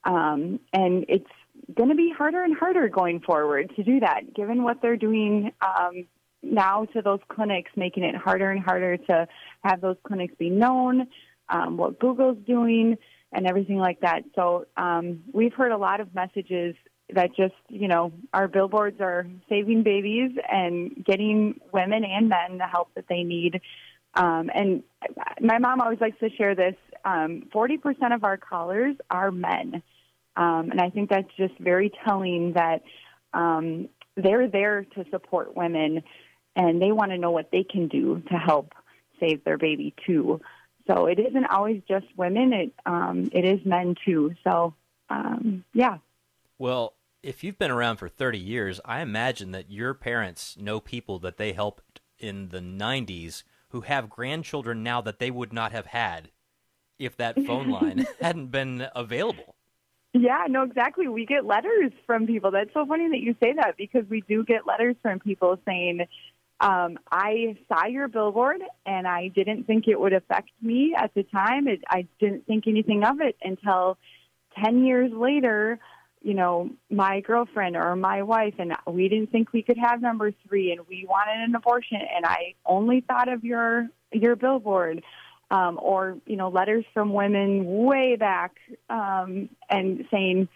Um, 0.05 0.61
and 0.73 1.05
it's 1.09 1.31
going 1.75 1.89
to 1.89 1.95
be 1.95 2.13
harder 2.17 2.43
and 2.43 2.57
harder 2.57 2.89
going 2.89 3.21
forward 3.21 3.73
to 3.77 3.83
do 3.83 4.01
that, 4.01 4.35
given 4.35 4.63
what 4.63 4.83
they're 4.83 4.97
doing 4.97 5.53
um, 5.61 6.07
now 6.43 6.85
to 6.87 7.03
those 7.03 7.21
clinics, 7.29 7.71
making 7.77 8.05
it 8.05 8.15
harder 8.15 8.51
and 8.51 8.63
harder 8.63 8.97
to 8.97 9.29
have 9.63 9.81
those 9.81 9.97
clinics 10.07 10.35
be 10.39 10.51
known, 10.51 11.09
um, 11.49 11.77
what 11.77 11.99
Google's 11.99 12.39
doing, 12.47 12.97
and 13.33 13.47
everything 13.47 13.79
like 13.79 14.01
that. 14.01 14.25
So 14.35 14.67
um, 14.77 15.25
we've 15.33 15.53
heard 15.53 15.73
a 15.73 15.77
lot 15.77 16.01
of 16.01 16.15
messages 16.15 16.75
that 17.13 17.37
just, 17.37 17.55
you 17.69 17.89
know, 17.89 18.13
our 18.33 18.49
billboards 18.49 19.01
are 19.01 19.27
saving 19.49 19.83
babies 19.83 20.33
and 20.51 21.05
getting 21.05 21.61
women 21.73 22.05
and 22.05 22.29
men 22.29 22.59
the 22.59 22.67
help 22.67 22.89
that 22.95 23.05
they 23.09 23.23
need. 23.23 23.61
Um, 24.15 24.51
and 24.53 24.83
my 25.41 25.59
mom 25.59 25.81
always 25.81 26.01
likes 26.01 26.19
to 26.21 26.31
share 26.31 26.55
this 26.55 26.75
um, 27.05 27.45
40% 27.55 28.15
of 28.15 28.25
our 28.25 28.37
callers 28.37 28.97
are 29.11 29.31
men. 29.31 29.83
Um, 30.37 30.71
and 30.71 30.81
I 30.81 30.91
think 30.91 31.09
that's 31.09 31.29
just 31.37 31.57
very 31.59 31.93
telling 32.05 32.55
that 32.55 32.83
um, 33.33 33.89
they're 34.17 34.49
there 34.49 34.85
to 34.85 35.05
support 35.11 35.57
women 35.57 36.03
and 36.57 36.81
they 36.81 36.91
want 36.91 37.13
to 37.13 37.19
know 37.19 37.31
what 37.31 37.51
they 37.51 37.63
can 37.63 37.89
do 37.89 38.23
to 38.31 38.35
help 38.35 38.73
save 39.21 39.45
their 39.45 39.59
baby 39.59 39.95
too. 40.07 40.41
So 40.87 41.07
it 41.07 41.19
isn't 41.19 41.47
always 41.47 41.83
just 41.89 42.07
women; 42.17 42.53
it 42.53 42.73
um, 42.87 43.29
it 43.33 43.45
is 43.45 43.65
men 43.65 43.97
too. 44.05 44.35
So 44.45 44.75
um, 45.11 45.65
yeah. 45.73 45.99
Well, 46.59 46.95
if 47.23 47.43
you've 47.43 47.59
been 47.59 47.71
around 47.71 47.97
for 47.97 48.09
30 48.09 48.39
years, 48.39 48.81
I 48.85 49.01
imagine 49.01 49.51
that 49.51 49.71
your 49.71 49.95
parents 49.95 50.57
know 50.57 50.81
people 50.81 51.19
that 51.21 51.37
they 51.37 51.53
helped 51.53 52.01
in 52.19 52.49
the 52.49 52.61
90s 52.61 53.43
who 53.71 53.83
have 53.83 54.09
grandchildren 54.09 54.83
now 54.83 55.01
that 55.01 55.19
they 55.19 55.31
would 55.31 55.53
not 55.53 55.73
have 55.73 55.87
had 55.87 56.31
if 56.99 57.17
that 57.17 57.45
phone 57.45 57.69
line 57.71 58.07
hadn't 58.21 58.53
been 58.53 58.87
available. 58.95 59.56
Yeah, 60.19 60.47
no, 60.49 60.63
exactly. 60.63 61.09
We 61.09 61.27
get 61.27 61.45
letters 61.45 61.93
from 62.07 62.27
people. 62.27 62.51
That's 62.51 62.73
so 62.73 62.87
funny 62.87 63.09
that 63.11 63.19
you 63.19 63.35
say 63.43 63.53
that 63.55 63.77
because 63.77 64.09
we 64.09 64.23
do 64.23 64.45
get 64.45 64.67
letters 64.67 64.97
from 65.03 65.19
people 65.19 65.59
saying, 65.67 66.07
um, 66.61 66.99
I 67.13 67.59
saw 67.69 67.85
your 67.85 68.09
billboard 68.09 68.63
and 68.87 69.07
I 69.07 69.29
didn't 69.29 69.65
think 69.65 69.89
it 69.89 70.01
would 70.01 70.15
affect 70.15 70.51
me 70.63 70.95
at 70.97 71.13
the 71.15 71.23
time. 71.23 71.69
It, 71.69 71.83
I 71.91 72.07
didn't 72.19 72.47
think 72.47 72.67
anything 72.67 73.05
of 73.05 73.21
it 73.21 73.37
until 73.43 73.99
10 74.65 74.87
years 74.87 75.13
later, 75.13 75.79
you 76.23 76.33
know, 76.33 76.71
my 76.91 77.21
girlfriend 77.21 77.77
or 77.77 77.95
my 77.95 78.23
wife 78.23 78.55
and 78.59 78.73
we 78.87 79.11
didn't 79.11 79.31
think 79.31 79.53
we 79.53 79.63
could 79.63 79.77
have 79.77 80.01
number 80.01 80.33
three 80.49 80.73
and 80.73 80.89
we 80.89 81.05
wanted 81.07 81.45
an 81.47 81.55
abortion 81.55 81.99
and 82.01 82.25
I 82.25 82.55
only 82.65 83.03
thought 83.03 83.31
of 83.31 83.45
your, 83.45 83.89
your 84.13 84.35
billboard. 84.35 85.03
Um, 85.49 85.79
or, 85.81 86.19
you 86.27 86.35
know, 86.35 86.49
letters 86.49 86.85
from 86.93 87.13
women 87.13 87.85
way 87.85 88.17
back 88.17 88.57
um, 88.91 89.49
and 89.71 90.05
saying, 90.11 90.49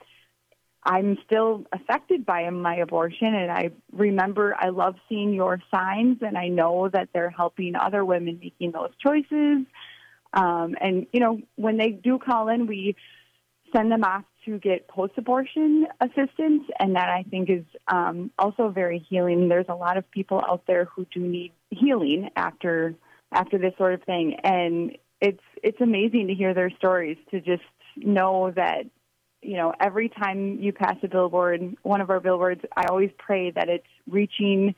I'm 0.82 1.18
still 1.26 1.64
affected 1.72 2.24
by 2.24 2.48
my 2.50 2.76
abortion, 2.76 3.34
and 3.34 3.52
I 3.52 3.70
remember 3.92 4.56
I 4.58 4.70
love 4.70 4.96
seeing 5.08 5.34
your 5.34 5.60
signs, 5.70 6.18
and 6.22 6.38
I 6.38 6.48
know 6.48 6.88
that 6.88 7.10
they're 7.12 7.30
helping 7.30 7.76
other 7.76 8.04
women 8.04 8.40
making 8.42 8.72
those 8.72 8.90
choices. 8.98 9.66
Um, 10.32 10.74
and 10.80 11.06
you 11.12 11.20
know, 11.20 11.40
when 11.56 11.76
they 11.76 11.90
do 11.90 12.18
call 12.18 12.48
in, 12.48 12.66
we 12.66 12.96
send 13.74 13.92
them 13.92 14.04
off 14.04 14.24
to 14.46 14.58
get 14.58 14.88
post-abortion 14.88 15.86
assistance, 16.00 16.64
and 16.78 16.96
that 16.96 17.10
I 17.10 17.24
think 17.30 17.50
is 17.50 17.64
um, 17.86 18.30
also 18.38 18.70
very 18.70 18.98
healing. 18.98 19.48
There's 19.48 19.66
a 19.68 19.74
lot 19.74 19.98
of 19.98 20.10
people 20.10 20.42
out 20.48 20.62
there 20.66 20.86
who 20.86 21.06
do 21.12 21.20
need 21.20 21.52
healing 21.68 22.30
after 22.36 22.94
after 23.32 23.58
this 23.58 23.72
sort 23.78 23.94
of 23.94 24.02
thing, 24.02 24.36
and 24.42 24.96
it's 25.20 25.42
it's 25.62 25.80
amazing 25.80 26.28
to 26.28 26.34
hear 26.34 26.54
their 26.54 26.70
stories 26.70 27.18
to 27.30 27.40
just 27.40 27.62
know 27.96 28.50
that 28.56 28.84
you 29.42 29.56
know, 29.56 29.72
every 29.80 30.08
time 30.08 30.58
you 30.60 30.72
pass 30.72 30.96
a 31.02 31.08
billboard, 31.08 31.76
one 31.82 32.00
of 32.00 32.10
our 32.10 32.20
billboards, 32.20 32.60
I 32.76 32.84
always 32.86 33.10
pray 33.18 33.50
that 33.50 33.68
it's 33.68 33.86
reaching 34.08 34.74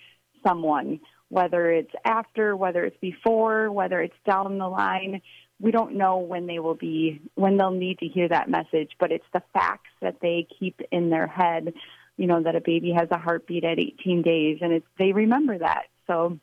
someone, 0.47 1.01
whether 1.29 1.71
it's 1.71 1.93
after, 2.05 2.57
whether 2.57 2.85
it's 2.85 2.97
before, 3.01 3.71
whether 3.73 4.01
it's 4.01 4.15
down 4.27 4.59
the 4.59 4.69
line. 4.69 5.21
We 5.61 5.71
don't 5.71 5.97
know 5.97 6.19
when 6.19 6.47
they 6.47 6.59
will 6.59 6.75
be, 6.75 7.21
when 7.35 7.57
they'll 7.57 7.71
need 7.71 7.99
to 8.01 8.07
hear 8.07 8.29
that 8.29 8.51
message, 8.51 8.91
but 8.99 9.13
it's 9.13 9.25
the 9.33 9.43
facts 9.53 9.91
that 10.01 10.21
they 10.21 10.47
keep 10.59 10.81
in 10.91 11.11
their 11.11 11.27
head, 11.27 11.75
you 12.17 12.27
know, 12.27 12.43
that 12.43 12.57
a 12.57 12.61
baby 12.61 12.93
has 12.97 13.09
a 13.11 13.19
heartbeat 13.19 13.65
at 13.65 13.79
18 13.79 14.23
days, 14.23 14.59
and 14.61 14.73
it's, 14.73 14.87
they 14.99 15.13
remember 15.13 15.59
that. 15.59 15.85
So, 16.07 16.39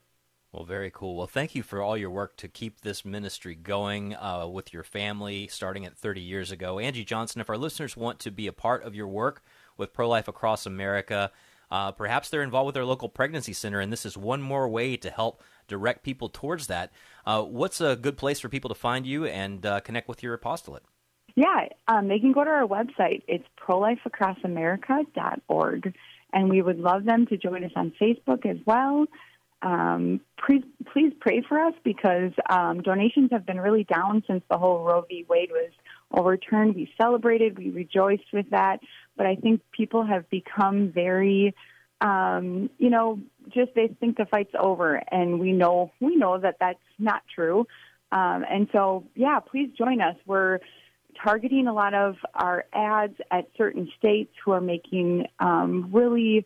well, 0.52 0.66
very 0.66 0.90
cool. 0.90 1.16
Well, 1.16 1.28
thank 1.28 1.54
you 1.54 1.62
for 1.62 1.80
all 1.82 1.96
your 1.96 2.10
work 2.10 2.36
to 2.38 2.48
keep 2.48 2.82
this 2.82 3.06
ministry 3.06 3.54
going 3.54 4.16
uh, 4.16 4.48
with 4.48 4.74
your 4.74 4.82
family, 4.84 5.48
starting 5.48 5.86
at 5.86 5.96
30 5.96 6.22
years 6.22 6.52
ago. 6.52 6.80
Angie 6.80 7.06
Johnson, 7.06 7.40
if 7.40 7.52
our 7.52 7.58
listeners 7.58 7.96
want 7.96 8.18
to 8.20 8.32
be 8.32 8.48
a 8.48 8.52
part 8.52 8.82
of 8.84 8.96
your 8.96 9.08
work 9.08 9.44
with 9.78 9.94
Pro 9.94 10.10
Life 10.10 10.28
Across 10.28 10.66
America, 10.66 11.32
uh, 11.70 11.92
perhaps 11.92 12.30
they're 12.30 12.42
involved 12.42 12.66
with 12.66 12.74
their 12.74 12.86
local 12.86 13.10
pregnancy 13.10 13.54
center, 13.54 13.80
and 13.80 13.94
this 13.94 14.08
is 14.08 14.18
one 14.18 14.42
more 14.42 14.68
way 14.68 14.98
to 14.98 15.12
help 15.12 15.44
direct 15.68 16.02
people 16.02 16.30
towards 16.30 16.66
that. 16.66 16.92
Uh, 17.28 17.44
what's 17.44 17.80
a 17.80 17.96
good 17.96 18.18
place 18.18 18.40
for 18.40 18.50
people 18.50 18.70
to 18.70 18.76
find 18.76 19.06
you 19.06 19.26
and 19.26 19.68
uh, 19.68 19.80
connect 19.82 20.08
with 20.08 20.24
your 20.24 20.34
apostolate? 20.34 20.82
Yeah, 21.36 21.68
um, 21.88 22.08
they 22.08 22.18
can 22.18 22.32
go 22.32 22.44
to 22.44 22.50
our 22.50 22.66
website. 22.66 23.22
It's 23.28 23.46
prolifeacrossamerica.org, 23.62 25.94
and 26.34 26.50
we 26.50 26.64
would 26.64 26.80
love 26.80 27.06
them 27.06 27.28
to 27.28 27.38
join 27.38 27.64
us 27.64 27.74
on 27.76 27.94
Facebook 28.02 28.48
as 28.48 28.58
well 28.66 29.06
um, 29.62 30.22
please, 30.46 30.64
please 30.94 31.14
pray 31.20 31.44
for 31.48 31.60
us 31.60 31.74
because 31.84 32.32
um, 32.50 32.82
donations 32.82 33.30
have 33.32 33.46
been 33.46 33.60
really 33.60 33.84
down 33.84 34.24
since 34.26 34.44
the 34.50 34.58
whole 34.58 34.84
Roe 34.84 35.06
v. 35.08 35.26
Wade 35.28 35.52
was 35.52 35.72
overturned. 36.12 36.76
We 36.76 36.92
celebrated, 37.00 37.58
we 37.58 37.70
rejoiced 37.70 38.32
with 38.32 38.50
that, 38.52 38.80
but 39.18 39.26
I 39.26 39.36
think 39.36 39.62
people 39.72 40.06
have 40.06 40.30
become 40.30 40.92
very, 40.94 41.54
um, 42.00 42.70
you 42.78 42.90
know, 42.90 43.20
just 43.54 43.74
they 43.76 43.88
think 44.00 44.18
the 44.18 44.26
fight's 44.26 44.54
over, 44.58 45.02
and 45.12 45.40
we 45.40 45.52
know 45.52 45.92
we 46.00 46.16
know 46.16 46.38
that 46.38 46.56
that's 46.60 46.80
not 46.98 47.24
true. 47.34 47.68
Um, 48.12 48.46
and 48.50 48.70
so, 48.72 49.06
yeah, 49.16 49.40
please 49.40 49.72
join 49.78 50.02
us. 50.02 50.16
We're 50.26 50.60
targeting 51.22 51.68
a 51.68 51.74
lot 51.74 51.94
of 51.94 52.16
our 52.34 52.66
ads 52.74 53.16
at 53.30 53.50
certain 53.58 53.92
states 53.98 54.32
who 54.44 54.52
are 54.52 54.62
making 54.62 55.28
um, 55.40 55.90
really 55.92 56.46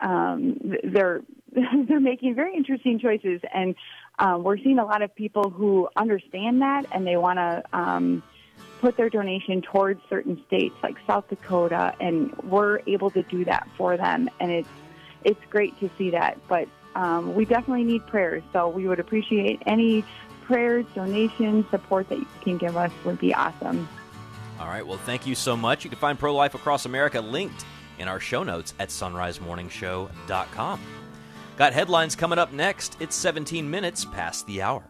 um, 0.00 0.58
they're 0.84 1.22
they're 1.88 2.00
making 2.00 2.34
very 2.34 2.56
interesting 2.56 2.98
choices, 2.98 3.40
and 3.52 3.74
um, 4.18 4.42
we're 4.42 4.58
seeing 4.58 4.78
a 4.78 4.84
lot 4.84 5.02
of 5.02 5.14
people 5.14 5.50
who 5.50 5.88
understand 5.96 6.62
that 6.62 6.86
and 6.92 7.06
they 7.06 7.16
want 7.16 7.38
to 7.38 7.62
um, 7.72 8.22
put 8.80 8.96
their 8.96 9.10
donation 9.10 9.62
towards 9.62 10.00
certain 10.08 10.42
states 10.46 10.74
like 10.82 10.96
South 11.06 11.28
Dakota, 11.28 11.94
and 12.00 12.34
we're 12.42 12.80
able 12.86 13.10
to 13.10 13.22
do 13.24 13.44
that 13.44 13.68
for 13.76 13.96
them, 13.96 14.30
and 14.40 14.50
it's 14.50 14.68
it's 15.24 15.40
great 15.50 15.78
to 15.80 15.90
see 15.98 16.10
that. 16.10 16.38
But 16.48 16.68
um, 16.94 17.34
we 17.34 17.44
definitely 17.44 17.84
need 17.84 18.06
prayers, 18.06 18.42
so 18.52 18.68
we 18.68 18.88
would 18.88 19.00
appreciate 19.00 19.62
any 19.66 20.04
prayers, 20.44 20.86
donations, 20.94 21.64
support 21.70 22.08
that 22.08 22.18
you 22.18 22.26
can 22.42 22.58
give 22.58 22.76
us 22.76 22.90
would 23.04 23.18
be 23.18 23.34
awesome. 23.34 23.88
All 24.58 24.68
right. 24.68 24.86
Well, 24.86 24.98
thank 24.98 25.26
you 25.26 25.34
so 25.34 25.56
much. 25.56 25.84
You 25.84 25.90
can 25.90 25.98
find 25.98 26.18
Pro 26.18 26.34
Life 26.34 26.54
Across 26.54 26.86
America 26.86 27.20
linked 27.20 27.64
in 27.98 28.08
our 28.08 28.20
show 28.20 28.42
notes 28.42 28.74
at 28.78 28.88
sunrisemorningshow.com. 28.88 30.80
Got 31.56 31.74
headlines 31.74 32.16
coming 32.16 32.38
up 32.38 32.52
next. 32.52 32.96
It's 33.00 33.14
17 33.16 33.68
minutes 33.68 34.04
past 34.04 34.46
the 34.46 34.62
hour. 34.62 34.84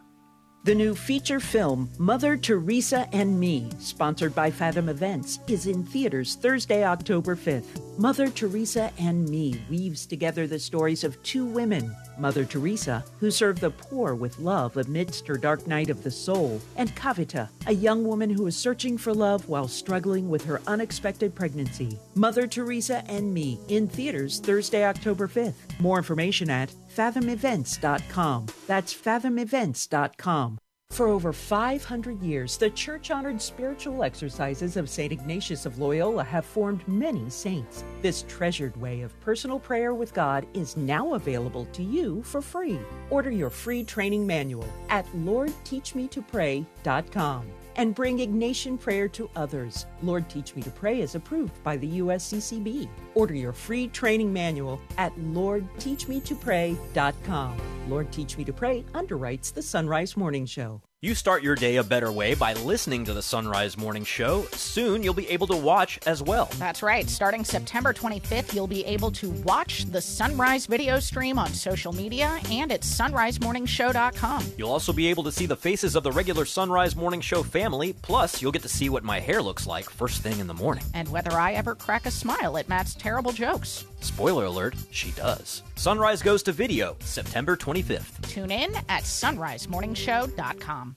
The 0.64 0.74
new 0.76 0.94
feature 0.94 1.40
film, 1.40 1.90
Mother 1.98 2.36
Teresa 2.36 3.08
and 3.12 3.40
Me, 3.40 3.68
sponsored 3.80 4.32
by 4.32 4.48
Fathom 4.52 4.88
Events, 4.88 5.40
is 5.48 5.66
in 5.66 5.82
theaters 5.82 6.36
Thursday, 6.36 6.84
October 6.84 7.34
5th. 7.34 7.98
Mother 7.98 8.28
Teresa 8.28 8.92
and 8.96 9.28
Me 9.28 9.60
weaves 9.68 10.06
together 10.06 10.46
the 10.46 10.60
stories 10.60 11.02
of 11.02 11.20
two 11.24 11.44
women 11.44 11.92
Mother 12.16 12.44
Teresa, 12.44 13.04
who 13.18 13.32
served 13.32 13.60
the 13.60 13.70
poor 13.70 14.14
with 14.14 14.38
love 14.38 14.76
amidst 14.76 15.26
her 15.26 15.36
dark 15.36 15.66
night 15.66 15.90
of 15.90 16.04
the 16.04 16.10
soul, 16.12 16.60
and 16.76 16.94
Kavita, 16.94 17.48
a 17.66 17.72
young 17.72 18.04
woman 18.04 18.30
who 18.30 18.46
is 18.46 18.56
searching 18.56 18.96
for 18.96 19.12
love 19.12 19.48
while 19.48 19.66
struggling 19.66 20.28
with 20.28 20.44
her 20.44 20.60
unexpected 20.68 21.34
pregnancy. 21.34 21.98
Mother 22.14 22.46
Teresa 22.46 23.02
and 23.08 23.34
Me 23.34 23.58
in 23.66 23.88
theaters 23.88 24.38
Thursday, 24.38 24.84
October 24.84 25.26
5th. 25.26 25.71
More 25.82 25.98
information 25.98 26.48
at 26.48 26.70
fathomevents.com. 26.70 28.46
That's 28.68 28.92
fathomevents.com. 28.92 30.58
For 30.92 31.08
over 31.08 31.32
500 31.32 32.22
years, 32.22 32.56
the 32.56 32.70
church 32.70 33.10
honored 33.10 33.42
spiritual 33.42 34.04
exercises 34.04 34.76
of 34.76 34.88
St. 34.88 35.10
Ignatius 35.10 35.66
of 35.66 35.80
Loyola 35.80 36.22
have 36.22 36.44
formed 36.44 36.86
many 36.86 37.28
saints. 37.30 37.82
This 38.00 38.24
treasured 38.28 38.76
way 38.76 39.00
of 39.00 39.18
personal 39.20 39.58
prayer 39.58 39.92
with 39.92 40.14
God 40.14 40.46
is 40.54 40.76
now 40.76 41.14
available 41.14 41.64
to 41.72 41.82
you 41.82 42.22
for 42.22 42.40
free. 42.40 42.78
Order 43.10 43.32
your 43.32 43.50
free 43.50 43.82
training 43.82 44.24
manual 44.24 44.68
at 44.88 45.04
LordTeachMeToPray.com 45.14 47.61
and 47.76 47.94
bring 47.94 48.18
Ignatian 48.18 48.80
prayer 48.80 49.08
to 49.08 49.30
others. 49.36 49.86
Lord 50.02 50.28
Teach 50.28 50.54
Me 50.54 50.60
to 50.62 50.70
Pray 50.70 51.00
is 51.00 51.14
approved 51.14 51.62
by 51.62 51.76
the 51.76 52.00
USCCB. 52.00 52.88
Order 53.14 53.34
your 53.34 53.52
free 53.52 53.88
training 53.88 54.32
manual 54.32 54.80
at 54.98 55.14
LordTeachMeToPray.com. 55.16 57.60
Lord 57.88 58.12
Teach 58.12 58.38
Me 58.38 58.44
to 58.44 58.52
Pray 58.52 58.84
underwrites 58.94 59.52
the 59.52 59.62
Sunrise 59.62 60.16
Morning 60.16 60.46
Show. 60.46 60.80
You 61.04 61.16
start 61.16 61.42
your 61.42 61.56
day 61.56 61.78
a 61.78 61.82
better 61.82 62.12
way 62.12 62.34
by 62.34 62.52
listening 62.52 63.04
to 63.06 63.12
the 63.12 63.22
Sunrise 63.22 63.76
Morning 63.76 64.04
Show. 64.04 64.44
Soon 64.52 65.02
you'll 65.02 65.14
be 65.14 65.28
able 65.30 65.48
to 65.48 65.56
watch 65.56 65.98
as 66.06 66.22
well. 66.22 66.48
That's 66.60 66.80
right. 66.80 67.10
Starting 67.10 67.42
September 67.42 67.92
25th, 67.92 68.54
you'll 68.54 68.68
be 68.68 68.84
able 68.84 69.10
to 69.10 69.30
watch 69.30 69.84
the 69.86 70.00
Sunrise 70.00 70.66
video 70.66 71.00
stream 71.00 71.40
on 71.40 71.48
social 71.48 71.92
media 71.92 72.38
and 72.52 72.70
at 72.70 72.82
sunrisemorningshow.com. 72.82 74.44
You'll 74.56 74.70
also 74.70 74.92
be 74.92 75.08
able 75.08 75.24
to 75.24 75.32
see 75.32 75.46
the 75.46 75.56
faces 75.56 75.96
of 75.96 76.04
the 76.04 76.12
regular 76.12 76.44
Sunrise 76.44 76.94
Morning 76.94 77.20
Show 77.20 77.42
family, 77.42 77.94
plus, 77.94 78.40
you'll 78.40 78.52
get 78.52 78.62
to 78.62 78.68
see 78.68 78.88
what 78.88 79.02
my 79.02 79.18
hair 79.18 79.42
looks 79.42 79.66
like 79.66 79.90
first 79.90 80.22
thing 80.22 80.38
in 80.38 80.46
the 80.46 80.54
morning. 80.54 80.84
And 80.94 81.08
whether 81.08 81.32
I 81.32 81.54
ever 81.54 81.74
crack 81.74 82.06
a 82.06 82.12
smile 82.12 82.56
at 82.58 82.68
Matt's 82.68 82.94
terrible 82.94 83.32
jokes. 83.32 83.86
Spoiler 83.98 84.44
alert, 84.44 84.76
she 84.92 85.10
does. 85.12 85.64
Sunrise 85.74 86.22
goes 86.22 86.44
to 86.44 86.52
video 86.52 86.96
September 87.00 87.56
25th. 87.56 88.28
Tune 88.28 88.52
in 88.52 88.76
at 88.88 89.02
sunrisemorningshow.com. 89.02 90.91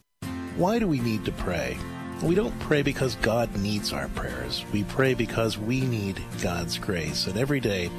Why 0.58 0.80
do 0.80 0.88
we 0.88 1.00
need 1.00 1.26
to 1.26 1.34
pray? 1.34 1.78
We 2.24 2.34
don't 2.34 2.58
pray 2.62 2.82
because 2.82 3.16
God 3.16 3.54
needs 3.58 3.92
our 3.92 4.08
prayers. 4.10 4.64
We 4.72 4.86
pray 4.86 5.14
because 5.14 5.58
we 5.58 5.82
need 5.82 6.22
God's 6.42 6.78
grace. 6.78 7.28
And 7.28 7.38
every 7.38 7.60
day, 7.60 7.90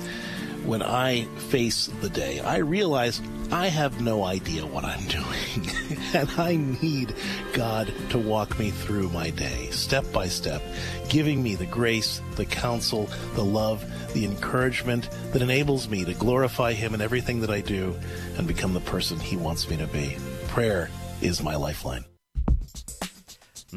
when 0.65 0.83
I 0.83 1.25
face 1.51 1.91
the 2.01 2.09
day, 2.09 2.41
I 2.41 2.59
realize 2.59 3.21
I 3.53 3.67
have 3.67 4.01
no 4.01 4.25
idea 4.25 4.65
what 4.65 4.85
I'm 4.85 5.05
doing. 5.07 5.71
and 6.15 6.31
I 6.39 6.57
need 6.57 7.15
God 7.53 7.93
to 8.09 8.19
walk 8.19 8.59
me 8.59 8.71
through 8.71 9.11
my 9.11 9.29
day, 9.29 9.69
step 9.71 10.11
by 10.11 10.27
step, 10.27 10.63
giving 11.11 11.43
me 11.43 11.57
the 11.57 11.67
grace, 11.67 12.23
the 12.37 12.47
counsel, 12.47 13.11
the 13.35 13.45
love, 13.45 13.85
the 14.15 14.25
encouragement 14.25 15.11
that 15.35 15.43
enables 15.43 15.91
me 15.91 16.07
to 16.07 16.15
glorify 16.15 16.73
Him 16.73 16.95
in 16.95 17.03
everything 17.03 17.41
that 17.41 17.51
I 17.51 17.61
do 17.61 17.95
and 18.39 18.49
become 18.49 18.73
the 18.73 18.81
person 18.81 19.21
He 19.21 19.37
wants 19.37 19.69
me 19.69 19.77
to 19.77 19.87
be. 19.89 20.17
Prayer 20.49 20.89
is 21.21 21.43
my 21.43 21.55
lifeline. 21.55 22.07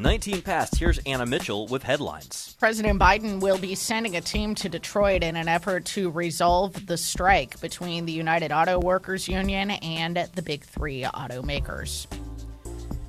19 0.00 0.40
past, 0.40 0.78
here's 0.78 0.98
Anna 1.04 1.26
Mitchell 1.26 1.66
with 1.66 1.82
headlines. 1.82 2.56
President 2.58 2.98
Biden 2.98 3.38
will 3.38 3.58
be 3.58 3.74
sending 3.74 4.16
a 4.16 4.20
team 4.22 4.54
to 4.54 4.68
Detroit 4.68 5.22
in 5.22 5.36
an 5.36 5.46
effort 5.46 5.84
to 5.86 6.10
resolve 6.10 6.86
the 6.86 6.96
strike 6.96 7.60
between 7.60 8.06
the 8.06 8.12
United 8.12 8.50
Auto 8.50 8.78
Workers 8.78 9.28
Union 9.28 9.70
and 9.70 10.16
the 10.34 10.40
big 10.40 10.64
three 10.64 11.02
automakers. 11.02 12.06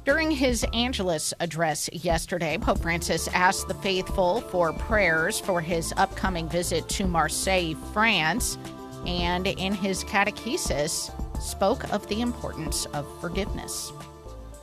During 0.03 0.31
his 0.31 0.65
Angelus 0.73 1.33
address 1.39 1.89
yesterday, 1.93 2.57
Pope 2.57 2.79
Francis 2.79 3.29
asked 3.29 3.69
the 3.69 3.75
faithful 3.75 4.41
for 4.41 4.73
prayers 4.73 5.39
for 5.39 5.61
his 5.61 5.93
upcoming 5.95 6.49
visit 6.49 6.89
to 6.89 7.07
Marseille, 7.07 7.75
France, 7.93 8.57
and 9.05 9.47
in 9.47 9.73
his 9.73 10.03
catechesis, 10.03 11.09
spoke 11.41 11.89
of 11.93 12.05
the 12.07 12.19
importance 12.19 12.85
of 12.87 13.07
forgiveness. 13.21 13.93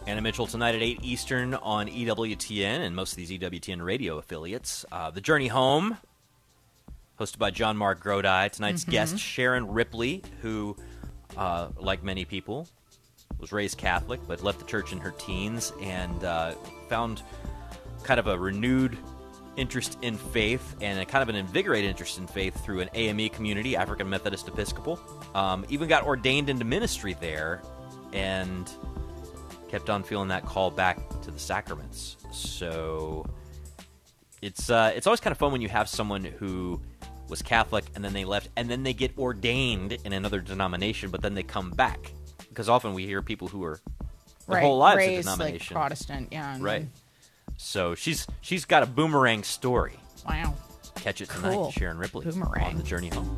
Anna 0.09 0.23
Mitchell 0.23 0.47
tonight 0.47 0.75
at 0.75 0.81
8 0.81 1.01
Eastern 1.03 1.53
on 1.53 1.87
EWTN 1.87 2.63
and 2.81 2.97
most 2.97 3.13
of 3.13 3.17
these 3.19 3.31
EWTN 3.31 3.85
radio 3.85 4.17
affiliates. 4.17 4.87
Uh, 4.91 5.11
the 5.11 5.21
Journey 5.21 5.49
Home, 5.49 5.99
hosted 7.21 7.37
by 7.39 7.51
JonMarc 7.51 7.97
Grodi. 7.99 8.49
Tonight's 8.51 8.83
Mm-hmm. 8.85 8.89
Mhm. 8.91 8.93
guest, 8.93 9.19
Sharon 9.19 9.69
Ripley, 9.71 10.23
who, 10.41 10.77
uh, 11.37 11.69
like 11.79 12.03
many 12.03 12.25
people, 12.25 12.67
was 13.39 13.53
raised 13.53 13.77
Catholic 13.77 14.19
but 14.27 14.43
left 14.43 14.61
the 14.61 14.65
church 14.65 14.93
in 14.93 14.99
her 14.99 15.11
teens 15.19 15.75
and 15.83 16.25
uh, 16.25 16.53
found 16.89 17.21
kind 18.03 18.19
of 18.19 18.29
a 18.29 18.39
renewed 18.39 18.97
interest 19.59 19.99
in 20.01 20.17
faith 20.17 20.75
and 20.81 20.99
a 21.01 21.05
kind 21.05 21.21
of 21.23 21.29
an 21.29 21.35
invigorated 21.37 21.91
interest 21.91 22.17
in 22.17 22.27
faith 22.27 22.65
through 22.65 22.81
an 22.81 22.89
AME 22.95 23.29
community, 23.29 23.77
African 23.77 24.09
Methodist 24.09 24.49
Episcopal. 24.49 24.99
Um, 25.35 25.67
even 25.69 25.87
got 25.87 26.07
ordained 26.07 26.49
into 26.49 26.65
ministry 26.65 27.15
there 27.21 27.61
and 28.15 28.71
kept 29.69 29.91
on 29.91 30.03
feeling 30.03 30.29
that 30.29 30.45
call 30.47 30.71
back 30.71 30.99
to 31.23 31.31
the 31.31 31.39
sacraments. 31.39 32.17
So 32.33 33.27
it's 34.43 34.71
uh, 34.71 34.93
it's 34.95 35.07
always 35.07 35.21
kind 35.21 35.33
of 35.33 35.39
fun 35.39 35.53
when 35.53 35.61
you 35.61 35.69
have 35.69 35.89
someone 35.89 36.25
who 36.25 36.81
was 37.29 37.43
Catholic 37.43 37.85
and 37.95 38.03
then 38.05 38.13
they 38.15 38.25
left 38.25 38.49
and 38.57 38.69
then 38.71 38.83
they 38.83 38.95
get 38.95 39.17
ordained 39.19 39.93
in 40.05 40.13
another 40.13 40.41
denomination, 40.41 41.11
but 41.11 41.21
then 41.23 41.35
they 41.35 41.43
come 41.43 41.71
back 41.71 42.13
because 42.49 42.69
often 42.69 42.95
we 42.95 43.05
hear 43.05 43.21
people 43.23 43.49
who 43.49 43.63
are 43.65 43.81
their 44.47 44.57
right, 44.57 44.63
whole 44.65 44.79
lives 44.79 44.97
a 44.97 44.99
raised 45.07 45.27
like 45.29 45.37
denomination, 45.37 45.75
Protestant, 45.75 46.29
yeah. 46.33 46.55
and 46.55 46.65
right? 46.65 46.81
then- 46.81 46.91
So 47.59 47.95
she's 47.95 48.27
she's 48.41 48.65
got 48.65 48.83
a 48.83 48.87
boomerang 48.87 49.43
story. 49.43 49.99
Wow. 50.27 50.55
Catch 50.97 51.21
it 51.21 51.29
tonight, 51.31 51.53
Cool. 51.53 51.71
Sharon 51.71 51.99
Ripley 51.99 52.25
Boomerang. 52.25 52.65
on 52.65 52.77
the 52.77 52.83
journey 52.83 53.09
home. 53.09 53.37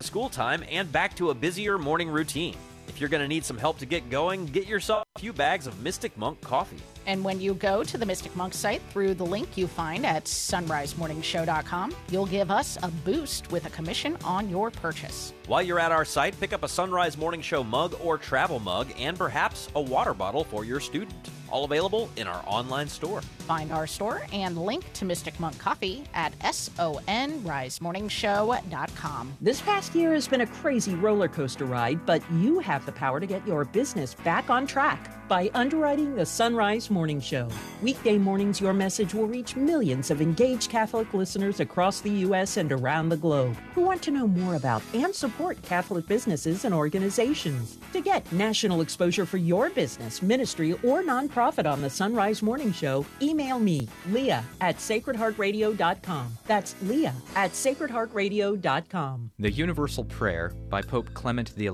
School 0.00 0.28
time 0.28 0.64
and 0.70 0.90
back 0.90 1.14
to 1.16 1.30
a 1.30 1.34
busier 1.34 1.76
morning 1.78 2.08
routine. 2.08 2.56
If 2.98 3.00
you're 3.00 3.10
going 3.10 3.22
to 3.22 3.28
need 3.28 3.44
some 3.44 3.58
help 3.58 3.78
to 3.78 3.86
get 3.86 4.10
going, 4.10 4.44
get 4.46 4.66
yourself 4.66 5.04
a 5.14 5.20
few 5.20 5.32
bags 5.32 5.68
of 5.68 5.82
Mystic 5.84 6.18
Monk 6.18 6.40
coffee. 6.40 6.80
And 7.08 7.24
when 7.24 7.40
you 7.40 7.54
go 7.54 7.82
to 7.82 7.96
the 7.96 8.04
Mystic 8.04 8.36
Monk 8.36 8.52
site 8.52 8.82
through 8.90 9.14
the 9.14 9.24
link 9.24 9.56
you 9.56 9.66
find 9.66 10.04
at 10.04 10.26
sunrisemorningshow.com, 10.26 11.94
you'll 12.10 12.26
give 12.26 12.50
us 12.50 12.76
a 12.82 12.88
boost 12.88 13.50
with 13.50 13.64
a 13.64 13.70
commission 13.70 14.18
on 14.24 14.50
your 14.50 14.70
purchase. 14.70 15.32
While 15.46 15.62
you're 15.62 15.78
at 15.78 15.90
our 15.90 16.04
site, 16.04 16.38
pick 16.38 16.52
up 16.52 16.64
a 16.64 16.68
Sunrise 16.68 17.16
Morning 17.16 17.40
Show 17.40 17.64
mug 17.64 17.96
or 18.04 18.18
travel 18.18 18.60
mug 18.60 18.88
and 18.98 19.16
perhaps 19.16 19.70
a 19.74 19.80
water 19.80 20.12
bottle 20.12 20.44
for 20.44 20.66
your 20.66 20.80
student. 20.80 21.30
All 21.48 21.64
available 21.64 22.10
in 22.16 22.26
our 22.26 22.44
online 22.46 22.88
store. 22.88 23.22
Find 23.22 23.72
our 23.72 23.86
store 23.86 24.26
and 24.34 24.58
link 24.58 24.92
to 24.92 25.06
Mystic 25.06 25.40
Monk 25.40 25.58
Coffee 25.58 26.04
at 26.12 26.38
sunrisemorningshow.com. 26.40 29.36
This 29.40 29.62
past 29.62 29.94
year 29.94 30.12
has 30.12 30.28
been 30.28 30.42
a 30.42 30.46
crazy 30.46 30.94
roller 30.94 31.28
coaster 31.28 31.64
ride, 31.64 32.04
but 32.04 32.22
you 32.32 32.58
have 32.58 32.84
the 32.84 32.92
power 32.92 33.18
to 33.18 33.24
get 33.24 33.46
your 33.46 33.64
business 33.64 34.12
back 34.12 34.50
on 34.50 34.66
track 34.66 35.17
by 35.28 35.50
underwriting 35.54 36.14
the 36.14 36.24
Sunrise 36.24 36.90
Morning 36.90 37.20
Show. 37.20 37.48
Weekday 37.82 38.16
mornings, 38.18 38.60
your 38.60 38.72
message 38.72 39.14
will 39.14 39.26
reach 39.26 39.54
millions 39.54 40.10
of 40.10 40.22
engaged 40.22 40.70
Catholic 40.70 41.12
listeners 41.12 41.60
across 41.60 42.00
the 42.00 42.10
U.S. 42.10 42.56
and 42.56 42.72
around 42.72 43.10
the 43.10 43.16
globe 43.16 43.56
who 43.74 43.82
want 43.82 44.02
to 44.02 44.10
know 44.10 44.26
more 44.26 44.54
about 44.54 44.82
and 44.94 45.14
support 45.14 45.60
Catholic 45.62 46.06
businesses 46.06 46.64
and 46.64 46.74
organizations. 46.74 47.78
To 47.92 48.00
get 48.00 48.30
national 48.32 48.80
exposure 48.80 49.26
for 49.26 49.36
your 49.36 49.70
business, 49.70 50.22
ministry, 50.22 50.72
or 50.82 51.02
nonprofit 51.02 51.70
on 51.70 51.82
the 51.82 51.90
Sunrise 51.90 52.42
Morning 52.42 52.72
Show, 52.72 53.04
email 53.20 53.58
me, 53.58 53.86
Leah 54.10 54.44
at 54.60 54.76
sacredheartradio.com. 54.76 56.38
That's 56.46 56.74
Leah 56.82 57.14
at 57.36 57.52
sacredheartradio.com. 57.52 59.30
The 59.38 59.50
Universal 59.52 60.04
Prayer 60.04 60.52
by 60.70 60.82
Pope 60.82 61.12
Clement 61.14 61.52
XI. 61.58 61.70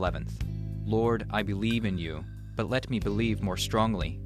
Lord, 0.84 1.26
I 1.30 1.42
believe 1.42 1.84
in 1.84 1.96
you, 1.96 2.24
but 2.56 2.70
let 2.70 2.88
me 2.90 2.98
believe 2.98 3.42
more 3.42 3.56
strongly. 3.56 4.20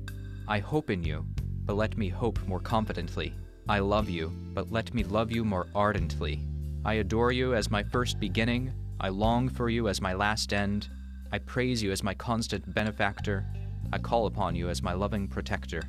I 0.46 0.59
hope 0.59 0.90
in 0.90 1.02
you, 1.02 1.26
but 1.64 1.76
let 1.76 1.96
me 1.96 2.09
hope 2.09 2.38
more 2.46 2.60
confidently. 2.60 3.34
I 3.68 3.80
love 3.80 4.09
you, 4.09 4.28
but 4.55 4.70
let 4.70 4.94
me 4.94 5.05
love 5.05 5.30
you 5.30 5.44
more 5.44 5.66
ardently. 5.74 6.46
I 6.84 6.94
adore 6.94 7.32
you 7.32 7.55
as 7.55 7.70
my 7.70 7.82
first 7.82 8.18
beginning. 8.18 8.72
I 9.00 9.10
long 9.10 9.48
for 9.48 9.68
you 9.68 9.88
as 9.88 10.00
my 10.00 10.14
last 10.14 10.52
end. 10.52 10.88
I 11.32 11.38
praise 11.38 11.82
you 11.82 11.92
as 11.92 12.02
my 12.02 12.14
constant 12.14 12.74
benefactor. 12.74 13.46
I 13.92 13.98
call 13.98 14.26
upon 14.26 14.55
you 14.55 14.68
as 14.68 14.82
my 14.82 14.94
loving 14.94 15.28
protector. 15.28 15.82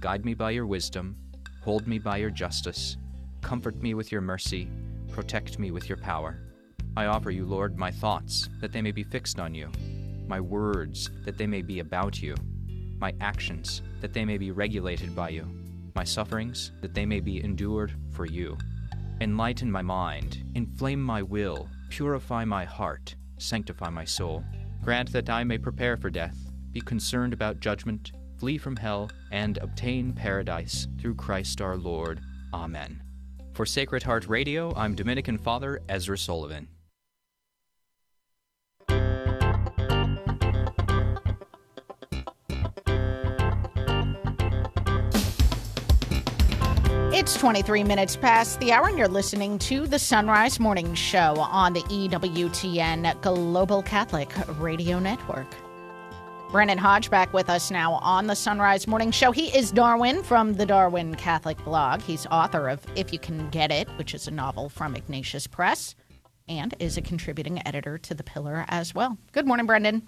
Guide 0.00 0.24
me 0.24 0.34
by 0.34 0.52
your 0.52 0.66
wisdom. 0.66 1.16
Hold 1.62 1.86
me 1.86 1.98
by 1.98 2.18
your 2.18 2.30
justice. 2.30 2.96
Comfort 3.42 3.82
me 3.82 3.94
with 3.94 4.10
your 4.10 4.20
mercy, 4.20 4.68
protect 5.12 5.58
me 5.58 5.70
with 5.70 5.88
your 5.88 5.98
power. 5.98 6.38
I 6.96 7.06
offer 7.06 7.30
you, 7.30 7.44
Lord, 7.44 7.78
my 7.78 7.90
thoughts, 7.90 8.48
that 8.60 8.72
they 8.72 8.82
may 8.82 8.92
be 8.92 9.04
fixed 9.04 9.38
on 9.38 9.54
you, 9.54 9.70
my 10.28 10.40
words, 10.40 11.10
that 11.24 11.38
they 11.38 11.46
may 11.46 11.62
be 11.62 11.80
about 11.80 12.22
you, 12.22 12.34
my 12.98 13.12
actions, 13.20 13.82
that 14.00 14.12
they 14.12 14.24
may 14.24 14.38
be 14.38 14.50
regulated 14.50 15.14
by 15.14 15.30
you, 15.30 15.46
my 15.94 16.04
sufferings, 16.04 16.72
that 16.80 16.94
they 16.94 17.06
may 17.06 17.20
be 17.20 17.42
endured 17.42 17.92
for 18.12 18.26
you. 18.26 18.56
Enlighten 19.20 19.70
my 19.70 19.82
mind, 19.82 20.44
inflame 20.54 21.02
my 21.02 21.22
will, 21.22 21.68
purify 21.88 22.44
my 22.44 22.64
heart, 22.64 23.14
sanctify 23.38 23.88
my 23.90 24.04
soul. 24.04 24.44
Grant 24.82 25.12
that 25.12 25.30
I 25.30 25.42
may 25.44 25.58
prepare 25.58 25.96
for 25.96 26.10
death, 26.10 26.36
be 26.72 26.80
concerned 26.80 27.32
about 27.32 27.60
judgment, 27.60 28.12
flee 28.38 28.58
from 28.58 28.76
hell, 28.76 29.10
and 29.32 29.58
obtain 29.58 30.12
paradise 30.12 30.86
through 31.00 31.14
Christ 31.14 31.60
our 31.60 31.76
Lord. 31.76 32.20
Amen. 32.52 33.02
For 33.54 33.64
Sacred 33.64 34.02
Heart 34.02 34.28
Radio, 34.28 34.74
I'm 34.76 34.94
Dominican 34.94 35.38
Father 35.38 35.80
Ezra 35.88 36.18
Sullivan. 36.18 36.68
It's 47.16 47.34
23 47.38 47.82
minutes 47.82 48.14
past 48.14 48.60
the 48.60 48.72
hour, 48.72 48.88
and 48.88 48.98
you're 48.98 49.08
listening 49.08 49.58
to 49.60 49.86
the 49.86 49.98
Sunrise 49.98 50.60
Morning 50.60 50.92
Show 50.94 51.38
on 51.38 51.72
the 51.72 51.80
EWTN 51.84 53.22
Global 53.22 53.82
Catholic 53.82 54.30
Radio 54.58 54.98
Network. 54.98 55.46
Brendan 56.52 56.76
Hodge 56.76 57.08
back 57.08 57.32
with 57.32 57.48
us 57.48 57.70
now 57.70 57.94
on 58.02 58.26
the 58.26 58.36
Sunrise 58.36 58.86
Morning 58.86 59.10
Show. 59.10 59.32
He 59.32 59.46
is 59.56 59.72
Darwin 59.72 60.22
from 60.22 60.52
the 60.52 60.66
Darwin 60.66 61.14
Catholic 61.14 61.56
blog. 61.64 62.02
He's 62.02 62.26
author 62.26 62.68
of 62.68 62.84
If 62.96 63.14
You 63.14 63.18
Can 63.18 63.48
Get 63.48 63.72
It, 63.72 63.88
which 63.96 64.12
is 64.12 64.28
a 64.28 64.30
novel 64.30 64.68
from 64.68 64.94
Ignatius 64.94 65.46
Press, 65.46 65.94
and 66.50 66.74
is 66.78 66.98
a 66.98 67.02
contributing 67.02 67.66
editor 67.66 67.96
to 67.96 68.12
The 68.12 68.24
Pillar 68.24 68.66
as 68.68 68.94
well. 68.94 69.16
Good 69.32 69.46
morning, 69.46 69.64
Brendan. 69.64 70.06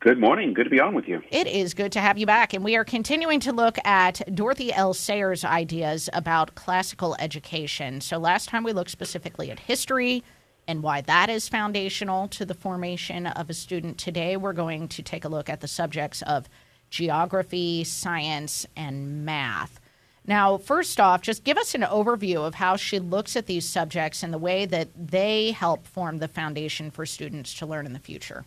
Good 0.00 0.18
morning. 0.18 0.52
Good 0.52 0.64
to 0.64 0.70
be 0.70 0.78
on 0.78 0.94
with 0.94 1.08
you. 1.08 1.22
It 1.30 1.46
is 1.46 1.72
good 1.72 1.90
to 1.92 2.00
have 2.00 2.18
you 2.18 2.26
back. 2.26 2.52
And 2.52 2.62
we 2.62 2.76
are 2.76 2.84
continuing 2.84 3.40
to 3.40 3.52
look 3.52 3.78
at 3.84 4.22
Dorothy 4.34 4.72
L. 4.72 4.92
Sayers' 4.92 5.42
ideas 5.42 6.10
about 6.12 6.54
classical 6.54 7.16
education. 7.18 8.02
So 8.02 8.18
last 8.18 8.48
time 8.48 8.62
we 8.62 8.74
looked 8.74 8.90
specifically 8.90 9.50
at 9.50 9.58
history 9.58 10.22
and 10.68 10.82
why 10.82 11.00
that 11.00 11.30
is 11.30 11.48
foundational 11.48 12.28
to 12.28 12.44
the 12.44 12.54
formation 12.54 13.26
of 13.26 13.48
a 13.48 13.54
student. 13.54 13.96
Today 13.96 14.36
we're 14.36 14.52
going 14.52 14.86
to 14.88 15.02
take 15.02 15.24
a 15.24 15.28
look 15.28 15.48
at 15.48 15.60
the 15.60 15.68
subjects 15.68 16.20
of 16.22 16.46
geography, 16.90 17.82
science, 17.82 18.66
and 18.76 19.24
math. 19.24 19.80
Now, 20.26 20.58
first 20.58 21.00
off, 21.00 21.22
just 21.22 21.42
give 21.42 21.56
us 21.56 21.74
an 21.74 21.82
overview 21.82 22.46
of 22.46 22.56
how 22.56 22.76
she 22.76 22.98
looks 22.98 23.34
at 23.34 23.46
these 23.46 23.66
subjects 23.66 24.22
and 24.22 24.32
the 24.32 24.38
way 24.38 24.66
that 24.66 24.88
they 24.94 25.52
help 25.52 25.86
form 25.86 26.18
the 26.18 26.28
foundation 26.28 26.90
for 26.90 27.06
students 27.06 27.54
to 27.54 27.66
learn 27.66 27.86
in 27.86 27.92
the 27.92 27.98
future. 27.98 28.44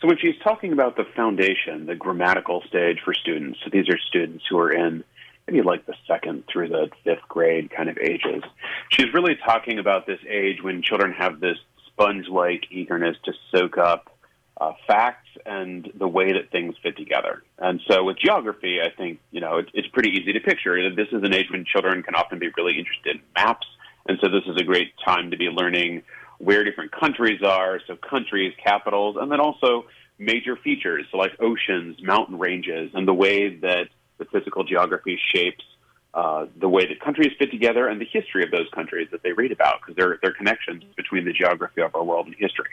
So 0.00 0.08
when 0.08 0.16
she's 0.18 0.38
talking 0.42 0.72
about 0.72 0.96
the 0.96 1.04
foundation, 1.14 1.86
the 1.86 1.94
grammatical 1.94 2.62
stage 2.66 3.00
for 3.04 3.12
students, 3.12 3.58
so 3.62 3.70
these 3.70 3.88
are 3.88 3.98
students 3.98 4.44
who 4.48 4.58
are 4.58 4.72
in 4.72 5.04
maybe 5.46 5.62
like 5.62 5.84
the 5.84 5.94
second 6.06 6.44
through 6.50 6.68
the 6.68 6.90
fifth 7.04 7.28
grade 7.28 7.70
kind 7.70 7.88
of 7.88 7.98
ages. 7.98 8.42
She's 8.90 9.12
really 9.12 9.36
talking 9.44 9.78
about 9.78 10.06
this 10.06 10.20
age 10.28 10.62
when 10.62 10.82
children 10.82 11.12
have 11.12 11.40
this 11.40 11.58
sponge-like 11.88 12.66
eagerness 12.70 13.16
to 13.24 13.32
soak 13.50 13.76
up 13.76 14.16
uh, 14.58 14.72
facts 14.86 15.28
and 15.44 15.90
the 15.94 16.08
way 16.08 16.32
that 16.32 16.50
things 16.50 16.76
fit 16.82 16.96
together. 16.96 17.42
And 17.58 17.80
so 17.88 18.04
with 18.04 18.18
geography, 18.18 18.78
I 18.80 18.90
think, 18.90 19.18
you 19.30 19.40
know, 19.40 19.58
it, 19.58 19.70
it's 19.74 19.88
pretty 19.88 20.10
easy 20.10 20.32
to 20.32 20.40
picture. 20.40 20.94
This 20.94 21.08
is 21.12 21.22
an 21.22 21.34
age 21.34 21.50
when 21.50 21.64
children 21.64 22.02
can 22.02 22.14
often 22.14 22.38
be 22.38 22.48
really 22.56 22.78
interested 22.78 23.16
in 23.16 23.22
maps. 23.34 23.66
And 24.06 24.18
so 24.20 24.28
this 24.28 24.44
is 24.46 24.56
a 24.56 24.64
great 24.64 24.92
time 25.04 25.30
to 25.30 25.36
be 25.36 25.46
learning 25.46 26.02
where 26.40 26.64
different 26.64 26.90
countries 26.90 27.42
are, 27.42 27.80
so 27.86 27.96
countries, 27.96 28.54
capitals, 28.64 29.16
and 29.20 29.30
then 29.30 29.40
also 29.40 29.84
major 30.18 30.56
features, 30.56 31.04
so 31.10 31.18
like 31.18 31.32
oceans, 31.40 31.98
mountain 32.02 32.38
ranges, 32.38 32.90
and 32.94 33.06
the 33.06 33.14
way 33.14 33.56
that 33.56 33.88
the 34.18 34.24
physical 34.24 34.64
geography 34.64 35.18
shapes 35.32 35.64
uh, 36.12 36.46
the 36.58 36.68
way 36.68 36.86
that 36.86 36.98
countries 36.98 37.30
fit 37.38 37.50
together 37.52 37.86
and 37.86 38.00
the 38.00 38.06
history 38.10 38.42
of 38.42 38.50
those 38.50 38.66
countries 38.74 39.06
that 39.12 39.22
they 39.22 39.32
read 39.32 39.52
about, 39.52 39.80
because 39.80 39.94
there 39.96 40.18
are 40.24 40.32
connections 40.32 40.82
between 40.96 41.24
the 41.24 41.32
geography 41.32 41.82
of 41.82 41.94
our 41.94 42.02
world 42.02 42.26
and 42.26 42.34
history. 42.36 42.70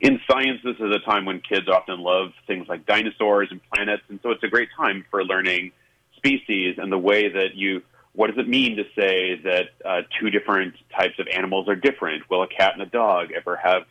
In 0.00 0.18
science, 0.30 0.60
this 0.64 0.76
is 0.76 0.94
a 0.94 0.98
time 1.00 1.26
when 1.26 1.40
kids 1.40 1.68
often 1.68 2.00
love 2.00 2.32
things 2.46 2.68
like 2.68 2.86
dinosaurs 2.86 3.48
and 3.50 3.60
planets, 3.74 4.02
and 4.08 4.18
so 4.22 4.30
it's 4.30 4.42
a 4.44 4.48
great 4.48 4.68
time 4.76 5.04
for 5.10 5.22
learning 5.24 5.72
species 6.16 6.76
and 6.78 6.90
the 6.90 6.98
way 6.98 7.28
that 7.28 7.54
you 7.54 7.82
what 8.20 8.26
does 8.26 8.38
it 8.38 8.48
mean 8.50 8.76
to 8.76 8.84
say 8.94 9.40
that 9.44 9.70
uh, 9.82 10.02
two 10.20 10.28
different 10.28 10.74
types 10.94 11.18
of 11.18 11.26
animals 11.34 11.66
are 11.70 11.74
different? 11.74 12.28
Will 12.28 12.42
a 12.42 12.48
cat 12.48 12.74
and 12.74 12.82
a 12.82 12.86
dog 12.86 13.28
ever 13.34 13.56
have 13.56 13.84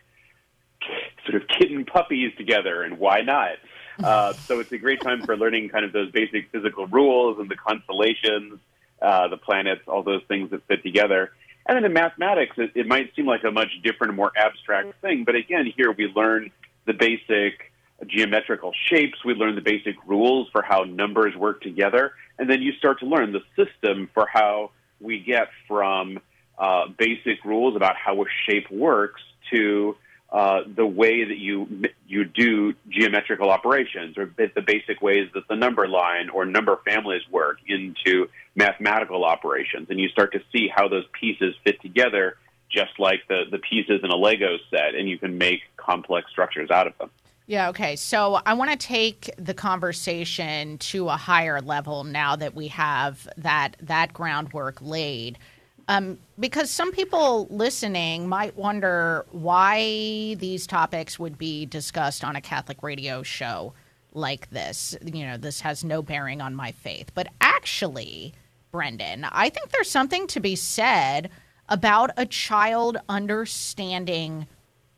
sort 1.28 1.42
of 1.42 1.48
kitten 1.48 1.84
puppies 1.84 2.32
together, 2.38 2.84
and 2.84 3.00
why 3.00 3.22
not? 3.22 3.54
Uh, 4.02 4.32
so 4.32 4.62
it's 4.62 4.72
a 4.72 4.78
great 4.78 5.02
time 5.02 5.22
for 5.26 5.36
learning 5.36 5.68
kind 5.68 5.84
of 5.84 5.92
those 5.92 6.10
basic 6.12 6.50
physical 6.54 6.88
rules 6.88 7.38
and 7.38 7.52
the 7.52 7.56
constellations, 7.58 8.58
uh, 9.02 9.28
the 9.28 9.36
planets, 9.36 9.82
all 9.90 10.04
those 10.04 10.22
things 10.30 10.50
that 10.52 10.66
fit 10.68 10.82
together. 10.84 11.34
And 11.68 11.76
then 11.76 11.84
in 11.84 11.92
mathematics, 11.92 12.56
it, 12.58 12.72
it 12.76 12.88
might 12.88 13.14
seem 13.14 13.26
like 13.26 13.44
a 13.44 13.52
much 13.52 13.68
different, 13.84 14.14
more 14.14 14.32
abstract 14.38 15.02
thing, 15.02 15.26
but 15.26 15.36
again, 15.36 15.70
here 15.76 15.92
we 15.92 16.08
learn 16.16 16.50
the 16.86 16.94
basic 16.94 17.74
geometrical 18.08 18.72
shapes. 18.86 19.24
We 19.26 19.34
learn 19.34 19.56
the 19.56 19.62
basic 19.62 19.96
rules 20.06 20.48
for 20.54 20.62
how 20.62 20.84
numbers 20.84 21.36
work 21.36 21.62
together, 21.62 22.14
and 22.40 22.50
then 22.50 22.62
you 22.62 22.72
start 22.74 23.00
to 23.02 23.06
learn 23.06 23.34
the 23.34 23.42
system 23.56 24.10
for 24.14 24.26
how 24.26 24.72
we 25.00 25.20
get 25.20 25.50
from 25.68 26.20
uh, 26.58 26.88
basic 26.98 27.44
rules 27.46 27.76
about 27.76 27.96
how 27.96 28.22
a 28.22 28.26
shape 28.48 28.72
works 28.72 29.22
to 29.52 29.96
uh, 30.32 30.62
the 30.76 30.86
way 30.86 31.24
that 31.24 31.38
you 31.38 31.68
you 32.08 32.24
do 32.24 32.74
geometrical 32.88 33.50
operations, 33.50 34.18
or 34.18 34.32
the 34.38 34.62
basic 34.62 35.02
ways 35.02 35.28
that 35.34 35.48
the 35.48 35.56
number 35.56 35.88
line 35.88 36.30
or 36.30 36.46
number 36.46 36.80
families 36.86 37.24
work 37.32 37.58
into 37.68 38.28
mathematical 38.56 39.26
operations, 39.26 39.88
and 39.90 40.00
you 40.00 40.08
start 40.10 40.32
to 40.34 40.40
see 40.52 40.70
how 40.74 40.88
those 40.88 41.06
pieces 41.20 41.56
fit 41.64 41.82
together, 41.82 42.38
just 42.70 42.92
like 43.00 43.22
the 43.28 43.46
the 43.50 43.58
pieces 43.58 44.02
in 44.04 44.12
a 44.12 44.16
Lego 44.16 44.58
set, 44.70 44.94
and 44.94 45.10
you 45.10 45.18
can 45.18 45.38
make 45.40 45.62
complex 45.78 46.30
structures 46.30 46.70
out 46.70 46.86
of 46.86 46.96
them. 47.00 47.10
Yeah, 47.50 47.70
okay. 47.70 47.96
So 47.96 48.40
I 48.46 48.54
want 48.54 48.70
to 48.70 48.78
take 48.78 49.32
the 49.40 49.56
conversation 49.56 50.78
to 50.78 51.10
a 51.10 51.18
higher 51.18 51.62
level 51.62 52.04
now 52.04 52.36
that 52.36 52.54
we 52.54 52.68
have 52.68 53.28
that 53.38 53.76
that 53.82 54.14
groundwork 54.14 54.80
laid. 54.84 55.40
Um, 55.88 56.20
because 56.40 56.70
some 56.70 56.92
people 56.92 57.48
listening 57.50 58.28
might 58.28 58.56
wonder 58.56 59.26
why 59.32 60.36
these 60.36 60.68
topics 60.68 61.18
would 61.18 61.40
be 61.40 61.66
discussed 61.66 62.24
on 62.24 62.36
a 62.36 62.42
Catholic 62.42 62.84
radio 62.84 63.24
show 63.24 63.74
like 64.14 64.48
this. 64.52 64.96
You 65.04 65.26
know, 65.26 65.38
this 65.38 65.60
has 65.62 65.84
no 65.84 66.04
bearing 66.04 66.42
on 66.42 66.54
my 66.54 66.72
faith. 66.72 67.10
But 67.16 67.30
actually, 67.42 68.36
Brendan, 68.72 69.24
I 69.24 69.50
think 69.50 69.72
there's 69.72 69.90
something 69.90 70.28
to 70.28 70.40
be 70.40 70.56
said 70.56 71.32
about 71.68 72.12
a 72.16 72.28
child 72.28 72.98
understanding 73.10 74.46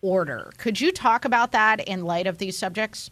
order. 0.01 0.51
Could 0.57 0.81
you 0.81 0.91
talk 0.91 1.25
about 1.25 1.51
that 1.51 1.79
in 1.87 2.03
light 2.03 2.27
of 2.27 2.37
these 2.37 2.57
subjects? 2.57 3.11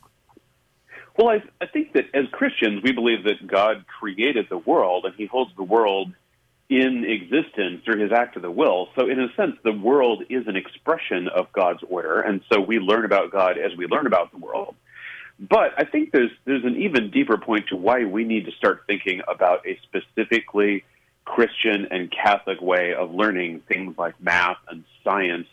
Well, 1.17 1.29
I, 1.29 1.43
I 1.61 1.67
think 1.67 1.93
that 1.93 2.05
as 2.13 2.25
Christians, 2.31 2.81
we 2.83 2.91
believe 2.91 3.23
that 3.25 3.45
God 3.45 3.85
created 3.99 4.47
the 4.49 4.57
world 4.57 5.05
and 5.05 5.13
He 5.15 5.25
holds 5.25 5.51
the 5.55 5.63
world 5.63 6.13
in 6.69 7.03
existence 7.03 7.81
through 7.83 7.99
his 7.99 8.11
act 8.11 8.35
of 8.35 8.43
the 8.43 8.51
will. 8.51 8.89
So, 8.95 9.09
in 9.09 9.19
a 9.19 9.33
sense, 9.35 9.55
the 9.63 9.71
world 9.71 10.23
is 10.29 10.47
an 10.47 10.55
expression 10.55 11.27
of 11.27 11.51
God's 11.51 11.83
order, 11.89 12.21
and 12.21 12.41
so 12.51 12.61
we 12.61 12.77
learn 12.77 13.05
about 13.05 13.31
God 13.31 13.57
as 13.57 13.75
we 13.75 13.87
learn 13.87 14.05
about 14.05 14.31
the 14.31 14.37
world. 14.37 14.75
But 15.39 15.73
I 15.77 15.85
think 15.85 16.11
there's 16.11 16.31
there's 16.45 16.65
an 16.65 16.75
even 16.77 17.09
deeper 17.11 17.37
point 17.37 17.67
to 17.69 17.75
why 17.75 18.05
we 18.05 18.23
need 18.23 18.45
to 18.45 18.51
start 18.51 18.83
thinking 18.85 19.21
about 19.27 19.65
a 19.65 19.79
specifically 19.83 20.83
Christian 21.25 21.87
and 21.89 22.11
Catholic 22.11 22.61
way 22.61 22.93
of 22.93 23.11
learning 23.11 23.61
things 23.67 23.97
like 23.97 24.19
math 24.21 24.57
and 24.69 24.83
science 25.03 25.47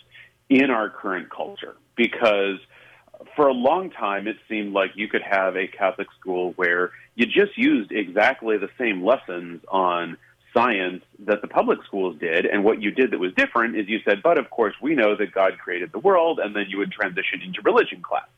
in 0.49 0.71
our 0.71 0.89
current 0.91 1.31
culture. 1.31 1.77
Because 1.97 2.59
for 3.35 3.49
a 3.49 3.53
long 3.53 3.91
time, 3.91 4.29
it 4.29 4.37
seemed 4.49 4.73
like 4.73 4.91
you 4.95 5.09
could 5.09 5.23
have 5.23 5.57
a 5.57 5.67
Catholic 5.67 6.09
school 6.19 6.53
where 6.57 6.93
you 7.15 7.27
just 7.27 7.57
used 7.57 7.93
exactly 7.93 8.59
the 8.59 8.69
same 8.79 9.05
lessons 9.05 9.63
on 9.69 10.17
science 10.53 11.03
that 11.21 11.43
the 11.43 11.49
public 11.49 11.79
schools 11.87 12.17
did. 12.19 12.47
And 12.47 12.65
what 12.65 12.81
you 12.81 12.91
did 12.91 13.11
that 13.11 13.19
was 13.19 13.33
different 13.35 13.77
is 13.77 13.89
you 13.89 13.99
said, 14.05 14.23
but 14.23 14.39
of 14.39 14.49
course, 14.51 14.75
we 14.81 14.95
know 14.95 15.17
that 15.17 15.33
God 15.33 15.59
created 15.59 15.93
the 15.93 15.99
world, 15.99 16.39
and 16.43 16.55
then 16.57 16.67
you 16.69 16.79
would 16.79 16.93
transition 16.93 17.43
into 17.43 17.61
religion 17.63 18.03
class. 18.03 18.29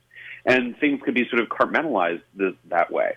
And 0.44 0.76
things 0.78 1.01
could 1.05 1.14
be 1.14 1.28
sort 1.28 1.43
of 1.43 1.48
compartmentalized 1.48 2.22
this, 2.35 2.55
that 2.70 2.90
way. 2.90 3.16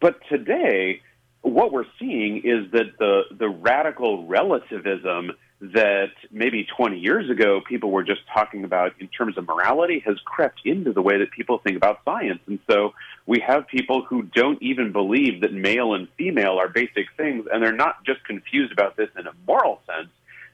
But 0.00 0.20
today, 0.28 1.00
what 1.42 1.72
we're 1.72 1.86
seeing 1.98 2.38
is 2.38 2.70
that 2.72 2.98
the, 2.98 3.22
the 3.36 3.48
radical 3.48 4.26
relativism 4.26 5.32
that 5.60 6.10
maybe 6.30 6.66
20 6.76 6.98
years 6.98 7.30
ago 7.30 7.60
people 7.66 7.90
were 7.90 8.02
just 8.02 8.20
talking 8.32 8.64
about 8.64 8.92
in 9.00 9.08
terms 9.08 9.38
of 9.38 9.46
morality 9.46 10.02
has 10.04 10.18
crept 10.24 10.60
into 10.64 10.92
the 10.92 11.00
way 11.00 11.18
that 11.18 11.30
people 11.30 11.58
think 11.58 11.76
about 11.76 12.00
science. 12.04 12.40
And 12.46 12.58
so 12.68 12.92
we 13.26 13.40
have 13.40 13.66
people 13.66 14.04
who 14.04 14.22
don't 14.22 14.60
even 14.62 14.92
believe 14.92 15.40
that 15.40 15.52
male 15.52 15.94
and 15.94 16.08
female 16.18 16.58
are 16.58 16.68
basic 16.68 17.06
things, 17.16 17.46
and 17.50 17.62
they're 17.62 17.72
not 17.72 18.04
just 18.04 18.22
confused 18.24 18.72
about 18.72 18.96
this 18.96 19.08
in 19.18 19.26
a 19.26 19.32
moral 19.46 19.80
sense. 19.86 20.08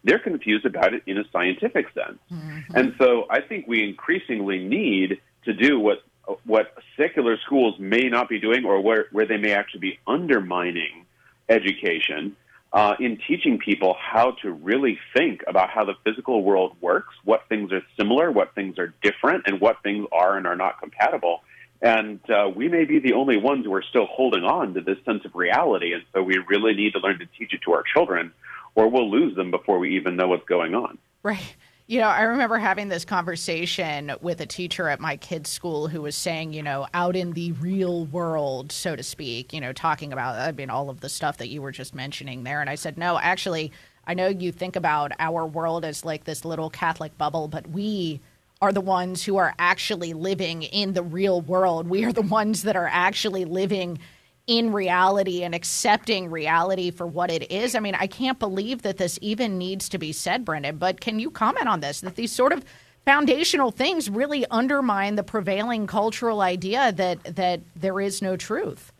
They're 0.04 0.20
confused 0.20 0.66
about 0.66 0.94
it 0.94 1.02
in 1.06 1.18
a 1.18 1.24
scientific 1.32 1.86
sense. 1.94 2.18
Mm-hmm. 2.30 2.76
And 2.76 2.94
so 2.98 3.26
I 3.28 3.40
think 3.40 3.66
we 3.66 3.82
increasingly 3.82 4.58
need 4.58 5.20
to 5.44 5.52
do 5.52 5.78
what 5.80 6.02
what 6.44 6.72
secular 6.96 7.36
schools 7.44 7.74
may 7.80 8.08
not 8.08 8.28
be 8.28 8.38
doing 8.38 8.64
or 8.64 8.80
where, 8.80 9.06
where 9.10 9.26
they 9.26 9.36
may 9.36 9.52
actually 9.52 9.80
be 9.80 9.98
undermining 10.06 11.04
education 11.48 12.36
uh, 12.72 12.94
in 12.98 13.18
teaching 13.28 13.58
people 13.58 13.94
how 14.00 14.32
to 14.42 14.50
really 14.50 14.98
think 15.14 15.42
about 15.46 15.68
how 15.70 15.84
the 15.84 15.94
physical 16.04 16.42
world 16.42 16.74
works, 16.80 17.14
what 17.24 17.46
things 17.48 17.70
are 17.72 17.82
similar, 17.98 18.30
what 18.30 18.54
things 18.54 18.78
are 18.78 18.94
different, 19.02 19.44
and 19.46 19.60
what 19.60 19.82
things 19.82 20.06
are 20.10 20.36
and 20.36 20.46
are 20.46 20.56
not 20.56 20.80
compatible. 20.80 21.42
And 21.82 22.20
uh, 22.30 22.48
we 22.48 22.68
may 22.68 22.84
be 22.84 23.00
the 23.00 23.12
only 23.12 23.36
ones 23.36 23.66
who 23.66 23.74
are 23.74 23.82
still 23.82 24.06
holding 24.06 24.44
on 24.44 24.74
to 24.74 24.80
this 24.80 24.98
sense 25.04 25.24
of 25.24 25.34
reality. 25.34 25.92
And 25.92 26.04
so 26.14 26.22
we 26.22 26.38
really 26.38 26.74
need 26.74 26.92
to 26.92 27.00
learn 27.00 27.18
to 27.18 27.26
teach 27.38 27.52
it 27.52 27.60
to 27.62 27.72
our 27.72 27.82
children, 27.82 28.32
or 28.74 28.88
we'll 28.88 29.10
lose 29.10 29.34
them 29.36 29.50
before 29.50 29.78
we 29.78 29.96
even 29.96 30.16
know 30.16 30.28
what's 30.28 30.46
going 30.46 30.74
on. 30.74 30.96
Right. 31.22 31.56
You 31.92 32.00
know, 32.00 32.08
I 32.08 32.22
remember 32.22 32.56
having 32.56 32.88
this 32.88 33.04
conversation 33.04 34.12
with 34.22 34.40
a 34.40 34.46
teacher 34.46 34.88
at 34.88 34.98
my 34.98 35.18
kids' 35.18 35.50
school 35.50 35.88
who 35.88 36.00
was 36.00 36.16
saying, 36.16 36.54
you 36.54 36.62
know, 36.62 36.86
out 36.94 37.16
in 37.16 37.32
the 37.32 37.52
real 37.52 38.06
world, 38.06 38.72
so 38.72 38.96
to 38.96 39.02
speak, 39.02 39.52
you 39.52 39.60
know, 39.60 39.74
talking 39.74 40.10
about, 40.10 40.36
I 40.36 40.52
mean, 40.52 40.70
all 40.70 40.88
of 40.88 41.00
the 41.00 41.10
stuff 41.10 41.36
that 41.36 41.48
you 41.48 41.60
were 41.60 41.70
just 41.70 41.94
mentioning 41.94 42.44
there. 42.44 42.62
And 42.62 42.70
I 42.70 42.76
said, 42.76 42.96
no, 42.96 43.18
actually, 43.18 43.72
I 44.06 44.14
know 44.14 44.28
you 44.28 44.52
think 44.52 44.74
about 44.74 45.12
our 45.18 45.44
world 45.44 45.84
as 45.84 46.02
like 46.02 46.24
this 46.24 46.46
little 46.46 46.70
Catholic 46.70 47.18
bubble, 47.18 47.46
but 47.46 47.68
we 47.68 48.22
are 48.62 48.72
the 48.72 48.80
ones 48.80 49.22
who 49.22 49.36
are 49.36 49.54
actually 49.58 50.14
living 50.14 50.62
in 50.62 50.94
the 50.94 51.02
real 51.02 51.42
world. 51.42 51.88
We 51.88 52.06
are 52.06 52.12
the 52.14 52.22
ones 52.22 52.62
that 52.62 52.74
are 52.74 52.88
actually 52.90 53.44
living 53.44 53.98
in 54.46 54.72
reality 54.72 55.44
and 55.44 55.54
accepting 55.54 56.30
reality 56.30 56.90
for 56.90 57.06
what 57.06 57.30
it 57.30 57.50
is. 57.50 57.74
I 57.74 57.80
mean, 57.80 57.94
I 57.94 58.06
can't 58.06 58.38
believe 58.38 58.82
that 58.82 58.96
this 58.96 59.18
even 59.22 59.56
needs 59.56 59.88
to 59.90 59.98
be 59.98 60.12
said, 60.12 60.44
Brendan, 60.44 60.78
but 60.78 61.00
can 61.00 61.18
you 61.18 61.30
comment 61.30 61.68
on 61.68 61.80
this? 61.80 62.00
That 62.00 62.16
these 62.16 62.32
sort 62.32 62.52
of 62.52 62.64
foundational 63.04 63.70
things 63.70 64.10
really 64.10 64.46
undermine 64.50 65.16
the 65.16 65.22
prevailing 65.22 65.86
cultural 65.86 66.40
idea 66.40 66.92
that 66.92 67.36
that 67.36 67.60
there 67.76 68.00
is 68.00 68.22
no 68.22 68.36
truth. 68.36 68.92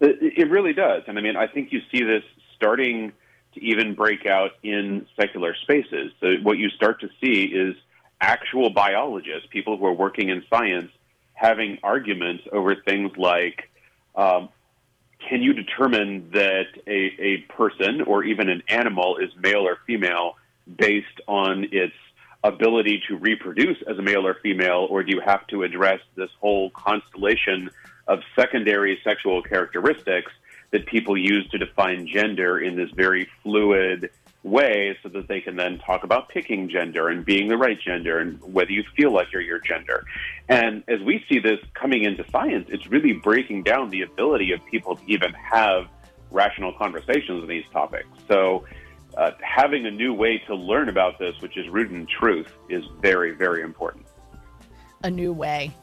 It 0.00 0.48
really 0.50 0.72
does. 0.72 1.02
And 1.06 1.18
I 1.18 1.22
mean, 1.22 1.36
I 1.36 1.46
think 1.46 1.72
you 1.72 1.80
see 1.90 2.04
this 2.04 2.22
starting 2.54 3.12
to 3.54 3.64
even 3.64 3.94
break 3.94 4.26
out 4.26 4.52
in 4.62 5.06
secular 5.18 5.54
spaces. 5.62 6.12
So 6.20 6.34
what 6.42 6.58
you 6.58 6.70
start 6.70 7.00
to 7.00 7.08
see 7.20 7.44
is 7.44 7.74
actual 8.20 8.70
biologists, 8.70 9.48
people 9.50 9.76
who 9.76 9.86
are 9.86 9.92
working 9.92 10.28
in 10.28 10.44
science, 10.48 10.90
having 11.34 11.78
arguments 11.82 12.44
over 12.52 12.76
things 12.76 13.10
like 13.16 13.70
um, 14.18 14.48
can 15.26 15.42
you 15.42 15.52
determine 15.52 16.30
that 16.32 16.66
a, 16.86 17.12
a 17.18 17.36
person 17.52 18.02
or 18.02 18.24
even 18.24 18.48
an 18.48 18.62
animal 18.68 19.16
is 19.16 19.30
male 19.40 19.66
or 19.66 19.78
female 19.86 20.36
based 20.76 21.20
on 21.26 21.68
its 21.72 21.94
ability 22.44 23.02
to 23.08 23.16
reproduce 23.16 23.78
as 23.88 23.98
a 23.98 24.02
male 24.02 24.26
or 24.26 24.34
female, 24.34 24.86
or 24.90 25.02
do 25.02 25.12
you 25.12 25.20
have 25.20 25.46
to 25.48 25.62
address 25.62 26.00
this 26.14 26.30
whole 26.40 26.70
constellation 26.70 27.70
of 28.06 28.20
secondary 28.36 28.98
sexual 29.04 29.42
characteristics 29.42 30.32
that 30.70 30.86
people 30.86 31.16
use 31.16 31.48
to 31.50 31.58
define 31.58 32.06
gender 32.06 32.58
in 32.58 32.76
this 32.76 32.90
very 32.90 33.28
fluid 33.42 34.10
way 34.44 34.96
so 35.02 35.08
that 35.08 35.28
they 35.28 35.40
can 35.40 35.56
then 35.56 35.78
talk 35.78 36.04
about 36.04 36.28
picking 36.28 36.68
gender 36.68 37.08
and 37.08 37.24
being 37.24 37.48
the 37.48 37.56
right 37.56 37.78
gender 37.80 38.18
and 38.18 38.40
whether 38.42 38.70
you 38.70 38.84
feel 38.96 39.12
like 39.12 39.32
you're 39.32 39.42
your 39.42 39.58
gender. 39.58 40.04
And 40.48 40.84
as 40.88 41.00
we 41.00 41.24
see 41.28 41.38
this 41.38 41.58
coming 41.74 42.04
into 42.04 42.24
science, 42.30 42.68
it's 42.70 42.86
really 42.86 43.12
breaking 43.12 43.64
down 43.64 43.90
the 43.90 44.02
ability 44.02 44.52
of 44.52 44.64
people 44.66 44.96
to 44.96 45.02
even 45.06 45.32
have 45.32 45.88
rational 46.30 46.72
conversations 46.72 47.42
on 47.42 47.48
these 47.48 47.64
topics. 47.72 48.08
So, 48.28 48.64
uh, 49.16 49.32
having 49.40 49.86
a 49.86 49.90
new 49.90 50.14
way 50.14 50.38
to 50.46 50.54
learn 50.54 50.88
about 50.88 51.18
this, 51.18 51.34
which 51.40 51.56
is 51.56 51.68
rooted 51.68 51.92
in 51.92 52.06
truth, 52.06 52.52
is 52.68 52.84
very, 53.00 53.32
very 53.32 53.62
important. 53.62 54.06
A 55.02 55.10
new 55.10 55.32
way. 55.32 55.74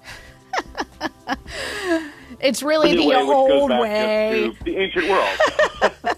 it's 2.40 2.64
really 2.64 2.95
the 2.95 3.07
way, 3.07 3.15
old 3.15 3.72
way. 3.72 4.56
the 4.64 4.77
ancient 4.77 5.10
world. 5.10 6.18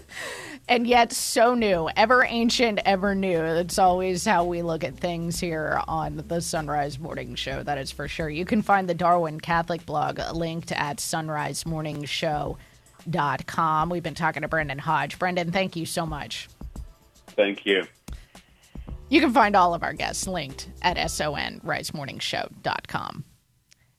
and 0.68 0.86
yet 0.86 1.12
so 1.12 1.54
new, 1.54 1.88
ever 1.96 2.24
ancient, 2.28 2.80
ever 2.84 3.14
new. 3.14 3.38
That's 3.38 3.78
always 3.78 4.26
how 4.26 4.44
we 4.44 4.60
look 4.62 4.84
at 4.84 4.96
things 4.96 5.40
here 5.40 5.80
on 5.88 6.22
the 6.28 6.42
Sunrise 6.42 6.98
Morning 6.98 7.34
Show. 7.34 7.62
That 7.62 7.78
is 7.78 7.90
for 7.90 8.06
sure. 8.06 8.28
You 8.28 8.44
can 8.44 8.60
find 8.60 8.86
the 8.88 8.94
Darwin 8.94 9.40
Catholic 9.40 9.86
blog 9.86 10.20
linked 10.34 10.72
at 10.72 10.98
sunrisemorningshow.com. 10.98 13.90
We've 13.90 14.02
been 14.02 14.14
talking 14.14 14.42
to 14.42 14.48
Brendan 14.48 14.78
Hodge. 14.78 15.18
Brendan, 15.18 15.52
thank 15.52 15.74
you 15.74 15.86
so 15.86 16.04
much. 16.04 16.50
Thank 17.28 17.64
you. 17.64 17.84
You 19.08 19.22
can 19.22 19.32
find 19.32 19.56
all 19.56 19.72
of 19.72 19.82
our 19.82 19.94
guests 19.94 20.28
linked 20.28 20.68
at 20.82 20.98
sunrisemorningshow.com. 20.98 23.24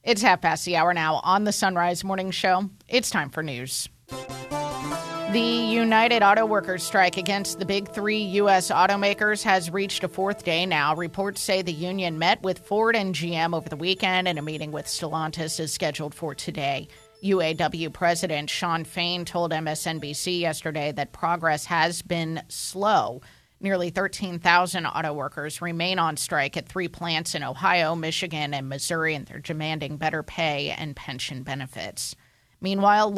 It's 0.04 0.22
half 0.22 0.42
past 0.42 0.66
the 0.66 0.78
hour 0.78 0.94
now 0.94 1.16
on 1.24 1.46
the 1.46 1.52
Sunrise 1.52 2.04
Morning 2.04 2.30
Show. 2.32 2.70
It's 2.88 3.10
time 3.10 3.32
for 3.32 3.42
news. 3.42 3.90
The 4.10 5.40
United 5.40 6.24
Auto 6.24 6.46
Workers 6.48 6.82
strike 6.82 7.18
against 7.18 7.60
the 7.60 7.66
big 7.66 7.88
three 7.90 8.24
U.S. 8.24 8.72
automakers 8.72 9.44
has 9.44 9.70
reached 9.70 10.04
a 10.04 10.08
fourth 10.08 10.44
day 10.44 10.66
now. 10.66 10.96
Reports 10.96 11.40
say 11.40 11.62
the 11.62 11.72
union 11.72 12.18
met 12.18 12.42
with 12.42 12.58
Ford 12.58 12.96
and 12.96 13.14
GM 13.14 13.56
over 13.56 13.70
the 13.70 13.76
weekend, 13.76 14.28
and 14.28 14.40
a 14.40 14.42
meeting 14.42 14.72
with 14.72 14.88
Stellantis 14.88 15.60
is 15.60 15.72
scheduled 15.72 16.16
for 16.16 16.34
today. 16.34 16.88
UAW 17.24 17.94
President 17.94 18.50
Shawn 18.50 18.84
Fain 18.84 19.24
told 19.24 19.52
MSNBC 19.52 20.40
yesterday 20.40 20.92
that 20.94 21.12
progress 21.12 21.66
has 21.66 22.02
been 22.02 22.42
slow. 22.48 23.22
Nearly 23.60 23.92
13,000 23.92 24.86
auto 24.88 25.14
workers 25.14 25.62
remain 25.62 26.00
on 26.00 26.18
strike 26.18 26.58
at 26.58 26.68
three 26.68 26.88
plants 26.88 27.36
in 27.36 27.44
Ohio, 27.44 27.94
Michigan, 27.94 28.54
and 28.56 28.68
Missouri, 28.68 29.14
and 29.14 29.28
they're 29.28 29.40
demanding 29.40 29.98
better 29.98 30.24
pay 30.24 30.72
and 30.72 30.96
pension 30.96 31.44
benefits. 31.44 32.16
Meanwhile, 32.62 33.12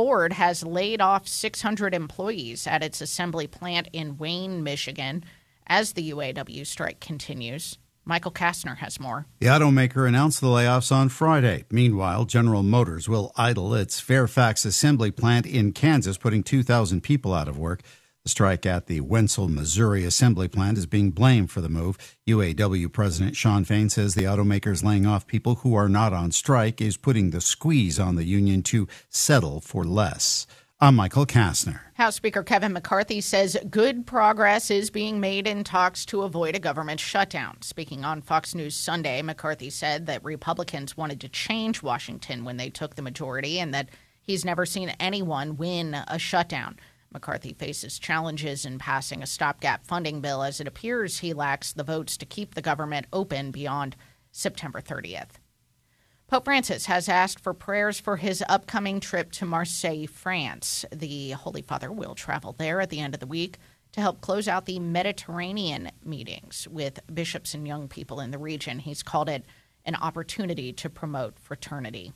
Ford 0.00 0.32
has 0.32 0.64
laid 0.64 1.02
off 1.02 1.28
600 1.28 1.92
employees 1.92 2.66
at 2.66 2.82
its 2.82 3.02
assembly 3.02 3.46
plant 3.46 3.86
in 3.92 4.16
Wayne, 4.16 4.62
Michigan, 4.62 5.22
as 5.66 5.92
the 5.92 6.10
UAW 6.10 6.66
strike 6.66 7.00
continues. 7.00 7.76
Michael 8.06 8.32
Kastner 8.32 8.78
has 8.78 8.98
more. 8.98 9.26
The 9.40 9.48
automaker 9.48 10.08
announced 10.08 10.40
the 10.40 10.46
layoffs 10.46 10.90
on 10.90 11.10
Friday. 11.10 11.66
Meanwhile, 11.70 12.24
General 12.24 12.62
Motors 12.62 13.10
will 13.10 13.30
idle 13.36 13.74
its 13.74 14.00
Fairfax 14.00 14.64
assembly 14.64 15.10
plant 15.10 15.44
in 15.44 15.72
Kansas, 15.72 16.16
putting 16.16 16.44
2,000 16.44 17.02
people 17.02 17.34
out 17.34 17.46
of 17.46 17.58
work. 17.58 17.82
The 18.24 18.28
strike 18.28 18.66
at 18.66 18.86
the 18.86 19.00
Wentzville, 19.00 19.48
Missouri 19.48 20.04
assembly 20.04 20.46
plant 20.46 20.76
is 20.76 20.84
being 20.84 21.10
blamed 21.10 21.50
for 21.50 21.62
the 21.62 21.70
move. 21.70 21.96
UAW 22.28 22.92
President 22.92 23.34
Shawn 23.34 23.64
Fain 23.64 23.88
says 23.88 24.14
the 24.14 24.24
automakers 24.24 24.84
laying 24.84 25.06
off 25.06 25.26
people 25.26 25.56
who 25.56 25.74
are 25.74 25.88
not 25.88 26.12
on 26.12 26.30
strike 26.30 26.82
is 26.82 26.98
putting 26.98 27.30
the 27.30 27.40
squeeze 27.40 27.98
on 27.98 28.16
the 28.16 28.24
union 28.24 28.62
to 28.64 28.86
settle 29.08 29.62
for 29.62 29.84
less. 29.84 30.46
I'm 30.82 30.96
Michael 30.96 31.24
Kastner. 31.24 31.80
House 31.94 32.16
Speaker 32.16 32.42
Kevin 32.42 32.74
McCarthy 32.74 33.22
says 33.22 33.56
good 33.70 34.06
progress 34.06 34.70
is 34.70 34.90
being 34.90 35.18
made 35.18 35.46
in 35.46 35.64
talks 35.64 36.04
to 36.06 36.22
avoid 36.22 36.54
a 36.54 36.58
government 36.58 37.00
shutdown. 37.00 37.56
Speaking 37.62 38.04
on 38.04 38.20
Fox 38.20 38.54
News 38.54 38.74
Sunday, 38.74 39.22
McCarthy 39.22 39.70
said 39.70 40.04
that 40.06 40.22
Republicans 40.22 40.94
wanted 40.94 41.22
to 41.22 41.28
change 41.30 41.82
Washington 41.82 42.44
when 42.44 42.58
they 42.58 42.68
took 42.68 42.96
the 42.96 43.02
majority 43.02 43.58
and 43.58 43.72
that 43.72 43.88
he's 44.20 44.44
never 44.44 44.66
seen 44.66 44.90
anyone 45.00 45.56
win 45.56 45.94
a 46.06 46.18
shutdown. 46.18 46.78
McCarthy 47.12 47.52
faces 47.52 47.98
challenges 47.98 48.64
in 48.64 48.78
passing 48.78 49.22
a 49.22 49.26
stopgap 49.26 49.84
funding 49.86 50.20
bill 50.20 50.42
as 50.42 50.60
it 50.60 50.68
appears 50.68 51.18
he 51.18 51.32
lacks 51.32 51.72
the 51.72 51.84
votes 51.84 52.16
to 52.16 52.26
keep 52.26 52.54
the 52.54 52.62
government 52.62 53.06
open 53.12 53.50
beyond 53.50 53.96
September 54.30 54.80
30th. 54.80 55.38
Pope 56.28 56.44
Francis 56.44 56.86
has 56.86 57.08
asked 57.08 57.40
for 57.40 57.52
prayers 57.52 57.98
for 57.98 58.16
his 58.16 58.44
upcoming 58.48 59.00
trip 59.00 59.32
to 59.32 59.44
Marseille, 59.44 60.06
France. 60.06 60.84
The 60.92 61.32
Holy 61.32 61.62
Father 61.62 61.90
will 61.90 62.14
travel 62.14 62.54
there 62.56 62.80
at 62.80 62.90
the 62.90 63.00
end 63.00 63.14
of 63.14 63.20
the 63.20 63.26
week 63.26 63.58
to 63.92 64.00
help 64.00 64.20
close 64.20 64.46
out 64.46 64.66
the 64.66 64.78
Mediterranean 64.78 65.90
meetings 66.04 66.68
with 66.70 67.00
bishops 67.12 67.54
and 67.54 67.66
young 67.66 67.88
people 67.88 68.20
in 68.20 68.30
the 68.30 68.38
region. 68.38 68.78
He's 68.78 69.02
called 69.02 69.28
it 69.28 69.44
an 69.84 69.96
opportunity 69.96 70.72
to 70.74 70.88
promote 70.88 71.36
fraternity. 71.38 72.12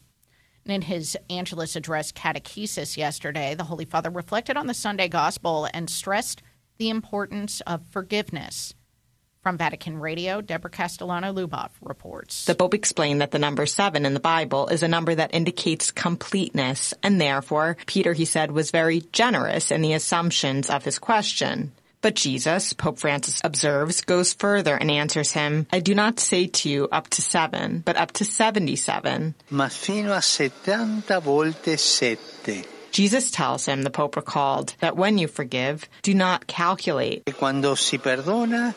In 0.66 0.80
his 0.80 1.16
Angelus 1.28 1.76
Address 1.76 2.12
catechesis 2.12 2.96
yesterday, 2.96 3.54
the 3.54 3.64
Holy 3.64 3.84
Father 3.84 4.08
reflected 4.08 4.56
on 4.56 4.66
the 4.66 4.72
Sunday 4.72 5.08
Gospel 5.08 5.68
and 5.74 5.90
stressed 5.90 6.42
the 6.78 6.88
importance 6.88 7.60
of 7.66 7.84
forgiveness. 7.90 8.74
From 9.42 9.58
Vatican 9.58 9.98
Radio, 9.98 10.40
Deborah 10.40 10.70
Castellano 10.70 11.30
Lubov 11.30 11.68
reports. 11.82 12.46
The 12.46 12.54
Pope 12.54 12.72
explained 12.72 13.20
that 13.20 13.30
the 13.30 13.38
number 13.38 13.66
seven 13.66 14.06
in 14.06 14.14
the 14.14 14.20
Bible 14.20 14.68
is 14.68 14.82
a 14.82 14.88
number 14.88 15.14
that 15.14 15.34
indicates 15.34 15.92
completeness, 15.92 16.94
and 17.02 17.20
therefore, 17.20 17.76
Peter, 17.84 18.14
he 18.14 18.24
said, 18.24 18.50
was 18.50 18.70
very 18.70 19.02
generous 19.12 19.70
in 19.70 19.82
the 19.82 19.92
assumptions 19.92 20.70
of 20.70 20.82
his 20.82 20.98
question. 20.98 21.72
But 22.04 22.16
Jesus, 22.16 22.74
Pope 22.74 22.98
Francis 22.98 23.40
observes, 23.42 24.02
goes 24.02 24.34
further 24.34 24.76
and 24.76 24.90
answers 24.90 25.32
him, 25.32 25.66
I 25.72 25.80
do 25.80 25.94
not 25.94 26.20
say 26.20 26.48
to 26.48 26.68
you 26.68 26.86
up 26.92 27.08
to 27.16 27.22
seven, 27.22 27.80
but 27.82 27.96
up 27.96 28.12
to 28.20 28.26
77. 28.26 29.34
Ma 29.48 29.68
fino 29.68 30.12
a 30.12 30.20
70 30.20 31.20
volte 31.20 31.78
sette. 31.78 32.66
Jesus 32.92 33.30
tells 33.30 33.64
him, 33.64 33.84
the 33.84 33.88
Pope 33.90 34.16
recalled, 34.16 34.74
that 34.80 34.98
when 34.98 35.16
you 35.16 35.28
forgive, 35.28 35.88
do 36.02 36.12
not 36.12 36.46
calculate. 36.46 37.24
Quando 37.38 37.74
si 37.74 37.96
perdona, 37.96 38.74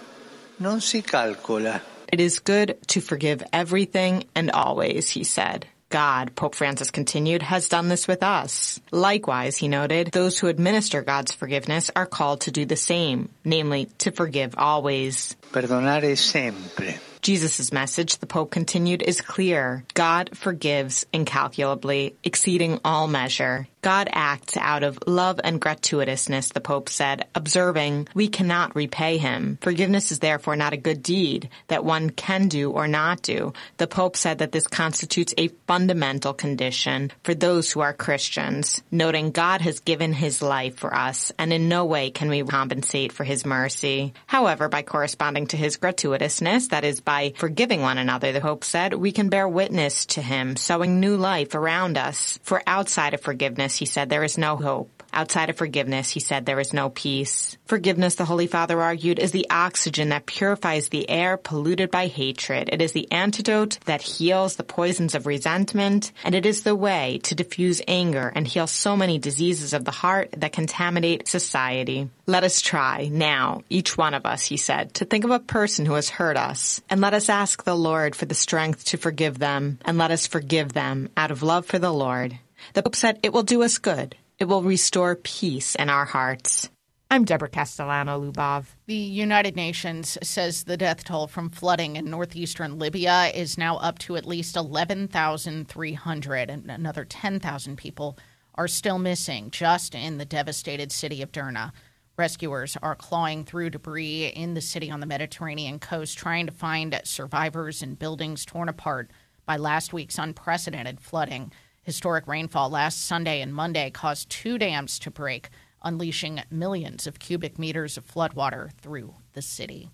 non 0.57 0.79
si 0.79 1.01
calcola. 1.01 1.81
It 2.07 2.21
is 2.21 2.39
good 2.39 2.77
to 2.87 3.01
forgive 3.01 3.43
everything 3.51 4.23
and 4.35 4.51
always, 4.51 5.09
he 5.09 5.25
said. 5.25 5.67
God, 5.89 6.35
Pope 6.35 6.55
Francis 6.55 6.91
continued, 6.91 7.41
has 7.41 7.69
done 7.69 7.87
this 7.87 8.07
with 8.07 8.23
us. 8.23 8.79
Likewise, 8.91 9.57
he 9.57 9.67
noted, 9.67 10.11
those 10.11 10.37
who 10.37 10.47
administer 10.47 11.01
God's 11.01 11.33
forgiveness 11.33 11.89
are 11.95 12.05
called 12.05 12.41
to 12.41 12.51
do 12.51 12.65
the 12.65 12.75
same, 12.75 13.29
namely, 13.45 13.85
to 13.99 14.11
forgive 14.11 14.55
always. 14.57 15.35
Perdonare 15.51 16.17
sempre. 16.17 16.95
Jesus' 17.21 17.71
message, 17.71 18.17
the 18.17 18.27
Pope 18.27 18.51
continued, 18.51 19.01
is 19.01 19.21
clear. 19.21 19.83
God 19.93 20.37
forgives 20.37 21.05
incalculably, 21.11 22.15
exceeding 22.23 22.79
all 22.83 23.07
measure. 23.07 23.67
God 23.81 24.09
acts 24.11 24.57
out 24.57 24.83
of 24.83 24.99
love 25.07 25.39
and 25.43 25.61
gratuitousness, 25.61 26.51
the 26.51 26.59
Pope 26.59 26.89
said, 26.89 27.25
observing, 27.35 28.09
we 28.13 28.27
cannot 28.27 28.75
repay 28.75 29.17
him. 29.17 29.59
Forgiveness 29.61 30.11
is 30.11 30.19
therefore 30.19 30.57
not 30.57 30.73
a 30.73 30.77
good 30.77 31.01
deed 31.01 31.49
that 31.67 31.85
one 31.85 32.09
can 32.09 32.49
do 32.49 32.71
or 32.71 32.87
not 32.87 33.21
do. 33.21 33.53
The 33.77 33.87
Pope 33.87 34.17
said 34.17 34.39
that 34.39 34.51
this 34.51 34.67
constitutes 34.67 35.33
a 35.37 35.49
fundamental 35.67 36.33
condition 36.33 37.11
for 37.23 37.33
those 37.33 37.71
who 37.71 37.79
are 37.79 37.93
Christians, 37.93 38.81
noting 38.91 39.31
God 39.31 39.61
has 39.61 39.79
given 39.79 40.11
his 40.11 40.41
life 40.41 40.75
for 40.75 40.93
us, 40.93 41.31
and 41.37 41.53
in 41.53 41.69
no 41.69 41.85
way 41.85 42.09
can 42.09 42.29
we 42.29 42.43
compensate 42.43 43.13
for 43.13 43.23
his 43.23 43.45
mercy. 43.45 44.13
However, 44.25 44.67
by 44.67 44.81
corresponding 44.81 45.47
to 45.47 45.57
his 45.57 45.77
gratuitousness, 45.77 46.69
that 46.69 46.83
is, 46.83 46.99
by 47.07 47.31
forgiving 47.37 47.81
one 47.81 47.97
another, 47.97 48.33
the 48.33 48.41
Pope 48.41 48.65
said, 48.65 48.93
we 48.93 49.13
can 49.13 49.29
bear 49.29 49.47
witness 49.47 50.05
to 50.07 50.21
him, 50.21 50.57
sowing 50.57 50.99
new 50.99 51.15
life 51.15 51.55
around 51.55 51.97
us. 51.97 52.37
For 52.43 52.61
outside 52.67 53.13
of 53.13 53.21
forgiveness, 53.21 53.77
he 53.77 53.85
said, 53.85 54.09
there 54.09 54.25
is 54.25 54.37
no 54.37 54.57
hope. 54.57 54.96
Outside 55.13 55.49
of 55.49 55.57
forgiveness, 55.57 56.09
he 56.09 56.19
said, 56.19 56.45
there 56.45 56.59
is 56.59 56.73
no 56.73 56.89
peace. 56.89 57.57
Forgiveness, 57.65 58.15
the 58.15 58.25
Holy 58.25 58.47
Father 58.47 58.81
argued, 58.81 59.19
is 59.19 59.31
the 59.31 59.47
oxygen 59.49 60.09
that 60.09 60.25
purifies 60.25 60.89
the 60.89 61.09
air 61.09 61.37
polluted 61.37 61.89
by 61.91 62.07
hatred. 62.07 62.69
It 62.71 62.81
is 62.81 62.91
the 62.91 63.11
antidote 63.11 63.79
that 63.85 64.01
heals 64.01 64.55
the 64.55 64.63
poisons 64.63 65.15
of 65.15 65.25
resentment, 65.25 66.11
and 66.23 66.35
it 66.35 66.45
is 66.45 66.63
the 66.63 66.75
way 66.75 67.19
to 67.23 67.35
diffuse 67.35 67.81
anger 67.87 68.31
and 68.35 68.47
heal 68.47 68.67
so 68.67 68.95
many 68.95 69.17
diseases 69.17 69.73
of 69.73 69.85
the 69.85 69.91
heart 69.91 70.33
that 70.37 70.53
contaminate 70.53 71.27
society. 71.27 72.09
Let 72.25 72.43
us 72.43 72.61
try 72.61 73.09
now, 73.11 73.63
each 73.69 73.97
one 73.97 74.13
of 74.13 74.25
us, 74.25 74.45
he 74.45 74.57
said, 74.57 74.93
to 74.95 75.05
think 75.05 75.23
of 75.23 75.31
a 75.31 75.39
person 75.39 75.85
who 75.85 75.93
has 75.93 76.09
hurt 76.09 76.37
us, 76.37 76.81
and 76.89 77.01
let 77.01 77.13
us 77.13 77.29
ask 77.29 77.63
the 77.63 77.75
Lord 77.75 78.15
for 78.15 78.25
the 78.25 78.35
strength 78.35 78.85
to 78.85 78.97
forgive 78.97 79.39
them, 79.39 79.79
and 79.85 79.97
let 79.97 80.11
us 80.11 80.27
forgive 80.27 80.73
them 80.73 81.09
out 81.17 81.31
of 81.31 81.43
love 81.43 81.65
for 81.65 81.79
the 81.79 81.93
Lord. 81.93 82.37
The 82.73 82.83
Pope 82.83 82.95
said 82.95 83.19
it 83.23 83.33
will 83.33 83.43
do 83.43 83.63
us 83.63 83.77
good. 83.77 84.15
It 84.39 84.45
will 84.45 84.61
restore 84.61 85.15
peace 85.15 85.73
in 85.73 85.89
our 85.89 86.05
hearts. 86.05 86.69
I'm 87.09 87.25
Deborah 87.25 87.49
Castellano 87.49 88.21
Lubov. 88.21 88.65
The 88.85 88.93
United 88.93 89.55
Nations 89.55 90.15
says 90.21 90.63
the 90.63 90.77
death 90.77 91.03
toll 91.03 91.25
from 91.25 91.49
flooding 91.49 91.95
in 91.95 92.11
northeastern 92.11 92.77
Libya 92.77 93.31
is 93.33 93.57
now 93.57 93.77
up 93.77 93.97
to 93.99 94.15
at 94.15 94.27
least 94.27 94.55
11,300, 94.55 96.49
and 96.51 96.69
another 96.69 97.03
10,000 97.03 97.77
people 97.77 98.19
are 98.53 98.67
still 98.67 98.99
missing 98.99 99.49
just 99.49 99.95
in 99.95 100.19
the 100.19 100.25
devastated 100.25 100.91
city 100.91 101.23
of 101.23 101.31
Derna. 101.31 101.73
Rescuers 102.15 102.77
are 102.83 102.93
clawing 102.93 103.43
through 103.43 103.71
debris 103.71 104.27
in 104.27 104.53
the 104.53 104.61
city 104.61 104.91
on 104.91 104.99
the 104.99 105.07
Mediterranean 105.07 105.79
coast, 105.79 106.15
trying 106.15 106.45
to 106.45 106.51
find 106.51 107.01
survivors 107.05 107.81
in 107.81 107.95
buildings 107.95 108.45
torn 108.45 108.69
apart 108.69 109.09
by 109.47 109.57
last 109.57 109.93
week's 109.93 110.19
unprecedented 110.19 110.99
flooding. 110.99 111.51
Historic 111.87 112.27
rainfall 112.27 112.69
last 112.69 113.05
Sunday 113.07 113.39
and 113.39 113.53
Monday 113.53 113.89
caused 113.89 114.29
two 114.29 114.57
dams 114.57 114.99
to 114.99 115.09
break, 115.09 115.47
unleashing 115.81 116.41
millions 116.51 117.07
of 117.07 117.17
cubic 117.17 117.57
meters 117.57 117.95
of 117.95 118.05
floodwater 118.05 118.73
through 118.81 119.15
the 119.31 119.41
city. 119.41 119.89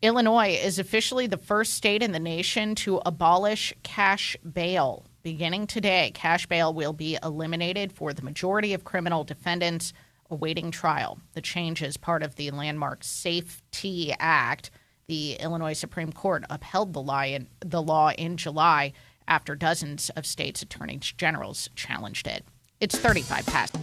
Illinois 0.00 0.58
is 0.58 0.78
officially 0.78 1.26
the 1.26 1.36
first 1.36 1.74
state 1.74 2.02
in 2.02 2.12
the 2.12 2.18
nation 2.18 2.74
to 2.76 3.02
abolish 3.04 3.74
cash 3.82 4.38
bail. 4.54 5.04
Beginning 5.22 5.66
today, 5.66 6.10
cash 6.14 6.46
bail 6.46 6.72
will 6.72 6.94
be 6.94 7.18
eliminated 7.22 7.92
for 7.92 8.14
the 8.14 8.22
majority 8.22 8.72
of 8.72 8.84
criminal 8.84 9.22
defendants 9.22 9.92
awaiting 10.30 10.70
trial. 10.70 11.18
The 11.34 11.42
change 11.42 11.82
is 11.82 11.98
part 11.98 12.22
of 12.22 12.36
the 12.36 12.50
landmark 12.52 13.04
SAFE-T 13.04 14.14
Act. 14.18 14.70
The 15.08 15.34
Illinois 15.34 15.74
Supreme 15.74 16.10
Court 16.10 16.46
upheld 16.48 16.94
the 16.94 17.02
law 17.02 17.24
in, 17.24 17.48
the 17.60 17.82
law 17.82 18.12
in 18.12 18.38
July 18.38 18.94
after 19.28 19.54
dozens 19.54 20.10
of 20.10 20.26
states' 20.26 20.62
attorneys 20.62 21.12
generals 21.12 21.68
challenged 21.74 22.26
it. 22.26 22.44
It's 22.80 22.96
35 22.98 23.46
past. 23.46 23.74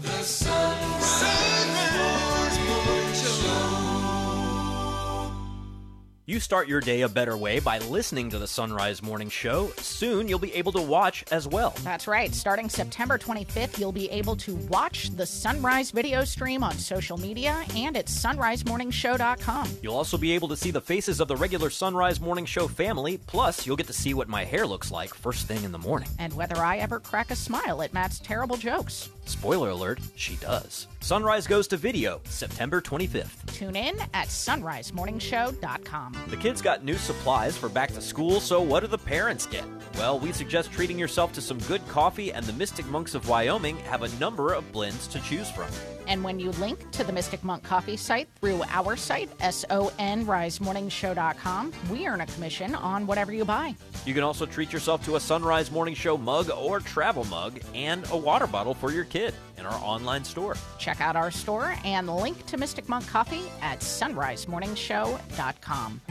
You 6.31 6.39
start 6.39 6.69
your 6.69 6.79
day 6.79 7.01
a 7.01 7.09
better 7.09 7.35
way 7.35 7.59
by 7.59 7.79
listening 7.79 8.29
to 8.29 8.39
the 8.39 8.47
Sunrise 8.47 9.03
Morning 9.03 9.29
Show. 9.29 9.69
Soon 9.79 10.29
you'll 10.29 10.39
be 10.39 10.53
able 10.53 10.71
to 10.71 10.81
watch 10.81 11.25
as 11.29 11.45
well. 11.45 11.73
That's 11.83 12.07
right. 12.07 12.33
Starting 12.33 12.69
September 12.69 13.17
25th, 13.17 13.77
you'll 13.77 13.91
be 13.91 14.09
able 14.09 14.37
to 14.37 14.55
watch 14.69 15.09
the 15.09 15.25
Sunrise 15.25 15.91
video 15.91 16.23
stream 16.23 16.63
on 16.63 16.77
social 16.77 17.17
media 17.17 17.65
and 17.75 17.97
at 17.97 18.05
sunrisemorningshow.com. 18.05 19.69
You'll 19.81 19.97
also 19.97 20.17
be 20.17 20.31
able 20.31 20.47
to 20.47 20.55
see 20.55 20.71
the 20.71 20.79
faces 20.79 21.19
of 21.19 21.27
the 21.27 21.35
regular 21.35 21.69
Sunrise 21.69 22.21
Morning 22.21 22.45
Show 22.45 22.69
family, 22.69 23.17
plus, 23.27 23.67
you'll 23.67 23.75
get 23.75 23.87
to 23.87 23.93
see 23.93 24.13
what 24.13 24.29
my 24.29 24.45
hair 24.45 24.65
looks 24.65 24.89
like 24.89 25.13
first 25.13 25.49
thing 25.49 25.65
in 25.65 25.73
the 25.73 25.79
morning. 25.79 26.07
And 26.17 26.31
whether 26.31 26.59
I 26.59 26.77
ever 26.77 27.01
crack 27.01 27.31
a 27.31 27.35
smile 27.35 27.81
at 27.81 27.93
Matt's 27.93 28.19
terrible 28.19 28.55
jokes. 28.55 29.09
Spoiler 29.25 29.71
alert, 29.71 29.99
she 30.15 30.37
does. 30.37 30.87
Sunrise 31.01 31.45
goes 31.45 31.67
to 31.67 31.77
video 31.77 32.21
September 32.23 32.79
25th. 32.79 33.53
Tune 33.53 33.75
in 33.75 33.99
at 34.13 34.27
sunrisemorningshow.com. 34.27 36.20
The 36.27 36.37
kids 36.37 36.61
got 36.61 36.83
new 36.83 36.95
supplies 36.95 37.57
for 37.57 37.67
back 37.67 37.91
to 37.93 38.01
school, 38.01 38.39
so 38.39 38.61
what 38.61 38.81
do 38.81 38.87
the 38.87 38.97
parents 38.97 39.45
get? 39.45 39.65
Well, 39.95 40.17
we 40.17 40.31
suggest 40.31 40.71
treating 40.71 40.97
yourself 40.97 41.33
to 41.33 41.41
some 41.41 41.57
good 41.59 41.85
coffee, 41.87 42.31
and 42.31 42.45
the 42.45 42.53
Mystic 42.53 42.85
Monks 42.87 43.13
of 43.15 43.27
Wyoming 43.27 43.77
have 43.79 44.03
a 44.03 44.09
number 44.15 44.53
of 44.53 44.71
blends 44.71 45.07
to 45.07 45.19
choose 45.19 45.51
from. 45.51 45.67
And 46.07 46.23
when 46.23 46.39
you 46.39 46.51
link 46.51 46.89
to 46.91 47.03
the 47.03 47.11
Mystic 47.11 47.43
Monk 47.43 47.63
Coffee 47.63 47.97
site 47.97 48.29
through 48.39 48.63
our 48.69 48.95
site, 48.95 49.37
sunrisemorningshow.com, 49.39 51.73
we 51.89 52.07
earn 52.07 52.21
a 52.21 52.25
commission 52.27 52.75
on 52.75 53.05
whatever 53.05 53.33
you 53.33 53.43
buy. 53.43 53.75
You 54.05 54.13
can 54.13 54.23
also 54.23 54.45
treat 54.45 54.71
yourself 54.71 55.03
to 55.05 55.17
a 55.17 55.19
Sunrise 55.19 55.69
Morning 55.69 55.95
Show 55.95 56.15
mug 56.17 56.49
or 56.49 56.79
travel 56.79 57.25
mug 57.25 57.59
and 57.75 58.09
a 58.11 58.17
water 58.17 58.47
bottle 58.47 58.73
for 58.73 58.91
your 58.91 59.03
kid 59.03 59.33
in 59.61 59.67
our 59.67 59.81
online 59.81 60.25
store. 60.25 60.57
Check 60.77 60.99
out 60.99 61.15
our 61.15 61.31
store 61.31 61.73
and 61.85 62.09
link 62.09 62.45
to 62.47 62.57
Mystic 62.57 62.89
Monk 62.89 63.07
Coffee 63.07 63.43
at 63.61 63.79
sunrisemorningshow.com. 63.79 66.01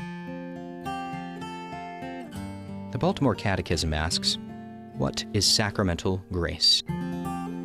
The 2.93 2.99
Baltimore 2.99 3.35
Catechism 3.35 3.93
asks, 3.93 4.39
What 4.97 5.27
is 5.35 5.45
sacramental 5.45 6.23
grace? 6.33 6.83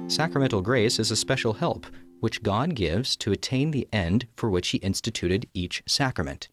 Sacramental 0.08 0.62
grace 0.62 1.00
is 1.00 1.12
a 1.12 1.16
special 1.16 1.54
help 1.54 1.86
which 2.20 2.44
God 2.44 2.76
gives 2.76 3.16
to 3.18 3.32
attain 3.32 3.72
the 3.72 3.88
end 3.94 4.28
for 4.36 4.50
which 4.50 4.68
He 4.70 4.80
instituted 4.80 5.48
each 5.54 5.84
sacrament. 5.88 6.50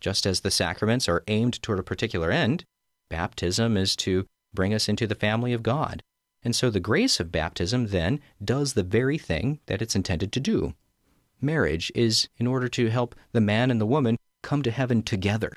Just 0.00 0.26
as 0.26 0.40
the 0.40 0.50
sacraments 0.50 1.08
are 1.08 1.22
aimed 1.28 1.62
toward 1.62 1.78
a 1.78 1.84
particular 1.84 2.30
end, 2.30 2.64
baptism 3.08 3.76
is 3.76 3.94
to 3.96 4.26
bring 4.52 4.74
us 4.74 4.88
into 4.88 5.06
the 5.06 5.14
family 5.14 5.52
of 5.52 5.62
God. 5.62 6.02
And 6.44 6.54
so 6.54 6.68
the 6.68 6.78
grace 6.78 7.18
of 7.18 7.32
baptism 7.32 7.88
then 7.88 8.20
does 8.44 8.74
the 8.74 8.82
very 8.82 9.16
thing 9.16 9.60
that 9.66 9.80
it's 9.80 9.96
intended 9.96 10.30
to 10.32 10.40
do. 10.40 10.74
Marriage 11.40 11.90
is 11.94 12.28
in 12.36 12.46
order 12.46 12.68
to 12.68 12.90
help 12.90 13.14
the 13.32 13.40
man 13.40 13.70
and 13.70 13.80
the 13.80 13.86
woman 13.86 14.18
come 14.42 14.62
to 14.62 14.70
heaven 14.70 15.02
together. 15.02 15.52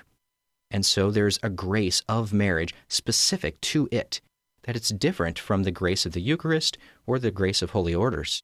And 0.71 0.85
so 0.85 1.11
there's 1.11 1.39
a 1.43 1.49
grace 1.49 2.01
of 2.07 2.33
marriage 2.33 2.73
specific 2.87 3.59
to 3.61 3.87
it, 3.91 4.21
that 4.63 4.75
it's 4.75 4.89
different 4.89 5.37
from 5.37 5.63
the 5.63 5.71
grace 5.71 6.05
of 6.05 6.13
the 6.13 6.21
Eucharist 6.21 6.77
or 7.05 7.19
the 7.19 7.31
grace 7.31 7.61
of 7.61 7.71
holy 7.71 7.93
orders. 7.93 8.41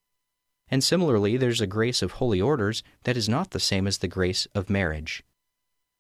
And 0.70 0.84
similarly, 0.84 1.38
there's 1.38 1.61
a 1.61 1.68
grace 1.68 2.02
of 2.02 2.14
holy 2.14 2.41
orders 2.41 2.84
that 3.03 3.18
is 3.18 3.28
not 3.28 3.52
the 3.52 3.60
same 3.60 3.88
as 3.88 3.98
the 3.98 4.07
grace 4.07 4.48
of 4.56 4.70
marriage. 4.70 5.24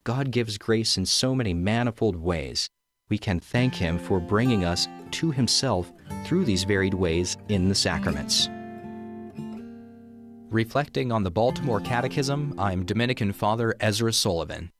God 0.03 0.31
gives 0.31 0.57
grace 0.57 0.97
in 0.97 1.05
so 1.05 1.35
many 1.35 1.53
manifold 1.53 2.15
ways. 2.15 2.69
We 3.13 3.19
can 3.19 3.39
thank 3.39 3.75
Him 3.75 3.99
for 3.99 4.19
bringing 4.19 4.65
us 4.65 4.87
to 5.11 5.29
Himself 5.29 5.93
through 6.25 6.45
these 6.45 6.63
varied 6.63 6.95
ways 6.95 7.37
in 7.47 7.69
the 7.69 7.75
sacraments. 7.75 8.49
Reflecting 10.49 11.11
on 11.11 11.21
the 11.21 11.29
Baltimore 11.29 11.79
Catechism, 11.79 12.55
I'm 12.57 12.83
Dominican 12.83 13.31
Father 13.31 13.75
Ezra 13.79 14.11
Sullivan. 14.13 14.71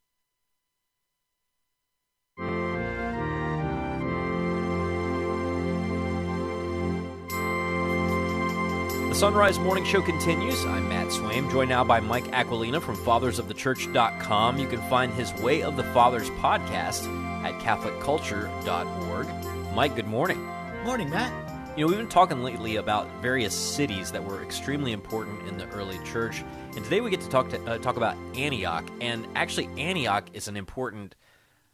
The 9.10 9.14
Sunrise 9.14 9.60
Morning 9.60 9.84
Show 9.84 10.02
continues. 10.02 10.64
I'm 10.64 10.88
Matt 10.88 11.06
Swaim, 11.06 11.48
joined 11.52 11.70
now 11.70 11.84
by 11.84 12.00
Mike 12.00 12.26
Aquilina 12.32 12.82
from 12.82 12.96
fathersofthechurch.com. 12.96 14.58
You 14.58 14.66
can 14.66 14.80
find 14.90 15.14
his 15.14 15.32
Way 15.34 15.62
of 15.62 15.76
the 15.76 15.84
Fathers 15.84 16.30
podcast 16.30 17.23
at 17.44 17.60
catholicculture.org. 17.60 19.74
Mike, 19.74 19.94
good 19.94 20.06
morning. 20.06 20.42
Morning, 20.84 21.10
Matt. 21.10 21.32
You 21.76 21.84
know, 21.84 21.88
we've 21.88 21.98
been 21.98 22.08
talking 22.08 22.42
lately 22.42 22.76
about 22.76 23.08
various 23.20 23.54
cities 23.54 24.10
that 24.12 24.24
were 24.24 24.42
extremely 24.42 24.92
important 24.92 25.46
in 25.48 25.58
the 25.58 25.68
early 25.70 25.98
church, 26.04 26.44
and 26.74 26.84
today 26.84 27.00
we 27.00 27.10
get 27.10 27.20
to 27.20 27.28
talk 27.28 27.50
to, 27.50 27.62
uh, 27.64 27.78
talk 27.78 27.96
about 27.96 28.16
Antioch. 28.36 28.88
And 29.00 29.26
actually, 29.34 29.68
Antioch 29.76 30.28
is 30.32 30.48
an 30.48 30.56
important 30.56 31.16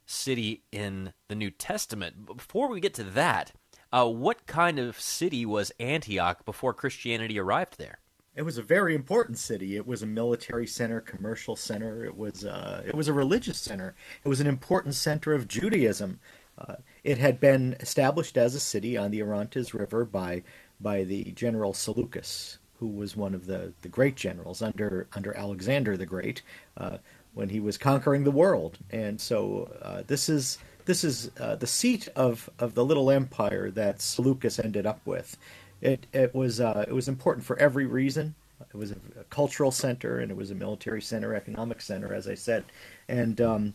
city 0.06 0.62
in 0.72 1.12
the 1.28 1.34
New 1.34 1.50
Testament. 1.50 2.26
But 2.26 2.38
before 2.38 2.68
we 2.68 2.80
get 2.80 2.94
to 2.94 3.04
that, 3.04 3.52
uh, 3.92 4.08
what 4.08 4.46
kind 4.46 4.78
of 4.78 4.98
city 4.98 5.46
was 5.46 5.70
Antioch 5.78 6.44
before 6.44 6.74
Christianity 6.74 7.38
arrived 7.38 7.78
there? 7.78 7.99
It 8.40 8.46
was 8.46 8.56
a 8.56 8.62
very 8.62 8.94
important 8.94 9.36
city. 9.36 9.76
It 9.76 9.86
was 9.86 10.02
a 10.02 10.06
military 10.06 10.66
center, 10.66 11.02
commercial 11.02 11.56
center. 11.56 12.06
It 12.06 12.16
was 12.16 12.46
uh, 12.46 12.82
it 12.86 12.94
was 12.94 13.06
a 13.06 13.12
religious 13.12 13.58
center. 13.58 13.94
It 14.24 14.28
was 14.30 14.40
an 14.40 14.46
important 14.46 14.94
center 14.94 15.34
of 15.34 15.46
Judaism. 15.46 16.20
Uh, 16.56 16.76
it 17.04 17.18
had 17.18 17.38
been 17.38 17.76
established 17.80 18.38
as 18.38 18.54
a 18.54 18.60
city 18.60 18.96
on 18.96 19.10
the 19.10 19.20
Orontes 19.20 19.74
River 19.74 20.06
by 20.06 20.42
by 20.80 21.04
the 21.04 21.24
general 21.32 21.74
Seleucus, 21.74 22.56
who 22.78 22.88
was 22.88 23.14
one 23.14 23.34
of 23.34 23.44
the, 23.44 23.74
the 23.82 23.90
great 23.90 24.16
generals 24.16 24.62
under 24.62 25.06
under 25.12 25.36
Alexander 25.36 25.98
the 25.98 26.06
Great 26.06 26.40
uh, 26.78 26.96
when 27.34 27.50
he 27.50 27.60
was 27.60 27.76
conquering 27.76 28.24
the 28.24 28.30
world. 28.30 28.78
And 28.88 29.20
so 29.20 29.70
uh, 29.82 30.02
this 30.06 30.30
is 30.30 30.56
this 30.86 31.04
is 31.04 31.30
uh, 31.38 31.56
the 31.56 31.66
seat 31.66 32.08
of, 32.16 32.48
of 32.58 32.74
the 32.74 32.84
little 32.84 33.10
empire 33.10 33.70
that 33.72 34.00
Seleucus 34.00 34.58
ended 34.58 34.86
up 34.86 35.00
with. 35.04 35.36
It 35.80 36.06
it 36.12 36.34
was 36.34 36.60
uh, 36.60 36.84
it 36.86 36.92
was 36.92 37.08
important 37.08 37.44
for 37.44 37.58
every 37.58 37.86
reason. 37.86 38.34
It 38.72 38.76
was 38.76 38.90
a, 38.90 38.96
a, 39.18 39.24
cultural 39.24 39.70
center 39.70 40.18
and 40.18 40.30
it 40.30 40.36
was 40.36 40.50
a 40.50 40.54
military 40.54 41.00
center, 41.00 41.34
economic 41.34 41.80
center, 41.80 42.12
as 42.12 42.28
I 42.28 42.34
said, 42.34 42.64
and 43.08 43.40
um, 43.40 43.74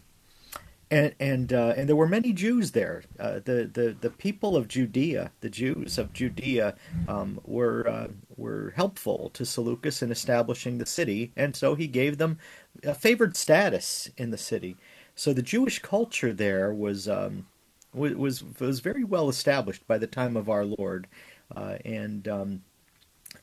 and 0.91 1.15
and 1.19 1.51
uh, 1.51 1.73
and 1.75 1.89
there 1.89 1.95
were 1.95 2.07
many 2.07 2.31
Jews 2.31 2.71
there. 2.71 3.03
Uh, 3.19 3.39
the 3.43 3.69
the 3.71 3.95
the 3.99 4.09
people 4.09 4.55
of 4.55 4.67
Judea, 4.67 5.31
the 5.41 5.49
Jews 5.49 5.97
of 5.97 6.13
Judea, 6.13 6.75
um, 7.07 7.39
were 7.43 7.87
uh, 7.87 8.07
were 8.37 8.73
helpful 8.75 9.31
to 9.33 9.45
Seleucus 9.45 10.01
in 10.01 10.11
establishing 10.11 10.77
the 10.77 10.85
city, 10.85 11.31
and 11.35 11.55
so 11.55 11.75
he 11.75 11.87
gave 11.87 12.17
them 12.17 12.37
a 12.83 12.93
favored 12.93 13.35
status 13.35 14.09
in 14.17 14.31
the 14.31 14.37
city. 14.37 14.77
So 15.15 15.33
the 15.33 15.41
Jewish 15.41 15.79
culture 15.79 16.33
there 16.33 16.73
was 16.73 17.09
um, 17.09 17.47
was 17.93 18.43
was 18.59 18.79
very 18.79 19.03
well 19.03 19.29
established 19.29 19.87
by 19.87 19.97
the 19.97 20.07
time 20.07 20.37
of 20.37 20.49
our 20.49 20.65
Lord, 20.65 21.07
and 21.53 22.27
um, 22.27 22.63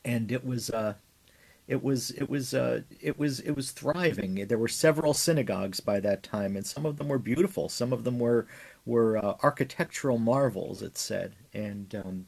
and 0.03 0.31
it 0.31 0.45
was 0.45 0.69
uh, 0.69 0.95
it 1.67 1.83
was 1.83 2.11
it 2.11 2.29
was 2.29 2.53
uh, 2.53 2.81
it 2.99 3.17
was 3.17 3.39
it 3.39 3.51
was 3.51 3.71
thriving. 3.71 4.47
There 4.47 4.57
were 4.57 4.67
several 4.67 5.13
synagogues 5.13 5.79
by 5.79 5.99
that 6.01 6.23
time, 6.23 6.55
and 6.55 6.65
some 6.65 6.85
of 6.85 6.97
them 6.97 7.07
were 7.07 7.19
beautiful. 7.19 7.69
Some 7.69 7.93
of 7.93 8.03
them 8.03 8.19
were 8.19 8.47
were 8.85 9.17
uh, 9.17 9.35
architectural 9.43 10.17
marvels. 10.17 10.81
It 10.81 10.97
said, 10.97 11.35
and 11.53 11.93
um, 11.95 12.27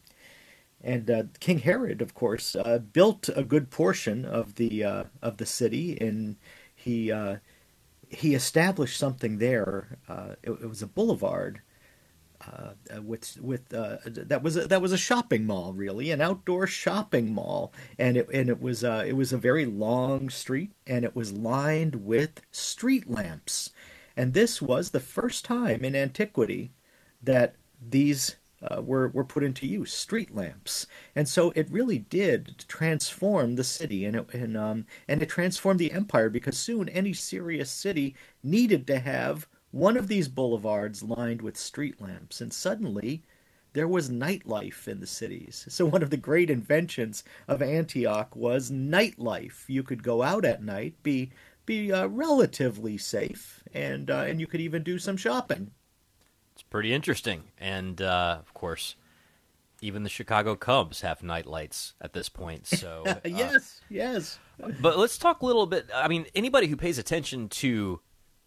and 0.81 1.09
uh, 1.09 1.23
King 1.39 1.59
Herod, 1.59 2.01
of 2.01 2.13
course, 2.13 2.55
uh, 2.55 2.79
built 2.79 3.29
a 3.35 3.43
good 3.43 3.69
portion 3.69 4.25
of 4.25 4.55
the 4.55 4.83
of 5.21 5.37
the 5.37 5.45
city, 5.45 5.97
and 5.99 6.37
he 6.73 7.11
he 8.09 8.35
established 8.35 8.97
something 8.97 9.37
there. 9.37 9.97
Uh, 10.07 10.35
it, 10.43 10.51
it, 10.51 10.69
was 10.69 10.81
a 10.81 10.87
boulevard 10.87 11.61
uh, 12.51 13.01
with 13.01 13.37
with 13.41 13.73
uh, 13.73 13.97
that 14.05 14.43
was 14.43 14.57
a, 14.57 14.67
that 14.67 14.81
was 14.81 14.91
a 14.91 14.97
shopping 14.97 15.45
mall, 15.45 15.73
really, 15.73 16.11
an 16.11 16.21
outdoor 16.21 16.67
shopping 16.67 17.33
mall, 17.33 17.73
and 17.97 18.17
it 18.17 18.27
and 18.33 18.49
it 18.49 18.61
was 18.61 18.83
uh, 18.83 19.03
it 19.07 19.13
was 19.13 19.33
a 19.33 19.37
very 19.37 19.65
long 19.65 20.29
street, 20.29 20.71
and 20.85 21.03
it 21.03 21.15
was 21.15 21.33
lined 21.33 22.05
with 22.05 22.41
street 22.51 23.09
lamps, 23.09 23.71
and 24.15 24.33
this 24.33 24.61
was 24.61 24.91
the 24.91 24.99
first 24.99 25.45
time 25.45 25.83
in 25.83 25.95
antiquity 25.95 26.71
that 27.21 27.55
these 27.81 28.35
uh, 28.61 28.81
were 28.81 29.07
were 29.09 29.25
put 29.25 29.43
into 29.43 29.67
use, 29.67 29.93
street 29.93 30.33
lamps, 30.33 30.87
and 31.15 31.27
so 31.27 31.51
it 31.55 31.69
really 31.71 31.99
did 31.99 32.63
transform 32.67 33.55
the 33.55 33.63
city, 33.63 34.05
and 34.05 34.15
it, 34.15 34.33
and 34.33 34.55
um, 34.57 34.85
and 35.07 35.21
it 35.21 35.29
transformed 35.29 35.79
the 35.79 35.91
empire 35.91 36.29
because 36.29 36.57
soon 36.57 36.89
any 36.89 37.13
serious 37.13 37.71
city 37.71 38.15
needed 38.43 38.87
to 38.87 38.99
have 38.99 39.47
one 39.75 39.97
of 39.97 40.07
these 40.07 40.29
boulevards 40.29 41.03
lined 41.03 41.41
with 41.41 41.57
street 41.57 41.99
lamps, 41.99 42.39
and 42.39 42.53
suddenly 42.53 43.21
there 43.73 43.89
was 43.89 44.09
nightlife 44.09 44.87
in 44.87 45.01
the 45.01 45.05
cities. 45.05 45.65
So 45.67 45.85
one 45.85 46.01
of 46.01 46.11
the 46.11 46.15
great 46.15 46.49
inventions 46.49 47.25
of 47.49 47.61
Antioch 47.61 48.33
was 48.37 48.71
nightlife. 48.71 49.65
You 49.67 49.83
could 49.83 50.01
go 50.01 50.23
out 50.23 50.45
at 50.45 50.63
night, 50.63 50.95
be 51.03 51.31
be 51.65 51.91
uh, 51.91 52.07
relatively 52.07 52.97
safe, 52.97 53.65
and 53.73 54.09
uh, 54.09 54.19
and 54.19 54.39
you 54.39 54.47
could 54.47 54.61
even 54.61 54.81
do 54.81 54.97
some 54.97 55.17
shopping. 55.17 55.71
It's 56.53 56.63
pretty 56.63 56.93
interesting. 56.93 57.43
And 57.57 58.01
uh, 58.01 58.37
of 58.39 58.53
course, 58.53 58.95
even 59.81 60.03
the 60.03 60.09
Chicago 60.09 60.55
Cubs 60.55 61.01
have 61.01 61.21
night 61.21 61.47
lights 61.47 61.95
at 61.99 62.13
this 62.13 62.29
point. 62.29 62.65
So 62.77 63.03
uh, 63.05 63.15
yes, 63.25 63.81
yes. 63.89 64.39
But 64.57 64.97
let's 64.97 65.17
talk 65.17 65.41
a 65.41 65.45
little 65.45 65.65
bit. 65.65 65.89
I 65.93 66.07
mean, 66.07 66.27
anybody 66.33 66.67
who 66.67 66.77
pays 66.77 66.97
attention 66.97 67.49
to 67.49 67.99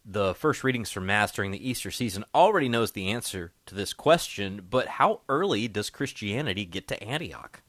the 0.05 0.33
first 0.33 0.63
readings 0.63 0.91
from 0.91 1.05
Mass 1.05 1.31
during 1.31 1.51
the 1.51 1.69
Easter 1.69 1.91
season 1.91 2.23
already 2.33 2.69
knows 2.69 2.91
the 2.91 3.09
answer 3.09 3.53
to 3.65 3.75
this 3.75 3.93
question. 3.93 4.65
But 4.69 4.87
how 4.87 5.21
early 5.29 5.67
does 5.67 5.89
Christianity 5.89 6.65
get 6.65 6.87
to 6.87 7.03
Antioch? 7.03 7.61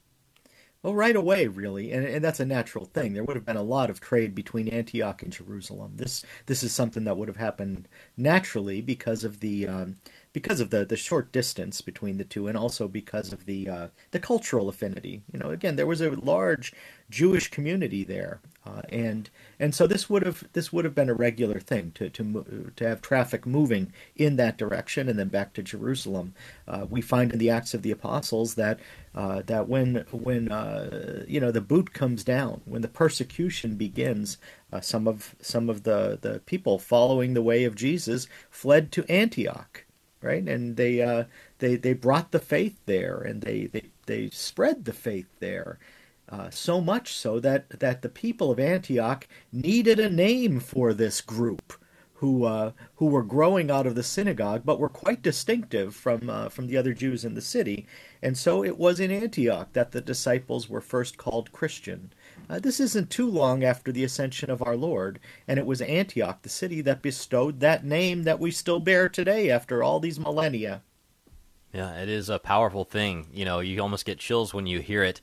Well, 0.82 0.94
right 0.94 1.14
away, 1.14 1.46
really, 1.46 1.92
and, 1.92 2.06
and 2.06 2.24
that's 2.24 2.40
a 2.40 2.46
natural 2.46 2.86
thing. 2.86 3.12
There 3.12 3.22
would 3.22 3.36
have 3.36 3.44
been 3.44 3.58
a 3.58 3.62
lot 3.62 3.90
of 3.90 4.00
trade 4.00 4.34
between 4.34 4.66
Antioch 4.68 5.22
and 5.22 5.30
Jerusalem. 5.30 5.92
This 5.96 6.24
this 6.46 6.62
is 6.62 6.72
something 6.72 7.04
that 7.04 7.18
would 7.18 7.28
have 7.28 7.36
happened 7.36 7.86
naturally 8.16 8.80
because 8.80 9.22
of 9.22 9.40
the 9.40 9.68
um, 9.68 9.96
because 10.32 10.58
of 10.58 10.70
the, 10.70 10.86
the 10.86 10.96
short 10.96 11.32
distance 11.32 11.82
between 11.82 12.16
the 12.16 12.24
two, 12.24 12.48
and 12.48 12.56
also 12.56 12.88
because 12.88 13.30
of 13.30 13.44
the 13.44 13.68
uh, 13.68 13.88
the 14.12 14.18
cultural 14.18 14.70
affinity. 14.70 15.22
You 15.30 15.38
know, 15.38 15.50
again, 15.50 15.76
there 15.76 15.86
was 15.86 16.00
a 16.00 16.12
large 16.12 16.72
Jewish 17.10 17.50
community 17.50 18.02
there, 18.02 18.40
uh, 18.66 18.82
and 18.90 19.30
and 19.58 19.74
so 19.74 19.86
this 19.86 20.10
would 20.10 20.24
have 20.26 20.44
this 20.52 20.70
would 20.72 20.84
have 20.84 20.94
been 20.94 21.08
a 21.08 21.14
regular 21.14 21.58
thing 21.58 21.92
to 21.94 22.10
to 22.10 22.72
to 22.76 22.86
have 22.86 23.00
traffic 23.00 23.46
moving 23.46 23.92
in 24.16 24.36
that 24.36 24.58
direction 24.58 25.08
and 25.08 25.18
then 25.18 25.28
back 25.28 25.54
to 25.54 25.62
Jerusalem. 25.62 26.34
Uh, 26.68 26.86
we 26.88 27.00
find 27.00 27.32
in 27.32 27.38
the 27.38 27.48
Acts 27.48 27.72
of 27.72 27.80
the 27.82 27.90
Apostles 27.90 28.54
that 28.56 28.78
uh, 29.14 29.42
that 29.46 29.68
when 29.68 30.04
when 30.12 30.52
uh, 30.52 31.24
you 31.26 31.40
know 31.40 31.50
the 31.50 31.62
boot 31.62 31.94
comes 31.94 32.22
down, 32.22 32.60
when 32.66 32.82
the 32.82 32.88
persecution 32.88 33.76
begins, 33.76 34.36
uh, 34.72 34.80
some 34.80 35.08
of 35.08 35.34
some 35.40 35.70
of 35.70 35.84
the 35.84 36.18
the 36.20 36.40
people 36.40 36.78
following 36.78 37.32
the 37.32 37.42
way 37.42 37.64
of 37.64 37.74
Jesus 37.74 38.26
fled 38.50 38.92
to 38.92 39.10
Antioch 39.10 39.84
right? 40.22 40.46
And 40.46 40.76
they 40.76 41.00
uh, 41.00 41.24
they 41.58 41.76
they 41.76 41.94
brought 41.94 42.30
the 42.30 42.38
faith 42.38 42.78
there, 42.86 43.20
and 43.20 43.40
they 43.40 43.66
they 43.66 43.84
they 44.06 44.30
spread 44.30 44.84
the 44.84 44.92
faith 44.92 45.28
there. 45.38 45.78
Uh, 46.30 46.48
so 46.48 46.80
much 46.80 47.12
so 47.12 47.40
that 47.40 47.68
that 47.80 48.02
the 48.02 48.08
people 48.08 48.52
of 48.52 48.60
Antioch 48.60 49.26
needed 49.52 49.98
a 49.98 50.08
name 50.08 50.60
for 50.60 50.94
this 50.94 51.20
group, 51.20 51.72
who 52.14 52.44
uh, 52.44 52.70
who 52.96 53.06
were 53.06 53.24
growing 53.24 53.68
out 53.68 53.86
of 53.86 53.96
the 53.96 54.02
synagogue, 54.04 54.62
but 54.64 54.78
were 54.78 54.88
quite 54.88 55.22
distinctive 55.22 55.92
from 55.94 56.30
uh, 56.30 56.48
from 56.48 56.68
the 56.68 56.76
other 56.76 56.94
Jews 56.94 57.24
in 57.24 57.34
the 57.34 57.40
city. 57.40 57.84
And 58.22 58.38
so 58.38 58.62
it 58.62 58.78
was 58.78 59.00
in 59.00 59.10
Antioch 59.10 59.72
that 59.72 59.90
the 59.90 60.00
disciples 60.00 60.68
were 60.68 60.80
first 60.80 61.16
called 61.16 61.50
Christian. 61.50 62.12
Uh, 62.48 62.60
this 62.60 62.78
isn't 62.78 63.10
too 63.10 63.28
long 63.28 63.64
after 63.64 63.90
the 63.90 64.04
ascension 64.04 64.50
of 64.50 64.62
our 64.62 64.76
Lord, 64.76 65.18
and 65.48 65.58
it 65.58 65.66
was 65.66 65.80
Antioch, 65.80 66.42
the 66.42 66.48
city 66.48 66.80
that 66.82 67.02
bestowed 67.02 67.58
that 67.60 67.84
name 67.84 68.22
that 68.22 68.38
we 68.38 68.52
still 68.52 68.78
bear 68.78 69.08
today 69.08 69.50
after 69.50 69.82
all 69.82 69.98
these 69.98 70.20
millennia. 70.20 70.82
Yeah, 71.72 71.94
it 71.96 72.08
is 72.08 72.28
a 72.28 72.38
powerful 72.38 72.84
thing. 72.84 73.28
You 73.32 73.44
know, 73.44 73.60
you 73.60 73.80
almost 73.80 74.04
get 74.04 74.18
chills 74.18 74.52
when 74.52 74.66
you 74.66 74.80
hear 74.80 75.02
it 75.02 75.20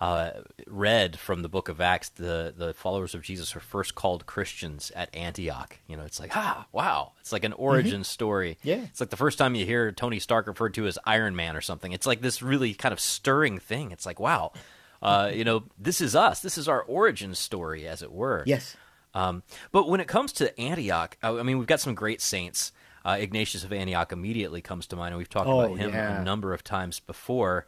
uh, 0.00 0.30
read 0.66 1.18
from 1.18 1.42
the 1.42 1.48
book 1.48 1.68
of 1.68 1.80
Acts. 1.80 2.10
The 2.10 2.52
the 2.56 2.74
followers 2.74 3.14
of 3.14 3.22
Jesus 3.22 3.54
were 3.54 3.60
first 3.60 3.94
called 3.94 4.26
Christians 4.26 4.92
at 4.94 5.14
Antioch. 5.14 5.78
You 5.86 5.96
know, 5.96 6.04
it's 6.04 6.20
like 6.20 6.36
ah, 6.36 6.66
wow, 6.72 7.12
it's 7.20 7.32
like 7.32 7.44
an 7.44 7.54
origin 7.54 8.00
mm-hmm. 8.00 8.02
story. 8.02 8.58
Yeah, 8.62 8.82
it's 8.84 9.00
like 9.00 9.10
the 9.10 9.16
first 9.16 9.38
time 9.38 9.54
you 9.54 9.64
hear 9.64 9.92
Tony 9.92 10.18
Stark 10.18 10.46
referred 10.46 10.74
to 10.74 10.86
as 10.86 10.98
Iron 11.04 11.34
Man 11.34 11.56
or 11.56 11.60
something. 11.60 11.92
It's 11.92 12.06
like 12.06 12.20
this 12.20 12.42
really 12.42 12.74
kind 12.74 12.92
of 12.92 13.00
stirring 13.00 13.58
thing. 13.58 13.90
It's 13.90 14.04
like 14.04 14.20
wow, 14.20 14.52
uh, 15.00 15.30
you 15.32 15.44
know, 15.44 15.64
this 15.78 16.00
is 16.00 16.14
us. 16.14 16.40
This 16.40 16.58
is 16.58 16.68
our 16.68 16.82
origin 16.82 17.34
story, 17.34 17.86
as 17.88 18.02
it 18.02 18.12
were. 18.12 18.42
Yes. 18.46 18.76
Um, 19.14 19.42
but 19.72 19.88
when 19.88 20.00
it 20.00 20.08
comes 20.08 20.32
to 20.34 20.60
Antioch, 20.60 21.16
I 21.22 21.42
mean, 21.42 21.56
we've 21.56 21.66
got 21.66 21.80
some 21.80 21.94
great 21.94 22.20
saints. 22.20 22.72
Uh, 23.02 23.16
Ignatius 23.18 23.64
of 23.64 23.72
Antioch 23.72 24.12
immediately 24.12 24.60
comes 24.60 24.86
to 24.88 24.96
mind, 24.96 25.12
and 25.12 25.18
we've 25.18 25.30
talked 25.30 25.48
oh, 25.48 25.60
about 25.60 25.78
him 25.78 25.90
yeah. 25.90 26.20
a 26.20 26.24
number 26.24 26.52
of 26.52 26.62
times 26.62 27.00
before. 27.00 27.66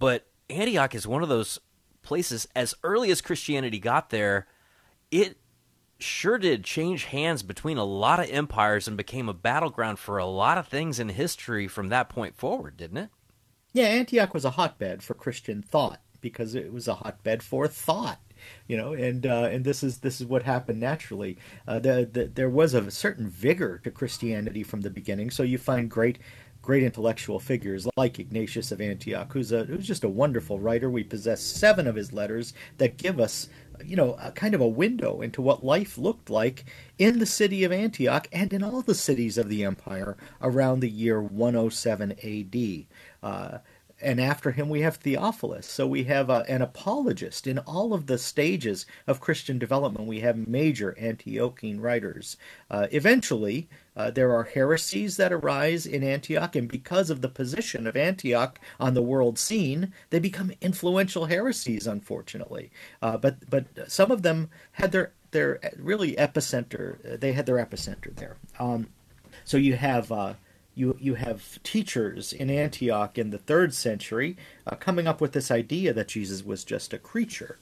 But 0.00 0.26
Antioch 0.50 0.94
is 0.94 1.06
one 1.06 1.22
of 1.22 1.28
those 1.28 1.58
places, 2.02 2.46
as 2.54 2.74
early 2.82 3.10
as 3.10 3.20
Christianity 3.20 3.78
got 3.78 4.10
there, 4.10 4.46
it 5.10 5.38
sure 5.98 6.38
did 6.38 6.64
change 6.64 7.04
hands 7.06 7.42
between 7.42 7.78
a 7.78 7.84
lot 7.84 8.20
of 8.20 8.30
empires 8.30 8.86
and 8.86 8.96
became 8.96 9.28
a 9.28 9.34
battleground 9.34 9.98
for 9.98 10.18
a 10.18 10.26
lot 10.26 10.58
of 10.58 10.68
things 10.68 10.98
in 11.00 11.08
history 11.08 11.66
from 11.66 11.88
that 11.88 12.08
point 12.08 12.36
forward, 12.36 12.76
didn't 12.76 12.98
it? 12.98 13.10
Yeah, 13.72 13.86
Antioch 13.86 14.34
was 14.34 14.44
a 14.44 14.50
hotbed 14.50 15.02
for 15.02 15.14
Christian 15.14 15.62
thought 15.62 16.00
because 16.20 16.54
it 16.54 16.72
was 16.72 16.88
a 16.88 16.94
hotbed 16.94 17.42
for 17.42 17.68
thought 17.68 18.18
you 18.66 18.76
know 18.76 18.92
and 18.92 19.26
uh, 19.26 19.48
and 19.50 19.64
this 19.64 19.82
is 19.82 19.98
this 19.98 20.20
is 20.20 20.26
what 20.26 20.42
happened 20.42 20.80
naturally 20.80 21.36
uh, 21.68 21.78
the, 21.78 22.08
the, 22.10 22.26
there 22.26 22.48
was 22.48 22.74
a 22.74 22.90
certain 22.90 23.28
vigor 23.28 23.78
to 23.78 23.90
christianity 23.90 24.62
from 24.62 24.80
the 24.80 24.90
beginning 24.90 25.30
so 25.30 25.42
you 25.42 25.58
find 25.58 25.90
great 25.90 26.18
great 26.64 26.82
intellectual 26.82 27.38
figures 27.38 27.86
like 27.94 28.18
Ignatius 28.18 28.72
of 28.72 28.80
Antioch, 28.80 29.30
who's 29.34 29.52
a 29.52 29.64
who's 29.64 29.86
just 29.86 30.02
a 30.02 30.08
wonderful 30.08 30.58
writer. 30.58 30.88
We 30.88 31.04
possess 31.04 31.42
seven 31.42 31.86
of 31.86 31.94
his 31.94 32.12
letters 32.12 32.54
that 32.78 32.96
give 32.96 33.20
us, 33.20 33.50
you 33.84 33.96
know, 33.96 34.16
a 34.20 34.32
kind 34.32 34.54
of 34.54 34.62
a 34.62 34.66
window 34.66 35.20
into 35.20 35.42
what 35.42 35.62
life 35.62 35.98
looked 35.98 36.30
like 36.30 36.64
in 36.98 37.18
the 37.18 37.26
city 37.26 37.64
of 37.64 37.72
Antioch 37.72 38.28
and 38.32 38.50
in 38.52 38.62
all 38.62 38.80
the 38.80 38.94
cities 38.94 39.36
of 39.36 39.50
the 39.50 39.62
empire 39.62 40.16
around 40.40 40.80
the 40.80 40.88
year 40.88 41.22
107 41.22 42.14
A.D. 42.22 42.86
Uh, 43.22 43.58
and 44.00 44.18
after 44.18 44.50
him 44.52 44.70
we 44.70 44.80
have 44.80 44.96
Theophilus. 44.96 45.66
So 45.66 45.86
we 45.86 46.04
have 46.04 46.30
uh, 46.30 46.44
an 46.48 46.62
apologist 46.62 47.46
in 47.46 47.58
all 47.58 47.92
of 47.92 48.06
the 48.06 48.18
stages 48.18 48.86
of 49.06 49.20
Christian 49.20 49.58
development. 49.58 50.08
We 50.08 50.20
have 50.20 50.48
major 50.48 50.96
Antiochian 50.98 51.80
writers. 51.80 52.38
Uh, 52.70 52.86
eventually, 52.90 53.68
uh, 53.96 54.10
there 54.10 54.34
are 54.34 54.44
heresies 54.44 55.16
that 55.16 55.32
arise 55.32 55.86
in 55.86 56.02
Antioch, 56.02 56.56
and 56.56 56.68
because 56.68 57.10
of 57.10 57.20
the 57.20 57.28
position 57.28 57.86
of 57.86 57.96
Antioch 57.96 58.58
on 58.80 58.94
the 58.94 59.02
world 59.02 59.38
scene, 59.38 59.92
they 60.10 60.18
become 60.18 60.52
influential 60.60 61.26
heresies. 61.26 61.86
Unfortunately, 61.86 62.70
uh, 63.02 63.16
but 63.16 63.48
but 63.48 63.66
some 63.90 64.10
of 64.10 64.22
them 64.22 64.50
had 64.72 64.92
their 64.92 65.12
their 65.30 65.60
really 65.76 66.14
epicenter. 66.14 67.20
They 67.20 67.32
had 67.32 67.46
their 67.46 67.64
epicenter 67.64 68.14
there. 68.16 68.36
Um, 68.58 68.88
so 69.44 69.56
you 69.56 69.76
have 69.76 70.10
uh, 70.10 70.34
you 70.74 70.96
you 71.00 71.14
have 71.14 71.62
teachers 71.62 72.32
in 72.32 72.50
Antioch 72.50 73.18
in 73.18 73.30
the 73.30 73.38
third 73.38 73.74
century 73.74 74.36
uh, 74.66 74.76
coming 74.76 75.06
up 75.06 75.20
with 75.20 75.32
this 75.32 75.50
idea 75.50 75.92
that 75.92 76.08
Jesus 76.08 76.44
was 76.44 76.64
just 76.64 76.92
a 76.92 76.98
creature, 76.98 77.58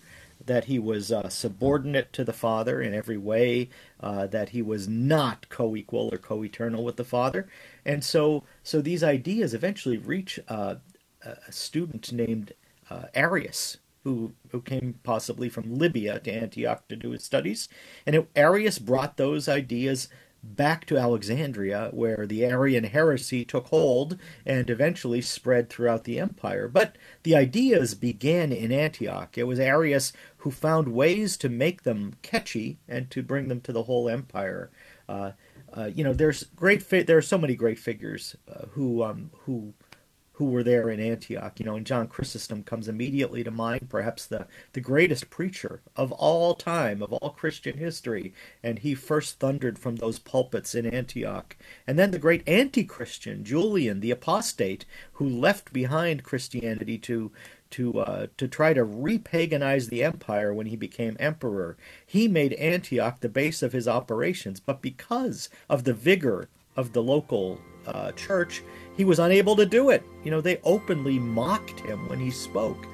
that 0.46 0.64
he 0.64 0.78
was 0.78 1.12
uh, 1.12 1.28
subordinate 1.28 2.12
to 2.12 2.24
the 2.24 2.32
Father 2.32 2.80
in 2.80 2.94
every 2.94 3.16
way, 3.16 3.68
uh, 4.00 4.26
that 4.28 4.50
he 4.50 4.62
was 4.62 4.88
not 4.88 5.48
co-equal 5.48 6.10
or 6.12 6.18
co-eternal 6.18 6.84
with 6.84 6.96
the 6.96 7.04
Father, 7.04 7.48
and 7.84 8.02
so 8.04 8.44
so 8.62 8.80
these 8.80 9.02
ideas 9.02 9.54
eventually 9.54 9.98
reach 9.98 10.38
uh, 10.48 10.76
a 11.24 11.52
student 11.52 12.12
named 12.12 12.52
uh, 12.90 13.04
Arius. 13.14 13.78
Who, 14.04 14.32
who 14.50 14.60
came 14.60 14.98
possibly 15.04 15.48
from 15.48 15.78
Libya 15.78 16.18
to 16.18 16.32
Antioch 16.32 16.88
to 16.88 16.96
do 16.96 17.10
his 17.12 17.22
studies. 17.22 17.68
And 18.04 18.16
it, 18.16 18.28
Arius 18.34 18.80
brought 18.80 19.16
those 19.16 19.48
ideas 19.48 20.08
back 20.42 20.84
to 20.86 20.98
Alexandria, 20.98 21.90
where 21.92 22.26
the 22.26 22.44
Arian 22.44 22.84
heresy 22.84 23.44
took 23.44 23.66
hold 23.68 24.18
and 24.44 24.68
eventually 24.68 25.20
spread 25.20 25.70
throughout 25.70 26.04
the 26.04 26.18
empire. 26.18 26.68
But 26.68 26.96
the 27.22 27.36
ideas 27.36 27.94
began 27.94 28.52
in 28.52 28.72
Antioch. 28.72 29.38
It 29.38 29.44
was 29.44 29.60
Arius 29.60 30.12
who 30.38 30.50
found 30.50 30.88
ways 30.88 31.36
to 31.38 31.48
make 31.48 31.82
them 31.82 32.14
catchy 32.22 32.78
and 32.88 33.10
to 33.10 33.22
bring 33.22 33.48
them 33.48 33.60
to 33.62 33.72
the 33.72 33.84
whole 33.84 34.08
empire. 34.08 34.70
Uh, 35.08 35.32
uh, 35.76 35.90
you 35.94 36.04
know, 36.04 36.12
there's 36.12 36.44
great. 36.56 36.82
Fi- 36.82 37.02
there 37.02 37.16
are 37.16 37.22
so 37.22 37.38
many 37.38 37.54
great 37.54 37.78
figures 37.78 38.36
uh, 38.50 38.66
who 38.72 39.02
um, 39.02 39.30
who 39.44 39.72
who 40.34 40.46
were 40.46 40.62
there 40.62 40.88
in 40.88 41.00
Antioch. 41.00 41.58
You 41.58 41.66
know, 41.66 41.76
and 41.76 41.86
John 41.86 42.08
Chrysostom 42.08 42.62
comes 42.62 42.88
immediately 42.88 43.44
to 43.44 43.50
mind, 43.50 43.88
perhaps 43.88 44.26
the, 44.26 44.46
the 44.72 44.80
greatest 44.80 45.30
preacher 45.30 45.82
of 45.94 46.12
all 46.12 46.54
time, 46.54 47.02
of 47.02 47.12
all 47.12 47.30
Christian 47.30 47.78
history. 47.78 48.32
And 48.62 48.78
he 48.78 48.94
first 48.94 49.38
thundered 49.38 49.78
from 49.78 49.96
those 49.96 50.18
pulpits 50.18 50.74
in 50.74 50.86
Antioch. 50.86 51.56
And 51.86 51.98
then 51.98 52.10
the 52.10 52.18
great 52.18 52.42
anti 52.48 52.84
Christian, 52.84 53.44
Julian, 53.44 54.00
the 54.00 54.10
apostate, 54.10 54.84
who 55.14 55.28
left 55.28 55.72
behind 55.72 56.24
Christianity 56.24 56.98
to 56.98 57.30
to 57.72 58.00
uh, 58.00 58.26
to 58.36 58.46
try 58.46 58.74
to 58.74 58.84
repaganize 58.84 59.88
the 59.88 60.04
empire 60.04 60.54
when 60.54 60.66
he 60.66 60.76
became 60.76 61.16
emperor. 61.18 61.76
He 62.06 62.28
made 62.28 62.52
Antioch 62.54 63.20
the 63.20 63.28
base 63.28 63.62
of 63.62 63.72
his 63.72 63.88
operations, 63.88 64.60
but 64.60 64.82
because 64.82 65.48
of 65.68 65.84
the 65.84 65.94
vigor 65.94 66.48
of 66.76 66.92
the 66.92 67.02
local 67.02 67.60
uh, 67.86 68.12
church, 68.12 68.62
he 68.96 69.04
was 69.04 69.18
unable 69.18 69.56
to 69.56 69.66
do 69.66 69.90
it. 69.90 70.02
You 70.24 70.30
know, 70.30 70.40
they 70.40 70.60
openly 70.64 71.18
mocked 71.18 71.80
him 71.80 72.08
when 72.08 72.20
he 72.20 72.30
spoke. 72.30 72.86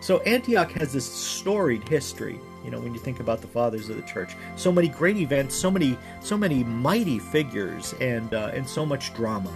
So 0.00 0.18
Antioch 0.20 0.70
has 0.72 0.92
this 0.92 1.10
storied 1.10 1.88
history. 1.88 2.38
You 2.64 2.70
know, 2.70 2.78
when 2.78 2.94
you 2.94 3.00
think 3.00 3.20
about 3.20 3.40
the 3.40 3.46
fathers 3.46 3.88
of 3.88 3.96
the 3.96 4.02
church, 4.02 4.34
so 4.56 4.72
many 4.72 4.88
great 4.88 5.16
events, 5.16 5.54
so 5.54 5.70
many, 5.70 5.96
so 6.20 6.36
many 6.36 6.64
mighty 6.64 7.18
figures, 7.18 7.94
and 8.00 8.32
uh, 8.32 8.50
and 8.54 8.68
so 8.68 8.86
much 8.86 9.14
drama. 9.14 9.50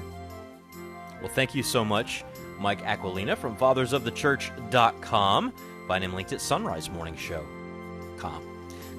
Well, 1.20 1.30
thank 1.30 1.54
you 1.54 1.62
so 1.62 1.84
much, 1.84 2.24
Mike 2.58 2.82
Aquilina 2.82 3.36
from 3.36 3.56
FathersOfTheChurch.com. 3.56 5.52
Find 5.88 6.04
him 6.04 6.12
linked 6.12 6.32
at 6.32 6.40
Sunrise 6.40 6.90
Morning 6.90 7.16
Show.com. 7.16 8.42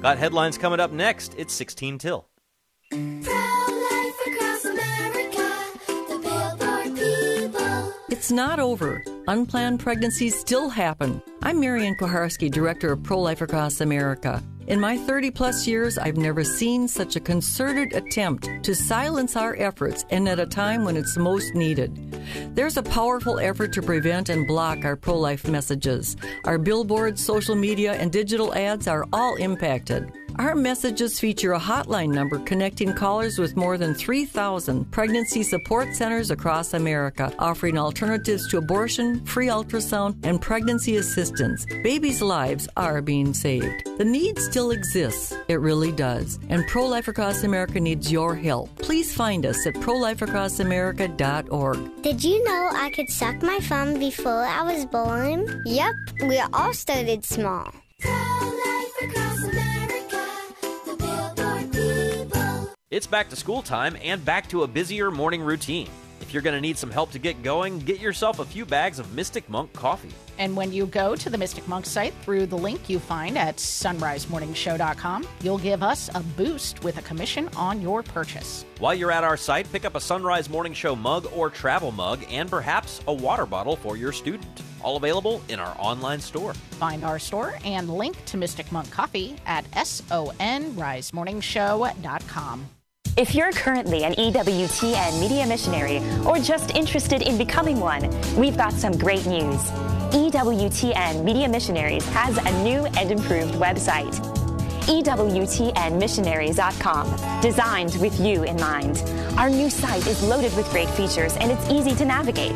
Got 0.02 0.18
headlines 0.18 0.58
coming 0.58 0.80
up 0.80 0.92
next. 0.92 1.36
It's 1.38 1.54
16 1.54 2.00
till. 2.00 2.28
It's 8.20 8.34
not 8.34 8.60
over. 8.60 9.02
Unplanned 9.30 9.80
pregnancies 9.80 10.38
still 10.38 10.68
happen. 10.68 11.22
I'm 11.42 11.58
Marian 11.58 11.96
Kuharski, 11.96 12.52
Director 12.52 12.92
of 12.92 13.02
Pro 13.02 13.18
Life 13.18 13.40
Across 13.40 13.80
America. 13.80 14.44
In 14.68 14.78
my 14.78 14.98
30 14.98 15.32
plus 15.32 15.66
years, 15.66 15.98
I've 15.98 16.18
never 16.18 16.44
seen 16.44 16.90
such 16.90 17.16
a 17.16 17.22
concerted 17.22 17.94
attempt 17.94 18.50
to 18.64 18.76
silence 18.76 19.38
our 19.38 19.56
efforts 19.56 20.04
and 20.10 20.28
at 20.28 20.38
a 20.38 20.46
time 20.46 20.84
when 20.84 20.98
it's 20.98 21.16
most 21.16 21.56
needed. 21.56 21.96
There's 22.56 22.76
a 22.76 22.84
powerful 22.84 23.40
effort 23.40 23.72
to 23.72 23.82
prevent 23.82 24.28
and 24.28 24.46
block 24.46 24.84
our 24.84 24.98
pro 24.98 25.18
life 25.18 25.48
messages. 25.48 26.18
Our 26.44 26.58
billboards, 26.58 27.24
social 27.24 27.56
media, 27.56 27.94
and 27.94 28.12
digital 28.12 28.54
ads 28.54 28.86
are 28.90 29.06
all 29.14 29.38
impacted. 29.38 30.12
Our 30.40 30.56
messages 30.56 31.20
feature 31.20 31.52
a 31.52 31.60
hotline 31.60 32.14
number 32.14 32.40
connecting 32.40 32.94
callers 32.94 33.38
with 33.38 33.58
more 33.58 33.78
than 33.78 33.94
3,000 33.94 34.90
pregnancy 34.90 35.44
support 35.44 35.94
centers 35.94 36.32
across 36.32 36.74
America, 36.74 37.34
offering 37.38 37.78
alternatives 37.78 38.48
to 38.48 38.58
abortion, 38.58 39.26
free 39.26 39.48
ultrasound, 39.48 40.16
and 40.24 40.42
pregnancy 40.42 40.96
assistance. 40.96 41.66
Babies' 41.84 42.22
lives 42.22 42.70
are 42.78 43.02
being 43.02 43.34
saved. 43.34 43.86
The 43.98 44.06
need 44.06 44.40
still 44.40 44.72
exists. 44.72 45.36
It 45.50 45.60
really 45.60 45.92
does. 45.92 46.40
And 46.48 46.66
Pro 46.68 46.86
Life 46.86 47.10
Across 47.10 47.44
America 47.44 47.82
needs 47.82 48.10
your 48.10 48.34
help. 48.34 48.74
Please 48.78 49.14
find 49.14 49.46
us 49.46 49.68
at 49.68 49.74
prolifeacrossamerica.org. 49.74 52.02
Did 52.02 52.24
you 52.24 52.42
know 52.46 52.70
I 52.72 52.92
could 52.92 53.10
suck 53.10 53.42
my 53.42 53.60
thumb 53.60 54.00
before 54.00 54.46
I 54.46 54.64
was 54.64 54.86
born? 54.86 55.64
Yep, 55.66 55.96
we 56.30 56.40
all 56.40 56.74
started 56.74 57.26
small. 57.26 57.74
It's 62.92 63.06
back 63.06 63.30
to 63.30 63.36
school 63.36 63.62
time 63.62 63.96
and 64.02 64.26
back 64.26 64.50
to 64.50 64.64
a 64.64 64.68
busier 64.68 65.12
morning 65.12 65.44
routine. 65.44 65.88
If 66.22 66.34
you're 66.34 66.42
going 66.42 66.56
to 66.56 66.62
need 66.62 66.76
some 66.76 66.90
help 66.90 67.12
to 67.12 67.20
get 67.20 67.44
going, 67.44 67.78
get 67.78 68.00
yourself 68.00 68.40
a 68.40 68.46
few 68.46 68.66
bags 68.66 68.98
of 68.98 69.14
Mystic 69.14 69.48
Monk 69.48 69.72
coffee. 69.74 70.10
And 70.40 70.58
when 70.58 70.74
you 70.74 70.88
go 70.88 71.16
to 71.16 71.30
the 71.30 71.38
Mystic 71.38 71.68
Monk 71.68 71.86
site 71.86 72.16
through 72.24 72.48
the 72.48 72.58
link 72.58 72.90
you 72.90 72.98
find 72.98 73.38
at 73.38 73.58
sunrisemorningshow.com, 73.58 75.28
you'll 75.42 75.60
give 75.60 75.84
us 75.84 76.10
a 76.16 76.22
boost 76.22 76.84
with 76.84 76.98
a 76.98 77.04
commission 77.04 77.48
on 77.56 77.80
your 77.80 78.02
purchase. 78.02 78.66
While 78.80 78.96
you're 78.96 79.12
at 79.12 79.24
our 79.24 79.38
site, 79.38 79.72
pick 79.72 79.86
up 79.86 79.94
a 79.94 80.02
Sunrise 80.02 80.50
Morning 80.50 80.74
Show 80.74 80.96
mug 80.96 81.28
or 81.36 81.52
travel 81.52 81.92
mug 81.92 82.26
and 82.32 82.50
perhaps 82.50 83.02
a 83.08 83.14
water 83.14 83.46
bottle 83.46 83.76
for 83.76 83.98
your 83.98 84.12
student. 84.12 84.64
All 84.82 84.98
available 84.98 85.44
in 85.48 85.60
our 85.60 85.76
online 85.78 86.22
store. 86.22 86.56
Find 86.56 87.04
our 87.04 87.20
store 87.20 87.54
and 87.64 87.88
link 87.88 88.26
to 88.26 88.38
Mystic 88.38 88.72
Monk 88.72 88.90
Coffee 88.90 89.36
at 89.46 89.64
sunrisemorningshow.com. 89.72 92.70
If 93.18 93.34
you're 93.36 93.52
currently 93.52 94.04
an 94.04 94.14
EWTN 94.14 95.20
media 95.20 95.46
missionary 95.46 96.02
or 96.26 96.40
just 96.40 96.74
interested 96.76 97.22
in 97.22 97.38
becoming 97.38 97.80
one, 97.80 98.10
we've 98.38 98.56
got 98.56 98.72
some 98.74 98.98
great 98.98 99.26
news. 99.26 99.60
EWTN 100.12 101.24
Media 101.24 101.48
Missionaries 101.48 102.06
has 102.10 102.38
a 102.38 102.64
new 102.64 102.86
and 102.98 103.12
improved 103.12 103.54
website. 103.56 104.14
EWTNmissionaries.com, 104.88 107.42
designed 107.42 107.96
with 108.02 108.20
you 108.20 108.44
in 108.44 108.56
mind. 108.58 109.04
Our 109.38 109.50
new 109.50 109.70
site 109.70 110.06
is 110.08 110.22
loaded 110.24 110.54
with 110.56 110.70
great 110.72 110.90
features 110.92 111.36
and 111.38 111.52
it's 111.52 111.70
easy 111.70 111.94
to 111.96 112.06
navigate. 112.06 112.56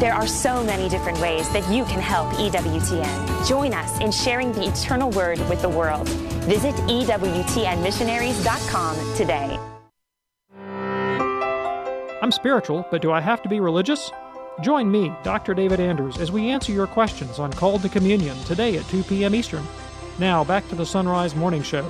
There 0.00 0.14
are 0.14 0.26
so 0.26 0.64
many 0.64 0.88
different 0.88 1.20
ways 1.20 1.48
that 1.50 1.70
you 1.72 1.84
can 1.84 2.00
help 2.00 2.32
EWTN. 2.32 3.48
Join 3.48 3.72
us 3.74 4.00
in 4.00 4.10
sharing 4.10 4.50
the 4.52 4.66
eternal 4.68 5.10
word 5.10 5.38
with 5.48 5.62
the 5.62 5.68
world. 5.68 6.08
Visit 6.08 6.74
EWTNmissionaries.com 6.74 9.16
today. 9.16 9.69
I'm 12.30 12.34
spiritual, 12.34 12.86
but 12.92 13.02
do 13.02 13.10
I 13.10 13.20
have 13.20 13.42
to 13.42 13.48
be 13.48 13.58
religious? 13.58 14.12
Join 14.62 14.88
me, 14.88 15.12
Dr. 15.24 15.52
David 15.52 15.80
Anders, 15.80 16.16
as 16.18 16.30
we 16.30 16.50
answer 16.50 16.70
your 16.70 16.86
questions 16.86 17.40
on 17.40 17.52
Called 17.52 17.82
to 17.82 17.88
Communion 17.88 18.36
today 18.44 18.76
at 18.76 18.86
2 18.86 19.02
p.m. 19.02 19.34
Eastern. 19.34 19.66
Now, 20.20 20.44
back 20.44 20.68
to 20.68 20.76
the 20.76 20.86
Sunrise 20.86 21.34
Morning 21.34 21.60
Show. 21.60 21.82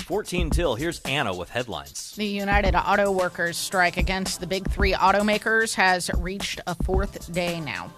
14 0.00 0.50
till, 0.50 0.74
here's 0.74 0.98
Anna 1.02 1.32
with 1.32 1.48
headlines. 1.48 2.12
The 2.16 2.26
United 2.26 2.74
Auto 2.74 3.12
Workers 3.12 3.56
strike 3.56 3.98
against 3.98 4.40
the 4.40 4.48
big 4.48 4.68
three 4.68 4.92
automakers 4.92 5.74
has 5.74 6.10
reached 6.18 6.60
a 6.66 6.74
fourth 6.82 7.32
day 7.32 7.60
now. 7.60 7.88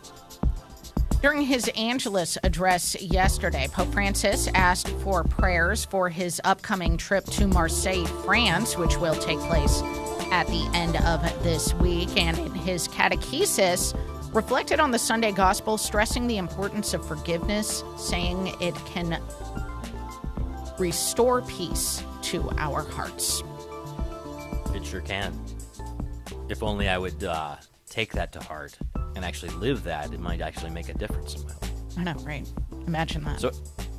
During 1.21 1.43
his 1.43 1.69
Angelus 1.77 2.39
address 2.45 2.95
yesterday, 3.03 3.67
Pope 3.73 3.93
Francis 3.93 4.49
asked 4.55 4.89
for 5.03 5.25
prayers 5.25 5.85
for 5.85 6.09
his 6.09 6.41
upcoming 6.45 6.97
trip 6.97 7.25
to 7.25 7.49
Marseille, 7.49 8.07
France, 8.25 8.77
which 8.79 8.97
will 8.99 9.17
take 9.17 9.41
place 9.41 9.83
at 10.31 10.47
the 10.47 10.71
end 10.75 10.97
of 10.99 11.21
this 11.43 11.75
week. 11.75 12.17
And 12.17 12.39
in 12.39 12.55
his 12.55 12.87
catechesis, 12.87 13.99
reflected 14.33 14.79
on 14.79 14.93
the 14.93 14.99
Sunday 14.99 15.33
gospel, 15.33 15.77
stressing 15.77 16.29
the 16.29 16.37
importance 16.37 16.95
of 16.95 17.05
forgiveness, 17.05 17.83
saying 17.97 18.55
it 18.61 18.77
can 18.87 19.21
restore 20.79 21.43
peace 21.43 22.05
to 22.23 22.49
our 22.59 22.85
hearts. 22.85 23.43
It 24.73 24.87
sure 24.87 25.01
can. 25.01 25.37
If 26.49 26.63
only 26.63 26.89
I 26.89 26.97
would 26.97 27.25
uh, 27.25 27.57
take 27.99 28.13
that 28.13 28.31
to 28.31 28.39
heart 28.39 28.79
and 29.17 29.25
actually 29.25 29.51
live 29.55 29.83
that, 29.83 30.13
it 30.13 30.21
might 30.21 30.41
actually 30.41 30.71
make 30.71 30.89
a 30.89 30.95
difference 30.95 31.35
in 31.35 31.43
my 31.43 31.49
life. 31.49 31.73
I 31.97 32.05
know, 32.05 32.15
right? 32.23 32.49
Imagine 32.87 33.25
that. 33.25 33.41
So, 33.41 33.51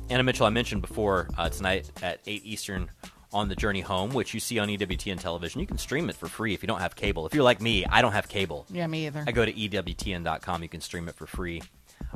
Anna 0.08 0.22
Mitchell, 0.22 0.46
I 0.46 0.48
mentioned 0.48 0.80
before 0.80 1.28
uh, 1.36 1.50
tonight 1.50 1.90
at 2.02 2.18
8 2.26 2.42
Eastern 2.42 2.90
on 3.30 3.50
the 3.50 3.54
Journey 3.54 3.82
Home, 3.82 4.08
which 4.14 4.32
you 4.32 4.40
see 4.40 4.58
on 4.58 4.68
EWTN 4.68 5.20
television. 5.20 5.60
You 5.60 5.66
can 5.66 5.76
stream 5.76 6.08
it 6.08 6.16
for 6.16 6.28
free 6.28 6.54
if 6.54 6.62
you 6.62 6.66
don't 6.66 6.80
have 6.80 6.96
cable. 6.96 7.26
If 7.26 7.34
you're 7.34 7.44
like 7.44 7.60
me, 7.60 7.84
I 7.84 8.00
don't 8.00 8.12
have 8.12 8.26
cable. 8.26 8.64
Yeah, 8.70 8.86
me 8.86 9.06
either. 9.06 9.22
I 9.26 9.32
go 9.32 9.44
to 9.44 9.52
EWTN.com. 9.52 10.62
You 10.62 10.70
can 10.70 10.80
stream 10.80 11.06
it 11.10 11.14
for 11.14 11.26
free. 11.26 11.60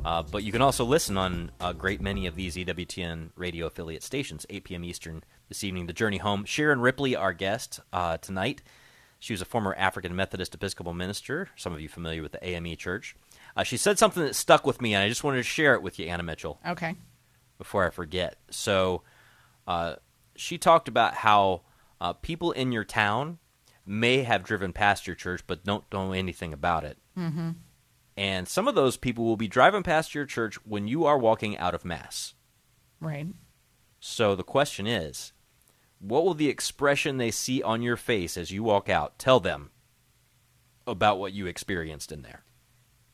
Uh, 0.03 0.23
but 0.23 0.41
you 0.41 0.51
can 0.51 0.63
also 0.63 0.85
listen 0.85 1.19
on 1.19 1.51
a 1.61 1.71
great 1.71 2.01
many 2.01 2.25
of 2.25 2.35
these 2.35 2.55
EWTN 2.55 3.29
radio 3.35 3.67
affiliate 3.67 4.01
stations, 4.01 4.43
8 4.49 4.63
p.m. 4.63 4.83
Eastern 4.83 5.23
this 5.49 5.63
evening. 5.63 5.85
The 5.85 5.93
Journey 5.93 6.17
Home. 6.17 6.45
Sharon 6.45 6.81
Ripley, 6.81 7.15
our 7.15 7.31
guest 7.31 7.79
uh, 7.93 8.17
tonight. 8.17 8.63
She 9.25 9.33
was 9.33 9.41
a 9.41 9.45
former 9.45 9.73
African 9.73 10.15
Methodist 10.15 10.53
Episcopal 10.53 10.93
minister. 10.93 11.49
Some 11.55 11.73
of 11.73 11.81
you 11.81 11.89
familiar 11.89 12.21
with 12.21 12.33
the 12.33 12.45
AME 12.45 12.75
Church. 12.75 13.15
Uh, 13.57 13.63
she 13.63 13.75
said 13.75 13.97
something 13.97 14.21
that 14.21 14.35
stuck 14.35 14.67
with 14.67 14.83
me, 14.83 14.93
and 14.93 15.03
I 15.03 15.09
just 15.09 15.23
wanted 15.23 15.37
to 15.37 15.43
share 15.43 15.73
it 15.73 15.81
with 15.81 15.97
you, 15.97 16.05
Anna 16.05 16.21
Mitchell. 16.21 16.59
Okay. 16.63 16.93
Before 17.57 17.87
I 17.87 17.89
forget. 17.89 18.37
So, 18.51 19.01
uh, 19.65 19.95
she 20.35 20.59
talked 20.59 20.87
about 20.87 21.15
how 21.15 21.63
uh, 21.99 22.13
people 22.13 22.51
in 22.51 22.71
your 22.71 22.83
town 22.83 23.39
may 23.83 24.21
have 24.21 24.43
driven 24.43 24.71
past 24.71 25.07
your 25.07 25.15
church, 25.15 25.41
but 25.47 25.63
don't 25.63 25.91
know 25.91 26.11
anything 26.11 26.53
about 26.53 26.83
it. 26.83 26.99
Mm-hmm. 27.17 27.49
And 28.15 28.47
some 28.47 28.67
of 28.67 28.75
those 28.75 28.95
people 28.95 29.25
will 29.25 29.37
be 29.37 29.47
driving 29.47 29.81
past 29.81 30.13
your 30.13 30.27
church 30.27 30.63
when 30.67 30.87
you 30.87 31.03
are 31.05 31.17
walking 31.17 31.57
out 31.57 31.73
of 31.73 31.83
Mass. 31.83 32.35
Right. 32.99 33.25
So 33.99 34.35
the 34.35 34.43
question 34.43 34.85
is 34.85 35.33
what 35.99 36.25
will 36.25 36.33
the 36.33 36.49
expression 36.49 37.17
they 37.17 37.31
see 37.31 37.61
on 37.63 37.81
your 37.81 37.97
face 37.97 38.37
as 38.37 38.51
you 38.51 38.63
walk 38.63 38.89
out 38.89 39.17
tell 39.17 39.39
them 39.39 39.71
about 40.87 41.19
what 41.19 41.33
you 41.33 41.47
experienced 41.47 42.11
in 42.11 42.21
there? 42.21 42.43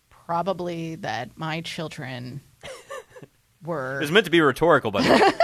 Probably 0.10 0.96
that 0.96 1.38
my 1.38 1.62
children 1.62 2.42
were. 3.64 3.98
It 3.98 4.02
was 4.02 4.12
meant 4.12 4.26
to 4.26 4.32
be 4.32 4.42
rhetorical, 4.42 4.92
but. 4.92 5.04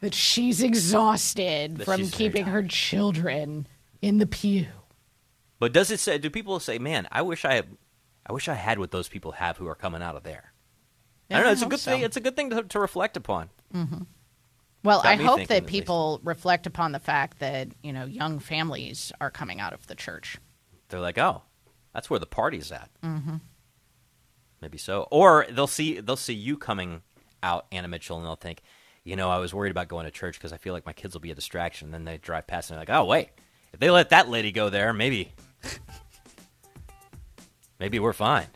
that 0.00 0.14
she's 0.14 0.62
exhausted 0.62 1.78
That 1.78 1.84
from 1.84 2.00
she's 2.00 2.10
keeping 2.10 2.44
her 2.46 2.62
children 2.62 3.66
in 4.02 4.18
the 4.18 4.26
pew. 4.26 4.66
But 5.58 5.72
does 5.72 5.90
it 5.90 6.00
say? 6.00 6.18
Do 6.18 6.30
people 6.30 6.60
say, 6.60 6.78
"Man, 6.78 7.08
I 7.10 7.22
wish 7.22 7.44
I, 7.44 7.62
I 8.26 8.32
wish 8.32 8.48
I 8.48 8.54
had 8.54 8.78
what 8.78 8.90
those 8.90 9.08
people 9.08 9.32
have 9.32 9.56
who 9.56 9.66
are 9.66 9.74
coming 9.74 10.02
out 10.02 10.16
of 10.16 10.22
there"? 10.22 10.53
I 11.30 11.34
don't 11.34 11.44
know. 11.44 11.52
It's 11.52 11.62
a 11.62 11.66
good 11.66 11.80
so. 11.80 11.90
thing. 11.90 12.02
It's 12.02 12.16
a 12.16 12.20
good 12.20 12.36
thing 12.36 12.50
to, 12.50 12.62
to 12.62 12.78
reflect 12.78 13.16
upon. 13.16 13.50
Mm-hmm. 13.74 14.02
Well, 14.82 15.00
I 15.02 15.16
hope 15.16 15.48
that 15.48 15.62
at 15.62 15.66
people 15.66 16.20
reflect 16.22 16.66
upon 16.66 16.92
the 16.92 16.98
fact 16.98 17.38
that 17.38 17.68
you 17.82 17.92
know 17.92 18.04
young 18.04 18.38
families 18.38 19.12
are 19.20 19.30
coming 19.30 19.60
out 19.60 19.72
of 19.72 19.86
the 19.86 19.94
church. 19.94 20.38
They're 20.88 21.00
like, 21.00 21.18
"Oh, 21.18 21.42
that's 21.94 22.10
where 22.10 22.20
the 22.20 22.26
party's 22.26 22.70
at." 22.70 22.90
Mm-hmm. 23.02 23.36
Maybe 24.60 24.78
so. 24.78 25.08
Or 25.10 25.46
they'll 25.50 25.66
see 25.66 26.00
they'll 26.00 26.16
see 26.16 26.34
you 26.34 26.58
coming 26.58 27.02
out, 27.42 27.66
Anna 27.72 27.88
Mitchell, 27.88 28.16
and 28.16 28.26
they'll 28.26 28.36
think, 28.36 28.62
you 29.04 29.16
know, 29.16 29.30
I 29.30 29.38
was 29.38 29.54
worried 29.54 29.70
about 29.70 29.88
going 29.88 30.06
to 30.06 30.10
church 30.10 30.38
because 30.38 30.52
I 30.52 30.56
feel 30.56 30.72
like 30.72 30.86
my 30.86 30.92
kids 30.92 31.14
will 31.14 31.20
be 31.20 31.30
a 31.30 31.34
distraction. 31.34 31.88
And 31.88 31.94
then 31.94 32.04
they 32.04 32.18
drive 32.18 32.46
past 32.46 32.70
and 32.70 32.76
they're 32.76 32.82
like, 32.82 32.90
oh 32.90 33.04
wait, 33.04 33.30
if 33.72 33.80
they 33.80 33.90
let 33.90 34.10
that 34.10 34.28
lady 34.28 34.52
go 34.52 34.70
there, 34.70 34.92
maybe, 34.92 35.32
maybe 37.78 37.98
we're 37.98 38.12
fine. 38.12 38.46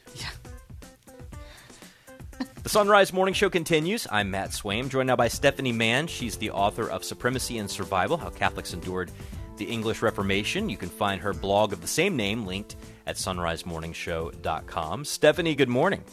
The 2.68 2.72
Sunrise 2.72 3.14
Morning 3.14 3.32
Show 3.32 3.48
continues. 3.48 4.06
I'm 4.10 4.30
Matt 4.30 4.50
Swaim, 4.50 4.90
joined 4.90 5.06
now 5.06 5.16
by 5.16 5.28
Stephanie 5.28 5.72
Mann. 5.72 6.06
She's 6.06 6.36
the 6.36 6.50
author 6.50 6.86
of 6.90 7.02
Supremacy 7.02 7.56
and 7.56 7.70
Survival 7.70 8.18
How 8.18 8.28
Catholics 8.28 8.74
Endured 8.74 9.10
the 9.56 9.64
English 9.64 10.02
Reformation. 10.02 10.68
You 10.68 10.76
can 10.76 10.90
find 10.90 11.18
her 11.22 11.32
blog 11.32 11.72
of 11.72 11.80
the 11.80 11.86
same 11.86 12.14
name 12.14 12.44
linked 12.44 12.76
at 13.06 13.16
sunrisemorningshow.com. 13.16 15.06
Stephanie, 15.06 15.54
good 15.54 15.70
morning. 15.70 16.04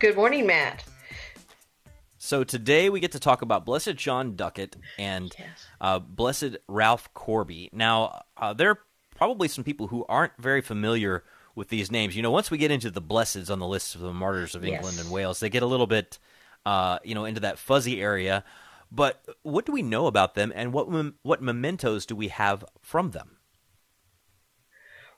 Good 0.00 0.16
morning, 0.16 0.44
Matt. 0.44 0.82
So 2.18 2.42
today 2.42 2.90
we 2.90 2.98
get 2.98 3.12
to 3.12 3.20
talk 3.20 3.42
about 3.42 3.64
Blessed 3.64 3.94
John 3.94 4.34
Duckett 4.34 4.74
and 4.98 5.32
uh, 5.80 6.00
Blessed 6.00 6.56
Ralph 6.66 7.14
Corby. 7.14 7.70
Now, 7.72 8.22
uh, 8.36 8.54
there 8.54 8.70
are 8.70 8.78
probably 9.14 9.46
some 9.46 9.62
people 9.62 9.86
who 9.86 10.04
aren't 10.08 10.32
very 10.36 10.62
familiar 10.62 11.22
with 11.54 11.68
these 11.68 11.90
names. 11.90 12.16
You 12.16 12.22
know, 12.22 12.30
once 12.30 12.50
we 12.50 12.58
get 12.58 12.70
into 12.70 12.90
the 12.90 13.02
blesseds 13.02 13.50
on 13.50 13.58
the 13.58 13.66
list 13.66 13.94
of 13.94 14.00
the 14.00 14.12
martyrs 14.12 14.54
of 14.54 14.64
England 14.64 14.96
Yes. 14.96 15.04
and 15.04 15.12
Wales, 15.12 15.40
they 15.40 15.48
get 15.48 15.62
a 15.62 15.66
little 15.66 15.86
bit, 15.86 16.18
uh, 16.66 16.98
you 17.04 17.14
know, 17.14 17.24
into 17.24 17.40
that 17.40 17.58
fuzzy 17.58 18.00
area. 18.00 18.44
But 18.90 19.24
what 19.42 19.64
do 19.64 19.72
we 19.72 19.82
know 19.82 20.06
about 20.06 20.34
them, 20.34 20.52
and 20.54 20.72
what 20.72 20.86
what 21.22 21.42
mementos 21.42 22.04
do 22.04 22.14
we 22.14 22.28
have 22.28 22.64
from 22.82 23.12
them? 23.12 23.38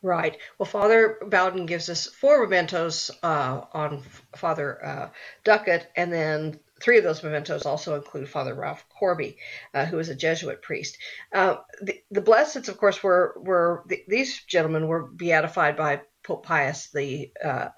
Right. 0.03 0.37
Well, 0.59 0.67
Father 0.67 1.17
Bowden 1.27 1.65
gives 1.67 1.89
us 1.89 2.07
four 2.07 2.43
mementos 2.43 3.11
uh, 3.23 3.63
on 3.73 4.03
Father 4.37 4.85
uh, 4.85 5.09
Duckett, 5.45 5.91
and 5.97 6.13
then 6.13 6.61
three 6.81 6.99
of 6.99 7.05
those 7.05 7.23
mementos 7.23 7.65
also 7.65 7.95
include 7.97 8.29
Father 8.29 8.55
Ralph 8.55 8.85
Corby, 8.91 9.39
uh, 9.73 9.87
who 9.87 9.97
was 9.97 10.11
a 10.11 10.15
Jesuit 10.15 10.61
priest. 10.61 10.99
Uh, 11.33 11.57
the, 11.81 12.03
the 12.11 12.21
blesseds, 12.21 12.69
of 12.69 12.77
course, 12.77 13.03
were 13.03 13.35
were 13.41 13.83
th- 13.89 14.05
these 14.07 14.43
gentlemen 14.45 14.89
were 14.89 15.07
beatified 15.07 15.77
by 15.77 16.03
Pope 16.25 16.45
Pius 16.45 16.91
the 16.91 17.31
uh, 17.45 17.69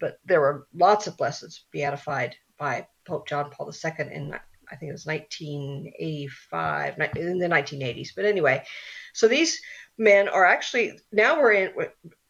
but 0.00 0.18
there 0.24 0.40
were 0.40 0.66
lots 0.74 1.06
of 1.06 1.16
blesseds 1.16 1.60
beatified 1.70 2.36
by 2.58 2.86
Pope 3.06 3.28
John 3.28 3.50
Paul 3.50 3.72
II 3.72 4.12
in 4.12 4.34
I 4.70 4.76
think 4.76 4.90
it 4.90 4.92
was 4.92 5.06
1985, 5.06 6.98
in 7.16 7.38
the 7.38 7.46
1980s. 7.46 8.08
But 8.16 8.24
anyway, 8.24 8.64
so 9.12 9.28
these 9.28 9.60
men 9.98 10.28
are 10.28 10.44
actually 10.44 10.98
now 11.12 11.40
we're 11.40 11.52
in 11.52 11.72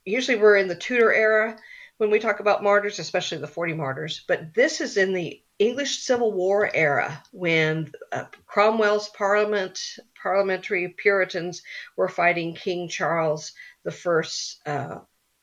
usually 0.05 0.39
we're 0.39 0.57
in 0.57 0.69
the 0.69 0.75
Tudor 0.75 1.13
era 1.13 1.57
when 1.99 2.11
we 2.11 2.19
talk 2.19 2.41
about 2.41 2.63
martyrs, 2.63 2.99
especially 2.99 3.39
the 3.39 3.47
40 3.47 3.75
martyrs, 3.75 4.25
but 4.27 4.53
this 4.53 4.81
is 4.81 4.97
in 4.97 5.13
the 5.13 5.41
English 5.59 5.99
Civil 5.99 6.33
War 6.33 6.69
era 6.75 7.23
when 7.31 7.93
uh, 8.11 8.25
Cromwell's 8.47 9.09
parliament 9.11 9.81
parliamentary 10.21 10.89
Puritans 10.89 11.63
were 11.97 12.09
fighting 12.09 12.55
King 12.55 12.89
Charles 12.89 13.53
the 13.85 13.93
First 13.93 14.61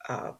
uh, 0.08 0.32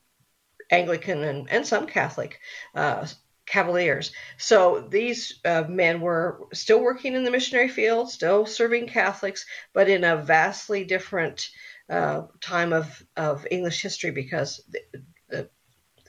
Anglican 0.70 1.22
and, 1.22 1.50
and 1.50 1.66
some 1.66 1.86
Catholic 1.86 2.40
uh, 2.74 3.06
Cavaliers. 3.46 4.12
So 4.38 4.86
these 4.88 5.40
uh, 5.44 5.64
men 5.68 6.00
were 6.00 6.46
still 6.52 6.80
working 6.80 7.14
in 7.14 7.24
the 7.24 7.30
missionary 7.30 7.68
field, 7.68 8.10
still 8.10 8.46
serving 8.46 8.88
Catholics, 8.88 9.44
but 9.74 9.88
in 9.88 10.04
a 10.04 10.16
vastly 10.16 10.84
different 10.84 11.50
uh, 11.90 12.22
time 12.40 12.72
of, 12.72 13.04
of 13.16 13.46
English 13.50 13.82
history 13.82 14.10
because 14.10 14.62
the, 14.70 14.80
the, 15.28 15.50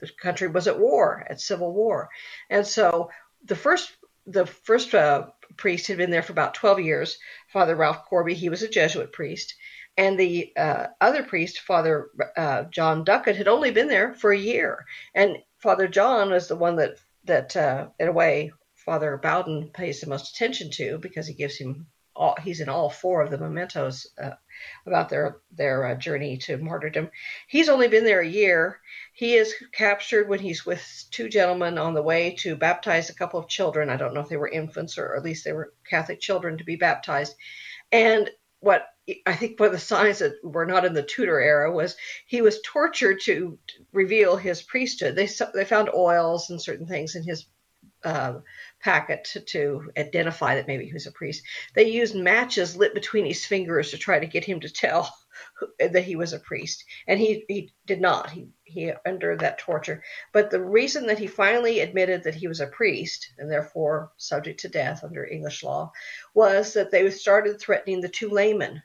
the 0.00 0.10
country 0.20 0.48
was 0.48 0.66
at 0.66 0.78
war, 0.78 1.26
at 1.28 1.40
civil 1.40 1.72
war. 1.74 2.08
And 2.48 2.66
so 2.66 3.10
the 3.44 3.56
first 3.56 3.92
the 4.26 4.46
first 4.46 4.94
uh, 4.94 5.26
priest 5.56 5.86
had 5.86 5.98
been 5.98 6.10
there 6.10 6.22
for 6.22 6.32
about 6.32 6.54
12 6.54 6.80
years, 6.80 7.18
Father 7.52 7.76
Ralph 7.76 8.04
Corby. 8.06 8.34
He 8.34 8.48
was 8.48 8.62
a 8.62 8.68
Jesuit 8.68 9.12
priest. 9.12 9.54
And 9.96 10.18
the 10.18 10.52
uh, 10.56 10.88
other 11.00 11.22
priest, 11.22 11.60
Father 11.60 12.08
uh, 12.36 12.64
John 12.64 13.04
Duckett, 13.04 13.36
had 13.36 13.48
only 13.48 13.70
been 13.70 13.88
there 13.88 14.14
for 14.14 14.32
a 14.32 14.38
year. 14.38 14.84
And 15.14 15.38
Father 15.58 15.86
John 15.86 16.32
is 16.32 16.48
the 16.48 16.56
one 16.56 16.76
that, 16.76 16.96
that 17.24 17.56
uh, 17.56 17.88
in 17.98 18.08
a 18.08 18.12
way, 18.12 18.52
Father 18.74 19.16
Bowden 19.16 19.70
pays 19.72 20.00
the 20.00 20.08
most 20.08 20.34
attention 20.34 20.70
to 20.72 20.98
because 20.98 21.26
he 21.26 21.34
gives 21.34 21.56
him 21.56 21.86
all, 22.16 22.36
he's 22.42 22.60
in 22.60 22.68
all 22.68 22.90
four 22.90 23.22
of 23.22 23.30
the 23.30 23.38
mementos 23.38 24.06
uh, 24.22 24.30
about 24.86 25.08
their 25.08 25.38
their 25.50 25.86
uh, 25.86 25.94
journey 25.94 26.36
to 26.38 26.56
martyrdom. 26.58 27.10
He's 27.48 27.68
only 27.68 27.88
been 27.88 28.04
there 28.04 28.20
a 28.20 28.28
year. 28.28 28.80
He 29.14 29.34
is 29.34 29.54
captured 29.72 30.28
when 30.28 30.38
he's 30.38 30.64
with 30.64 30.84
two 31.10 31.28
gentlemen 31.28 31.78
on 31.78 31.94
the 31.94 32.02
way 32.02 32.36
to 32.40 32.56
baptize 32.56 33.10
a 33.10 33.14
couple 33.14 33.40
of 33.40 33.48
children. 33.48 33.90
I 33.90 33.96
don't 33.96 34.14
know 34.14 34.20
if 34.20 34.28
they 34.28 34.36
were 34.36 34.48
infants 34.48 34.96
or, 34.98 35.16
at 35.16 35.24
least 35.24 35.44
they 35.44 35.52
were 35.52 35.72
Catholic 35.88 36.20
children 36.20 36.58
to 36.58 36.64
be 36.64 36.76
baptized. 36.76 37.34
And 37.90 38.30
what 38.60 38.86
I 39.26 39.34
think 39.36 39.60
one 39.60 39.66
of 39.66 39.72
the 39.72 39.78
signs 39.78 40.20
that 40.20 40.36
we're 40.42 40.64
not 40.64 40.86
in 40.86 40.94
the 40.94 41.02
Tudor 41.02 41.38
era 41.38 41.70
was 41.70 41.96
he 42.26 42.40
was 42.40 42.62
tortured 42.62 43.20
to 43.24 43.58
reveal 43.92 44.36
his 44.36 44.62
priesthood. 44.62 45.14
They 45.14 45.28
they 45.52 45.66
found 45.66 45.90
oils 45.92 46.48
and 46.48 46.60
certain 46.60 46.86
things 46.86 47.14
in 47.14 47.22
his 47.22 47.46
uh, 48.02 48.40
packet 48.80 49.24
to, 49.24 49.40
to 49.40 49.90
identify 49.98 50.54
that 50.54 50.66
maybe 50.66 50.86
he 50.86 50.92
was 50.94 51.06
a 51.06 51.12
priest. 51.12 51.42
They 51.74 51.90
used 51.90 52.14
matches 52.14 52.76
lit 52.76 52.94
between 52.94 53.26
his 53.26 53.44
fingers 53.44 53.90
to 53.90 53.98
try 53.98 54.18
to 54.18 54.26
get 54.26 54.44
him 54.44 54.60
to 54.60 54.70
tell 54.70 55.14
that 55.78 56.04
he 56.04 56.16
was 56.16 56.32
a 56.32 56.38
priest, 56.38 56.84
and 57.06 57.20
he 57.20 57.44
he 57.46 57.74
did 57.84 58.00
not. 58.00 58.30
He 58.30 58.48
he 58.62 58.90
endured 59.04 59.40
that 59.40 59.58
torture. 59.58 60.02
But 60.32 60.50
the 60.50 60.64
reason 60.64 61.08
that 61.08 61.18
he 61.18 61.26
finally 61.26 61.80
admitted 61.80 62.24
that 62.24 62.34
he 62.34 62.48
was 62.48 62.60
a 62.60 62.66
priest 62.66 63.34
and 63.36 63.50
therefore 63.50 64.12
subject 64.16 64.60
to 64.60 64.68
death 64.68 65.04
under 65.04 65.26
English 65.26 65.62
law 65.62 65.92
was 66.32 66.72
that 66.72 66.90
they 66.90 67.10
started 67.10 67.60
threatening 67.60 68.00
the 68.00 68.08
two 68.08 68.30
laymen 68.30 68.82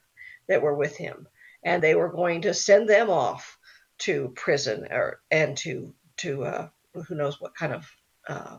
that 0.49 0.63
were 0.63 0.76
with 0.76 0.97
him, 0.97 1.27
and 1.63 1.84
they 1.84 1.95
were 1.95 2.09
going 2.13 2.43
to 2.43 2.55
send 2.55 2.89
them 2.89 3.11
off 3.11 3.57
to 3.99 4.34
prison 4.38 4.88
or 4.91 5.21
and 5.31 5.57
to 5.59 5.95
to 6.19 6.45
uh, 6.45 6.69
who 7.07 7.15
knows 7.15 7.41
what 7.41 7.55
kind 7.57 7.73
of 7.73 7.91
uh, 8.30 8.57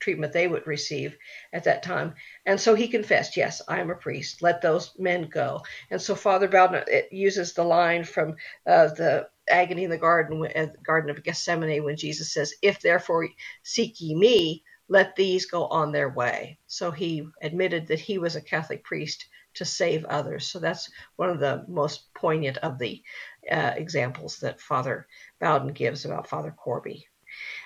treatment 0.00 0.32
they 0.32 0.48
would 0.48 0.66
receive 0.66 1.16
at 1.52 1.64
that 1.64 1.82
time. 1.82 2.14
And 2.46 2.60
so 2.60 2.74
he 2.74 2.88
confessed, 2.88 3.36
Yes, 3.36 3.62
I 3.68 3.80
am 3.80 3.90
a 3.90 3.94
priest. 3.94 4.42
Let 4.42 4.62
those 4.62 4.92
men 4.98 5.28
go. 5.32 5.62
And 5.90 6.00
so 6.00 6.14
Father 6.14 6.48
Bowden 6.48 6.84
uses 7.12 7.54
the 7.54 7.64
line 7.64 8.04
from 8.04 8.36
uh, 8.66 8.88
the 8.88 9.28
agony 9.48 9.84
in 9.84 9.90
the 9.90 9.98
garden, 9.98 10.46
uh, 10.56 10.66
Garden 10.86 11.10
of 11.10 11.22
Gethsemane, 11.24 11.84
when 11.84 11.96
Jesus 11.96 12.32
says, 12.32 12.54
If 12.62 12.80
therefore 12.80 13.28
seek 13.62 14.00
ye 14.00 14.14
me, 14.14 14.64
let 14.88 15.16
these 15.16 15.46
go 15.46 15.66
on 15.66 15.92
their 15.92 16.10
way. 16.10 16.58
So 16.66 16.90
he 16.90 17.28
admitted 17.42 17.88
that 17.88 18.00
he 18.00 18.18
was 18.18 18.36
a 18.36 18.40
Catholic 18.42 18.84
priest 18.84 19.26
to 19.58 19.64
save 19.64 20.04
others. 20.06 20.48
So 20.48 20.58
that's 20.58 20.90
one 21.16 21.30
of 21.30 21.38
the 21.38 21.64
most 21.68 22.12
poignant 22.14 22.56
of 22.58 22.78
the 22.78 23.02
uh, 23.50 23.72
examples 23.76 24.38
that 24.38 24.60
Father 24.60 25.06
Bowden 25.40 25.72
gives 25.72 26.04
about 26.04 26.28
Father 26.28 26.54
Corby. 26.56 27.06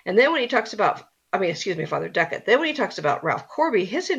And 0.04 0.18
then 0.18 0.32
when 0.32 0.40
he 0.40 0.48
talks 0.48 0.72
about 0.72 1.04
I 1.34 1.38
mean, 1.38 1.48
excuse 1.48 1.78
me, 1.78 1.86
Father 1.86 2.10
Duckett. 2.10 2.44
Then 2.44 2.58
when 2.58 2.68
he 2.68 2.74
talks 2.74 2.98
about 2.98 3.24
Ralph 3.24 3.48
Corby, 3.48 3.86
his 3.86 4.12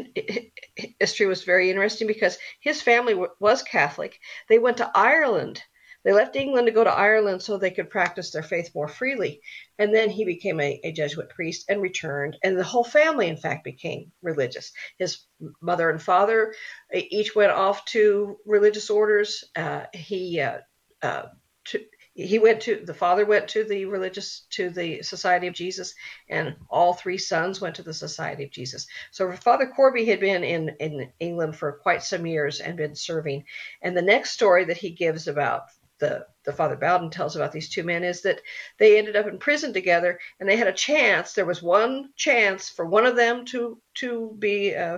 history 0.99 1.27
was 1.27 1.43
very 1.43 1.69
interesting 1.69 2.07
because 2.07 2.39
his 2.59 2.81
family 2.81 3.13
was 3.39 3.61
Catholic. 3.61 4.19
They 4.49 4.57
went 4.57 4.77
to 4.77 4.91
Ireland. 4.95 5.61
They 6.03 6.11
left 6.11 6.35
England 6.35 6.67
to 6.67 6.73
go 6.73 6.83
to 6.83 6.89
Ireland 6.89 7.41
so 7.41 7.57
they 7.57 7.71
could 7.71 7.89
practice 7.89 8.31
their 8.31 8.43
faith 8.43 8.75
more 8.75 8.87
freely. 8.87 9.41
And 9.79 9.95
then 9.95 10.09
he 10.09 10.25
became 10.25 10.59
a, 10.59 10.79
a 10.83 10.91
Jesuit 10.91 11.29
priest 11.29 11.65
and 11.69 11.81
returned. 11.81 12.37
And 12.43 12.57
the 12.57 12.63
whole 12.63 12.83
family, 12.83 13.27
in 13.27 13.37
fact, 13.37 13.63
became 13.63 14.11
religious. 14.21 14.71
His 14.97 15.19
mother 15.61 15.89
and 15.89 16.01
father 16.01 16.53
each 16.93 17.35
went 17.35 17.51
off 17.51 17.85
to 17.85 18.37
religious 18.45 18.89
orders. 18.89 19.43
Uh, 19.55 19.85
he 19.93 20.41
uh, 20.41 20.59
uh, 21.01 21.27
to, 21.65 21.79
he 22.15 22.37
went 22.37 22.61
to 22.61 22.83
the 22.85 22.93
father 22.93 23.25
went 23.25 23.47
to 23.47 23.63
the 23.63 23.85
religious 23.85 24.45
to 24.51 24.69
the 24.69 25.01
society 25.01 25.47
of 25.47 25.53
jesus 25.53 25.95
and 26.29 26.55
all 26.69 26.93
three 26.93 27.17
sons 27.17 27.59
went 27.59 27.75
to 27.75 27.81
the 27.81 27.93
society 27.93 28.43
of 28.43 28.51
jesus 28.51 28.85
so 29.09 29.31
father 29.31 29.65
corby 29.65 30.05
had 30.05 30.19
been 30.19 30.43
in 30.43 30.69
in 30.79 31.11
england 31.19 31.55
for 31.55 31.71
quite 31.71 32.03
some 32.03 32.27
years 32.27 32.59
and 32.59 32.77
been 32.77 32.95
serving 32.95 33.43
and 33.81 33.97
the 33.97 34.01
next 34.01 34.31
story 34.31 34.65
that 34.65 34.77
he 34.77 34.91
gives 34.91 35.27
about 35.27 35.63
the 35.99 36.25
the 36.43 36.51
father 36.51 36.75
bowden 36.75 37.09
tells 37.09 37.35
about 37.35 37.51
these 37.51 37.69
two 37.69 37.83
men 37.83 38.03
is 38.03 38.21
that 38.21 38.41
they 38.77 38.97
ended 38.97 39.15
up 39.15 39.27
in 39.27 39.37
prison 39.37 39.73
together 39.73 40.19
and 40.39 40.49
they 40.49 40.57
had 40.57 40.67
a 40.67 40.73
chance 40.73 41.33
there 41.33 41.45
was 41.45 41.61
one 41.61 42.09
chance 42.15 42.69
for 42.69 42.85
one 42.85 43.05
of 43.05 43.15
them 43.15 43.45
to 43.45 43.79
to 43.93 44.35
be 44.39 44.75
uh, 44.75 44.97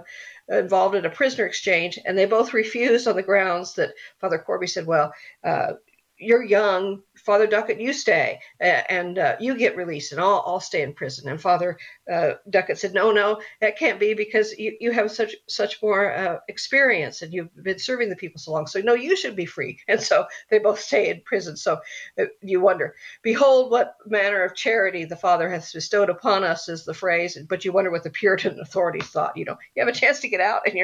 involved 0.50 0.96
in 0.96 1.06
a 1.06 1.10
prisoner 1.10 1.46
exchange 1.46 2.00
and 2.06 2.18
they 2.18 2.26
both 2.26 2.54
refused 2.54 3.08
on 3.08 3.16
the 3.16 3.24
grounds 3.24 3.76
that 3.76 3.94
father 4.20 4.40
corby 4.40 4.68
said 4.68 4.86
well 4.86 5.14
uh, 5.44 5.74
you're 6.18 6.44
young, 6.44 7.02
Father 7.26 7.48
Duckett, 7.48 7.82
you 7.82 7.92
stay 7.92 8.40
and 8.60 9.18
uh, 9.18 9.36
you 9.40 9.58
get 9.58 9.76
released, 9.76 10.12
and 10.12 10.22
I'll, 10.22 10.44
I'll 10.46 10.60
stay 10.60 10.82
in 10.82 10.94
prison. 10.94 11.30
And 11.30 11.42
Father 11.42 11.78
uh, 12.12 12.34
Duckett 12.50 12.78
said, 12.78 12.94
No, 12.94 13.12
no, 13.12 13.42
that 13.62 13.78
can't 13.78 14.00
be 14.00 14.14
because 14.14 14.58
you, 14.58 14.78
you 14.80 14.92
have 14.92 15.12
such 15.12 15.36
such 15.48 15.82
more 15.82 16.14
uh, 16.14 16.38
experience 16.48 17.22
and 17.22 17.34
you've 17.34 17.50
been 17.64 17.80
serving 17.80 18.10
the 18.10 18.16
people 18.16 18.40
so 18.40 18.52
long. 18.52 18.68
So 18.68 18.80
no, 18.80 18.94
you 18.94 19.16
should 19.16 19.36
be 19.36 19.46
free. 19.46 19.80
And 19.88 20.02
so 20.02 20.26
they 20.50 20.60
both 20.60 20.80
stay 20.80 21.10
in 21.10 21.22
prison. 21.26 21.56
So 21.56 21.80
uh, 22.20 22.26
you 22.42 22.60
wonder, 22.60 22.96
behold, 23.22 23.72
what 23.72 23.96
manner 24.06 24.44
of 24.44 24.56
charity 24.56 25.06
the 25.06 25.16
Father 25.16 25.50
hath 25.50 25.72
bestowed 25.72 26.10
upon 26.10 26.44
us 26.44 26.68
is 26.68 26.86
the 26.86 26.94
phrase. 26.94 27.38
But 27.48 27.64
you 27.64 27.72
wonder 27.72 27.92
what 27.92 28.04
the 28.04 28.10
Puritan 28.10 28.60
authorities 28.60 29.08
thought. 29.08 29.38
You 29.38 29.46
know, 29.46 29.58
you 29.76 29.86
have 29.86 29.94
a 29.94 29.98
chance 29.98 30.20
to 30.22 30.30
get 30.30 30.42
out, 30.42 30.64
and 30.66 30.76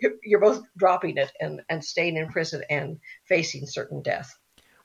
you're 0.00 0.12
you're 0.24 0.40
both 0.40 0.62
dropping 0.76 1.18
it 1.18 1.32
and 1.40 1.62
and 1.68 1.84
staying 1.84 2.16
in 2.16 2.28
prison 2.28 2.62
and 2.70 2.98
facing 3.24 3.66
certain 3.66 4.02
death. 4.02 4.36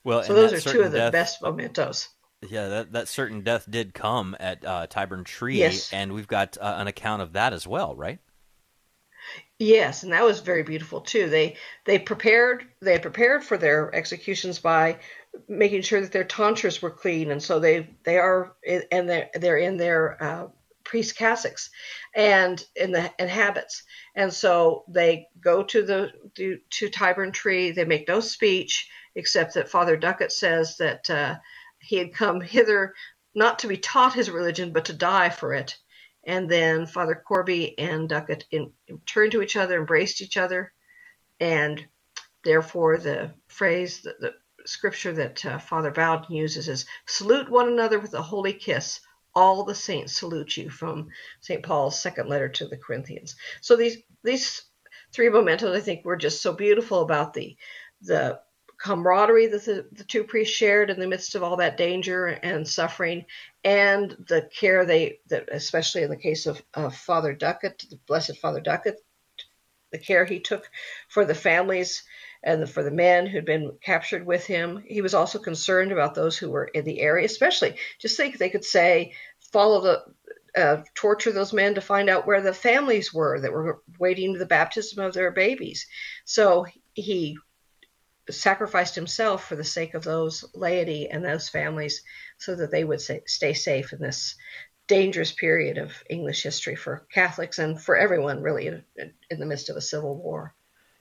Well, 0.04 0.22
so 0.22 0.34
those 0.34 0.52
are 0.52 0.72
two 0.72 0.82
of 0.82 0.92
the 0.92 0.98
death, 0.98 1.12
best 1.12 1.42
mementos. 1.42 2.08
Yeah, 2.42 2.68
that, 2.68 2.92
that 2.92 3.08
certain 3.08 3.42
death 3.42 3.66
did 3.68 3.94
come 3.94 4.36
at 4.38 4.64
uh, 4.64 4.86
Tyburn 4.86 5.24
Tree, 5.24 5.58
yes. 5.58 5.92
and 5.92 6.12
we've 6.12 6.28
got 6.28 6.58
uh, 6.60 6.74
an 6.78 6.86
account 6.86 7.22
of 7.22 7.32
that 7.32 7.54
as 7.54 7.66
well, 7.66 7.96
right? 7.96 8.18
Yes, 9.58 10.02
and 10.02 10.12
that 10.12 10.24
was 10.24 10.40
very 10.40 10.62
beautiful 10.62 11.00
too. 11.00 11.30
They 11.30 11.56
they 11.86 11.98
prepared 11.98 12.66
they 12.80 12.98
prepared 12.98 13.42
for 13.44 13.56
their 13.56 13.94
executions 13.94 14.58
by 14.58 14.98
making 15.48 15.82
sure 15.82 16.00
that 16.00 16.12
their 16.12 16.24
tonsures 16.24 16.82
were 16.82 16.90
clean, 16.90 17.30
and 17.30 17.42
so 17.42 17.58
they 17.58 17.88
they 18.04 18.18
are 18.18 18.54
and 18.92 19.08
they're 19.08 19.30
they're 19.34 19.56
in 19.56 19.78
their 19.78 20.22
uh, 20.22 20.48
priest 20.82 21.16
cassocks 21.16 21.70
and 22.14 22.62
in 22.76 22.92
the 22.92 23.10
in 23.18 23.28
habits, 23.28 23.84
and 24.14 24.32
so 24.32 24.84
they 24.88 25.28
go 25.40 25.62
to 25.62 25.82
the 25.82 26.12
to, 26.34 26.58
to 26.70 26.90
Tyburn 26.90 27.32
Tree. 27.32 27.70
They 27.70 27.84
make 27.84 28.08
no 28.08 28.20
speech 28.20 28.88
except 29.14 29.54
that 29.54 29.68
Father 29.68 29.96
Duckett 29.96 30.32
says 30.32 30.76
that 30.78 31.08
uh, 31.10 31.36
he 31.78 31.96
had 31.96 32.14
come 32.14 32.40
hither 32.40 32.94
not 33.34 33.58
to 33.60 33.68
be 33.68 33.76
taught 33.76 34.14
his 34.14 34.30
religion, 34.30 34.72
but 34.72 34.86
to 34.86 34.92
die 34.92 35.30
for 35.30 35.52
it. 35.54 35.76
And 36.24 36.48
then 36.48 36.86
Father 36.86 37.14
Corby 37.14 37.78
and 37.78 38.08
Duckett 38.08 38.44
in, 38.50 38.72
turned 39.06 39.32
to 39.32 39.42
each 39.42 39.56
other, 39.56 39.78
embraced 39.78 40.22
each 40.22 40.36
other, 40.36 40.72
and 41.40 41.84
therefore 42.44 42.96
the 42.96 43.34
phrase, 43.48 44.00
the, 44.02 44.14
the 44.20 44.34
scripture 44.66 45.12
that 45.12 45.44
uh, 45.44 45.58
Father 45.58 45.90
Bowden 45.90 46.34
uses 46.34 46.68
is 46.68 46.86
salute 47.06 47.50
one 47.50 47.68
another 47.68 47.98
with 47.98 48.14
a 48.14 48.22
holy 48.22 48.54
kiss. 48.54 49.00
All 49.34 49.64
the 49.64 49.74
saints 49.74 50.16
salute 50.16 50.56
you 50.56 50.70
from 50.70 51.08
St. 51.40 51.62
Paul's 51.62 52.00
second 52.00 52.28
letter 52.28 52.48
to 52.48 52.68
the 52.68 52.76
Corinthians. 52.76 53.34
So 53.60 53.76
these 53.76 53.98
these 54.22 54.62
three 55.12 55.28
mementos, 55.28 55.76
I 55.76 55.80
think, 55.80 56.04
were 56.04 56.16
just 56.16 56.40
so 56.40 56.52
beautiful 56.52 57.02
about 57.02 57.34
the 57.34 57.56
the 58.00 58.40
camaraderie 58.84 59.46
that 59.46 59.64
the, 59.64 60.04
two 60.04 60.24
priests 60.24 60.54
shared 60.54 60.90
in 60.90 61.00
the 61.00 61.06
midst 61.06 61.34
of 61.34 61.42
all 61.42 61.56
that 61.56 61.78
danger 61.78 62.26
and 62.26 62.68
suffering, 62.68 63.24
and 63.64 64.14
the 64.28 64.48
care 64.54 64.84
they, 64.84 65.20
that 65.28 65.48
especially 65.50 66.02
in 66.02 66.10
the 66.10 66.16
case 66.16 66.44
of, 66.44 66.62
of 66.74 66.94
Father 66.94 67.32
Duckett, 67.32 67.82
the 67.88 67.98
Blessed 68.06 68.36
Father 68.36 68.60
Duckett, 68.60 69.00
the 69.90 69.98
care 69.98 70.26
he 70.26 70.38
took 70.38 70.70
for 71.08 71.24
the 71.24 71.34
families 71.34 72.02
and 72.42 72.68
for 72.68 72.82
the 72.82 72.90
men 72.90 73.26
who'd 73.26 73.46
been 73.46 73.72
captured 73.82 74.26
with 74.26 74.44
him. 74.44 74.84
He 74.86 75.00
was 75.00 75.14
also 75.14 75.38
concerned 75.38 75.90
about 75.90 76.14
those 76.14 76.36
who 76.36 76.50
were 76.50 76.66
in 76.66 76.84
the 76.84 77.00
area, 77.00 77.24
especially 77.24 77.76
just 77.98 78.18
think 78.18 78.36
they 78.36 78.50
could 78.50 78.66
say, 78.66 79.14
follow 79.50 79.80
the 79.80 80.60
uh, 80.60 80.82
torture 80.94 81.32
those 81.32 81.54
men 81.54 81.74
to 81.74 81.80
find 81.80 82.10
out 82.10 82.26
where 82.26 82.42
the 82.42 82.52
families 82.52 83.14
were 83.14 83.40
that 83.40 83.52
were 83.52 83.80
waiting 83.98 84.34
the 84.34 84.44
baptism 84.44 85.02
of 85.02 85.14
their 85.14 85.30
babies. 85.30 85.86
So 86.26 86.66
he 86.92 87.38
sacrificed 88.30 88.94
himself 88.94 89.46
for 89.46 89.56
the 89.56 89.64
sake 89.64 89.94
of 89.94 90.04
those 90.04 90.44
laity 90.54 91.08
and 91.08 91.24
those 91.24 91.48
families 91.48 92.02
so 92.38 92.54
that 92.54 92.70
they 92.70 92.84
would 92.84 93.00
say, 93.00 93.22
stay 93.26 93.52
safe 93.52 93.92
in 93.92 94.00
this 94.00 94.36
dangerous 94.86 95.32
period 95.32 95.78
of 95.78 95.92
English 96.10 96.42
history 96.42 96.76
for 96.76 97.06
Catholics 97.12 97.58
and 97.58 97.80
for 97.80 97.96
everyone, 97.96 98.42
really, 98.42 98.66
in, 98.66 98.84
in 99.30 99.40
the 99.40 99.46
midst 99.46 99.68
of 99.68 99.76
a 99.76 99.80
civil 99.80 100.16
war. 100.16 100.54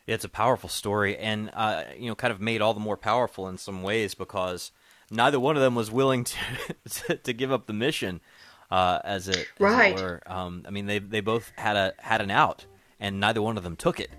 It's 0.05 0.25
a 0.25 0.29
powerful 0.29 0.69
story, 0.69 1.17
and 1.17 1.49
uh, 1.53 1.83
you 1.97 2.07
know, 2.07 2.15
kind 2.15 2.33
of 2.33 2.41
made 2.41 2.61
all 2.61 2.73
the 2.73 2.79
more 2.81 2.97
powerful 2.97 3.47
in 3.47 3.57
some 3.57 3.83
ways 3.83 4.13
because 4.15 4.71
neither 5.09 5.39
one 5.39 5.55
of 5.55 5.61
them 5.61 5.75
was 5.75 5.89
willing 5.89 6.25
to 6.25 6.37
to, 7.23 7.33
give 7.33 7.53
up 7.53 7.67
the 7.67 7.73
mission, 7.73 8.19
uh, 8.69 8.99
as 9.05 9.29
it 9.29 9.37
as 9.37 9.45
right. 9.59 9.97
It 9.97 10.01
were. 10.01 10.21
Um, 10.25 10.63
I 10.67 10.71
mean, 10.71 10.87
they 10.87 10.99
they 10.99 11.21
both 11.21 11.53
had 11.55 11.77
a 11.77 11.93
had 11.99 12.19
an 12.19 12.31
out, 12.31 12.65
and 12.99 13.21
neither 13.21 13.41
one 13.41 13.55
of 13.55 13.63
them 13.63 13.77
took 13.77 14.01
it, 14.01 14.09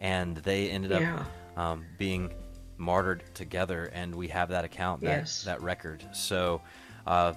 and 0.00 0.38
they 0.38 0.70
ended 0.70 0.92
up 0.92 1.26
um, 1.58 1.84
being 1.98 2.32
martyred 2.76 3.22
together, 3.34 3.90
and 3.92 4.14
we 4.14 4.28
have 4.28 4.50
that 4.50 4.64
account, 4.64 5.00
that, 5.02 5.18
yes. 5.18 5.44
that 5.44 5.62
record. 5.62 6.04
So, 6.12 6.60
uh, 7.06 7.34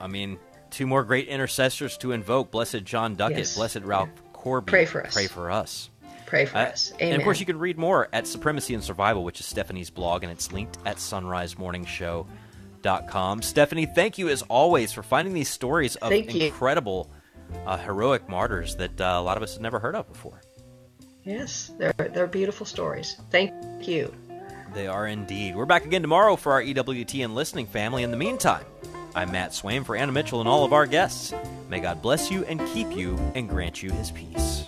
I 0.00 0.06
mean, 0.06 0.38
two 0.70 0.86
more 0.86 1.04
great 1.04 1.28
intercessors 1.28 1.98
to 1.98 2.12
invoke 2.12 2.50
Blessed 2.50 2.84
John 2.84 3.14
Duckett, 3.14 3.38
yes. 3.38 3.56
Blessed 3.56 3.80
Ralph 3.80 4.08
yeah. 4.14 4.22
Corby. 4.32 4.70
Pray 4.70 4.86
for 4.86 5.06
us. 5.06 5.14
Pray 5.14 5.26
for 5.26 5.50
us. 5.50 5.90
Pray 6.26 6.46
for 6.46 6.56
uh, 6.58 6.64
us. 6.64 6.92
Amen. 6.96 7.12
And 7.12 7.20
of 7.20 7.24
course, 7.24 7.38
you 7.40 7.46
can 7.46 7.58
read 7.58 7.78
more 7.78 8.08
at 8.12 8.26
Supremacy 8.26 8.74
and 8.74 8.82
Survival, 8.82 9.22
which 9.24 9.38
is 9.40 9.46
Stephanie's 9.46 9.90
blog, 9.90 10.24
and 10.24 10.32
it's 10.32 10.52
linked 10.52 10.78
at 10.84 10.96
sunrisemorningshow.com. 10.96 13.42
Stephanie, 13.42 13.86
thank 13.86 14.18
you 14.18 14.28
as 14.28 14.42
always 14.42 14.92
for 14.92 15.02
finding 15.02 15.34
these 15.34 15.48
stories 15.48 15.96
of 15.96 16.10
thank 16.10 16.32
incredible, 16.34 17.10
uh, 17.66 17.76
heroic 17.76 18.28
martyrs 18.28 18.76
that 18.76 19.00
uh, 19.00 19.16
a 19.16 19.22
lot 19.22 19.36
of 19.36 19.42
us 19.42 19.54
have 19.54 19.62
never 19.62 19.78
heard 19.78 19.94
of 19.94 20.08
before. 20.08 20.40
Yes, 21.22 21.72
they're, 21.78 21.92
they're 21.92 22.26
beautiful 22.26 22.66
stories. 22.66 23.16
Thank 23.30 23.52
you. 23.88 24.12
They 24.74 24.88
are 24.88 25.06
indeed. 25.06 25.54
We're 25.54 25.66
back 25.66 25.84
again 25.84 26.02
tomorrow 26.02 26.34
for 26.34 26.50
our 26.50 26.60
EWTN 26.60 27.32
listening 27.32 27.66
family. 27.66 28.02
In 28.02 28.10
the 28.10 28.16
meantime, 28.16 28.64
I'm 29.14 29.30
Matt 29.30 29.52
Swaim 29.52 29.86
for 29.86 29.94
Anna 29.94 30.10
Mitchell 30.10 30.40
and 30.40 30.48
all 30.48 30.64
of 30.64 30.72
our 30.72 30.84
guests. 30.84 31.32
May 31.70 31.78
God 31.78 32.02
bless 32.02 32.28
you 32.28 32.44
and 32.46 32.58
keep 32.72 32.90
you 32.96 33.16
and 33.36 33.48
grant 33.48 33.84
you 33.84 33.92
his 33.92 34.10
peace. 34.10 34.64